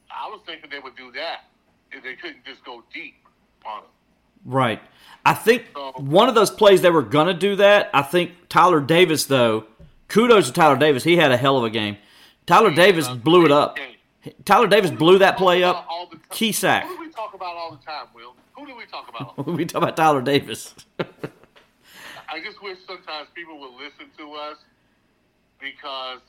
I 0.09 0.27
was 0.29 0.39
thinking 0.45 0.69
they 0.69 0.79
would 0.79 0.95
do 0.95 1.11
that 1.13 1.45
if 1.91 2.03
they 2.03 2.15
couldn't 2.15 2.45
just 2.45 2.63
go 2.63 2.83
deep 2.93 3.15
on 3.65 3.81
them. 3.81 3.89
Right. 4.45 4.81
I 5.25 5.33
think 5.33 5.65
So- 5.73 5.91
one 5.97 6.29
of 6.29 6.35
those 6.35 6.49
plays 6.49 6.81
they 6.81 6.89
were 6.89 7.01
gonna 7.01 7.33
do 7.33 7.57
that. 7.57 7.89
I 7.93 8.01
think 8.01 8.31
Tyler 8.47 8.79
Davis 8.79 9.25
though. 9.25 9.65
Kudos 10.07 10.47
to 10.47 10.53
Tyler 10.53 10.77
Davis. 10.77 11.03
He 11.03 11.17
had 11.17 11.31
a 11.31 11.37
hell 11.37 11.57
of 11.57 11.63
a 11.65 11.69
game. 11.69 11.97
Tyler 12.47 12.71
Davis 12.71 13.07
uh, 13.07 13.15
blew 13.15 13.45
it 13.45 13.51
up. 13.51 13.77
Tyler 14.45 14.67
Davis 14.67 14.89
blew 14.91 15.19
that 15.19 15.37
play 15.37 15.63
up. 15.63 15.85
All 15.89 16.07
the 16.07 16.15
time. 16.15 16.25
Key 16.31 16.51
sack. 16.51 16.87
Who 17.39 17.45
do 17.45 17.55
we 17.55 17.55
talk 17.55 17.55
about 17.55 17.55
all 17.55 17.71
the 17.71 17.85
time, 17.85 18.07
Will? 18.13 18.35
Who 18.53 18.65
do 18.67 18.75
we 18.75 18.85
talk 18.85 19.09
about? 19.09 19.47
we 19.57 19.65
talk 19.65 19.81
about 19.81 19.95
Tyler 19.97 20.21
Davis. 20.21 20.75
I 20.99 22.39
just 22.43 22.61
wish 22.61 22.77
sometimes 22.85 23.29
people 23.33 23.59
would 23.59 23.73
listen 23.73 24.11
to 24.17 24.33
us 24.33 24.57
because 25.59 26.19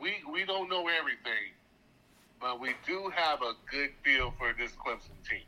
we 0.00 0.16
we 0.30 0.44
don't 0.44 0.68
know 0.68 0.86
everything, 0.88 1.56
but 2.40 2.60
we 2.60 2.70
do 2.86 3.10
have 3.14 3.42
a 3.42 3.52
good 3.70 3.90
feel 4.04 4.32
for 4.38 4.52
this 4.58 4.72
Clemson 4.72 5.16
team, 5.28 5.42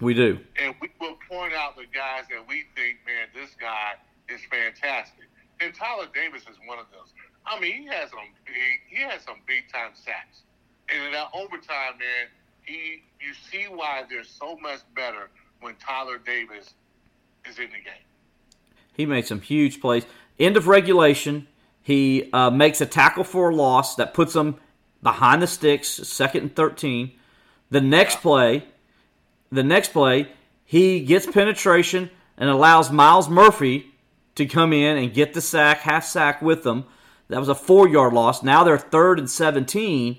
we 0.00 0.14
do. 0.14 0.38
and 0.60 0.74
we 0.80 0.90
will 1.00 1.16
point 1.28 1.52
out 1.54 1.76
the 1.76 1.86
guys 1.86 2.24
that 2.30 2.46
we 2.46 2.64
think, 2.76 2.98
man, 3.06 3.28
this 3.34 3.50
guy 3.58 3.94
is 4.28 4.40
fantastic. 4.50 5.24
And 5.60 5.74
Tyler 5.74 6.06
Davis 6.14 6.42
is 6.42 6.56
one 6.66 6.78
of 6.78 6.86
those. 6.92 7.10
I 7.46 7.58
mean, 7.58 7.82
he 7.82 7.86
has 7.86 8.10
some 8.10 8.28
big 8.46 8.80
he 8.88 9.02
has 9.02 9.22
some 9.22 9.40
big 9.46 9.72
time 9.72 9.92
sacks, 9.94 10.42
and 10.88 11.02
in 11.06 11.12
that 11.12 11.28
overtime, 11.34 11.98
man, 11.98 12.28
he 12.64 13.02
you 13.20 13.34
see 13.50 13.64
why 13.64 14.04
they're 14.08 14.24
so 14.24 14.56
much 14.56 14.80
better 14.94 15.30
when 15.60 15.74
Tyler 15.76 16.18
Davis 16.18 16.74
is 17.48 17.58
in 17.58 17.66
the 17.66 17.76
game. 17.76 18.04
He 18.94 19.06
made 19.06 19.26
some 19.26 19.40
huge 19.40 19.80
plays. 19.80 20.04
End 20.38 20.56
of 20.56 20.66
regulation, 20.66 21.46
he 21.82 22.28
uh, 22.32 22.50
makes 22.50 22.80
a 22.80 22.86
tackle 22.86 23.24
for 23.24 23.50
a 23.50 23.54
loss 23.54 23.94
that 23.96 24.12
puts 24.12 24.32
them 24.32 24.56
behind 25.02 25.42
the 25.42 25.46
sticks, 25.46 25.88
second 25.88 26.40
and 26.42 26.56
thirteen. 26.56 27.12
The 27.70 27.80
next 27.80 28.20
play, 28.20 28.64
the 29.50 29.62
next 29.62 29.92
play, 29.92 30.28
he 30.64 31.00
gets 31.00 31.26
penetration 31.26 32.10
and 32.36 32.50
allows 32.50 32.90
Myles 32.90 33.28
Murphy 33.28 33.92
to 34.34 34.46
come 34.46 34.72
in 34.72 34.96
and 34.96 35.14
get 35.14 35.34
the 35.34 35.40
sack, 35.40 35.80
half 35.80 36.04
sack 36.04 36.42
with 36.42 36.62
them. 36.64 36.84
That 37.28 37.38
was 37.38 37.48
a 37.48 37.54
four 37.54 37.88
yard 37.88 38.12
loss. 38.12 38.42
Now 38.42 38.64
they're 38.64 38.78
third 38.78 39.18
and 39.18 39.30
seventeen, 39.30 40.18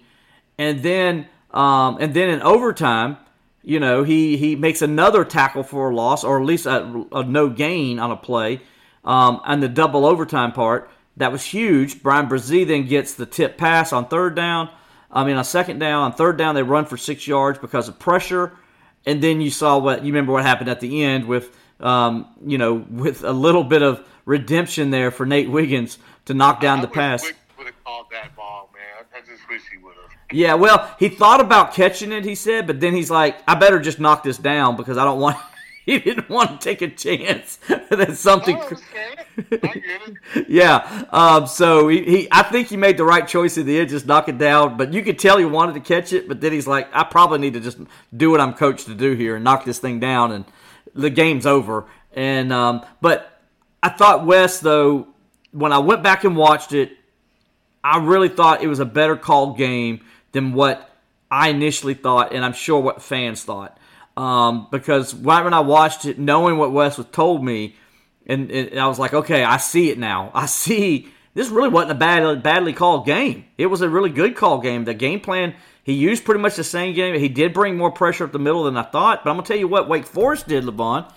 and 0.57 0.81
then 0.83 1.27
um, 1.53 1.97
and 1.99 2.13
then 2.13 2.29
in 2.29 2.41
overtime, 2.41 3.17
you 3.63 3.79
know, 3.79 4.03
he 4.03 4.37
he 4.37 4.55
makes 4.55 4.81
another 4.81 5.23
tackle 5.23 5.63
for 5.63 5.89
a 5.89 5.95
loss, 5.95 6.23
or 6.23 6.39
at 6.39 6.45
least 6.45 6.65
a, 6.65 7.05
a 7.11 7.23
no 7.23 7.49
gain 7.49 7.99
on 7.99 8.11
a 8.11 8.17
play, 8.17 8.61
um, 9.05 9.41
and 9.45 9.61
the 9.61 9.69
double 9.69 10.05
overtime 10.05 10.51
part 10.51 10.89
that 11.17 11.31
was 11.31 11.43
huge. 11.43 12.01
Bryan 12.01 12.27
Bresee 12.27 12.67
then 12.67 12.87
gets 12.87 13.13
the 13.13 13.25
tip 13.25 13.57
pass 13.57 13.93
on 13.93 14.07
third 14.07 14.35
down. 14.35 14.69
I 15.11 15.23
mean, 15.23 15.37
on 15.37 15.43
second 15.43 15.79
down, 15.79 16.03
on 16.03 16.13
third 16.13 16.37
down, 16.37 16.55
they 16.55 16.63
run 16.63 16.85
for 16.85 16.97
six 16.97 17.27
yards 17.27 17.59
because 17.59 17.87
of 17.87 17.99
pressure, 17.99 18.51
and 19.05 19.21
then 19.21 19.41
you 19.41 19.51
saw 19.51 19.77
what 19.77 20.03
you 20.03 20.07
remember 20.07 20.33
what 20.33 20.43
happened 20.43 20.69
at 20.69 20.79
the 20.79 21.03
end 21.03 21.27
with, 21.27 21.55
um, 21.79 22.27
you 22.45 22.57
know, 22.57 22.73
with 22.73 23.23
a 23.23 23.31
little 23.31 23.63
bit 23.63 23.83
of 23.83 24.05
redemption 24.25 24.89
there 24.89 25.11
for 25.11 25.25
Nate 25.25 25.49
Wiggins 25.49 25.99
to 26.25 26.33
knock 26.33 26.61
down 26.61 26.81
the 26.81 26.87
pass. 26.87 27.23
Would 27.57 27.67
have 27.67 27.83
called 27.83 28.07
that 28.11 28.35
ball, 28.35 28.71
man. 28.73 29.05
I 29.15 29.19
just 29.19 29.47
wish 29.47 29.61
he 29.71 29.77
would 29.77 29.93
have. 29.95 30.12
Yeah, 30.33 30.55
well, 30.55 30.93
he 30.99 31.09
thought 31.09 31.39
about 31.39 31.73
catching 31.73 32.11
it, 32.11 32.25
he 32.25 32.35
said, 32.35 32.67
but 32.67 32.79
then 32.79 32.93
he's 32.93 33.11
like, 33.11 33.37
I 33.47 33.55
better 33.55 33.79
just 33.79 33.99
knock 33.99 34.23
this 34.23 34.37
down 34.37 34.75
because 34.75 34.97
I 34.97 35.03
don't 35.03 35.19
want. 35.19 35.37
he 35.85 35.99
didn't 35.99 36.29
want 36.29 36.61
to 36.61 36.69
take 36.69 36.81
a 36.81 36.87
chance 36.87 37.57
that 37.67 38.15
something. 38.17 38.55
I 38.55 38.61
understand. 38.61 39.19
I 39.37 39.67
get 39.67 40.01
it. 40.35 40.45
Yeah. 40.49 41.05
Um, 41.11 41.45
so 41.45 41.87
he, 41.89 42.03
he, 42.03 42.27
I 42.31 42.43
think 42.43 42.69
he 42.69 42.77
made 42.77 42.97
the 42.97 43.03
right 43.03 43.27
choice 43.27 43.57
in 43.57 43.65
the 43.65 43.79
end, 43.79 43.89
just 43.89 44.05
knock 44.05 44.29
it 44.29 44.37
down. 44.37 44.77
But 44.77 44.93
you 44.93 45.03
could 45.03 45.19
tell 45.19 45.37
he 45.37 45.45
wanted 45.45 45.73
to 45.73 45.81
catch 45.81 46.13
it, 46.13 46.27
but 46.27 46.41
then 46.41 46.51
he's 46.51 46.67
like, 46.67 46.87
I 46.93 47.03
probably 47.03 47.39
need 47.39 47.53
to 47.53 47.59
just 47.59 47.77
do 48.15 48.31
what 48.31 48.39
I'm 48.39 48.53
coached 48.53 48.85
to 48.87 48.95
do 48.95 49.13
here 49.13 49.35
and 49.35 49.43
knock 49.43 49.65
this 49.65 49.79
thing 49.79 49.99
down, 49.99 50.31
and 50.31 50.45
the 50.93 51.09
game's 51.09 51.45
over. 51.45 51.85
And 52.13 52.53
um, 52.53 52.85
but 53.01 53.41
I 53.81 53.89
thought 53.89 54.25
West 54.25 54.61
though, 54.61 55.07
when 55.51 55.73
I 55.73 55.79
went 55.79 56.03
back 56.03 56.23
and 56.23 56.35
watched 56.35 56.73
it, 56.73 56.91
I 57.83 57.97
really 57.97 58.29
thought 58.29 58.63
it 58.63 58.67
was 58.67 58.79
a 58.79 58.85
better 58.85 59.17
called 59.17 59.57
game 59.57 60.05
than 60.33 60.53
what 60.53 60.89
I 61.31 61.49
initially 61.49 61.93
thought, 61.93 62.33
and 62.33 62.43
I'm 62.43 62.53
sure 62.53 62.79
what 62.79 63.01
fans 63.01 63.43
thought. 63.43 63.77
Um, 64.17 64.67
because 64.71 65.13
right 65.15 65.43
when 65.43 65.53
I 65.53 65.61
watched 65.61 66.05
it, 66.05 66.19
knowing 66.19 66.57
what 66.57 66.71
Wes 66.71 66.97
was 66.97 67.07
told 67.07 67.43
me, 67.43 67.75
and, 68.27 68.51
and 68.51 68.79
I 68.79 68.87
was 68.87 68.99
like, 68.99 69.13
okay, 69.13 69.43
I 69.43 69.57
see 69.57 69.89
it 69.89 69.97
now. 69.97 70.29
I 70.33 70.45
see 70.45 71.07
this 71.33 71.49
really 71.49 71.69
wasn't 71.69 71.93
a 71.93 71.95
bad, 71.95 72.43
badly 72.43 72.73
called 72.73 73.05
game. 73.05 73.45
It 73.57 73.67
was 73.67 73.81
a 73.81 73.89
really 73.89 74.11
good 74.11 74.35
call 74.35 74.59
game. 74.59 74.83
The 74.85 74.93
game 74.93 75.19
plan 75.19 75.55
he 75.83 75.93
used 75.93 76.23
pretty 76.23 76.39
much 76.39 76.55
the 76.55 76.63
same 76.63 76.93
game. 76.95 77.19
He 77.19 77.27
did 77.27 77.53
bring 77.53 77.75
more 77.75 77.91
pressure 77.91 78.23
up 78.23 78.31
the 78.31 78.39
middle 78.39 78.63
than 78.63 78.77
I 78.77 78.83
thought, 78.83 79.23
but 79.23 79.29
I'm 79.31 79.35
gonna 79.37 79.47
tell 79.47 79.57
you 79.57 79.67
what 79.67 79.89
Wake 79.89 80.05
Forest 80.05 80.47
did, 80.47 80.63
Levon. 80.63 81.11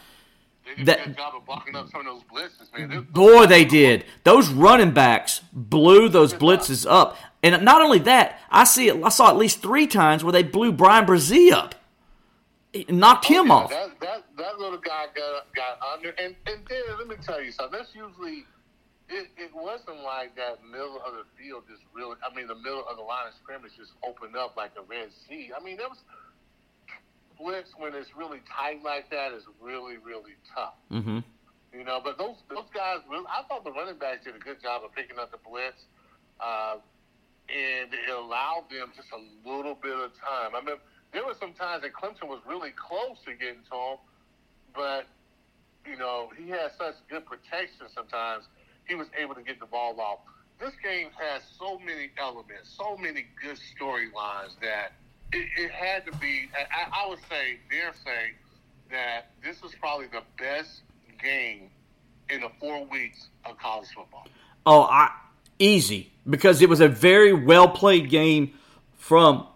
They 0.65 0.75
did 0.75 0.87
That- 0.87 1.01
a 1.01 1.05
good 1.11 1.17
job 1.17 1.35
of 1.37 1.47
blocking 1.47 1.77
up 1.77 1.89
some 1.91 2.01
of 2.01 2.07
those 2.07 2.23
blitzes, 2.25 2.77
man. 2.77 3.07
Boy, 3.13 3.47
they 3.47 3.65
did. 3.65 4.05
Those 4.25 4.49
running 4.49 4.91
backs 4.91 5.41
blew 5.53 6.09
those 6.09 6.35
blitzes 6.35 6.85
up, 6.91 7.17
and 7.55 7.65
not 7.65 7.83
only 7.83 7.99
that, 8.01 8.41
I 8.51 8.65
see 8.65 8.89
it. 8.89 9.03
I 9.03 9.09
saw 9.09 9.29
at 9.29 9.37
least 9.37 9.63
three 9.63 9.87
times 9.87 10.25
where 10.25 10.33
they 10.33 10.43
blew 10.43 10.73
Bryan 10.73 11.07
Bresee 11.07 11.53
up, 11.53 11.75
knocked 12.89 13.27
him 13.27 13.47
Yeah, 13.47 13.53
off. 13.53 13.71
That, 13.71 14.01
that 14.01 14.25
that 14.39 14.59
little 14.59 14.79
guy 14.79 15.07
got 15.15 15.53
got 15.55 15.79
under, 15.95 16.11
and 16.11 16.35
and 16.47 16.61
then 16.69 16.83
let 16.99 17.09
me 17.09 17.17
tell 17.23 17.43
you 17.43 17.53
something. 17.53 17.79
That's 17.79 17.95
usually 17.95 18.45
it. 19.09 19.29
It 19.37 19.55
wasn't 19.55 20.03
like 20.03 20.35
that 20.37 20.65
middle 20.65 21.01
of 21.07 21.15
the 21.15 21.25
field 21.39 21.65
just 21.69 21.83
really. 21.95 22.17
I 22.25 22.35
mean, 22.35 22.47
the 22.47 22.57
middle 22.57 22.85
of 22.89 22.97
the 22.97 23.03
line 23.03 23.29
of 23.29 23.35
scrimmage 23.35 23.73
just 23.77 23.93
opened 24.07 24.37
up 24.37 24.57
like 24.57 24.73
a 24.79 24.83
Red 24.83 25.09
Sea. 25.29 25.51
I 25.59 25.63
mean, 25.63 25.77
that 25.79 25.89
was 25.89 25.99
blitz 27.39 27.71
when 27.77 27.95
it's 27.95 28.09
really 28.17 28.41
tight 28.49 28.83
like 28.83 29.11
that 29.11 29.33
is 29.33 29.45
really 29.61 29.97
really 29.99 30.35
tough. 30.55 30.75
Mm-hmm. 30.91 31.19
You 31.73 31.85
know, 31.85 32.01
but 32.03 32.17
those 32.19 32.37
those 32.49 32.69
guys, 32.73 32.99
really, 33.11 33.27
I 33.29 33.43
thought 33.49 33.65
the 33.65 33.73
running 33.73 33.99
backs 33.99 34.25
did 34.25 34.35
a 34.35 34.39
good 34.39 34.63
job 34.63 34.83
of 34.85 34.95
picking 34.95 35.19
up 35.19 35.31
the 35.31 35.39
blitz, 35.39 35.85
uh, 36.41 36.77
and 37.49 37.93
it 37.93 38.11
allowed 38.11 38.65
them 38.71 38.91
just 38.97 39.09
a 39.13 39.49
little 39.49 39.75
bit 39.75 39.97
of 39.97 40.13
time. 40.19 40.55
I 40.55 40.65
mean, 40.65 40.77
there 41.13 41.25
were 41.25 41.35
some 41.39 41.53
times 41.53 41.83
that 41.83 41.93
Clemson 41.93 42.29
was 42.29 42.41
really 42.47 42.71
close 42.71 43.19
to 43.25 43.35
getting 43.35 43.63
to 43.71 43.77
him, 43.77 43.99
but 44.75 45.07
you 45.87 45.97
know 45.97 46.31
he 46.37 46.49
had 46.49 46.73
such 46.77 46.95
good 47.09 47.25
protection. 47.27 47.87
Sometimes 47.95 48.45
he 48.87 48.95
was 48.95 49.09
able 49.19 49.35
to 49.35 49.43
get 49.43 49.61
the 49.61 49.67
ball 49.67 50.01
off. 50.01 50.19
This 50.59 50.73
game 50.83 51.09
has 51.19 51.43
so 51.59 51.79
many 51.79 52.11
elements, 52.19 52.75
so 52.77 52.97
many 52.97 53.27
good 53.43 53.59
storylines 53.59 54.59
that 54.63 54.93
it, 55.33 55.47
it 55.57 55.71
had 55.71 56.07
to 56.07 56.13
be. 56.19 56.49
I, 56.55 57.05
I 57.05 57.09
would 57.09 57.21
say, 57.29 57.59
dare 57.71 57.93
say, 58.05 58.33
that 58.91 59.31
this 59.43 59.63
was 59.63 59.75
probably 59.81 60.07
the 60.07 60.23
best 60.39 60.83
game 61.23 61.71
in 62.31 62.41
the 62.41 62.51
four 62.61 62.85
weeks 62.87 63.29
of 63.45 63.59
college 63.59 63.89
football? 63.95 64.27
Oh, 64.65 64.83
I, 64.83 65.11
easy 65.59 66.13
because 66.29 66.63
it 66.63 66.69
was 66.69 66.81
a 66.81 66.89
very 66.89 67.33
well 67.33 67.69
played 67.69 68.11
game 68.11 68.55
from 68.97 69.47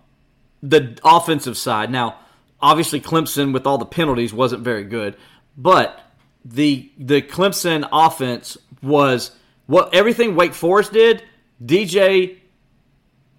the 0.63 0.99
offensive 1.05 1.57
side. 1.57 1.91
Now, 1.91 2.17
obviously, 2.61 3.01
Clemson 3.01 3.53
with 3.53 3.67
all 3.67 3.79
the 3.79 3.87
penalties 3.87 4.33
wasn't 4.33 4.63
very 4.63 4.85
good, 4.85 5.17
but 5.57 6.01
the 6.45 6.91
the 6.99 7.23
Clemson 7.23 7.89
offense 7.93 8.57
was 8.83 9.33
what 9.67 9.95
everything 9.95 10.35
Wake 10.35 10.55
Forest 10.55 10.93
did. 10.93 11.23
DJ 11.63 12.39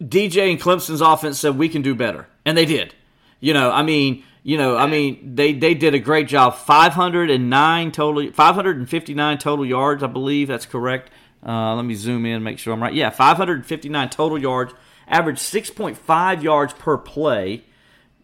DJ 0.02 0.52
and 0.52 0.60
Clemson's 0.60 1.02
offense 1.02 1.40
said 1.40 1.58
we 1.58 1.70
can 1.70 1.82
do 1.82 1.96
better, 1.96 2.28
and 2.46 2.58
they 2.58 2.66
did. 2.66 2.94
You 3.40 3.54
know, 3.54 3.72
I 3.72 3.82
mean, 3.82 4.24
you 4.44 4.58
know, 4.58 4.76
I 4.76 4.88
mean, 4.88 5.36
they 5.36 5.54
they 5.54 5.74
did 5.74 5.94
a 5.94 6.00
great 6.00 6.28
job. 6.28 6.56
Five 6.56 6.94
hundred 6.94 7.30
and 7.30 7.50
nine 7.50 7.92
total, 7.92 8.32
five 8.32 8.56
hundred 8.56 8.78
and 8.78 8.90
fifty 8.90 9.14
nine 9.14 9.38
total 9.38 9.66
yards, 9.66 10.04
I 10.04 10.08
believe 10.08 10.48
that's 10.48 10.66
correct. 10.66 11.12
Uh, 11.46 11.76
let 11.76 11.86
me 11.86 11.96
zoom 11.96 12.26
in, 12.26 12.44
make 12.44 12.60
sure 12.60 12.74
I'm 12.74 12.82
right. 12.82 12.94
Yeah, 12.94 13.10
five 13.10 13.38
hundred 13.38 13.56
and 13.56 13.66
fifty 13.66 13.90
nine 13.90 14.10
total 14.10 14.38
yards, 14.38 14.74
average 15.08 15.40
six 15.40 15.70
point 15.70 15.98
five 15.98 16.44
yards 16.44 16.74
per 16.74 16.98
play. 16.98 17.64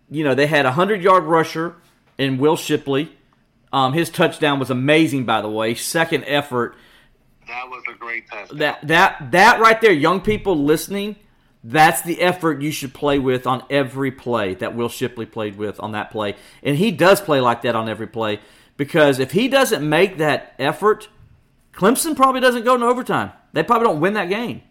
You 0.10 0.24
know, 0.24 0.36
they 0.36 0.48
had 0.48 0.66
a 0.66 0.72
hundred 0.72 1.02
yard 1.02 1.24
rusher 1.24 1.76
in 2.18 2.38
Will 2.38 2.56
Shipley. 2.56 3.12
Um, 3.74 3.94
his 3.94 4.10
touchdown 4.10 4.60
was 4.60 4.70
amazing, 4.70 5.26
by 5.26 5.42
the 5.42 5.50
way. 5.50 5.74
Second 5.76 6.24
effort. 6.26 6.76
That 7.48 7.70
was 7.70 7.84
a 7.90 7.98
great 7.98 8.30
touchdown. 8.30 8.60
That 8.60 8.88
that 8.88 9.32
that 9.32 9.60
right 9.60 9.82
there, 9.82 9.92
young 9.92 10.22
people 10.22 10.56
listening 10.56 11.16
that's 11.64 12.02
the 12.02 12.22
effort 12.22 12.62
you 12.62 12.72
should 12.72 12.94
play 12.94 13.20
with 13.20 13.46
on 13.46 13.64
every 13.70 14.12
play 14.12 14.54
that 14.56 14.74
Will 14.74 14.88
Shipley 14.88 15.26
played 15.26 15.58
with 15.58 15.82
on 15.82 15.92
that 15.92 16.12
play. 16.12 16.36
And 16.64 16.78
he 16.78 16.92
does 16.92 17.20
play 17.20 17.42
like 17.42 17.64
that 17.64 17.76
on 17.76 17.90
every 17.90 18.08
play 18.08 18.40
because 18.78 19.20
if 19.20 19.32
he 19.32 19.50
doesn't 19.50 19.88
make 19.88 20.18
that 20.18 20.54
effort, 20.60 21.10
Clemson 21.78 22.16
probably 22.16 22.42
doesn't 22.42 22.64
go 22.64 22.76
into 22.76 22.88
overtime. 22.88 23.32
They 23.54 23.64
probably 23.64 23.88
don't 23.88 24.02
win 24.02 24.14
that 24.14 24.30
game. 24.30 24.64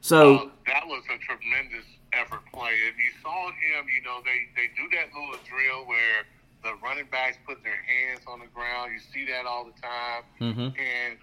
So 0.00 0.36
uh, 0.36 0.48
that 0.66 0.86
was 0.86 1.02
a 1.12 1.18
tremendous 1.18 1.84
effort 2.12 2.40
play. 2.52 2.72
And 2.88 2.96
you 2.96 3.12
saw 3.22 3.48
him, 3.48 3.86
you 3.94 4.02
know, 4.02 4.20
they, 4.24 4.48
they 4.56 4.68
do 4.74 4.88
that 4.96 5.12
little 5.12 5.38
drill 5.44 5.86
where 5.86 6.24
the 6.64 6.74
running 6.82 7.06
backs 7.12 7.36
put 7.46 7.62
their 7.62 7.78
hands 7.84 8.22
on 8.26 8.40
the 8.40 8.46
ground. 8.46 8.92
You 8.92 9.00
see 9.12 9.30
that 9.30 9.44
all 9.44 9.64
the 9.64 9.76
time. 9.80 10.22
Mm-hmm. 10.40 10.80
And 10.80 11.18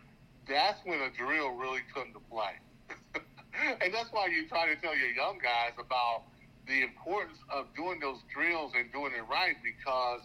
that's 0.47 0.80
when 0.85 1.01
a 1.01 1.10
drill 1.10 1.51
really 1.55 1.81
comes 1.93 2.14
to 2.14 2.19
play 2.30 2.60
and 3.81 3.93
that's 3.93 4.11
why 4.11 4.27
you 4.27 4.47
try 4.47 4.68
to 4.68 4.76
tell 4.81 4.95
your 4.95 5.11
young 5.11 5.38
guys 5.38 5.73
about 5.77 6.23
the 6.68 6.81
importance 6.81 7.38
of 7.49 7.65
doing 7.76 7.99
those 7.99 8.19
drills 8.34 8.72
and 8.77 8.91
doing 8.91 9.11
it 9.18 9.23
right 9.30 9.55
because 9.64 10.22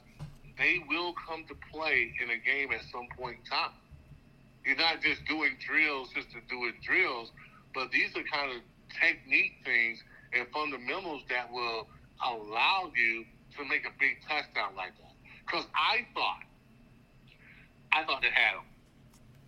they 0.56 0.82
will 0.88 1.14
come 1.26 1.44
to 1.46 1.54
play 1.72 2.12
in 2.22 2.30
a 2.30 2.36
game 2.36 2.72
at 2.72 2.80
some 2.90 3.06
point 3.16 3.38
in 3.38 3.50
time. 3.50 3.70
You're 4.68 4.76
not 4.76 5.00
just 5.00 5.24
doing 5.24 5.56
drills 5.64 6.12
just 6.12 6.28
to 6.36 6.44
do 6.52 6.68
it 6.68 6.76
drills, 6.84 7.32
but 7.72 7.88
these 7.88 8.12
are 8.12 8.24
kind 8.28 8.52
of 8.52 8.60
technique 8.92 9.64
things 9.64 10.04
and 10.36 10.44
fundamentals 10.52 11.24
that 11.32 11.48
will 11.48 11.88
allow 12.20 12.92
you 12.92 13.24
to 13.56 13.64
make 13.64 13.88
a 13.88 13.94
big 13.96 14.20
touchdown 14.28 14.76
like 14.76 14.92
that. 15.00 15.16
Because 15.48 15.64
I 15.72 16.04
thought, 16.12 16.44
I 17.96 18.04
thought 18.04 18.20
they 18.20 18.28
had 18.28 18.60
him. 18.60 18.68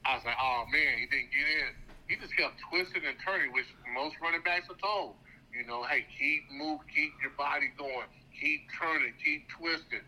I 0.09 0.17
was 0.17 0.25
like, 0.25 0.41
oh 0.41 0.65
man, 0.73 0.97
he 0.97 1.05
didn't 1.05 1.29
get 1.29 1.45
in 1.45 1.77
he 2.11 2.19
just 2.19 2.35
kept 2.37 2.59
twisting 2.67 3.07
and 3.07 3.15
turning, 3.23 3.55
which 3.55 3.71
most 3.95 4.19
running 4.19 4.43
backs 4.43 4.67
are 4.67 4.83
told. 4.83 5.15
You 5.55 5.65
know, 5.65 5.87
hey, 5.87 6.05
keep 6.19 6.43
move, 6.51 6.83
keep 6.91 7.15
your 7.23 7.31
body 7.39 7.71
going, 7.79 8.11
keep 8.35 8.67
turning, 8.75 9.15
keep 9.23 9.47
twisting. 9.55 10.03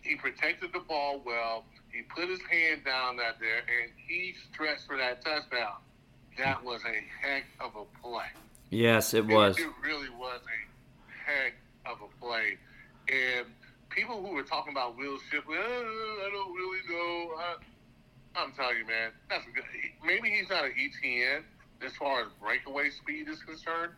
He 0.00 0.14
protected 0.14 0.70
the 0.72 0.78
ball 0.86 1.20
well. 1.26 1.66
He 1.92 2.02
put 2.02 2.28
his 2.28 2.40
hand 2.50 2.84
down 2.84 3.18
out 3.20 3.40
there, 3.40 3.58
and 3.58 3.90
he 4.06 4.34
stretched 4.52 4.86
for 4.86 4.96
that 4.96 5.24
touchdown. 5.24 5.76
That 6.38 6.64
was 6.64 6.82
a 6.84 7.26
heck 7.26 7.44
of 7.60 7.72
a 7.76 7.84
play. 8.00 8.26
Yes, 8.70 9.14
it 9.14 9.26
was. 9.26 9.58
It, 9.58 9.62
it 9.62 9.72
really 9.82 10.08
was 10.10 10.40
a 10.40 11.30
heck 11.30 11.54
of 11.86 11.98
a 12.00 12.24
play. 12.24 12.56
And 13.08 13.46
people 13.88 14.24
who 14.24 14.32
were 14.32 14.44
talking 14.44 14.72
about 14.72 14.96
Will 14.96 15.18
Shipley, 15.30 15.56
uh, 15.56 15.60
I 15.60 16.30
don't 16.32 16.54
really 16.54 16.80
know. 16.88 17.34
I, 17.36 17.54
I'm 18.36 18.52
telling 18.52 18.78
you, 18.78 18.86
man, 18.86 19.10
that's 19.28 19.44
a 19.46 19.50
good. 19.50 19.64
Maybe 20.04 20.30
he's 20.30 20.48
not 20.48 20.64
an 20.64 20.72
Etienne 20.78 21.44
as 21.84 21.94
far 21.96 22.20
as 22.22 22.28
breakaway 22.40 22.90
speed 22.90 23.28
is 23.28 23.42
concerned, 23.42 23.92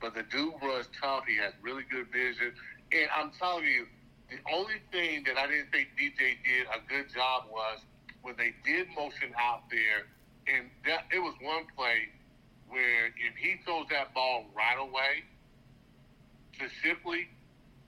but 0.00 0.14
the 0.14 0.22
dude 0.22 0.54
was 0.62 0.88
tough. 0.98 1.24
He 1.26 1.36
had 1.36 1.52
really 1.60 1.84
good 1.90 2.06
vision, 2.10 2.52
and 2.92 3.08
I'm 3.14 3.30
telling 3.38 3.64
you, 3.64 3.86
the 4.32 4.52
only 4.52 4.80
thing 4.90 5.24
that 5.26 5.36
I 5.36 5.46
didn't 5.46 5.70
think 5.70 5.88
DJ 5.98 6.36
did 6.40 6.66
a 6.72 6.80
good 6.88 7.12
job 7.12 7.44
was 7.50 7.80
when 8.22 8.34
they 8.36 8.54
did 8.64 8.88
motion 8.96 9.34
out 9.38 9.64
there, 9.70 10.06
and 10.48 10.70
that 10.86 11.04
it 11.14 11.18
was 11.18 11.34
one 11.42 11.64
play 11.76 12.08
where 12.68 13.06
if 13.06 13.36
he 13.36 13.56
throws 13.64 13.86
that 13.90 14.14
ball 14.14 14.46
right 14.56 14.78
away 14.78 15.24
to 16.58 16.68
Shipley, 16.82 17.28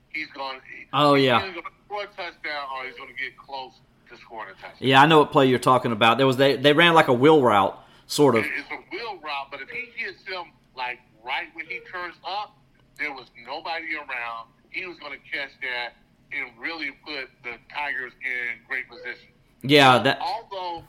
he's 0.09 0.27
going. 0.31 0.59
Oh 0.93 1.15
yeah. 1.15 1.43
He's 1.43 1.53
going 1.53 1.65
to 1.65 1.71
score 1.85 2.03
a 2.03 2.07
touchdown, 2.07 2.67
or 2.77 2.85
he's 2.85 2.95
going 2.95 3.09
to 3.09 3.15
get 3.15 3.37
close 3.37 3.73
to 4.09 4.17
scoring 4.17 4.49
a 4.51 4.61
touchdown. 4.61 4.77
Yeah, 4.79 5.01
I 5.01 5.07
know 5.07 5.19
what 5.19 5.31
play 5.31 5.47
you're 5.47 5.59
talking 5.59 5.91
about. 5.91 6.17
There 6.17 6.27
was 6.27 6.37
they 6.37 6.57
they 6.57 6.73
ran 6.73 6.93
like 6.93 7.07
a 7.07 7.13
wheel 7.13 7.41
route, 7.41 7.77
sort 8.07 8.35
of. 8.35 8.45
It's 8.45 8.69
a 8.71 8.95
wheel 8.95 9.19
route, 9.23 9.47
but 9.49 9.61
if 9.61 9.69
he 9.69 9.89
hits 9.95 10.23
him 10.27 10.51
like 10.77 10.99
right 11.25 11.47
when 11.53 11.65
he 11.65 11.79
turns 11.91 12.15
up, 12.27 12.55
there 12.99 13.11
was 13.13 13.25
nobody 13.45 13.95
around. 13.95 14.49
He 14.69 14.85
was 14.85 14.99
going 14.99 15.13
to 15.13 15.19
catch 15.31 15.51
that 15.61 15.93
and 16.35 16.51
really 16.59 16.91
put 17.05 17.29
the 17.43 17.57
Tigers 17.73 18.13
in 18.23 18.65
great 18.67 18.89
position. 18.89 19.29
Yeah, 19.61 19.99
that. 19.99 20.19
Although 20.21 20.83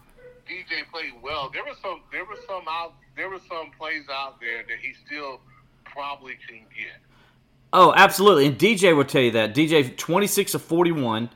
DJ 0.49 0.89
played 0.93 1.13
well, 1.23 1.51
there 1.53 1.65
was 1.65 1.77
some 1.83 2.03
there 2.13 2.25
was 2.25 2.39
some 2.47 2.65
out 2.69 2.95
there 3.17 3.29
were 3.29 3.41
some 3.49 3.71
plays 3.79 4.05
out 4.13 4.41
there 4.41 4.63
that 4.69 4.79
he 4.81 4.95
still 5.07 5.41
probably 5.85 6.37
can 6.47 6.59
get. 6.77 7.01
Oh, 7.73 7.93
absolutely. 7.97 8.47
And 8.47 8.59
DJ 8.59 8.95
will 8.97 9.05
tell 9.05 9.23
you 9.23 9.33
that. 9.33 9.55
DJ 9.55 9.97
26 9.97 10.55
of 10.55 10.63
41, 10.63 11.31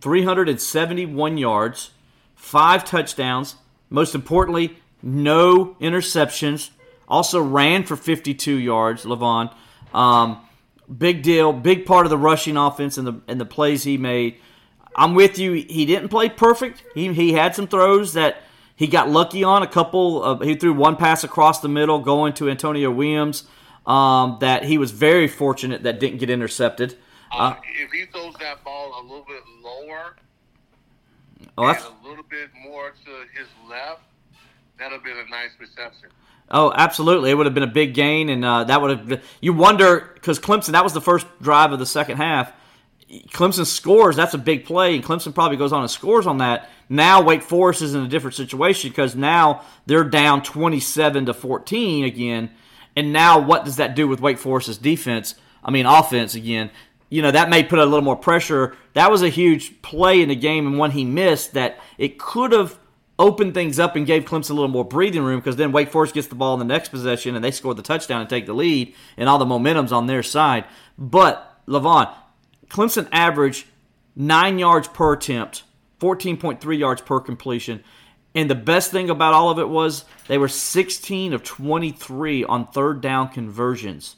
371 0.00 1.38
yards, 1.38 1.90
five 2.34 2.84
touchdowns. 2.84 3.56
Most 3.88 4.14
importantly, 4.14 4.76
no 5.02 5.76
interceptions. 5.80 6.70
Also 7.06 7.40
ran 7.40 7.84
for 7.84 7.96
52 7.96 8.56
yards, 8.56 9.04
Levon. 9.04 9.54
Um, 9.92 10.40
big 10.86 11.22
deal, 11.22 11.52
big 11.52 11.86
part 11.86 12.06
of 12.06 12.10
the 12.10 12.18
rushing 12.18 12.56
offense 12.56 12.98
and 12.98 13.06
the 13.06 13.20
and 13.28 13.40
the 13.40 13.44
plays 13.46 13.84
he 13.84 13.96
made. 13.96 14.36
I'm 14.96 15.14
with 15.14 15.38
you. 15.38 15.52
He 15.52 15.86
didn't 15.86 16.08
play 16.08 16.28
perfect. 16.28 16.84
He 16.94 17.12
he 17.12 17.32
had 17.32 17.54
some 17.54 17.66
throws 17.66 18.12
that 18.14 18.42
he 18.76 18.86
got 18.86 19.08
lucky 19.08 19.44
on. 19.44 19.62
A 19.62 19.66
couple. 19.66 20.22
Of, 20.22 20.42
he 20.42 20.54
threw 20.54 20.72
one 20.72 20.96
pass 20.96 21.24
across 21.24 21.60
the 21.60 21.68
middle, 21.68 21.98
going 21.98 22.32
to 22.34 22.50
Antonio 22.50 22.90
Williams. 22.90 23.44
Um, 23.86 24.36
that 24.40 24.64
he 24.64 24.78
was 24.78 24.92
very 24.92 25.26
fortunate 25.26 25.82
that 25.82 25.98
didn't 25.98 26.18
get 26.18 26.30
intercepted. 26.30 26.96
Uh, 27.32 27.54
if 27.82 27.90
he 27.90 28.04
throws 28.06 28.34
that 28.38 28.62
ball 28.62 29.00
a 29.00 29.02
little 29.02 29.24
bit 29.24 29.42
lower, 29.62 30.14
oh, 31.58 31.68
and 31.68 31.78
a 31.78 32.08
little 32.08 32.24
bit 32.30 32.50
more 32.62 32.90
to 32.90 33.10
his 33.36 33.48
left, 33.68 34.02
that'd 34.78 34.92
have 34.92 35.02
been 35.02 35.16
a 35.16 35.30
nice 35.30 35.50
reception. 35.58 36.10
Oh, 36.50 36.72
absolutely! 36.74 37.30
It 37.30 37.34
would 37.34 37.46
have 37.46 37.54
been 37.54 37.62
a 37.62 37.66
big 37.68 37.94
gain, 37.94 38.28
and 38.28 38.44
uh, 38.44 38.64
that 38.64 38.80
would 38.80 38.90
have. 38.90 39.06
Been, 39.06 39.20
you 39.40 39.52
wonder 39.52 40.10
because 40.14 40.38
Clemson 40.38 40.72
that 40.72 40.84
was 40.84 40.92
the 40.92 41.00
first 41.00 41.26
drive 41.40 41.72
of 41.72 41.78
the 41.78 41.86
second 41.86 42.18
half. 42.18 42.52
Clemson 43.28 43.66
scores. 43.66 44.16
That's 44.16 44.34
a 44.34 44.38
big 44.38 44.64
play, 44.64 44.94
and 44.94 45.04
Clemson 45.04 45.34
probably 45.34 45.56
goes 45.56 45.72
on 45.72 45.80
and 45.80 45.90
scores 45.90 46.26
on 46.26 46.38
that. 46.38 46.70
Now 46.88 47.22
Wake 47.22 47.42
Forest 47.42 47.82
is 47.82 47.94
in 47.94 48.02
a 48.02 48.08
different 48.08 48.34
situation 48.34 48.90
because 48.90 49.14
now 49.14 49.62
they're 49.86 50.04
down 50.04 50.42
twenty-seven 50.42 51.26
to 51.26 51.34
fourteen 51.34 52.04
again, 52.04 52.50
and 52.96 53.12
now 53.12 53.38
what 53.38 53.64
does 53.64 53.76
that 53.76 53.94
do 53.94 54.06
with 54.06 54.20
Wake 54.20 54.38
Forest's 54.38 54.76
defense? 54.76 55.34
I 55.64 55.70
mean, 55.70 55.86
offense 55.86 56.34
again 56.34 56.70
you 57.12 57.20
know, 57.20 57.30
that 57.30 57.50
may 57.50 57.62
put 57.62 57.78
a 57.78 57.84
little 57.84 58.00
more 58.00 58.16
pressure. 58.16 58.74
That 58.94 59.10
was 59.10 59.20
a 59.20 59.28
huge 59.28 59.82
play 59.82 60.22
in 60.22 60.30
the 60.30 60.34
game 60.34 60.66
and 60.66 60.78
one 60.78 60.92
he 60.92 61.04
missed 61.04 61.52
that 61.52 61.78
it 61.98 62.18
could 62.18 62.52
have 62.52 62.78
opened 63.22 63.54
things 63.54 63.78
up 63.78 63.96
and 63.96 64.06
gave 64.06 64.24
Clemson 64.24 64.50
a 64.50 64.54
little 64.54 64.68
more 64.68 64.84
breathing 64.84 65.22
room 65.22 65.40
because 65.40 65.56
then 65.56 65.72
Wake 65.72 65.90
Forest 65.90 66.14
gets 66.14 66.26
the 66.26 66.34
ball 66.34 66.52
in 66.54 66.58
the 66.58 66.64
next 66.64 66.90
possession 66.90 67.34
and 67.34 67.44
they 67.44 67.50
score 67.50 67.74
the 67.74 67.82
touchdown 67.82 68.20
and 68.20 68.28
take 68.28 68.46
the 68.46 68.52
lead 68.52 68.94
and 69.16 69.28
all 69.28 69.38
the 69.38 69.46
momentum's 69.46 69.92
on 69.92 70.06
their 70.06 70.22
side. 70.22 70.64
But, 70.98 71.62
Levon, 71.66 72.12
Clemson 72.68 73.08
averaged 73.12 73.66
nine 74.14 74.58
yards 74.58 74.88
per 74.88 75.14
attempt, 75.14 75.62
14.3 76.00 76.78
yards 76.78 77.00
per 77.00 77.20
completion. 77.20 77.82
And 78.34 78.50
the 78.50 78.54
best 78.54 78.90
thing 78.90 79.10
about 79.10 79.34
all 79.34 79.50
of 79.50 79.58
it 79.58 79.68
was 79.68 80.04
they 80.28 80.38
were 80.38 80.48
16 80.48 81.32
of 81.32 81.42
23 81.42 82.44
on 82.44 82.66
third 82.66 83.00
down 83.00 83.28
conversions 83.28 84.16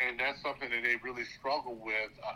and 0.00 0.18
that's 0.18 0.40
something 0.42 0.70
that 0.70 0.82
they 0.82 0.96
really 1.02 1.24
struggled 1.24 1.80
with, 1.82 2.10
uh, 2.26 2.34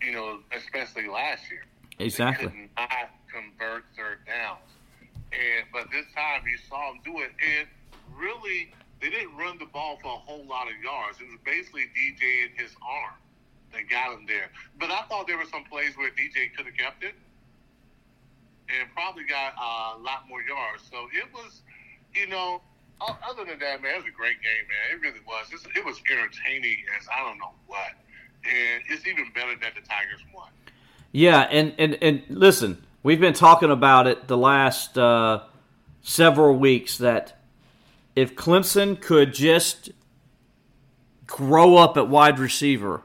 you 0.00 0.12
know, 0.12 0.38
especially 0.56 1.08
last 1.08 1.50
year. 1.50 1.64
Exactly. 1.98 2.46
They 2.46 2.52
could 2.52 2.68
not 2.76 3.10
convert 3.32 3.84
third 3.96 4.18
downs, 4.26 4.60
and 5.32 5.66
but 5.72 5.90
this 5.90 6.06
time 6.14 6.42
you 6.46 6.56
saw 6.68 6.92
them 6.92 7.00
do 7.04 7.20
it, 7.20 7.32
and 7.40 7.68
really 8.14 8.72
they 9.00 9.10
didn't 9.10 9.36
run 9.36 9.58
the 9.58 9.66
ball 9.66 9.98
for 10.00 10.14
a 10.14 10.20
whole 10.22 10.46
lot 10.46 10.68
of 10.68 10.76
yards. 10.82 11.20
It 11.20 11.26
was 11.26 11.40
basically 11.44 11.90
DJ 11.96 12.46
and 12.46 12.52
his 12.54 12.70
arm 12.80 13.18
that 13.72 13.88
got 13.90 14.14
him 14.14 14.26
there. 14.28 14.50
But 14.78 14.90
I 14.90 15.02
thought 15.08 15.26
there 15.26 15.38
were 15.38 15.50
some 15.50 15.64
plays 15.64 15.96
where 15.96 16.10
DJ 16.10 16.54
could 16.54 16.66
have 16.66 16.76
kept 16.76 17.02
it 17.02 17.14
and 18.68 18.88
probably 18.94 19.24
got 19.24 19.54
uh, 19.58 19.98
a 19.98 20.00
lot 20.00 20.28
more 20.28 20.42
yards. 20.42 20.84
So 20.88 21.08
it 21.12 21.26
was, 21.34 21.62
you 22.14 22.28
know, 22.28 22.62
other 23.00 23.44
than 23.44 23.58
that, 23.58 23.82
man, 23.82 23.94
it 23.94 23.96
was 23.98 24.06
a 24.06 24.14
great 24.14 24.38
game, 24.38 24.64
man. 24.70 24.94
It 24.94 25.02
really 25.02 25.20
was. 25.26 25.50
It 25.50 25.84
was 25.84 26.00
entertaining 26.10 26.78
as 26.98 27.06
I 27.10 27.26
don't 27.26 27.38
know 27.38 27.52
what, 27.66 27.98
and 28.44 28.82
it's 28.88 29.06
even 29.06 29.26
better 29.34 29.56
that 29.60 29.74
the 29.74 29.80
Tigers 29.80 30.22
won. 30.34 30.48
Yeah, 31.10 31.48
and 31.50 31.74
and 31.78 31.98
and 32.00 32.22
listen, 32.28 32.84
we've 33.02 33.20
been 33.20 33.34
talking 33.34 33.70
about 33.70 34.06
it 34.06 34.28
the 34.28 34.36
last 34.36 34.96
uh, 34.98 35.42
several 36.02 36.56
weeks 36.56 36.98
that 36.98 37.38
if 38.14 38.36
Clemson 38.36 39.00
could 39.00 39.32
just 39.32 39.90
grow 41.26 41.76
up 41.76 41.96
at 41.96 42.08
wide 42.08 42.38
receiver, 42.38 43.02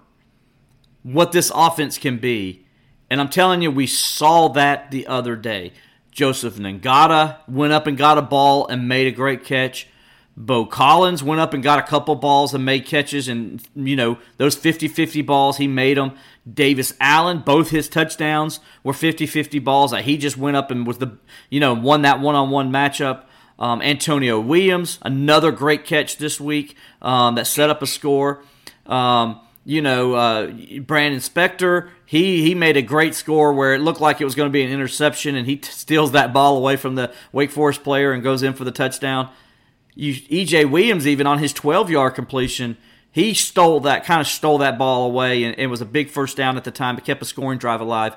what 1.03 1.31
this 1.31 1.51
offense 1.55 1.97
can 1.97 2.17
be. 2.17 2.65
And 3.09 3.21
I'm 3.21 3.29
telling 3.29 3.61
you, 3.61 3.71
we 3.71 3.87
saw 3.87 4.49
that 4.49 4.91
the 4.91 5.07
other 5.07 5.35
day. 5.35 5.71
Joseph 6.11 6.55
Ngata 6.55 7.37
went 7.47 7.73
up 7.73 7.87
and 7.87 7.97
got 7.97 8.17
a 8.17 8.21
ball 8.21 8.67
and 8.67 8.87
made 8.87 9.07
a 9.07 9.11
great 9.11 9.45
catch. 9.45 9.87
Beaux 10.35 10.65
Collins 10.65 11.23
went 11.23 11.39
up 11.39 11.53
and 11.53 11.63
got 11.63 11.79
a 11.79 11.83
couple 11.83 12.15
balls 12.15 12.53
and 12.53 12.63
made 12.65 12.85
catches, 12.85 13.27
and, 13.27 13.61
you 13.75 13.95
know, 13.95 14.19
those 14.37 14.55
50 14.55 14.87
50 14.87 15.21
balls, 15.23 15.57
he 15.57 15.67
made 15.67 15.97
them. 15.97 16.13
Davis 16.53 16.93
Allen, 16.99 17.39
both 17.39 17.69
his 17.69 17.89
touchdowns 17.89 18.59
were 18.83 18.93
50 18.93 19.25
50 19.25 19.59
balls 19.59 19.91
that 19.91 20.03
he 20.03 20.17
just 20.17 20.37
went 20.37 20.57
up 20.57 20.71
and 20.71 20.85
was 20.85 20.99
the, 20.99 21.17
you 21.49 21.59
know, 21.59 21.73
won 21.73 22.03
that 22.03 22.19
one 22.19 22.35
on 22.35 22.49
one 22.49 22.71
matchup. 22.71 23.23
Um, 23.59 23.81
Antonio 23.81 24.39
Williams, 24.39 24.99
another 25.01 25.51
great 25.51 25.83
catch 25.83 26.17
this 26.17 26.39
week 26.39 26.75
um, 27.01 27.35
that 27.35 27.47
set 27.47 27.71
up 27.71 27.81
a 27.81 27.87
score. 27.87 28.43
Um, 28.85 29.41
you 29.65 29.81
know, 29.81 30.13
uh, 30.13 30.51
Brannon 30.79 31.19
Spector, 31.19 31.89
he 32.05 32.43
he 32.43 32.55
made 32.55 32.77
a 32.77 32.81
great 32.81 33.15
score 33.15 33.51
where 33.51 33.73
it 33.73 33.79
looked 33.79 33.99
like 33.99 34.21
it 34.21 34.25
was 34.25 34.35
going 34.35 34.47
to 34.47 34.53
be 34.53 34.63
an 34.63 34.71
interception, 34.71 35.35
and 35.35 35.45
he 35.45 35.57
t- 35.57 35.71
steals 35.71 36.13
that 36.13 36.31
ball 36.31 36.55
away 36.55 36.77
from 36.77 36.95
the 36.95 37.11
Wake 37.33 37.51
Forest 37.51 37.83
player 37.83 38.13
and 38.13 38.23
goes 38.23 38.43
in 38.43 38.53
for 38.53 38.63
the 38.63 38.71
touchdown. 38.71 39.29
You, 39.93 40.13
EJ 40.13 40.69
Williams, 40.69 41.05
even 41.05 41.27
on 41.27 41.39
his 41.39 41.51
12 41.51 41.89
yard 41.89 42.15
completion, 42.15 42.77
he 43.17 43.33
stole 43.33 43.81
that, 43.81 44.05
kind 44.05 44.21
of 44.21 44.27
stole 44.27 44.59
that 44.59 44.77
ball 44.77 45.05
away, 45.05 45.43
and 45.43 45.55
it 45.57 45.67
was 45.67 45.81
a 45.81 45.85
big 45.85 46.09
first 46.09 46.37
down 46.37 46.57
at 46.57 46.63
the 46.63 46.71
time. 46.71 46.97
It 46.97 47.05
kept 47.05 47.21
a 47.21 47.25
scoring 47.25 47.57
drive 47.57 47.81
alive. 47.81 48.15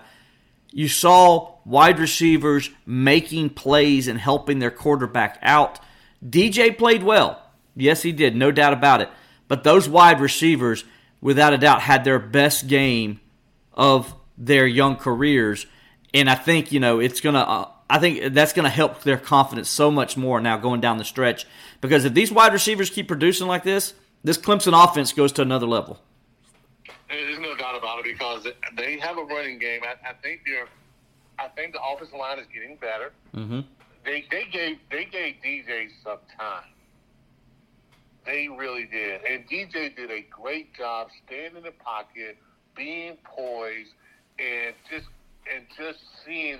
You 0.72 0.88
saw 0.88 1.54
wide 1.64 1.98
receivers 1.98 2.70
making 2.86 3.50
plays 3.50 4.08
and 4.08 4.18
helping 4.18 4.58
their 4.58 4.70
quarterback 4.70 5.38
out. 5.42 5.80
DJ 6.24 6.76
played 6.76 7.02
well. 7.02 7.42
Yes, 7.74 8.02
he 8.02 8.12
did, 8.12 8.36
no 8.36 8.52
doubt 8.52 8.72
about 8.72 9.00
it. 9.00 9.08
But 9.48 9.64
those 9.64 9.88
wide 9.88 10.20
receivers 10.20 10.84
without 11.20 11.52
a 11.52 11.58
doubt, 11.58 11.82
had 11.82 12.04
their 12.04 12.18
best 12.18 12.66
game 12.66 13.20
of 13.74 14.14
their 14.38 14.66
young 14.66 14.96
careers. 14.96 15.66
And 16.14 16.28
I 16.28 16.34
think, 16.34 16.72
you 16.72 16.80
know, 16.80 16.98
it's 17.00 17.20
going 17.20 17.34
to, 17.34 17.46
uh, 17.46 17.68
I 17.88 17.98
think 17.98 18.32
that's 18.32 18.52
going 18.52 18.64
to 18.64 18.70
help 18.70 19.02
their 19.02 19.18
confidence 19.18 19.68
so 19.68 19.90
much 19.90 20.16
more 20.16 20.40
now 20.40 20.56
going 20.56 20.80
down 20.80 20.98
the 20.98 21.04
stretch. 21.04 21.46
Because 21.80 22.04
if 22.04 22.14
these 22.14 22.32
wide 22.32 22.52
receivers 22.52 22.90
keep 22.90 23.08
producing 23.08 23.46
like 23.46 23.64
this, 23.64 23.94
this 24.22 24.38
Clemson 24.38 24.72
offense 24.72 25.12
goes 25.12 25.32
to 25.32 25.42
another 25.42 25.66
level. 25.66 26.00
There's 27.08 27.38
no 27.38 27.56
doubt 27.56 27.76
about 27.76 28.00
it 28.00 28.04
because 28.04 28.46
they 28.76 28.98
have 28.98 29.18
a 29.18 29.24
running 29.24 29.58
game. 29.58 29.80
I, 29.82 30.10
I 30.10 30.12
think 30.22 30.42
they're, 30.46 30.66
I 31.38 31.48
think 31.48 31.72
the 31.72 31.80
offensive 31.82 32.18
line 32.18 32.38
is 32.38 32.46
getting 32.52 32.76
better. 32.76 33.12
Mm-hmm. 33.34 33.60
They 34.04 34.24
they 34.30 34.44
gave 34.50 34.78
they 34.90 35.04
gave 35.04 35.36
DJ 35.44 35.88
some 36.02 36.18
time. 36.38 36.64
They 38.26 38.48
really 38.48 38.86
did. 38.86 39.22
And 39.24 39.48
DJ 39.48 39.96
did 39.96 40.10
a 40.10 40.24
great 40.30 40.74
job 40.74 41.08
staying 41.26 41.56
in 41.56 41.62
the 41.62 41.72
pocket, 41.72 42.36
being 42.76 43.16
poised, 43.24 43.90
and 44.38 44.74
just 44.90 45.06
and 45.52 45.64
just 45.76 45.98
seeing 46.24 46.58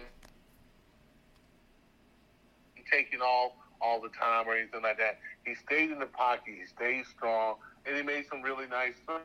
taking 2.91 3.20
off 3.20 3.53
all 3.81 4.01
the 4.01 4.09
time 4.09 4.47
or 4.47 4.55
anything 4.55 4.82
like 4.82 4.99
that. 4.99 5.19
He 5.51 5.56
stayed 5.56 5.90
in 5.90 5.98
the 5.98 6.06
pocket, 6.06 6.55
he 6.60 6.64
stayed 6.64 7.05
strong, 7.06 7.56
and 7.85 7.97
he 7.97 8.02
made 8.02 8.24
some 8.31 8.40
really 8.40 8.68
nice 8.68 8.94
throws. 9.05 9.22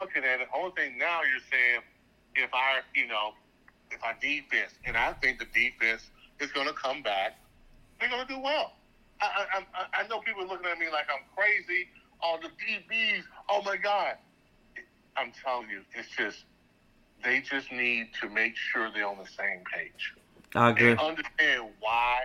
Looking 0.00 0.24
at 0.24 0.40
it, 0.40 0.48
only 0.56 0.72
thing 0.74 0.96
now 0.96 1.20
you're 1.20 1.44
saying 1.50 1.82
if 2.34 2.48
I, 2.54 2.80
you 2.94 3.06
know, 3.06 3.32
if 3.90 4.02
I 4.02 4.14
defense 4.18 4.72
and 4.86 4.96
I 4.96 5.12
think 5.12 5.38
the 5.38 5.44
defense 5.52 6.08
is 6.40 6.50
gonna 6.52 6.72
come 6.72 7.02
back, 7.02 7.38
they're 8.00 8.08
gonna 8.08 8.26
do 8.26 8.40
well. 8.40 8.72
I, 9.20 9.44
I, 9.54 10.02
I 10.02 10.08
know 10.08 10.20
people 10.20 10.42
are 10.42 10.48
looking 10.48 10.70
at 10.70 10.78
me 10.78 10.86
like 10.90 11.06
I'm 11.12 11.24
crazy. 11.36 11.88
All 12.22 12.40
the 12.40 12.48
DBs, 12.48 13.24
oh 13.50 13.60
my 13.62 13.76
God. 13.76 14.14
I'm 15.18 15.32
telling 15.44 15.68
you, 15.68 15.82
it's 15.94 16.08
just, 16.16 16.44
they 17.22 17.42
just 17.42 17.70
need 17.70 18.08
to 18.22 18.30
make 18.30 18.56
sure 18.56 18.90
they're 18.92 19.06
on 19.06 19.18
the 19.18 19.28
same 19.28 19.62
page. 19.70 20.14
I 20.54 20.70
agree. 20.70 20.92
And 20.92 20.98
understand 20.98 21.68
why, 21.80 22.20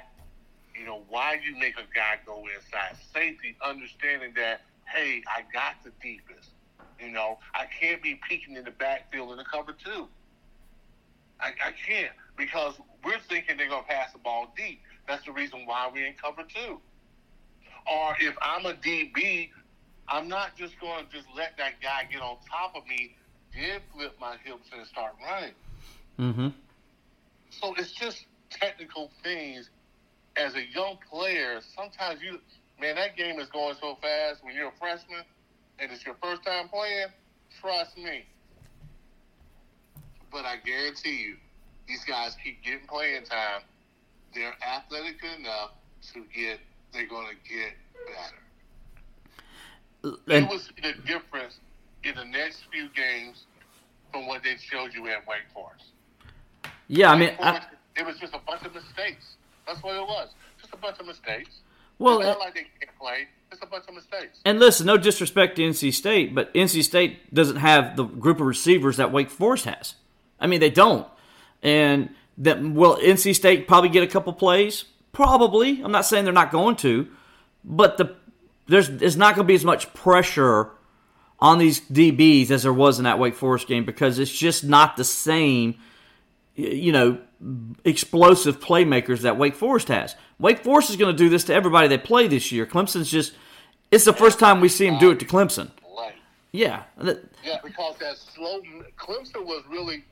you 0.78 0.86
know, 0.86 1.04
why 1.10 1.40
you 1.44 1.58
make 1.58 1.76
a 1.76 1.96
guy 1.96 2.20
go 2.26 2.44
inside. 2.56 2.96
Safety, 3.14 3.56
understanding 3.64 4.34
that, 4.36 4.62
hey, 4.86 5.24
I 5.28 5.42
got 5.54 5.84
the 5.84 5.92
deepest. 6.02 6.50
You 7.00 7.10
know, 7.10 7.40
I 7.54 7.66
can't 7.66 8.02
be 8.02 8.20
peeking 8.28 8.56
in 8.56 8.64
the 8.64 8.72
backfield 8.72 9.32
in 9.32 9.38
the 9.38 9.44
cover 9.44 9.72
two. 9.72 10.08
I, 11.40 11.50
I 11.50 11.72
can't 11.72 12.12
because 12.36 12.76
we're 13.04 13.20
thinking 13.30 13.58
they're 13.58 13.70
going 13.70 13.84
to 13.84 13.88
pass 13.88 14.12
the 14.14 14.20
ball 14.20 14.52
deep. 14.58 14.82
That's 15.08 15.26
the 15.26 15.32
reason 15.32 15.66
why 15.66 15.90
we 15.94 16.06
in 16.06 16.14
cover 16.14 16.44
two. 16.44 16.80
Or 17.92 18.16
if 18.20 18.36
I'm 18.42 18.66
a 18.66 18.74
DB, 18.74 19.50
I'm 20.08 20.28
not 20.28 20.56
just 20.56 20.80
going 20.80 21.06
to 21.06 21.12
just 21.12 21.28
let 21.36 21.58
that 21.58 21.82
guy 21.82 22.08
get 22.12 22.22
on 22.22 22.38
top 22.50 22.76
of 22.76 22.86
me, 22.88 23.16
then 23.54 23.80
flip 23.94 24.18
my 24.20 24.36
hips 24.44 24.70
and 24.76 24.86
start 24.88 25.14
running. 25.24 25.54
Mm-hmm. 26.20 26.48
So 27.50 27.76
it's 27.78 27.92
just 27.92 28.26
technical 28.50 29.12
things. 29.24 29.70
As 30.38 30.56
a 30.56 30.64
young 30.74 30.98
player, 31.10 31.62
sometimes 31.76 32.22
you, 32.22 32.40
man, 32.80 32.96
that 32.96 33.18
game 33.18 33.40
is 33.40 33.48
going 33.50 33.76
so 33.82 33.98
fast 34.02 34.44
when 34.44 34.56
you're 34.56 34.70
a 34.70 34.80
freshman 34.80 35.24
and 35.80 35.92
it's 35.92 36.06
your 36.06 36.16
first 36.22 36.44
time 36.44 36.70
playing. 36.70 37.08
Trust 37.60 37.98
me. 37.98 38.26
But 40.32 40.46
I 40.46 40.58
guarantee 40.58 41.18
you, 41.18 41.38
these 41.88 42.04
guys 42.04 42.36
keep 42.44 42.64
getting 42.64 42.88
playing 42.88 43.24
time. 43.24 43.62
They're 44.36 44.56
athletic 44.62 45.18
enough 45.40 45.72
to 46.14 46.24
get 46.36 46.60
they're 46.94 47.08
going 47.08 47.28
to 47.28 47.36
get 47.50 47.74
better. 50.04 50.18
And, 50.28 50.46
you 50.46 50.50
will 50.50 50.60
see 50.60 50.74
the 50.82 50.94
difference 51.06 51.60
in 52.04 52.16
the 52.16 52.26
next 52.26 52.64
few 52.72 52.90
games 52.90 53.46
from 54.12 54.28
what 54.28 54.44
they 54.44 54.56
showed 54.58 54.94
you 54.94 55.08
at 55.08 55.28
Wake 55.28 55.50
Forest. 55.54 55.86
Yeah, 56.88 57.12
I 57.12 57.18
mean, 57.18 57.32
I, 57.40 57.62
it 57.96 58.06
was 58.06 58.18
just 58.18 58.34
a 58.34 58.40
bunch 58.46 58.64
of 58.64 58.74
mistakes. 58.74 59.37
That's 59.68 59.84
what 59.84 59.96
it 59.96 60.02
was. 60.02 60.30
Just 60.60 60.74
a 60.74 60.78
bunch 60.78 61.00
of 61.00 61.06
mistakes. 61.06 61.62
Well, 62.00 62.20
it's 62.20 62.28
not 62.28 62.38
uh, 62.38 62.40
like 62.40 62.54
they 62.54 62.68
can't 62.80 62.98
play. 63.00 63.28
It's 63.52 63.62
a 63.62 63.66
bunch 63.66 63.86
of 63.88 63.96
mistakes. 63.96 64.40
And 64.46 64.60
listen, 64.60 64.86
no 64.86 64.98
disrespect 64.98 65.56
to 65.58 65.62
NC 65.64 65.94
State, 65.94 66.36
but 66.36 66.54
NC 66.54 66.84
State 66.84 67.34
doesn't 67.34 67.58
have 67.58 67.96
the 67.96 68.04
group 68.04 68.40
of 68.40 68.46
receivers 68.46 68.98
that 68.98 69.12
Wake 69.12 69.30
Forest 69.30 69.66
has. 69.66 69.96
I 70.40 70.48
mean, 70.48 70.60
they 70.60 70.70
don't. 70.70 71.08
And 71.64 72.10
that 72.38 72.62
will 72.62 72.98
NC 72.98 73.36
State 73.36 73.68
probably 73.68 73.90
get 73.90 74.04
a 74.04 74.08
couple 74.08 74.34
plays? 74.34 74.86
Probably. 75.12 75.82
I'm 75.82 75.92
not 75.92 76.06
saying 76.06 76.26
they're 76.26 76.34
not 76.34 76.52
going 76.52 76.76
to, 76.78 77.08
but 77.64 77.98
the 77.98 78.16
there's 78.68 78.90
there's 78.90 79.18
not 79.18 79.36
going 79.36 79.46
to 79.46 79.48
be 79.48 79.56
as 79.56 79.66
much 79.66 79.94
pressure 79.94 80.72
on 81.40 81.58
these 81.58 81.82
DBs 81.82 82.52
as 82.52 82.64
there 82.64 82.74
was 82.74 83.00
in 83.00 83.06
that 83.06 83.20
Wake 83.20 83.36
Forest 83.36 83.68
game 83.68 83.86
because 83.86 84.20
it's 84.20 84.32
just 84.32 84.64
not 84.64 84.98
the 84.98 85.04
same, 85.04 85.76
you 86.56 86.92
know, 86.92 87.20
explosive 87.84 88.60
playmakers 88.60 89.22
that 89.22 89.38
Wake 89.38 89.56
Forest 89.56 89.90
has. 89.90 90.16
Wake 90.40 90.64
Forest 90.64 90.90
is 90.90 90.96
going 90.96 91.16
to 91.16 91.18
do 91.18 91.30
this 91.30 91.44
to 91.46 91.54
everybody 91.54 91.88
they 91.88 91.98
play 91.98 92.28
this 92.28 92.52
year. 92.52 92.66
Clemson's 92.66 93.10
just 93.12 93.34
it's 93.92 94.06
the 94.06 94.14
first 94.14 94.40
time 94.40 94.60
we 94.60 94.70
see 94.70 94.86
him 94.86 94.98
do 94.98 95.12
it 95.12 95.20
to 95.20 95.26
Clemson. 95.26 95.72
Yeah. 96.52 96.84
Yeah, 97.44 97.60
because 97.64 97.98
that 98.00 98.18
slow 98.18 98.62
Clemson 98.98 99.46
was 99.46 99.64
really 99.70 100.04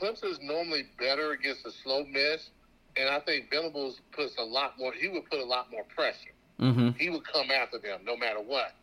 Clemson's 0.00 0.40
normally 0.42 0.86
better 0.98 1.32
against 1.32 1.66
a 1.66 1.70
slow 1.70 2.04
mesh 2.04 2.40
and 2.96 3.08
I 3.08 3.20
think 3.20 3.50
Venables 3.50 4.00
puts 4.12 4.36
a 4.38 4.42
lot 4.44 4.78
more. 4.78 4.92
He 4.92 5.08
would 5.08 5.28
put 5.30 5.38
a 5.40 5.44
lot 5.44 5.70
more 5.70 5.84
pressure. 5.94 6.32
Mm-hmm. 6.60 6.90
He 6.98 7.08
would 7.10 7.24
come 7.24 7.50
after 7.50 7.78
them 7.78 8.00
no 8.04 8.16
matter 8.16 8.40
what. 8.40 8.74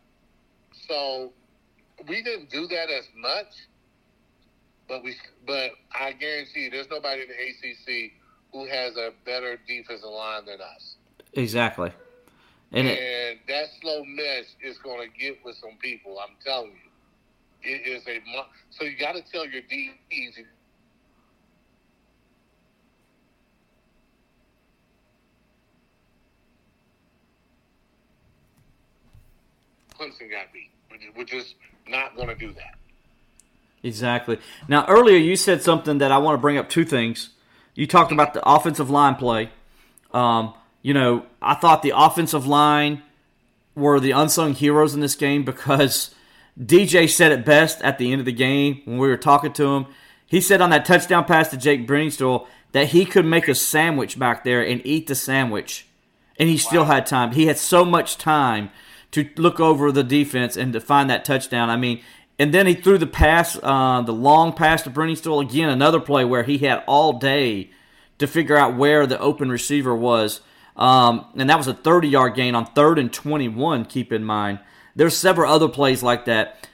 So 0.88 1.32
we 2.08 2.22
didn't 2.22 2.50
do 2.50 2.66
that 2.68 2.90
as 2.90 3.08
much, 3.16 3.66
but 4.88 5.04
we. 5.04 5.14
But 5.46 5.72
I 5.98 6.12
guarantee 6.12 6.64
you, 6.64 6.70
there's 6.70 6.88
nobody 6.90 7.22
in 7.22 7.28
the 7.28 7.34
ACC 7.34 8.12
who 8.52 8.66
has 8.66 8.96
a 8.96 9.10
better 9.24 9.58
defensive 9.66 10.08
line 10.08 10.46
than 10.46 10.60
us. 10.60 10.96
Exactly. 11.34 11.92
And, 12.72 12.86
and 12.86 12.98
it, 12.98 13.38
that 13.48 13.66
slow 13.80 14.04
mesh 14.04 14.46
is 14.62 14.78
going 14.78 15.08
to 15.08 15.18
get 15.18 15.38
with 15.44 15.56
some 15.56 15.78
people. 15.80 16.18
I'm 16.18 16.36
telling 16.44 16.72
you, 16.72 17.70
it 17.70 17.86
is 17.86 18.06
a. 18.06 18.20
So 18.70 18.84
you 18.84 18.98
got 18.98 19.12
to 19.12 19.22
tell 19.22 19.46
your 19.46 19.62
DBs 19.62 20.44
Clemson 29.98 30.30
got 30.30 30.52
beat. 30.52 30.70
We're 31.16 31.24
just 31.24 31.56
not 31.88 32.14
going 32.16 32.28
to 32.28 32.34
do 32.34 32.52
that. 32.54 32.77
Exactly. 33.82 34.38
Now, 34.66 34.86
earlier 34.86 35.16
you 35.16 35.36
said 35.36 35.62
something 35.62 35.98
that 35.98 36.12
I 36.12 36.18
want 36.18 36.34
to 36.34 36.40
bring 36.40 36.58
up 36.58 36.68
two 36.68 36.84
things. 36.84 37.30
You 37.74 37.86
talked 37.86 38.12
about 38.12 38.34
the 38.34 38.46
offensive 38.48 38.90
line 38.90 39.14
play. 39.14 39.50
Um, 40.12 40.54
you 40.82 40.94
know, 40.94 41.26
I 41.40 41.54
thought 41.54 41.82
the 41.82 41.92
offensive 41.94 42.46
line 42.46 43.02
were 43.74 44.00
the 44.00 44.10
unsung 44.10 44.54
heroes 44.54 44.94
in 44.94 45.00
this 45.00 45.14
game 45.14 45.44
because 45.44 46.14
DJ 46.60 47.08
said 47.08 47.30
it 47.30 47.44
best 47.44 47.80
at 47.82 47.98
the 47.98 48.10
end 48.10 48.20
of 48.20 48.26
the 48.26 48.32
game 48.32 48.82
when 48.84 48.98
we 48.98 49.08
were 49.08 49.16
talking 49.16 49.52
to 49.52 49.74
him. 49.74 49.86
He 50.26 50.40
said 50.40 50.60
on 50.60 50.70
that 50.70 50.84
touchdown 50.84 51.24
pass 51.24 51.48
to 51.50 51.56
Jake 51.56 51.86
Briningstool 51.86 52.46
that 52.72 52.88
he 52.88 53.04
could 53.04 53.24
make 53.24 53.48
a 53.48 53.54
sandwich 53.54 54.18
back 54.18 54.44
there 54.44 54.62
and 54.62 54.84
eat 54.84 55.06
the 55.06 55.14
sandwich, 55.14 55.86
and 56.38 56.48
he 56.48 56.58
still 56.58 56.84
had 56.84 57.06
time. 57.06 57.32
He 57.32 57.46
had 57.46 57.58
so 57.58 57.84
much 57.84 58.18
time 58.18 58.70
to 59.12 59.28
look 59.36 59.58
over 59.58 59.90
the 59.90 60.04
defense 60.04 60.56
and 60.56 60.72
to 60.72 60.80
find 60.80 61.08
that 61.08 61.24
touchdown. 61.24 61.70
I 61.70 61.76
mean, 61.76 62.02
and 62.38 62.54
then 62.54 62.66
he 62.66 62.74
threw 62.74 62.98
the 62.98 63.06
pass, 63.06 63.58
uh, 63.62 64.02
the 64.02 64.12
long 64.12 64.52
pass 64.52 64.82
to 64.82 64.90
Briningstool 64.90 65.42
again, 65.42 65.68
another 65.68 66.00
play 66.00 66.24
where 66.24 66.44
he 66.44 66.58
had 66.58 66.84
all 66.86 67.14
day 67.14 67.70
to 68.18 68.26
figure 68.26 68.56
out 68.56 68.76
where 68.76 69.06
the 69.06 69.18
open 69.18 69.50
receiver 69.50 69.94
was. 69.94 70.40
Um, 70.76 71.26
and 71.36 71.50
that 71.50 71.58
was 71.58 71.66
a 71.66 71.74
30 71.74 72.08
yard 72.08 72.34
gain 72.36 72.54
on 72.54 72.66
third 72.66 72.98
and 72.98 73.12
21, 73.12 73.86
keep 73.86 74.12
in 74.12 74.24
mind. 74.24 74.60
There's 74.94 75.16
several 75.16 75.52
other 75.52 75.68
plays 75.68 76.02
like 76.02 76.26
that. 76.26 76.68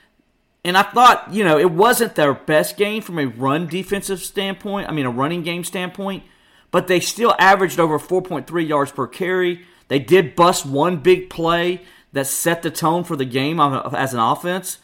And 0.64 0.76
I 0.76 0.82
thought, 0.82 1.32
you 1.32 1.44
know, 1.44 1.58
it 1.58 1.70
wasn't 1.70 2.14
their 2.14 2.34
best 2.34 2.76
game 2.76 3.02
from 3.02 3.18
a 3.18 3.26
run 3.26 3.66
defensive 3.66 4.20
standpoint, 4.20 4.88
I 4.88 4.92
mean, 4.92 5.06
a 5.06 5.10
running 5.10 5.42
game 5.42 5.64
standpoint, 5.64 6.24
but 6.70 6.88
they 6.88 7.00
still 7.00 7.34
averaged 7.38 7.78
over 7.78 7.98
4.3 7.98 8.66
yards 8.66 8.90
per 8.90 9.06
carry. 9.06 9.66
They 9.88 9.98
did 9.98 10.34
bust 10.34 10.64
one 10.64 10.98
big 10.98 11.28
play 11.28 11.82
that 12.12 12.26
set 12.26 12.62
the 12.62 12.70
tone 12.70 13.04
for 13.04 13.16
the 13.16 13.26
game 13.26 13.60
as 13.60 14.14
an 14.14 14.20
offense. 14.20 14.78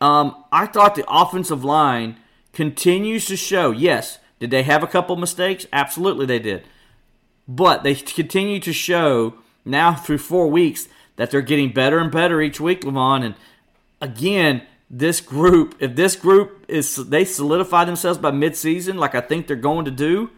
Um, 0.00 0.44
I 0.50 0.66
thought 0.66 0.94
the 0.94 1.04
offensive 1.08 1.64
line 1.64 2.16
continues 2.52 3.26
to 3.26 3.36
show, 3.36 3.70
yes, 3.70 4.18
did 4.38 4.50
they 4.50 4.62
have 4.62 4.82
a 4.82 4.86
couple 4.86 5.16
mistakes? 5.16 5.66
Absolutely 5.72 6.26
they 6.26 6.38
did. 6.38 6.64
But 7.46 7.82
they 7.82 7.94
continue 7.94 8.60
to 8.60 8.72
show 8.72 9.34
now 9.64 9.94
through 9.94 10.18
four 10.18 10.48
weeks 10.48 10.88
that 11.16 11.30
they're 11.30 11.42
getting 11.42 11.72
better 11.72 11.98
and 11.98 12.10
better 12.10 12.40
each 12.40 12.60
week, 12.60 12.82
Levon. 12.82 13.24
And 13.24 13.34
again, 14.00 14.62
this 14.88 15.20
group, 15.20 15.76
if 15.78 15.94
this 15.94 16.16
group 16.16 16.64
is 16.68 16.96
they 16.96 17.24
solidify 17.24 17.84
themselves 17.84 18.18
by 18.18 18.30
midseason, 18.30 18.96
like 18.96 19.14
I 19.14 19.20
think 19.20 19.46
they're 19.46 19.56
going 19.56 19.84
to 19.84 19.90
do, 19.90 20.30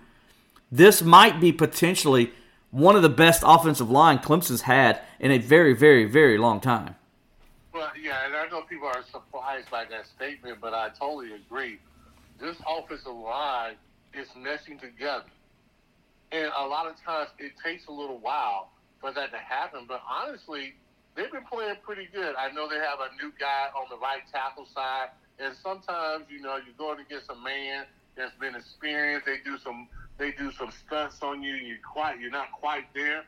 this 0.70 1.02
might 1.02 1.40
be 1.40 1.52
potentially 1.52 2.32
one 2.70 2.96
of 2.96 3.02
the 3.02 3.08
best 3.08 3.42
offensive 3.46 3.90
line 3.90 4.18
Clemson's 4.18 4.62
had 4.62 5.00
in 5.20 5.30
a 5.30 5.38
very, 5.38 5.74
very, 5.74 6.04
very 6.04 6.38
long 6.38 6.60
time. 6.60 6.96
Well, 7.72 7.90
yeah, 8.00 8.26
and 8.26 8.36
I 8.36 8.48
know 8.48 8.62
people 8.62 8.88
are 8.88 9.02
surprised 9.10 9.70
by 9.70 9.84
that 9.86 10.06
statement, 10.14 10.58
but 10.60 10.74
I 10.74 10.90
totally 10.98 11.32
agree. 11.32 11.78
This 12.38 12.56
offensive 12.68 13.14
line 13.14 13.76
is 14.12 14.28
meshing 14.36 14.78
together. 14.78 15.24
And 16.32 16.50
a 16.56 16.66
lot 16.66 16.86
of 16.86 17.00
times 17.02 17.30
it 17.38 17.52
takes 17.64 17.86
a 17.86 17.92
little 17.92 18.18
while 18.18 18.70
for 19.00 19.12
that 19.12 19.30
to 19.32 19.38
happen, 19.38 19.84
but 19.88 20.02
honestly, 20.08 20.74
they've 21.14 21.32
been 21.32 21.44
playing 21.44 21.76
pretty 21.82 22.08
good. 22.12 22.34
I 22.36 22.50
know 22.52 22.68
they 22.68 22.76
have 22.76 23.00
a 23.00 23.22
new 23.22 23.32
guy 23.38 23.68
on 23.76 23.86
the 23.90 23.96
right 23.96 24.22
tackle 24.30 24.66
side, 24.74 25.08
and 25.38 25.54
sometimes, 25.62 26.24
you 26.28 26.40
know, 26.40 26.56
you're 26.56 26.76
going 26.76 27.00
against 27.00 27.30
a 27.30 27.36
man 27.36 27.84
that's 28.16 28.34
been 28.38 28.54
experienced. 28.54 29.26
They 29.26 29.38
do 29.44 29.58
some 29.58 29.88
they 30.18 30.30
do 30.32 30.52
some 30.52 30.70
stunts 30.70 31.22
on 31.22 31.42
you, 31.42 31.54
you're 31.54 31.78
quite 31.90 32.20
you're 32.20 32.30
not 32.30 32.52
quite 32.52 32.84
there, 32.94 33.24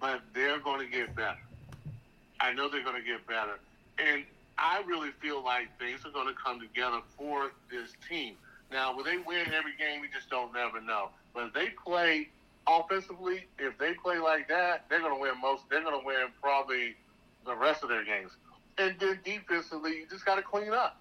but 0.00 0.22
they're 0.32 0.60
going 0.60 0.80
to 0.80 0.86
get 0.86 1.14
better. 1.14 1.38
I 2.44 2.52
know 2.52 2.68
they're 2.68 2.84
going 2.84 3.00
to 3.00 3.06
get 3.06 3.26
better, 3.26 3.58
and 3.98 4.24
I 4.58 4.82
really 4.86 5.10
feel 5.20 5.42
like 5.42 5.76
things 5.78 6.04
are 6.04 6.10
going 6.10 6.28
to 6.28 6.34
come 6.34 6.60
together 6.60 7.00
for 7.16 7.52
this 7.70 7.92
team. 8.08 8.34
Now, 8.70 8.94
will 8.94 9.04
they 9.04 9.16
win 9.16 9.46
every 9.52 9.76
game? 9.78 10.00
We 10.00 10.08
just 10.12 10.28
don't 10.28 10.52
never 10.52 10.80
know. 10.80 11.08
But 11.32 11.46
if 11.46 11.54
they 11.54 11.68
play 11.70 12.28
offensively, 12.66 13.46
if 13.58 13.78
they 13.78 13.94
play 13.94 14.18
like 14.18 14.48
that, 14.48 14.84
they're 14.88 15.00
going 15.00 15.14
to 15.14 15.20
win 15.20 15.40
most. 15.40 15.62
They're 15.70 15.82
going 15.82 15.98
to 15.98 16.06
win 16.06 16.26
probably 16.42 16.96
the 17.46 17.54
rest 17.54 17.82
of 17.82 17.88
their 17.88 18.04
games. 18.04 18.32
And 18.78 18.94
then 18.98 19.20
defensively, 19.24 19.98
you 19.98 20.06
just 20.10 20.24
got 20.24 20.36
to 20.36 20.42
clean 20.42 20.72
up. 20.72 21.00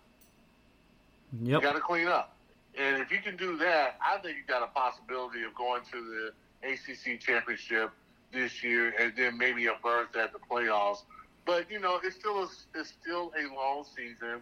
Yep. 1.41 1.47
You 1.47 1.61
got 1.61 1.73
to 1.73 1.81
clean 1.81 2.07
up. 2.07 2.35
And 2.77 3.01
if 3.01 3.11
you 3.11 3.19
can 3.19 3.35
do 3.37 3.57
that, 3.57 3.97
I 4.05 4.17
think 4.17 4.37
you 4.37 4.43
got 4.47 4.63
a 4.63 4.67
possibility 4.67 5.43
of 5.43 5.53
going 5.55 5.81
to 5.91 6.31
the 6.61 6.69
ACC 6.69 7.19
championship 7.19 7.91
this 8.31 8.63
year, 8.63 8.93
and 8.99 9.13
then 9.15 9.37
maybe 9.37 9.67
a 9.67 9.75
berth 9.83 10.15
at 10.15 10.33
the 10.33 10.39
playoffs. 10.39 11.03
But 11.45 11.69
you 11.69 11.79
know, 11.79 11.99
it's 12.03 12.15
still 12.15 12.43
a, 12.43 12.47
it's 12.75 12.93
still 13.01 13.31
a 13.37 13.53
long 13.53 13.85
season. 13.95 14.41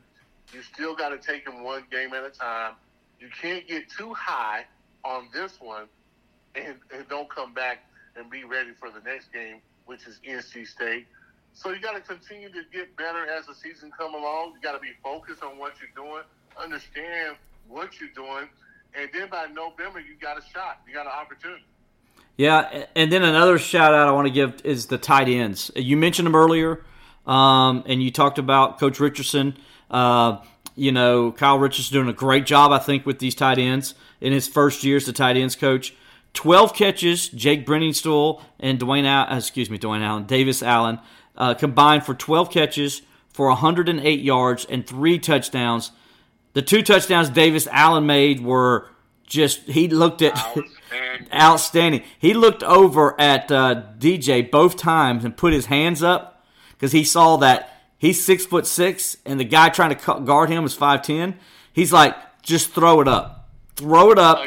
You 0.54 0.62
still 0.62 0.96
got 0.96 1.10
to 1.10 1.18
take 1.18 1.46
them 1.46 1.64
one 1.64 1.84
game 1.92 2.14
at 2.14 2.24
a 2.24 2.30
time. 2.30 2.74
You 3.20 3.30
can't 3.42 3.68
get 3.68 3.90
too 3.90 4.14
high 4.14 4.66
on 5.04 5.30
this 5.34 5.60
one, 5.60 5.86
and, 6.56 6.76
and 6.94 7.08
don't 7.08 7.30
come 7.30 7.54
back 7.54 7.86
and 8.16 8.30
be 8.30 8.44
ready 8.44 8.72
for 8.80 8.90
the 8.90 9.00
next 9.02 9.32
game, 9.32 9.58
which 9.86 10.06
is 10.08 10.20
NC 10.28 10.68
State. 10.68 11.08
So 11.54 11.72
you 11.72 11.80
got 11.80 11.94
to 11.94 12.02
continue 12.02 12.50
to 12.50 12.64
get 12.72 12.96
better 12.98 13.26
as 13.26 13.46
the 13.46 13.56
season 13.56 13.92
come 13.98 14.14
along. 14.14 14.54
You 14.56 14.62
got 14.62 14.74
to 14.74 14.80
be 14.80 14.92
focused 15.04 15.44
on 15.44 15.58
what 15.58 15.74
you're 15.80 16.06
doing, 16.06 16.24
understand 16.58 17.36
what 17.68 18.00
you're 18.00 18.10
doing, 18.16 18.48
and 18.94 19.10
then 19.14 19.30
by 19.30 19.48
November 19.48 20.00
you 20.00 20.16
got 20.20 20.38
a 20.38 20.42
shot, 20.54 20.82
you 20.88 20.94
got 20.94 21.06
an 21.06 21.12
opportunity. 21.12 21.64
Yeah, 22.38 22.86
and 22.96 23.12
then 23.12 23.24
another 23.24 23.60
shout 23.60 23.94
out 23.94 24.08
I 24.08 24.12
want 24.12 24.28
to 24.28 24.34
give 24.34 24.62
is 24.64 24.88
the 24.88 24.98
tight 24.98 25.28
ends. 25.28 25.70
You 25.76 25.98
mentioned 25.98 26.26
them 26.26 26.36
earlier, 26.36 26.84
um, 27.26 27.84
and 27.86 28.02
you 28.02 28.12
talked 28.12 28.40
about 28.40 28.80
Coach 28.80 29.00
Richardson. 29.00 29.58
Uh, 29.90 30.38
you 30.76 30.92
know, 30.92 31.32
Kyle 31.32 31.60
Richardson 31.60 31.94
doing 31.94 32.10
a 32.10 32.14
great 32.14 32.46
job, 32.46 32.72
I 32.72 32.80
think, 32.80 33.06
with 33.06 33.20
these 33.20 33.36
tight 33.36 33.58
ends 33.58 33.94
in 34.20 34.32
his 34.34 34.48
first 34.48 34.84
year 34.84 34.98
as 34.98 35.06
the 35.06 35.14
tight 35.14 35.38
ends 35.38 35.56
coach. 35.56 35.94
12 36.34 36.74
catches, 36.74 37.28
Jake 37.30 37.66
Briningstool 37.66 38.42
and 38.60 38.80
Dwayne, 38.80 39.06
Al- 39.06 39.34
uh, 39.34 39.38
excuse 39.38 39.70
me, 39.70 39.78
Dwayne 39.78 40.02
Allen, 40.02 40.24
Davis 40.26 40.64
Allen, 40.64 41.00
uh, 41.36 41.54
combined 41.54 42.06
for 42.06 42.14
12 42.14 42.50
catches 42.50 43.02
for 43.30 43.48
108 43.48 44.22
yards 44.22 44.66
and 44.66 44.88
three 44.88 45.20
touchdowns. 45.20 45.92
The 46.54 46.62
two 46.62 46.82
touchdowns 46.82 47.30
Davis 47.30 47.68
Allen 47.68 48.06
made 48.06 48.42
were 48.44 48.90
just 49.26 49.62
he 49.62 49.88
looked 49.88 50.22
at 50.22 50.38
outstanding. 50.38 51.28
outstanding. 51.34 52.04
He 52.20 52.34
looked 52.34 52.64
over 52.64 53.20
at 53.20 53.52
uh, 53.52 53.84
DJ 53.98 54.50
both 54.50 54.76
times 54.76 55.24
and 55.24 55.36
put 55.36 55.54
his 55.54 55.68
hands 55.68 56.04
up 56.04 56.41
because 56.82 56.94
he 56.94 57.04
saw 57.04 57.38
that 57.38 57.78
he's 58.00 58.26
six 58.26 58.44
foot 58.44 58.66
six 58.66 59.16
and 59.24 59.40
the 59.40 59.44
guy 59.44 59.70
trying 59.70 59.96
to 59.96 60.20
guard 60.22 60.50
him 60.50 60.66
is 60.66 60.74
five 60.74 61.04
ten. 61.04 61.38
He's 61.72 61.94
like, 61.94 62.16
just 62.42 62.72
throw 62.72 63.02
it 63.02 63.08
up, 63.08 63.48
throw 63.76 64.10
it 64.10 64.18
up. 64.18 64.44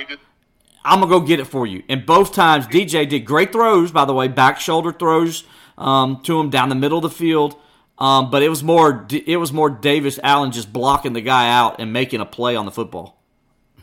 I'm 0.85 0.99
gonna 0.99 1.07
go 1.07 1.21
get 1.21 1.39
it 1.39 1.45
for 1.45 1.65
you. 1.65 1.85
And 1.89 2.05
both 2.05 2.33
times 2.33 2.67
DJ 2.67 3.09
did 3.09 3.21
great 3.21 3.53
throws, 3.53 3.93
by 3.93 4.05
the 4.05 4.13
way, 4.13 4.27
back 4.27 4.59
shoulder 4.59 4.93
throws 4.93 5.45
um, 5.79 6.23
to 6.25 6.41
him 6.41 6.51
down 6.51 6.71
the 6.71 6.75
middle 6.75 6.99
of 6.99 7.03
the 7.03 7.11
field. 7.11 7.55
Um, 7.99 8.33
but 8.33 8.43
it 8.43 8.49
was 8.49 8.65
more 8.65 9.07
it 9.09 9.37
was 9.37 9.53
more 9.53 9.71
Davis 9.71 10.19
Allen 10.21 10.51
just 10.51 10.73
blocking 10.73 11.13
the 11.13 11.21
guy 11.21 11.49
out 11.49 11.79
and 11.79 11.93
making 11.93 12.21
a 12.21 12.27
play 12.27 12.57
on 12.57 12.65
the 12.65 12.73
football. 12.73 13.23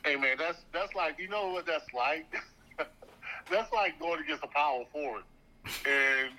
Hey 0.03 0.17
man, 0.17 0.35
that's 0.37 0.57
that's 0.73 0.93
like 0.93 1.17
you 1.17 1.29
know 1.29 1.51
what 1.51 1.65
that's 1.65 1.85
like. 1.93 2.29
that's 3.49 3.71
like 3.71 3.97
going 3.97 4.21
against 4.21 4.43
a 4.43 4.47
power 4.47 4.83
forward, 4.91 5.23
and 5.85 6.31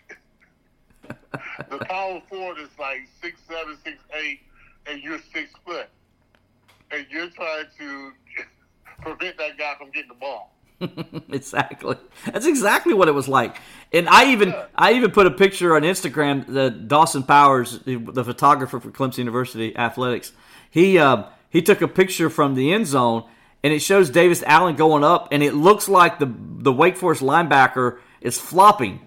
the 1.71 1.79
power 1.79 2.21
forward 2.29 2.59
is 2.59 2.69
like 2.79 3.09
six 3.21 3.41
seven, 3.49 3.77
six 3.85 3.99
eight, 4.15 4.41
and 4.87 5.03
you're 5.03 5.21
six 5.33 5.51
foot, 5.65 5.89
and 6.91 7.07
you're 7.11 7.31
trying 7.31 7.67
to 7.79 8.13
prevent 9.03 9.39
that 9.39 9.59
guy 9.59 9.75
from 9.79 9.91
getting 9.91 10.09
the 10.09 10.15
ball. 10.15 10.53
exactly. 11.31 11.97
That's 12.27 12.47
exactly 12.47 12.95
what 12.95 13.09
it 13.09 13.13
was 13.13 13.29
like. 13.29 13.57
And 13.93 14.09
I 14.09 14.33
even 14.33 14.49
yeah. 14.49 14.67
I 14.75 14.93
even 14.95 15.11
put 15.11 15.27
a 15.27 15.31
picture 15.31 15.77
on 15.77 15.83
Instagram. 15.83 16.47
The 16.47 16.71
Dawson 16.71 17.23
Powers, 17.23 17.79
the 17.81 18.25
photographer 18.25 18.81
for 18.81 18.91
Clemson 18.91 19.19
University 19.19 19.77
Athletics, 19.77 20.33
he 20.71 20.99
uh, 20.99 21.25
he 21.51 21.63
took 21.63 21.83
a 21.83 21.89
picture 21.89 22.31
from 22.31 22.55
the 22.55 22.73
end 22.73 22.87
zone, 22.87 23.25
and 23.63 23.73
it 23.73 23.81
shows 23.81 24.11
Davis 24.11 24.43
Allen 24.45 24.77
going 24.77 25.05
up, 25.05 25.29
and 25.31 25.43
it 25.43 25.55
looks 25.55 25.89
like 25.89 26.19
the 26.19 26.33
the 26.37 26.73
Wake 26.73 26.97
Forest 26.97 27.23
linebacker 27.23 27.99
is 28.21 28.39
flopping. 28.39 29.01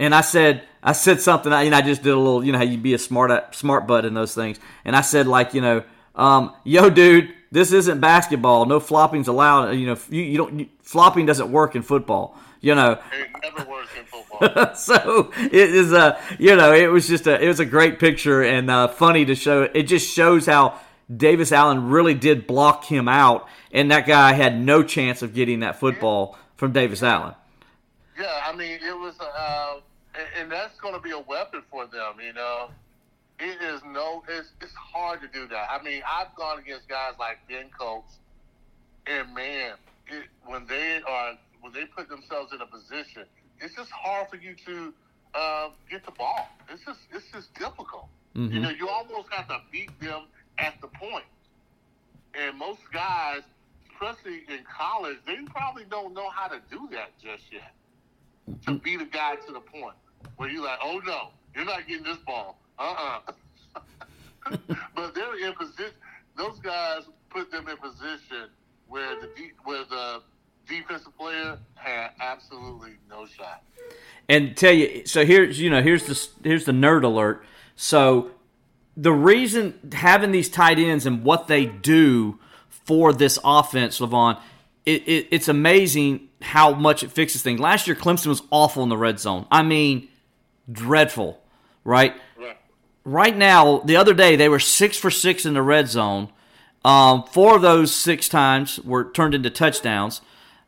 And 0.00 0.14
I 0.14 0.22
said 0.22 0.62
I 0.82 0.92
said 0.92 1.20
something, 1.20 1.52
and 1.52 1.74
I 1.74 1.82
just 1.82 2.02
did 2.02 2.14
a 2.14 2.18
little, 2.18 2.42
you 2.42 2.52
know, 2.52 2.58
how 2.58 2.64
you 2.64 2.78
be 2.78 2.94
a 2.94 2.98
smart 2.98 3.54
smart 3.54 3.86
butt 3.86 4.06
in 4.06 4.14
those 4.14 4.34
things. 4.34 4.58
And 4.84 4.96
I 4.96 5.02
said 5.02 5.26
like, 5.26 5.52
you 5.52 5.60
know, 5.60 5.84
um, 6.14 6.54
yo, 6.64 6.88
dude, 6.88 7.34
this 7.52 7.72
isn't 7.72 8.00
basketball. 8.00 8.64
No 8.64 8.80
flopping's 8.80 9.28
allowed. 9.28 9.72
You 9.72 9.86
know, 9.86 9.98
you, 10.08 10.22
you 10.22 10.38
don't 10.38 10.60
you, 10.60 10.68
flopping 10.80 11.26
doesn't 11.26 11.52
work 11.52 11.76
in 11.76 11.82
football. 11.82 12.36
You 12.62 12.74
know, 12.74 12.98
it 13.12 13.28
never 13.42 13.70
works 13.70 13.90
in 13.98 14.04
football. 14.06 14.74
so 14.74 15.32
it 15.36 15.52
is 15.52 15.92
a 15.92 16.18
you 16.38 16.56
know 16.56 16.72
it 16.72 16.88
was 16.90 17.06
just 17.06 17.26
a 17.26 17.42
it 17.42 17.46
was 17.46 17.60
a 17.60 17.66
great 17.66 17.98
picture 17.98 18.42
and 18.42 18.70
uh, 18.70 18.88
funny 18.88 19.26
to 19.26 19.34
show. 19.34 19.62
It 19.62 19.82
just 19.82 20.10
shows 20.10 20.46
how 20.46 20.80
Davis 21.14 21.52
Allen 21.52 21.90
really 21.90 22.14
did 22.14 22.46
block 22.46 22.86
him 22.86 23.06
out, 23.06 23.48
and 23.70 23.90
that 23.90 24.06
guy 24.06 24.32
had 24.32 24.58
no 24.58 24.82
chance 24.82 25.20
of 25.20 25.34
getting 25.34 25.60
that 25.60 25.78
football 25.78 26.38
from 26.56 26.72
Davis 26.72 27.02
Allen. 27.02 27.34
Yeah, 28.18 28.28
I 28.46 28.54
mean 28.54 28.78
it 28.82 28.98
was, 28.98 29.14
uh, 29.18 29.80
and 30.38 30.50
that's 30.50 30.78
going 30.80 30.94
to 30.94 31.00
be 31.00 31.10
a 31.10 31.18
weapon 31.18 31.62
for 31.70 31.86
them. 31.86 32.14
You 32.24 32.32
know, 32.32 32.70
It 33.38 33.60
is 33.62 33.80
no, 33.86 34.22
it's 34.28 34.50
it's 34.60 34.74
hard 34.74 35.20
to 35.22 35.28
do 35.28 35.48
that. 35.48 35.68
I 35.70 35.82
mean, 35.82 36.02
I've 36.06 36.34
gone 36.36 36.58
against 36.58 36.88
guys 36.88 37.14
like 37.18 37.38
Ben 37.48 37.66
Coates, 37.78 38.18
and 39.06 39.34
man, 39.34 39.74
it, 40.08 40.24
when 40.44 40.66
they 40.66 41.00
are 41.08 41.32
when 41.60 41.72
they 41.72 41.84
put 41.86 42.08
themselves 42.08 42.52
in 42.52 42.60
a 42.60 42.66
position, 42.66 43.24
it's 43.60 43.74
just 43.74 43.90
hard 43.90 44.28
for 44.28 44.36
you 44.36 44.54
to 44.66 44.92
uh, 45.34 45.68
get 45.90 46.04
the 46.04 46.12
ball. 46.12 46.48
It's 46.68 46.84
just 46.84 47.00
it's 47.12 47.24
just 47.32 47.54
difficult. 47.54 48.08
Mm-hmm. 48.36 48.54
You 48.54 48.60
know, 48.60 48.70
you 48.70 48.88
almost 48.88 49.28
have 49.30 49.48
to 49.48 49.58
beat 49.72 49.98
them 50.00 50.24
at 50.58 50.74
the 50.80 50.88
point. 50.88 51.24
And 52.34 52.58
most 52.58 52.80
guys, 52.92 53.40
especially 53.92 54.44
in 54.48 54.60
college, 54.70 55.16
they 55.26 55.36
probably 55.46 55.84
don't 55.90 56.14
know 56.14 56.28
how 56.30 56.46
to 56.48 56.60
do 56.70 56.88
that 56.92 57.10
just 57.22 57.44
yet. 57.50 57.72
To 58.66 58.74
beat 58.78 59.00
a 59.00 59.04
guy 59.04 59.36
to 59.46 59.52
the 59.52 59.60
point 59.60 59.96
where 60.36 60.48
you're 60.48 60.64
like, 60.64 60.78
oh 60.82 61.00
no, 61.06 61.28
you're 61.54 61.64
not 61.64 61.86
getting 61.86 62.04
this 62.04 62.18
ball. 62.18 62.58
Uh 62.78 63.20
uh 63.26 64.50
but 64.94 65.14
they're 65.14 65.46
in 65.46 65.52
position. 65.54 65.92
Those 66.36 66.58
guys 66.60 67.02
put 67.28 67.50
them 67.50 67.68
in 67.68 67.76
position 67.76 68.48
where 68.88 69.20
the 69.20 69.26
de- 69.36 69.52
where 69.64 69.84
the 69.84 70.22
defensive 70.68 71.16
player 71.18 71.58
had 71.74 72.10
absolutely 72.20 72.92
no 73.08 73.26
shot. 73.26 73.62
and 74.28 74.56
tell 74.56 74.72
you 74.72 75.04
so 75.06 75.24
here's 75.24 75.60
you 75.60 75.68
know 75.68 75.82
here's 75.82 76.06
the 76.06 76.48
here's 76.48 76.64
the 76.64 76.72
nerd 76.72 77.02
alert 77.02 77.44
so 77.74 78.30
the 78.96 79.12
reason 79.12 79.78
having 79.92 80.30
these 80.30 80.48
tight 80.48 80.78
ends 80.78 81.06
and 81.06 81.24
what 81.24 81.48
they 81.48 81.66
do 81.66 82.38
for 82.68 83.12
this 83.12 83.38
offense 83.44 83.98
Levon 83.98 84.40
it, 84.94 85.02
it, 85.08 85.28
it's 85.30 85.48
amazing 85.48 86.28
how 86.42 86.72
much 86.72 87.02
it 87.02 87.10
fixes 87.10 87.42
things 87.42 87.60
last 87.60 87.86
year 87.86 87.96
clemson 87.96 88.26
was 88.26 88.42
awful 88.50 88.82
in 88.82 88.88
the 88.88 88.96
red 88.96 89.18
zone 89.20 89.46
i 89.50 89.62
mean 89.62 90.08
dreadful 90.70 91.40
right 91.84 92.14
Right. 92.38 92.56
right 93.04 93.36
now, 93.36 93.78
the 93.80 93.96
other 93.96 94.14
day 94.14 94.36
they 94.36 94.48
were 94.48 94.58
six 94.60 94.96
for 94.96 95.10
six 95.10 95.44
in 95.44 95.54
the 95.54 95.62
red 95.62 95.88
zone. 95.88 96.28
Um, 96.84 97.24
four 97.24 97.56
of 97.56 97.62
those 97.62 97.94
six 97.94 98.28
times 98.28 98.78
were 98.80 99.10
turned 99.10 99.34
into 99.34 99.50
touchdowns. 99.50 100.20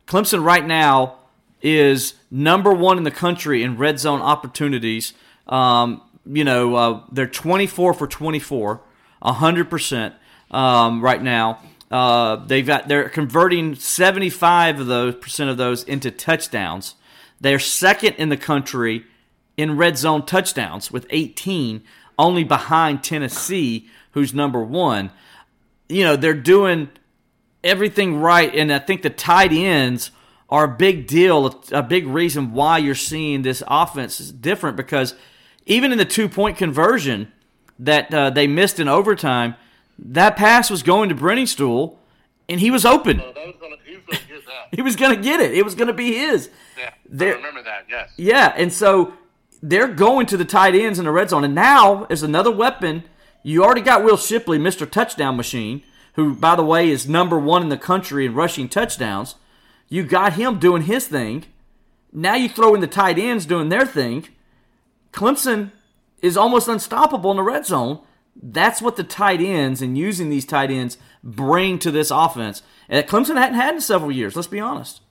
Clemson 0.07 0.45
right 0.45 0.67
now 0.67 1.19
is 1.63 2.15
number 2.31 2.73
one 2.75 2.99
in 2.99 3.05
the 3.05 3.11
country 3.11 3.63
in 3.63 3.79
red 3.79 3.99
zone 3.99 4.21
opportunities. 4.21 5.15
Um, 5.47 6.03
you 6.27 6.45
know, 6.45 6.75
uh, 6.75 7.01
they're 7.11 7.27
24 7.27 7.95
for 7.95 8.07
24, 8.07 8.81
100% 9.23 10.15
um, 10.51 11.01
right 11.03 11.23
now. 11.23 11.61
Uh, 11.93 12.37
they've 12.47 12.67
got 12.67 12.89
they're 12.89 13.11
converting 13.11 13.75
75 13.75 14.81
of 14.81 14.87
those 14.87 15.15
percent 15.17 15.51
of 15.51 15.59
those 15.59 15.85
into 15.85 16.11
touchdowns. 16.11 16.95
They're 17.39 17.59
second 17.59 18.15
in 18.15 18.31
the 18.31 18.37
country 18.39 19.05
in 19.59 19.77
red 19.77 19.99
zone 19.99 20.25
touchdowns 20.25 20.91
with 20.91 21.07
18, 21.11 21.83
only 22.19 22.45
behind 22.45 23.05
Tennessee, 23.05 23.89
who's 24.13 24.33
number 24.33 24.63
one. 24.63 25.11
You 25.91 26.05
know, 26.05 26.17
they're 26.17 26.33
doing 26.33 26.89
everything 27.63 28.17
right, 28.17 28.55
and 28.55 28.73
I 28.73 28.79
think 28.79 29.03
the 29.03 29.11
tight 29.11 29.53
ends 29.53 30.11
are 30.49 30.65
a 30.65 30.69
big 30.69 31.07
deal, 31.07 31.63
a 31.73 31.83
big 31.83 32.07
reason 32.07 32.55
why 32.55 32.79
you're 32.79 32.95
seeing 32.95 33.43
this 33.43 33.63
offense 33.69 34.19
is 34.19 34.33
different 34.33 34.79
because 34.79 35.15
even 35.67 35.93
in 35.93 35.99
the 35.99 36.05
two 36.07 36.29
point 36.29 36.57
conversion 36.57 37.31
that 37.79 38.13
uh, 38.15 38.31
they 38.31 38.47
missed 38.47 38.81
in 38.81 38.89
overtime, 38.89 39.57
that 40.05 40.37
pass 40.37 40.71
was 40.71 40.83
going 40.83 41.09
to 41.09 41.15
Briningstool, 41.15 41.97
and 42.49 42.61
he 42.61 42.71
was 42.71 42.85
open. 42.85 43.19
Was 43.19 43.55
gonna, 43.61 43.77
he 43.85 43.97
was 43.97 44.07
going 44.07 44.17
to 44.17 44.27
get 44.27 44.45
that. 44.47 44.69
He 44.77 44.81
was 44.83 44.97
going 44.97 45.15
to 45.17 45.23
get 45.23 45.41
it. 45.41 45.53
It 45.53 45.65
was 45.65 45.75
going 45.75 45.89
to 45.89 45.93
be 45.95 46.15
his. 46.15 46.49
Yeah, 46.79 46.91
There- 47.09 47.35
I 47.35 47.37
remember 47.37 47.63
that. 47.63 47.85
Yes. 47.91 48.11
Yeah, 48.17 48.55
and 48.57 48.73
so 48.73 49.13
they're 49.63 49.87
going 49.89 50.25
to 50.27 50.37
the 50.39 50.45
tight 50.47 50.75
ends 50.75 50.99
in 50.99 51.05
the 51.05 51.11
red 51.11 51.29
zone. 51.31 51.45
And 51.45 51.55
now, 51.55 52.05
as 52.05 52.23
another 52.23 52.51
weapon, 52.51 53.05
you 53.43 53.63
already 53.63 53.83
got 53.83 54.03
Will 54.03 54.17
Shipley, 54.17 54.59
Mr. 54.59 54.91
Touchdown 54.91 55.37
Machine, 55.37 55.83
who, 56.15 56.35
by 56.35 56.57
the 56.57 56.65
way, 56.65 56.89
is 56.89 57.07
number 57.09 57.39
one 57.39 57.63
in 57.63 57.69
the 57.69 57.77
country 57.77 58.25
in 58.25 58.35
rushing 58.35 58.69
touchdowns. 58.69 59.35
You 59.91 60.05
got 60.05 60.33
him 60.35 60.59
doing 60.59 60.83
his 60.83 61.07
thing. 61.07 61.45
Now 62.13 62.35
you 62.35 62.49
throw 62.49 62.75
in 62.75 62.81
the 62.81 62.87
tight 62.87 63.19
ends 63.19 63.45
doing 63.47 63.69
their 63.69 63.85
thing. 63.87 64.27
Clemson 65.13 65.71
is 66.23 66.37
almost 66.37 66.69
unstoppable 66.69 67.31
in 67.31 67.37
the 67.37 67.43
red 67.43 67.67
zone. 67.67 68.01
That's 68.35 68.81
what 68.81 68.97
the 68.97 69.05
tight 69.05 69.41
ends 69.41 69.83
and 69.83 69.97
using 69.97 70.31
these 70.31 70.47
tight 70.47 70.71
ends 70.71 70.97
bring 71.23 71.79
to 71.81 71.91
this 71.91 72.11
offense. 72.11 72.63
And 72.89 73.07
Clemson 73.07 73.37
hadn't 73.37 73.59
had 73.59 73.75
in 73.75 73.81
several 73.81 74.11
years, 74.11 74.35
let's 74.35 74.49
be 74.49 74.61
honest. 74.61 75.03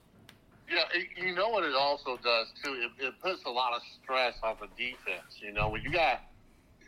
Yeah, 0.70 0.84
you 1.16 1.34
know 1.34 1.48
what 1.50 1.64
it 1.64 1.74
also 1.74 2.18
does 2.22 2.48
too. 2.64 2.72
It, 2.72 3.04
it 3.04 3.14
puts 3.22 3.44
a 3.44 3.50
lot 3.50 3.74
of 3.74 3.82
stress 4.02 4.34
on 4.42 4.56
the 4.60 4.68
defense. 4.68 5.38
You 5.40 5.52
know, 5.52 5.68
when 5.68 5.82
you 5.82 5.92
got 5.92 6.22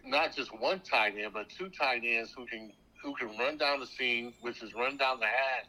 not 0.07 0.35
just 0.35 0.59
one 0.59 0.81
tight 0.81 1.15
end, 1.19 1.33
but 1.35 1.49
two 1.51 1.69
tight 1.69 2.03
ends 2.05 2.33
who 2.35 2.47
can 2.47 2.73
who 3.03 3.15
can 3.15 3.37
run 3.39 3.59
down 3.59 3.81
the 3.81 3.87
seam, 3.87 4.33
which 4.41 4.63
is 4.63 4.75
run 4.75 4.97
down 4.97 5.21
the 5.21 5.27
hash 5.27 5.67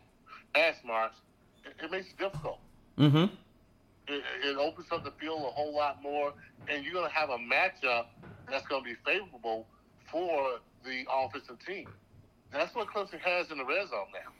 hash 0.54 0.76
marks, 0.86 1.18
it, 1.66 1.74
it 1.84 1.92
makes 1.92 2.08
it 2.08 2.18
difficult. 2.18 2.60
Mm-hmm. 2.98 3.34
It, 4.08 4.24
it 4.44 4.58
opens 4.58 4.88
up 4.92 5.04
the 5.04 5.12
field 5.20 5.42
a 5.42 5.52
whole 5.52 5.76
lot 5.76 6.02
more, 6.02 6.34
and 6.70 6.86
you're 6.86 6.94
going 6.94 7.10
to 7.10 7.14
have 7.14 7.30
a 7.32 7.38
matchup 7.38 8.06
that's 8.50 8.66
going 8.68 8.84
to 8.84 8.90
be 8.90 8.96
favorable 9.06 9.68
for 10.12 10.60
the 10.84 11.06
offensive 11.12 11.58
team. 11.66 11.88
That's 12.52 12.74
what 12.76 12.88
Clemson 12.88 13.20
has 13.20 13.52
in 13.52 13.58
the 13.58 13.66
red 13.66 13.90
zone 13.90 14.08
now. 14.14 14.32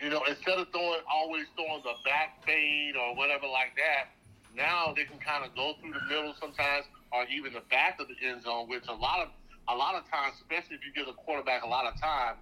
You 0.00 0.08
know, 0.08 0.22
instead 0.28 0.58
of 0.58 0.68
throwing 0.72 1.00
always 1.12 1.46
throwing 1.56 1.82
the 1.82 1.94
back 2.04 2.44
fade 2.44 2.96
or 2.96 3.14
whatever 3.14 3.46
like 3.46 3.76
that, 3.76 4.08
now 4.56 4.92
they 4.96 5.04
can 5.04 5.18
kind 5.18 5.44
of 5.44 5.54
go 5.54 5.74
through 5.80 5.92
the 5.92 6.04
middle 6.08 6.34
sometimes, 6.40 6.86
or 7.12 7.24
even 7.26 7.52
the 7.52 7.62
back 7.70 8.00
of 8.00 8.08
the 8.08 8.16
end 8.26 8.42
zone, 8.42 8.68
which 8.68 8.84
a 8.88 8.94
lot 8.94 9.20
of 9.20 9.28
a 9.68 9.76
lot 9.76 9.94
of 9.94 10.08
times, 10.10 10.34
especially 10.40 10.76
if 10.76 10.82
you 10.84 10.92
give 10.92 11.06
the 11.06 11.12
quarterback 11.12 11.62
a 11.62 11.68
lot 11.68 11.86
of 11.86 12.00
time, 12.00 12.36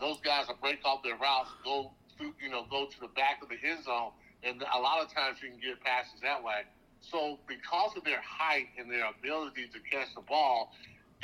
those 0.00 0.20
guys 0.20 0.48
will 0.48 0.58
break 0.60 0.84
off 0.84 1.02
their 1.02 1.16
routes, 1.16 1.50
go 1.64 1.92
through, 2.18 2.34
you 2.42 2.50
know, 2.50 2.66
go 2.70 2.86
to 2.86 3.00
the 3.00 3.08
back 3.08 3.40
of 3.42 3.48
the 3.48 3.56
end 3.62 3.84
zone, 3.84 4.10
and 4.42 4.62
a 4.62 4.78
lot 4.78 5.00
of 5.02 5.12
times 5.12 5.38
you 5.42 5.48
can 5.48 5.58
get 5.60 5.80
passes 5.82 6.20
that 6.20 6.42
way. 6.42 6.66
So 7.00 7.38
because 7.46 7.96
of 7.96 8.04
their 8.04 8.20
height 8.20 8.68
and 8.78 8.90
their 8.90 9.06
ability 9.06 9.68
to 9.72 9.78
catch 9.88 10.14
the 10.14 10.22
ball, 10.22 10.72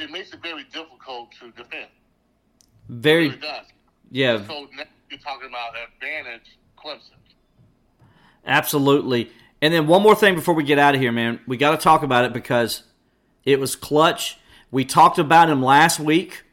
it 0.01 0.11
makes 0.11 0.33
it 0.33 0.43
very 0.43 0.65
difficult 0.65 1.31
to 1.41 1.51
defend. 1.51 1.85
It 1.85 1.91
Very, 2.89 3.29
really 3.29 3.41
does. 3.41 3.67
yeah, 4.11 4.47
So 4.47 4.67
now 4.77 4.85
you're 5.11 5.21
talking 5.21 5.49
about 5.49 5.73
advantage 5.95 6.59
Clemson. 6.79 7.17
Absolutely. 8.47 9.31
And 9.63 9.73
then 9.75 9.87
one 9.87 10.03
more 10.03 10.15
thing 10.15 10.35
before 10.35 10.55
we 10.55 10.65
get 10.65 10.79
out 10.79 10.95
of 10.95 11.01
here, 11.01 11.13
man. 11.13 11.41
We 11.47 11.57
got 11.57 11.73
to 11.73 11.77
talk 11.77 12.03
about 12.03 12.25
it 12.25 12.33
because 12.33 12.85
it 13.45 13.61
was 13.61 13.77
clutch. 13.77 14.39
We 14.71 14.85
talked 14.85 15.19
about 15.19 15.51
him 15.51 15.63
last 15.63 16.01
week 16.01 16.45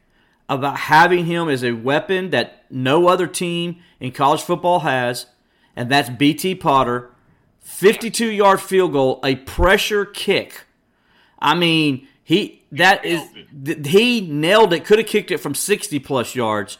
about 0.48 0.76
having 0.78 1.26
him 1.26 1.48
as 1.48 1.62
a 1.64 1.72
weapon 1.72 2.30
that 2.30 2.64
no 2.70 3.08
other 3.08 3.26
team 3.26 3.80
in 4.00 4.12
college 4.12 4.42
football 4.42 4.80
has, 4.80 5.26
and 5.76 5.90
that's 5.90 6.10
BT 6.10 6.54
Potter. 6.54 7.10
52 7.60 8.30
yard 8.30 8.60
field 8.60 8.92
goal, 8.92 9.20
a 9.24 9.36
pressure 9.36 10.04
kick. 10.04 10.64
I 11.38 11.54
mean, 11.54 12.08
he 12.28 12.62
that 12.72 13.06
is 13.06 13.22
th- 13.64 13.88
he 13.88 14.20
nailed 14.20 14.74
it. 14.74 14.84
Could 14.84 14.98
have 14.98 15.08
kicked 15.08 15.30
it 15.30 15.38
from 15.38 15.54
60 15.54 15.98
plus 16.00 16.34
yards. 16.34 16.76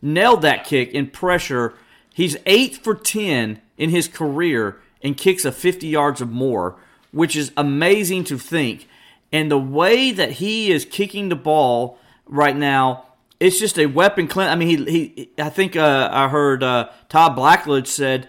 Nailed 0.00 0.42
that 0.42 0.62
kick 0.64 0.92
in 0.92 1.08
pressure. 1.08 1.74
He's 2.14 2.36
8 2.46 2.76
for 2.76 2.94
10 2.94 3.60
in 3.76 3.90
his 3.90 4.06
career 4.06 4.80
and 5.02 5.16
kicks 5.16 5.44
a 5.44 5.50
50 5.50 5.88
yards 5.88 6.22
or 6.22 6.26
more, 6.26 6.76
which 7.10 7.34
is 7.34 7.50
amazing 7.56 8.22
to 8.24 8.38
think. 8.38 8.86
And 9.32 9.50
the 9.50 9.58
way 9.58 10.12
that 10.12 10.34
he 10.34 10.70
is 10.70 10.84
kicking 10.84 11.30
the 11.30 11.34
ball 11.34 11.98
right 12.26 12.56
now, 12.56 13.06
it's 13.40 13.58
just 13.58 13.80
a 13.80 13.86
weapon. 13.86 14.28
Clint, 14.28 14.52
I 14.52 14.54
mean, 14.54 14.86
he, 14.86 15.06
he 15.08 15.30
I 15.36 15.48
think 15.48 15.74
uh, 15.74 16.10
I 16.12 16.28
heard 16.28 16.62
uh, 16.62 16.90
Todd 17.08 17.36
Blackledge 17.36 17.88
said 17.88 18.28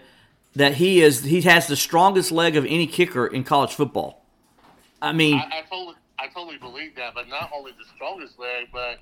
that 0.56 0.74
he 0.78 1.04
is 1.04 1.24
he 1.24 1.42
has 1.42 1.68
the 1.68 1.76
strongest 1.76 2.32
leg 2.32 2.56
of 2.56 2.66
any 2.66 2.88
kicker 2.88 3.28
in 3.28 3.44
college 3.44 3.76
football. 3.76 4.26
I 5.04 5.12
mean, 5.12 5.38
I, 5.38 5.60
I 5.60 5.62
totally, 5.70 5.98
I 6.24 6.28
totally 6.28 6.58
believe 6.58 6.96
that. 6.96 7.14
But 7.14 7.28
not 7.28 7.52
only 7.54 7.72
the 7.74 7.86
strongest 7.96 8.40
leg, 8.40 8.70
but 8.72 9.00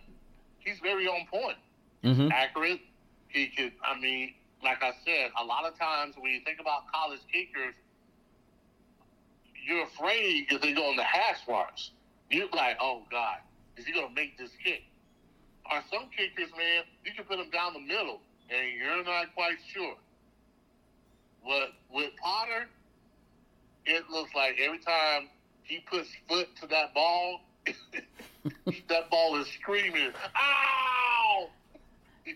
he's 0.60 0.80
very 0.80 1.08
on 1.08 1.28
point. 1.28 1.58
Mhm. 2.04 2.32
Accurate. 2.32 2.82
He 3.28 3.48
could. 3.48 3.74
I 3.84 3.98
mean, 4.00 4.34
like 4.64 4.84
I 4.84 4.94
said, 5.06 5.32
a 5.38 5.46
lot 5.46 5.66
of 5.66 5.78
times 5.78 6.16
when 6.18 6.32
you 6.32 6.42
think 6.42 6.60
about 6.60 6.92
college 6.92 7.22
kickers, 7.32 7.76
you're 9.64 9.84
afraid 9.84 10.52
if 10.52 10.62
they 10.62 10.74
go 10.74 10.90
on 10.90 10.96
the 10.96 11.04
hash 11.04 11.48
marks. 11.48 11.92
You're 12.30 12.50
like, 12.50 12.78
oh 12.82 13.04
God, 13.12 13.38
is 13.78 13.86
he 13.86 13.94
gonna 13.94 14.10
make 14.10 14.38
this 14.38 14.52
kick? 14.64 14.84
Or 15.72 15.84
some 15.92 16.10
kickers, 16.10 16.50
man, 16.58 16.84
you 17.06 17.14
can 17.14 17.26
put 17.26 17.38
them 17.38 17.50
down 17.52 17.74
the 17.74 17.80
middle, 17.80 18.22
and 18.50 18.74
you're 18.78 19.04
not 19.04 19.34
quite 19.36 19.58
sure. 19.68 19.96
But 21.46 21.74
with 21.90 22.16
Potter, 22.18 22.68
it 23.86 24.10
looks 24.10 24.34
like 24.34 24.60
every 24.60 24.80
time 24.80 25.30
he 25.72 25.80
puts 25.80 26.10
foot 26.28 26.48
to 26.62 26.68
that 26.68 26.94
ball, 26.94 27.42
that 28.90 29.10
ball 29.10 29.38
is 29.40 29.48
screaming, 29.48 30.12
"Ow!" 30.36 31.48
He- 32.26 32.36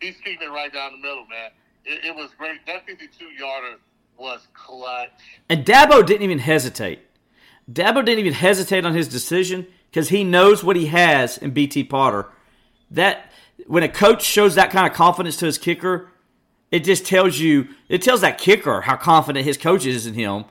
He's 0.00 0.16
kicking 0.18 0.46
it 0.48 0.50
right 0.50 0.72
down 0.72 0.92
the 0.92 0.98
middle, 0.98 1.26
man. 1.28 1.50
It, 1.84 2.04
it 2.06 2.14
was 2.14 2.30
great. 2.38 2.64
That 2.66 2.86
52 2.86 3.24
yarder 3.38 3.76
was 4.16 4.46
clutch. 4.54 5.10
And 5.48 5.64
Dabo 5.64 6.04
didn't 6.06 6.22
even 6.22 6.38
hesitate. 6.38 7.00
Dabo 7.70 8.04
didn't 8.04 8.20
even 8.20 8.32
hesitate 8.34 8.84
on 8.86 8.94
his 8.94 9.08
decision. 9.08 9.66
because 9.90 10.08
he 10.10 10.22
knows 10.24 10.62
what 10.62 10.76
he 10.76 10.86
has 10.86 11.36
in 11.38 11.50
BT 11.50 11.84
Potter. 11.84 12.26
That 12.90 13.30
when 13.66 13.82
a 13.82 13.88
coach 13.88 14.22
shows 14.22 14.54
that 14.54 14.70
kind 14.70 14.86
of 14.86 14.94
confidence 14.96 15.36
to 15.38 15.46
his 15.46 15.58
kicker, 15.58 16.08
it 16.70 16.80
just 16.84 17.04
tells 17.04 17.38
you 17.38 17.68
it 17.88 18.00
tells 18.02 18.20
that 18.20 18.38
kicker 18.38 18.82
how 18.82 18.96
confident 18.96 19.44
his 19.44 19.56
coach 19.58 19.84
is 19.86 20.06
in 20.06 20.14
him, 20.14 20.44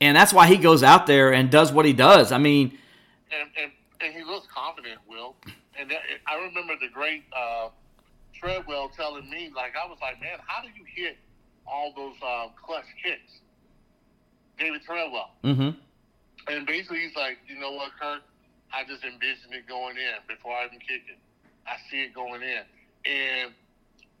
and 0.00 0.16
that's 0.16 0.32
why 0.32 0.46
he 0.46 0.56
goes 0.56 0.82
out 0.82 1.06
there 1.06 1.32
and 1.32 1.50
does 1.50 1.72
what 1.72 1.84
he 1.84 1.92
does. 1.92 2.32
I 2.32 2.38
mean, 2.38 2.78
and, 3.32 3.48
and, 3.60 3.72
and 4.00 4.14
he 4.14 4.22
looks 4.24 4.46
confident, 4.54 4.98
Will. 5.08 5.36
And 5.78 5.90
that, 5.90 6.00
I 6.26 6.36
remember 6.36 6.74
the 6.80 6.88
great 6.92 7.24
uh, 7.36 7.68
Treadwell 8.32 8.90
telling 8.96 9.28
me, 9.28 9.50
like, 9.54 9.72
I 9.76 9.88
was 9.88 9.98
like, 10.00 10.20
man, 10.20 10.38
how 10.46 10.62
do 10.62 10.68
you 10.68 10.84
hit 10.84 11.16
all 11.66 11.92
those 11.96 12.14
uh, 12.22 12.48
clutch 12.64 12.84
kicks? 13.02 13.40
David 14.58 14.82
Treadwell. 14.84 15.30
Mm-hmm. 15.42 15.70
And 16.52 16.66
basically, 16.66 17.00
he's 17.00 17.16
like, 17.16 17.38
you 17.48 17.58
know 17.58 17.72
what, 17.72 17.90
Kurt? 18.00 18.22
I 18.72 18.84
just 18.84 19.04
envision 19.04 19.52
it 19.52 19.66
going 19.68 19.96
in 19.96 20.14
before 20.28 20.52
I 20.52 20.66
even 20.66 20.78
kick 20.78 21.02
it. 21.08 21.18
I 21.66 21.76
see 21.90 22.02
it 22.02 22.14
going 22.14 22.42
in, 22.42 22.62
and 23.10 23.52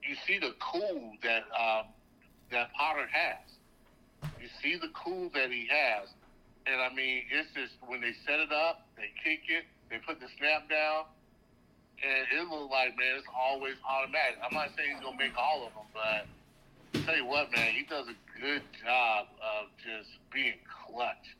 you 0.02 0.16
see 0.26 0.38
the 0.38 0.54
cool 0.60 1.12
that 1.22 1.42
um, 1.52 1.86
that 2.50 2.72
Potter 2.72 3.06
has. 3.10 3.38
You 4.40 4.48
see 4.62 4.76
the 4.76 4.88
cool 4.94 5.30
that 5.34 5.50
he 5.50 5.68
has, 5.70 6.08
and 6.66 6.80
I 6.80 6.92
mean, 6.94 7.22
it's 7.30 7.48
just 7.54 7.74
when 7.86 8.00
they 8.00 8.12
set 8.26 8.40
it 8.40 8.52
up, 8.52 8.86
they 8.96 9.10
kick 9.22 9.42
it, 9.48 9.64
they 9.90 9.98
put 9.98 10.20
the 10.20 10.26
snap 10.38 10.68
down, 10.68 11.04
and 12.02 12.26
it 12.32 12.48
looks 12.48 12.70
like 12.70 12.96
man, 12.96 13.16
it's 13.18 13.26
always 13.34 13.74
automatic. 13.88 14.38
I'm 14.44 14.54
not 14.54 14.70
saying 14.76 14.96
he's 14.96 15.04
gonna 15.04 15.16
make 15.16 15.36
all 15.36 15.66
of 15.66 15.72
them, 15.74 15.88
but 15.92 16.26
I'll 16.94 17.06
tell 17.06 17.16
you 17.16 17.26
what, 17.26 17.52
man, 17.52 17.72
he 17.74 17.84
does 17.84 18.06
a 18.08 18.40
good 18.40 18.62
job 18.84 19.26
of 19.42 19.68
just 19.78 20.10
being 20.32 20.54
clutch 20.66 21.36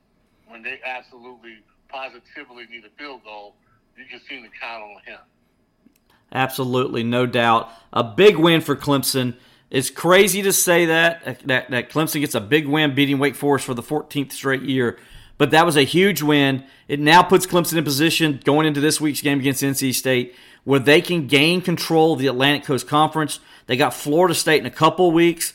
when 0.49 0.63
they 0.63 0.81
absolutely, 0.85 1.59
positively 1.89 2.67
need 2.71 2.85
a 2.85 2.91
field 2.99 3.25
goal. 3.25 3.55
You 3.97 4.05
can 4.11 4.21
seem 4.29 4.43
to 4.43 4.51
count 4.61 4.83
on 4.83 5.03
him. 5.05 5.21
Absolutely, 6.33 7.05
no 7.05 7.27
doubt. 7.27 7.71
A 7.93 8.03
big 8.03 8.37
win 8.37 8.61
for 8.61 8.75
Clemson. 8.75 9.37
It's 9.75 9.91
crazy 9.91 10.41
to 10.43 10.53
say 10.53 10.87
that, 10.87 11.41
that 11.49 11.69
that 11.69 11.91
Clemson 11.91 12.21
gets 12.21 12.37
a 12.37 12.41
big 12.41 12.69
win 12.69 12.95
beating 12.95 13.19
Wake 13.19 13.35
Forest 13.35 13.67
for 13.67 13.75
the 13.75 13.83
14th 13.83 14.31
straight 14.31 14.63
year, 14.63 15.01
but 15.37 15.51
that 15.51 15.67
was 15.67 15.77
a 15.77 15.83
huge 15.83 16.23
win. 16.23 16.63
It 16.87 17.01
now 17.01 17.25
puts 17.25 17.45
Clemson 17.45 17.77
in 17.77 17.83
position 17.83 18.41
going 18.45 18.69
into 18.69 18.81
this 18.81 19.01
week's 19.01 19.21
game 19.21 19.41
against 19.41 19.65
NC 19.65 19.93
State 19.93 20.37
where 20.63 20.79
they 20.79 21.01
can 21.01 21.27
gain 21.27 21.61
control 21.61 22.13
of 22.13 22.21
the 22.21 22.29
Atlantic 22.29 22.63
Coast 22.63 22.87
Conference. 22.87 23.41
They 23.67 23.77
got 23.77 23.93
Florida 23.93 24.33
State 24.33 24.61
in 24.61 24.67
a 24.67 24.71
couple 24.71 25.11
weeks. 25.11 25.55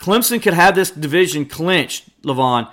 Clemson 0.00 0.42
could 0.42 0.54
have 0.54 0.74
this 0.74 0.90
division 0.90 1.46
clinched, 1.46 2.10
Levon, 2.24 2.68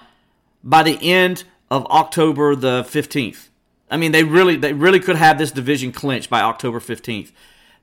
by 0.64 0.82
the 0.82 0.98
end 1.04 1.44
of 1.70 1.86
October 1.86 2.56
the 2.56 2.82
15th. 2.82 3.50
I 3.92 3.98
mean, 3.98 4.12
they 4.12 4.24
really 4.24 4.56
they 4.56 4.74
really 4.74 5.00
could 5.00 5.18
have 5.18 5.38
this 5.38 5.52
division 5.52 5.92
clinched 5.92 6.32
by 6.32 6.42
October 6.42 6.80
15th. 6.80 7.32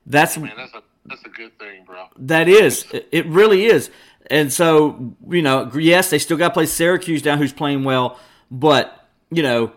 That's 0.07 0.39
Man, 0.39 0.53
that's 0.57 0.75
a 0.75 0.83
that's 1.05 1.25
a 1.25 1.29
good 1.29 1.59
thing, 1.59 1.85
bro. 1.85 2.07
That 2.19 2.49
is. 2.49 2.87
It 3.13 3.27
really 3.27 3.67
is. 3.67 3.91
And 4.29 4.53
so, 4.53 5.15
you 5.29 5.43
know, 5.43 5.71
yes, 5.75 6.11
they 6.11 6.19
still 6.19 6.37
got 6.37 6.49
to 6.49 6.55
play 6.55 6.67
Syracuse 6.67 7.23
down 7.23 7.39
who's 7.39 7.53
playing 7.53 7.85
well, 7.85 8.19
but, 8.51 9.09
you 9.31 9.43
know, 9.43 9.73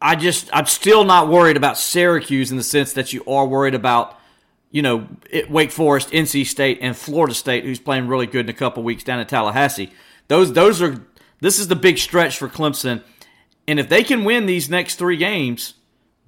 I 0.00 0.14
just 0.14 0.48
I'm 0.52 0.66
still 0.66 1.04
not 1.04 1.28
worried 1.28 1.56
about 1.56 1.76
Syracuse 1.76 2.50
in 2.50 2.56
the 2.56 2.62
sense 2.62 2.92
that 2.92 3.12
you 3.12 3.24
are 3.26 3.46
worried 3.46 3.74
about 3.74 4.18
you 4.70 4.82
know 4.82 5.08
it, 5.28 5.50
Wake 5.50 5.72
Forest, 5.72 6.10
NC 6.10 6.46
State, 6.46 6.78
and 6.80 6.96
Florida 6.96 7.34
State, 7.34 7.64
who's 7.64 7.80
playing 7.80 8.06
really 8.06 8.26
good 8.26 8.46
in 8.46 8.50
a 8.50 8.56
couple 8.56 8.82
weeks 8.82 9.02
down 9.02 9.18
in 9.18 9.26
Tallahassee. 9.26 9.90
Those 10.28 10.52
those 10.52 10.80
are 10.80 11.04
this 11.40 11.58
is 11.58 11.68
the 11.68 11.76
big 11.76 11.98
stretch 11.98 12.38
for 12.38 12.48
Clemson, 12.48 13.02
and 13.66 13.80
if 13.80 13.88
they 13.88 14.04
can 14.04 14.24
win 14.24 14.46
these 14.46 14.70
next 14.70 14.96
three 14.96 15.16
games, 15.16 15.74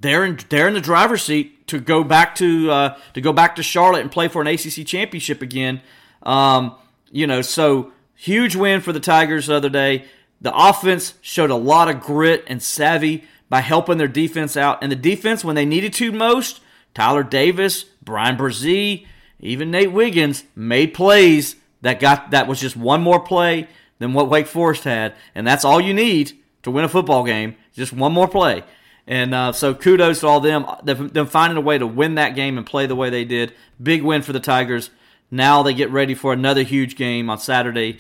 they're 0.01 0.25
in 0.25 0.39
they're 0.49 0.67
in 0.67 0.75
the 0.75 0.81
driver's 0.81 1.23
seat 1.23 1.60
to 1.71 1.81
go 1.81 2.05
back 2.05 2.35
to 2.37 2.71
uh, 2.71 2.99
to 3.15 3.21
go 3.21 3.33
back 3.33 3.57
to 3.57 3.63
Charlotte 3.63 4.01
and 4.01 4.13
play 4.13 4.29
for 4.29 4.43
an 4.43 4.49
ACC 4.49 4.87
championship 4.87 5.43
again. 5.43 5.81
Um, 6.23 6.75
you 7.11 7.27
know, 7.27 7.43
so 7.43 7.93
huge 8.15 8.55
win 8.55 8.81
for 8.81 8.93
the 8.93 9.01
Tigers 9.01 9.47
the 9.47 9.55
other 9.55 9.69
day. 9.69 10.05
The 10.41 10.57
offense 10.57 11.15
showed 11.21 11.51
a 11.51 11.57
lot 11.57 11.89
of 11.89 12.01
grit 12.01 12.45
and 12.47 12.63
savvy 12.63 13.25
by 13.49 13.61
helping 13.61 13.99
their 13.99 14.09
defense 14.09 14.57
out. 14.57 14.83
And 14.83 14.91
the 14.91 14.97
defense, 14.97 15.45
when 15.45 15.57
they 15.57 15.67
needed 15.67 15.93
to 15.95 16.13
most, 16.13 16.61
Tyler 16.95 17.23
Davis, 17.23 17.85
Bryan 18.03 18.37
Bresee, 18.37 19.07
even 19.39 19.71
Nate 19.71 19.93
Wiggins 19.93 20.45
made 20.55 20.95
plays 20.95 21.57
that 21.83 22.01
got 22.01 22.31
that 22.33 22.47
was 22.47 22.61
just 22.61 22.77
one 22.77 23.01
more 23.01 23.21
play 23.21 23.69
than 23.99 24.13
what 24.13 24.29
Wake 24.29 24.47
Forest 24.47 24.85
had, 24.85 25.15
and 25.35 25.47
that's 25.47 25.65
all 25.65 25.81
you 25.81 25.95
need 25.95 26.33
to 26.63 26.71
win 26.71 26.85
a 26.85 26.89
football 26.89 27.25
game. 27.25 27.57
Just 27.75 27.93
one 27.93 28.13
more 28.13 28.29
play. 28.29 28.65
And 29.11 29.35
uh, 29.35 29.51
so 29.51 29.75
kudos 29.75 30.21
to 30.21 30.29
all 30.29 30.39
them, 30.39 30.65
them 30.85 31.27
finding 31.27 31.57
a 31.57 31.61
way 31.61 31.77
to 31.77 31.87
win 31.87 32.15
that 32.15 32.37
game 32.37 32.57
and 32.57 32.65
play 32.65 32.87
the 32.87 32.95
way 32.95 33.11
they 33.11 33.25
did. 33.25 33.53
Big 33.83 34.05
win 34.05 34.23
for 34.23 34.33
the 34.33 34.39
Tigers. 34.39 34.91
Now 35.33 35.65
they 35.65 35.75
get 35.75 35.91
ready 35.91 36.15
for 36.15 36.33
another 36.33 36.63
huge 36.63 36.95
game 36.95 37.29
on 37.29 37.39
Saturday 37.39 37.99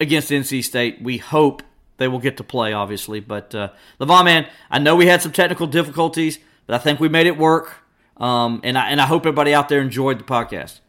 against 0.00 0.30
NC 0.30 0.64
State. 0.64 1.02
We 1.02 1.18
hope 1.18 1.62
they 1.98 2.08
will 2.08 2.18
get 2.18 2.38
to 2.38 2.44
play, 2.44 2.72
obviously. 2.72 3.20
But 3.20 3.54
uh, 3.54 3.72
Levon, 4.00 4.24
man, 4.24 4.48
I 4.70 4.78
know 4.78 4.96
we 4.96 5.06
had 5.06 5.20
some 5.20 5.32
technical 5.32 5.66
difficulties, 5.66 6.38
but 6.66 6.74
I 6.74 6.78
think 6.78 6.98
we 6.98 7.10
made 7.10 7.26
it 7.26 7.36
work. 7.36 7.82
Um, 8.16 8.62
and 8.64 8.78
I 8.78 8.88
and 8.88 9.02
I 9.02 9.06
hope 9.06 9.26
everybody 9.26 9.52
out 9.52 9.68
there 9.68 9.82
enjoyed 9.82 10.18
the 10.18 10.24
podcast. 10.24 10.80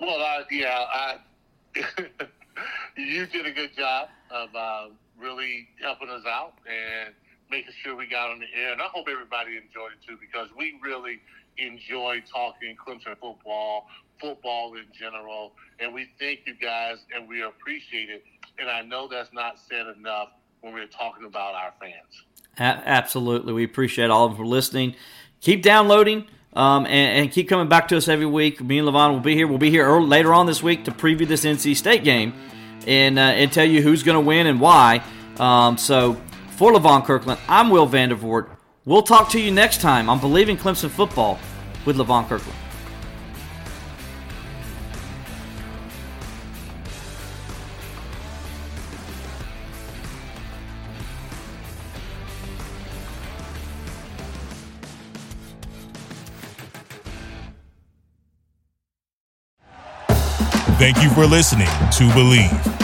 Well, 0.00 0.22
uh, 0.22 0.44
yeah, 0.52 0.84
I, 0.94 1.16
you 2.96 3.26
did 3.26 3.46
a 3.46 3.50
good 3.50 3.76
job 3.76 4.10
of 4.30 4.54
uh, 4.54 4.86
really 5.18 5.68
helping 5.82 6.08
us 6.08 6.22
out 6.24 6.54
and 6.66 7.14
making 7.50 7.72
sure 7.82 7.96
we 7.96 8.06
got 8.06 8.30
on 8.30 8.38
the 8.38 8.46
air. 8.54 8.72
And 8.72 8.80
I 8.80 8.86
hope 8.86 9.06
everybody 9.10 9.56
enjoyed 9.56 9.92
it 9.92 10.06
too 10.06 10.16
because 10.20 10.48
we 10.56 10.78
really 10.82 11.20
enjoy 11.58 12.22
talking 12.30 12.76
Clemson 12.76 13.16
football, 13.20 13.86
football 14.20 14.74
in 14.74 14.86
general, 14.92 15.52
and 15.78 15.94
we 15.94 16.10
thank 16.18 16.40
you 16.46 16.54
guys 16.54 16.98
and 17.14 17.28
we 17.28 17.42
appreciate 17.42 18.10
it 18.10 18.24
and 18.58 18.68
I 18.68 18.82
know 18.82 19.08
that's 19.08 19.32
not 19.32 19.58
said 19.58 19.86
enough 19.96 20.28
when 20.60 20.72
we're 20.72 20.86
talking 20.86 21.26
about 21.26 21.54
our 21.54 21.72
fans. 21.80 22.24
A- 22.58 22.88
absolutely. 22.88 23.52
We 23.52 23.64
appreciate 23.64 24.10
all 24.10 24.26
of 24.26 24.32
them 24.32 24.38
for 24.38 24.46
listening. 24.46 24.94
Keep 25.40 25.62
downloading 25.62 26.26
um, 26.54 26.86
and, 26.86 27.22
and, 27.22 27.32
keep 27.32 27.48
coming 27.48 27.68
back 27.68 27.88
to 27.88 27.96
us 27.96 28.06
every 28.06 28.26
week. 28.26 28.62
Me 28.62 28.78
and 28.78 28.86
Levon 28.86 29.10
will 29.10 29.20
be 29.20 29.34
here. 29.34 29.46
We'll 29.46 29.58
be 29.58 29.70
here 29.70 29.86
early, 29.86 30.06
later 30.06 30.32
on 30.32 30.46
this 30.46 30.62
week 30.62 30.84
to 30.84 30.92
preview 30.92 31.26
this 31.26 31.44
NC 31.44 31.74
State 31.74 32.04
game 32.04 32.32
and, 32.86 33.18
uh, 33.18 33.22
and 33.22 33.52
tell 33.52 33.64
you 33.64 33.82
who's 33.82 34.04
going 34.04 34.14
to 34.14 34.20
win 34.20 34.46
and 34.46 34.60
why. 34.60 35.02
Um, 35.38 35.76
so 35.76 36.20
for 36.54 36.72
Levon 36.72 37.04
Kirkland, 37.04 37.40
I'm 37.48 37.68
Will 37.68 37.88
Vandervoort. 37.88 38.48
We'll 38.84 39.02
talk 39.02 39.28
to 39.30 39.40
you 39.40 39.50
next 39.50 39.80
time 39.80 40.08
on 40.08 40.20
Bleav 40.20 40.48
in 40.48 40.56
Clemson 40.56 40.88
Football 40.88 41.38
with 41.84 41.96
Levon 41.96 42.28
Kirkland. 42.28 42.58
Thank 60.78 61.02
you 61.02 61.08
for 61.10 61.24
listening 61.24 61.66
to 61.66 62.04
Bleav. 62.12 62.83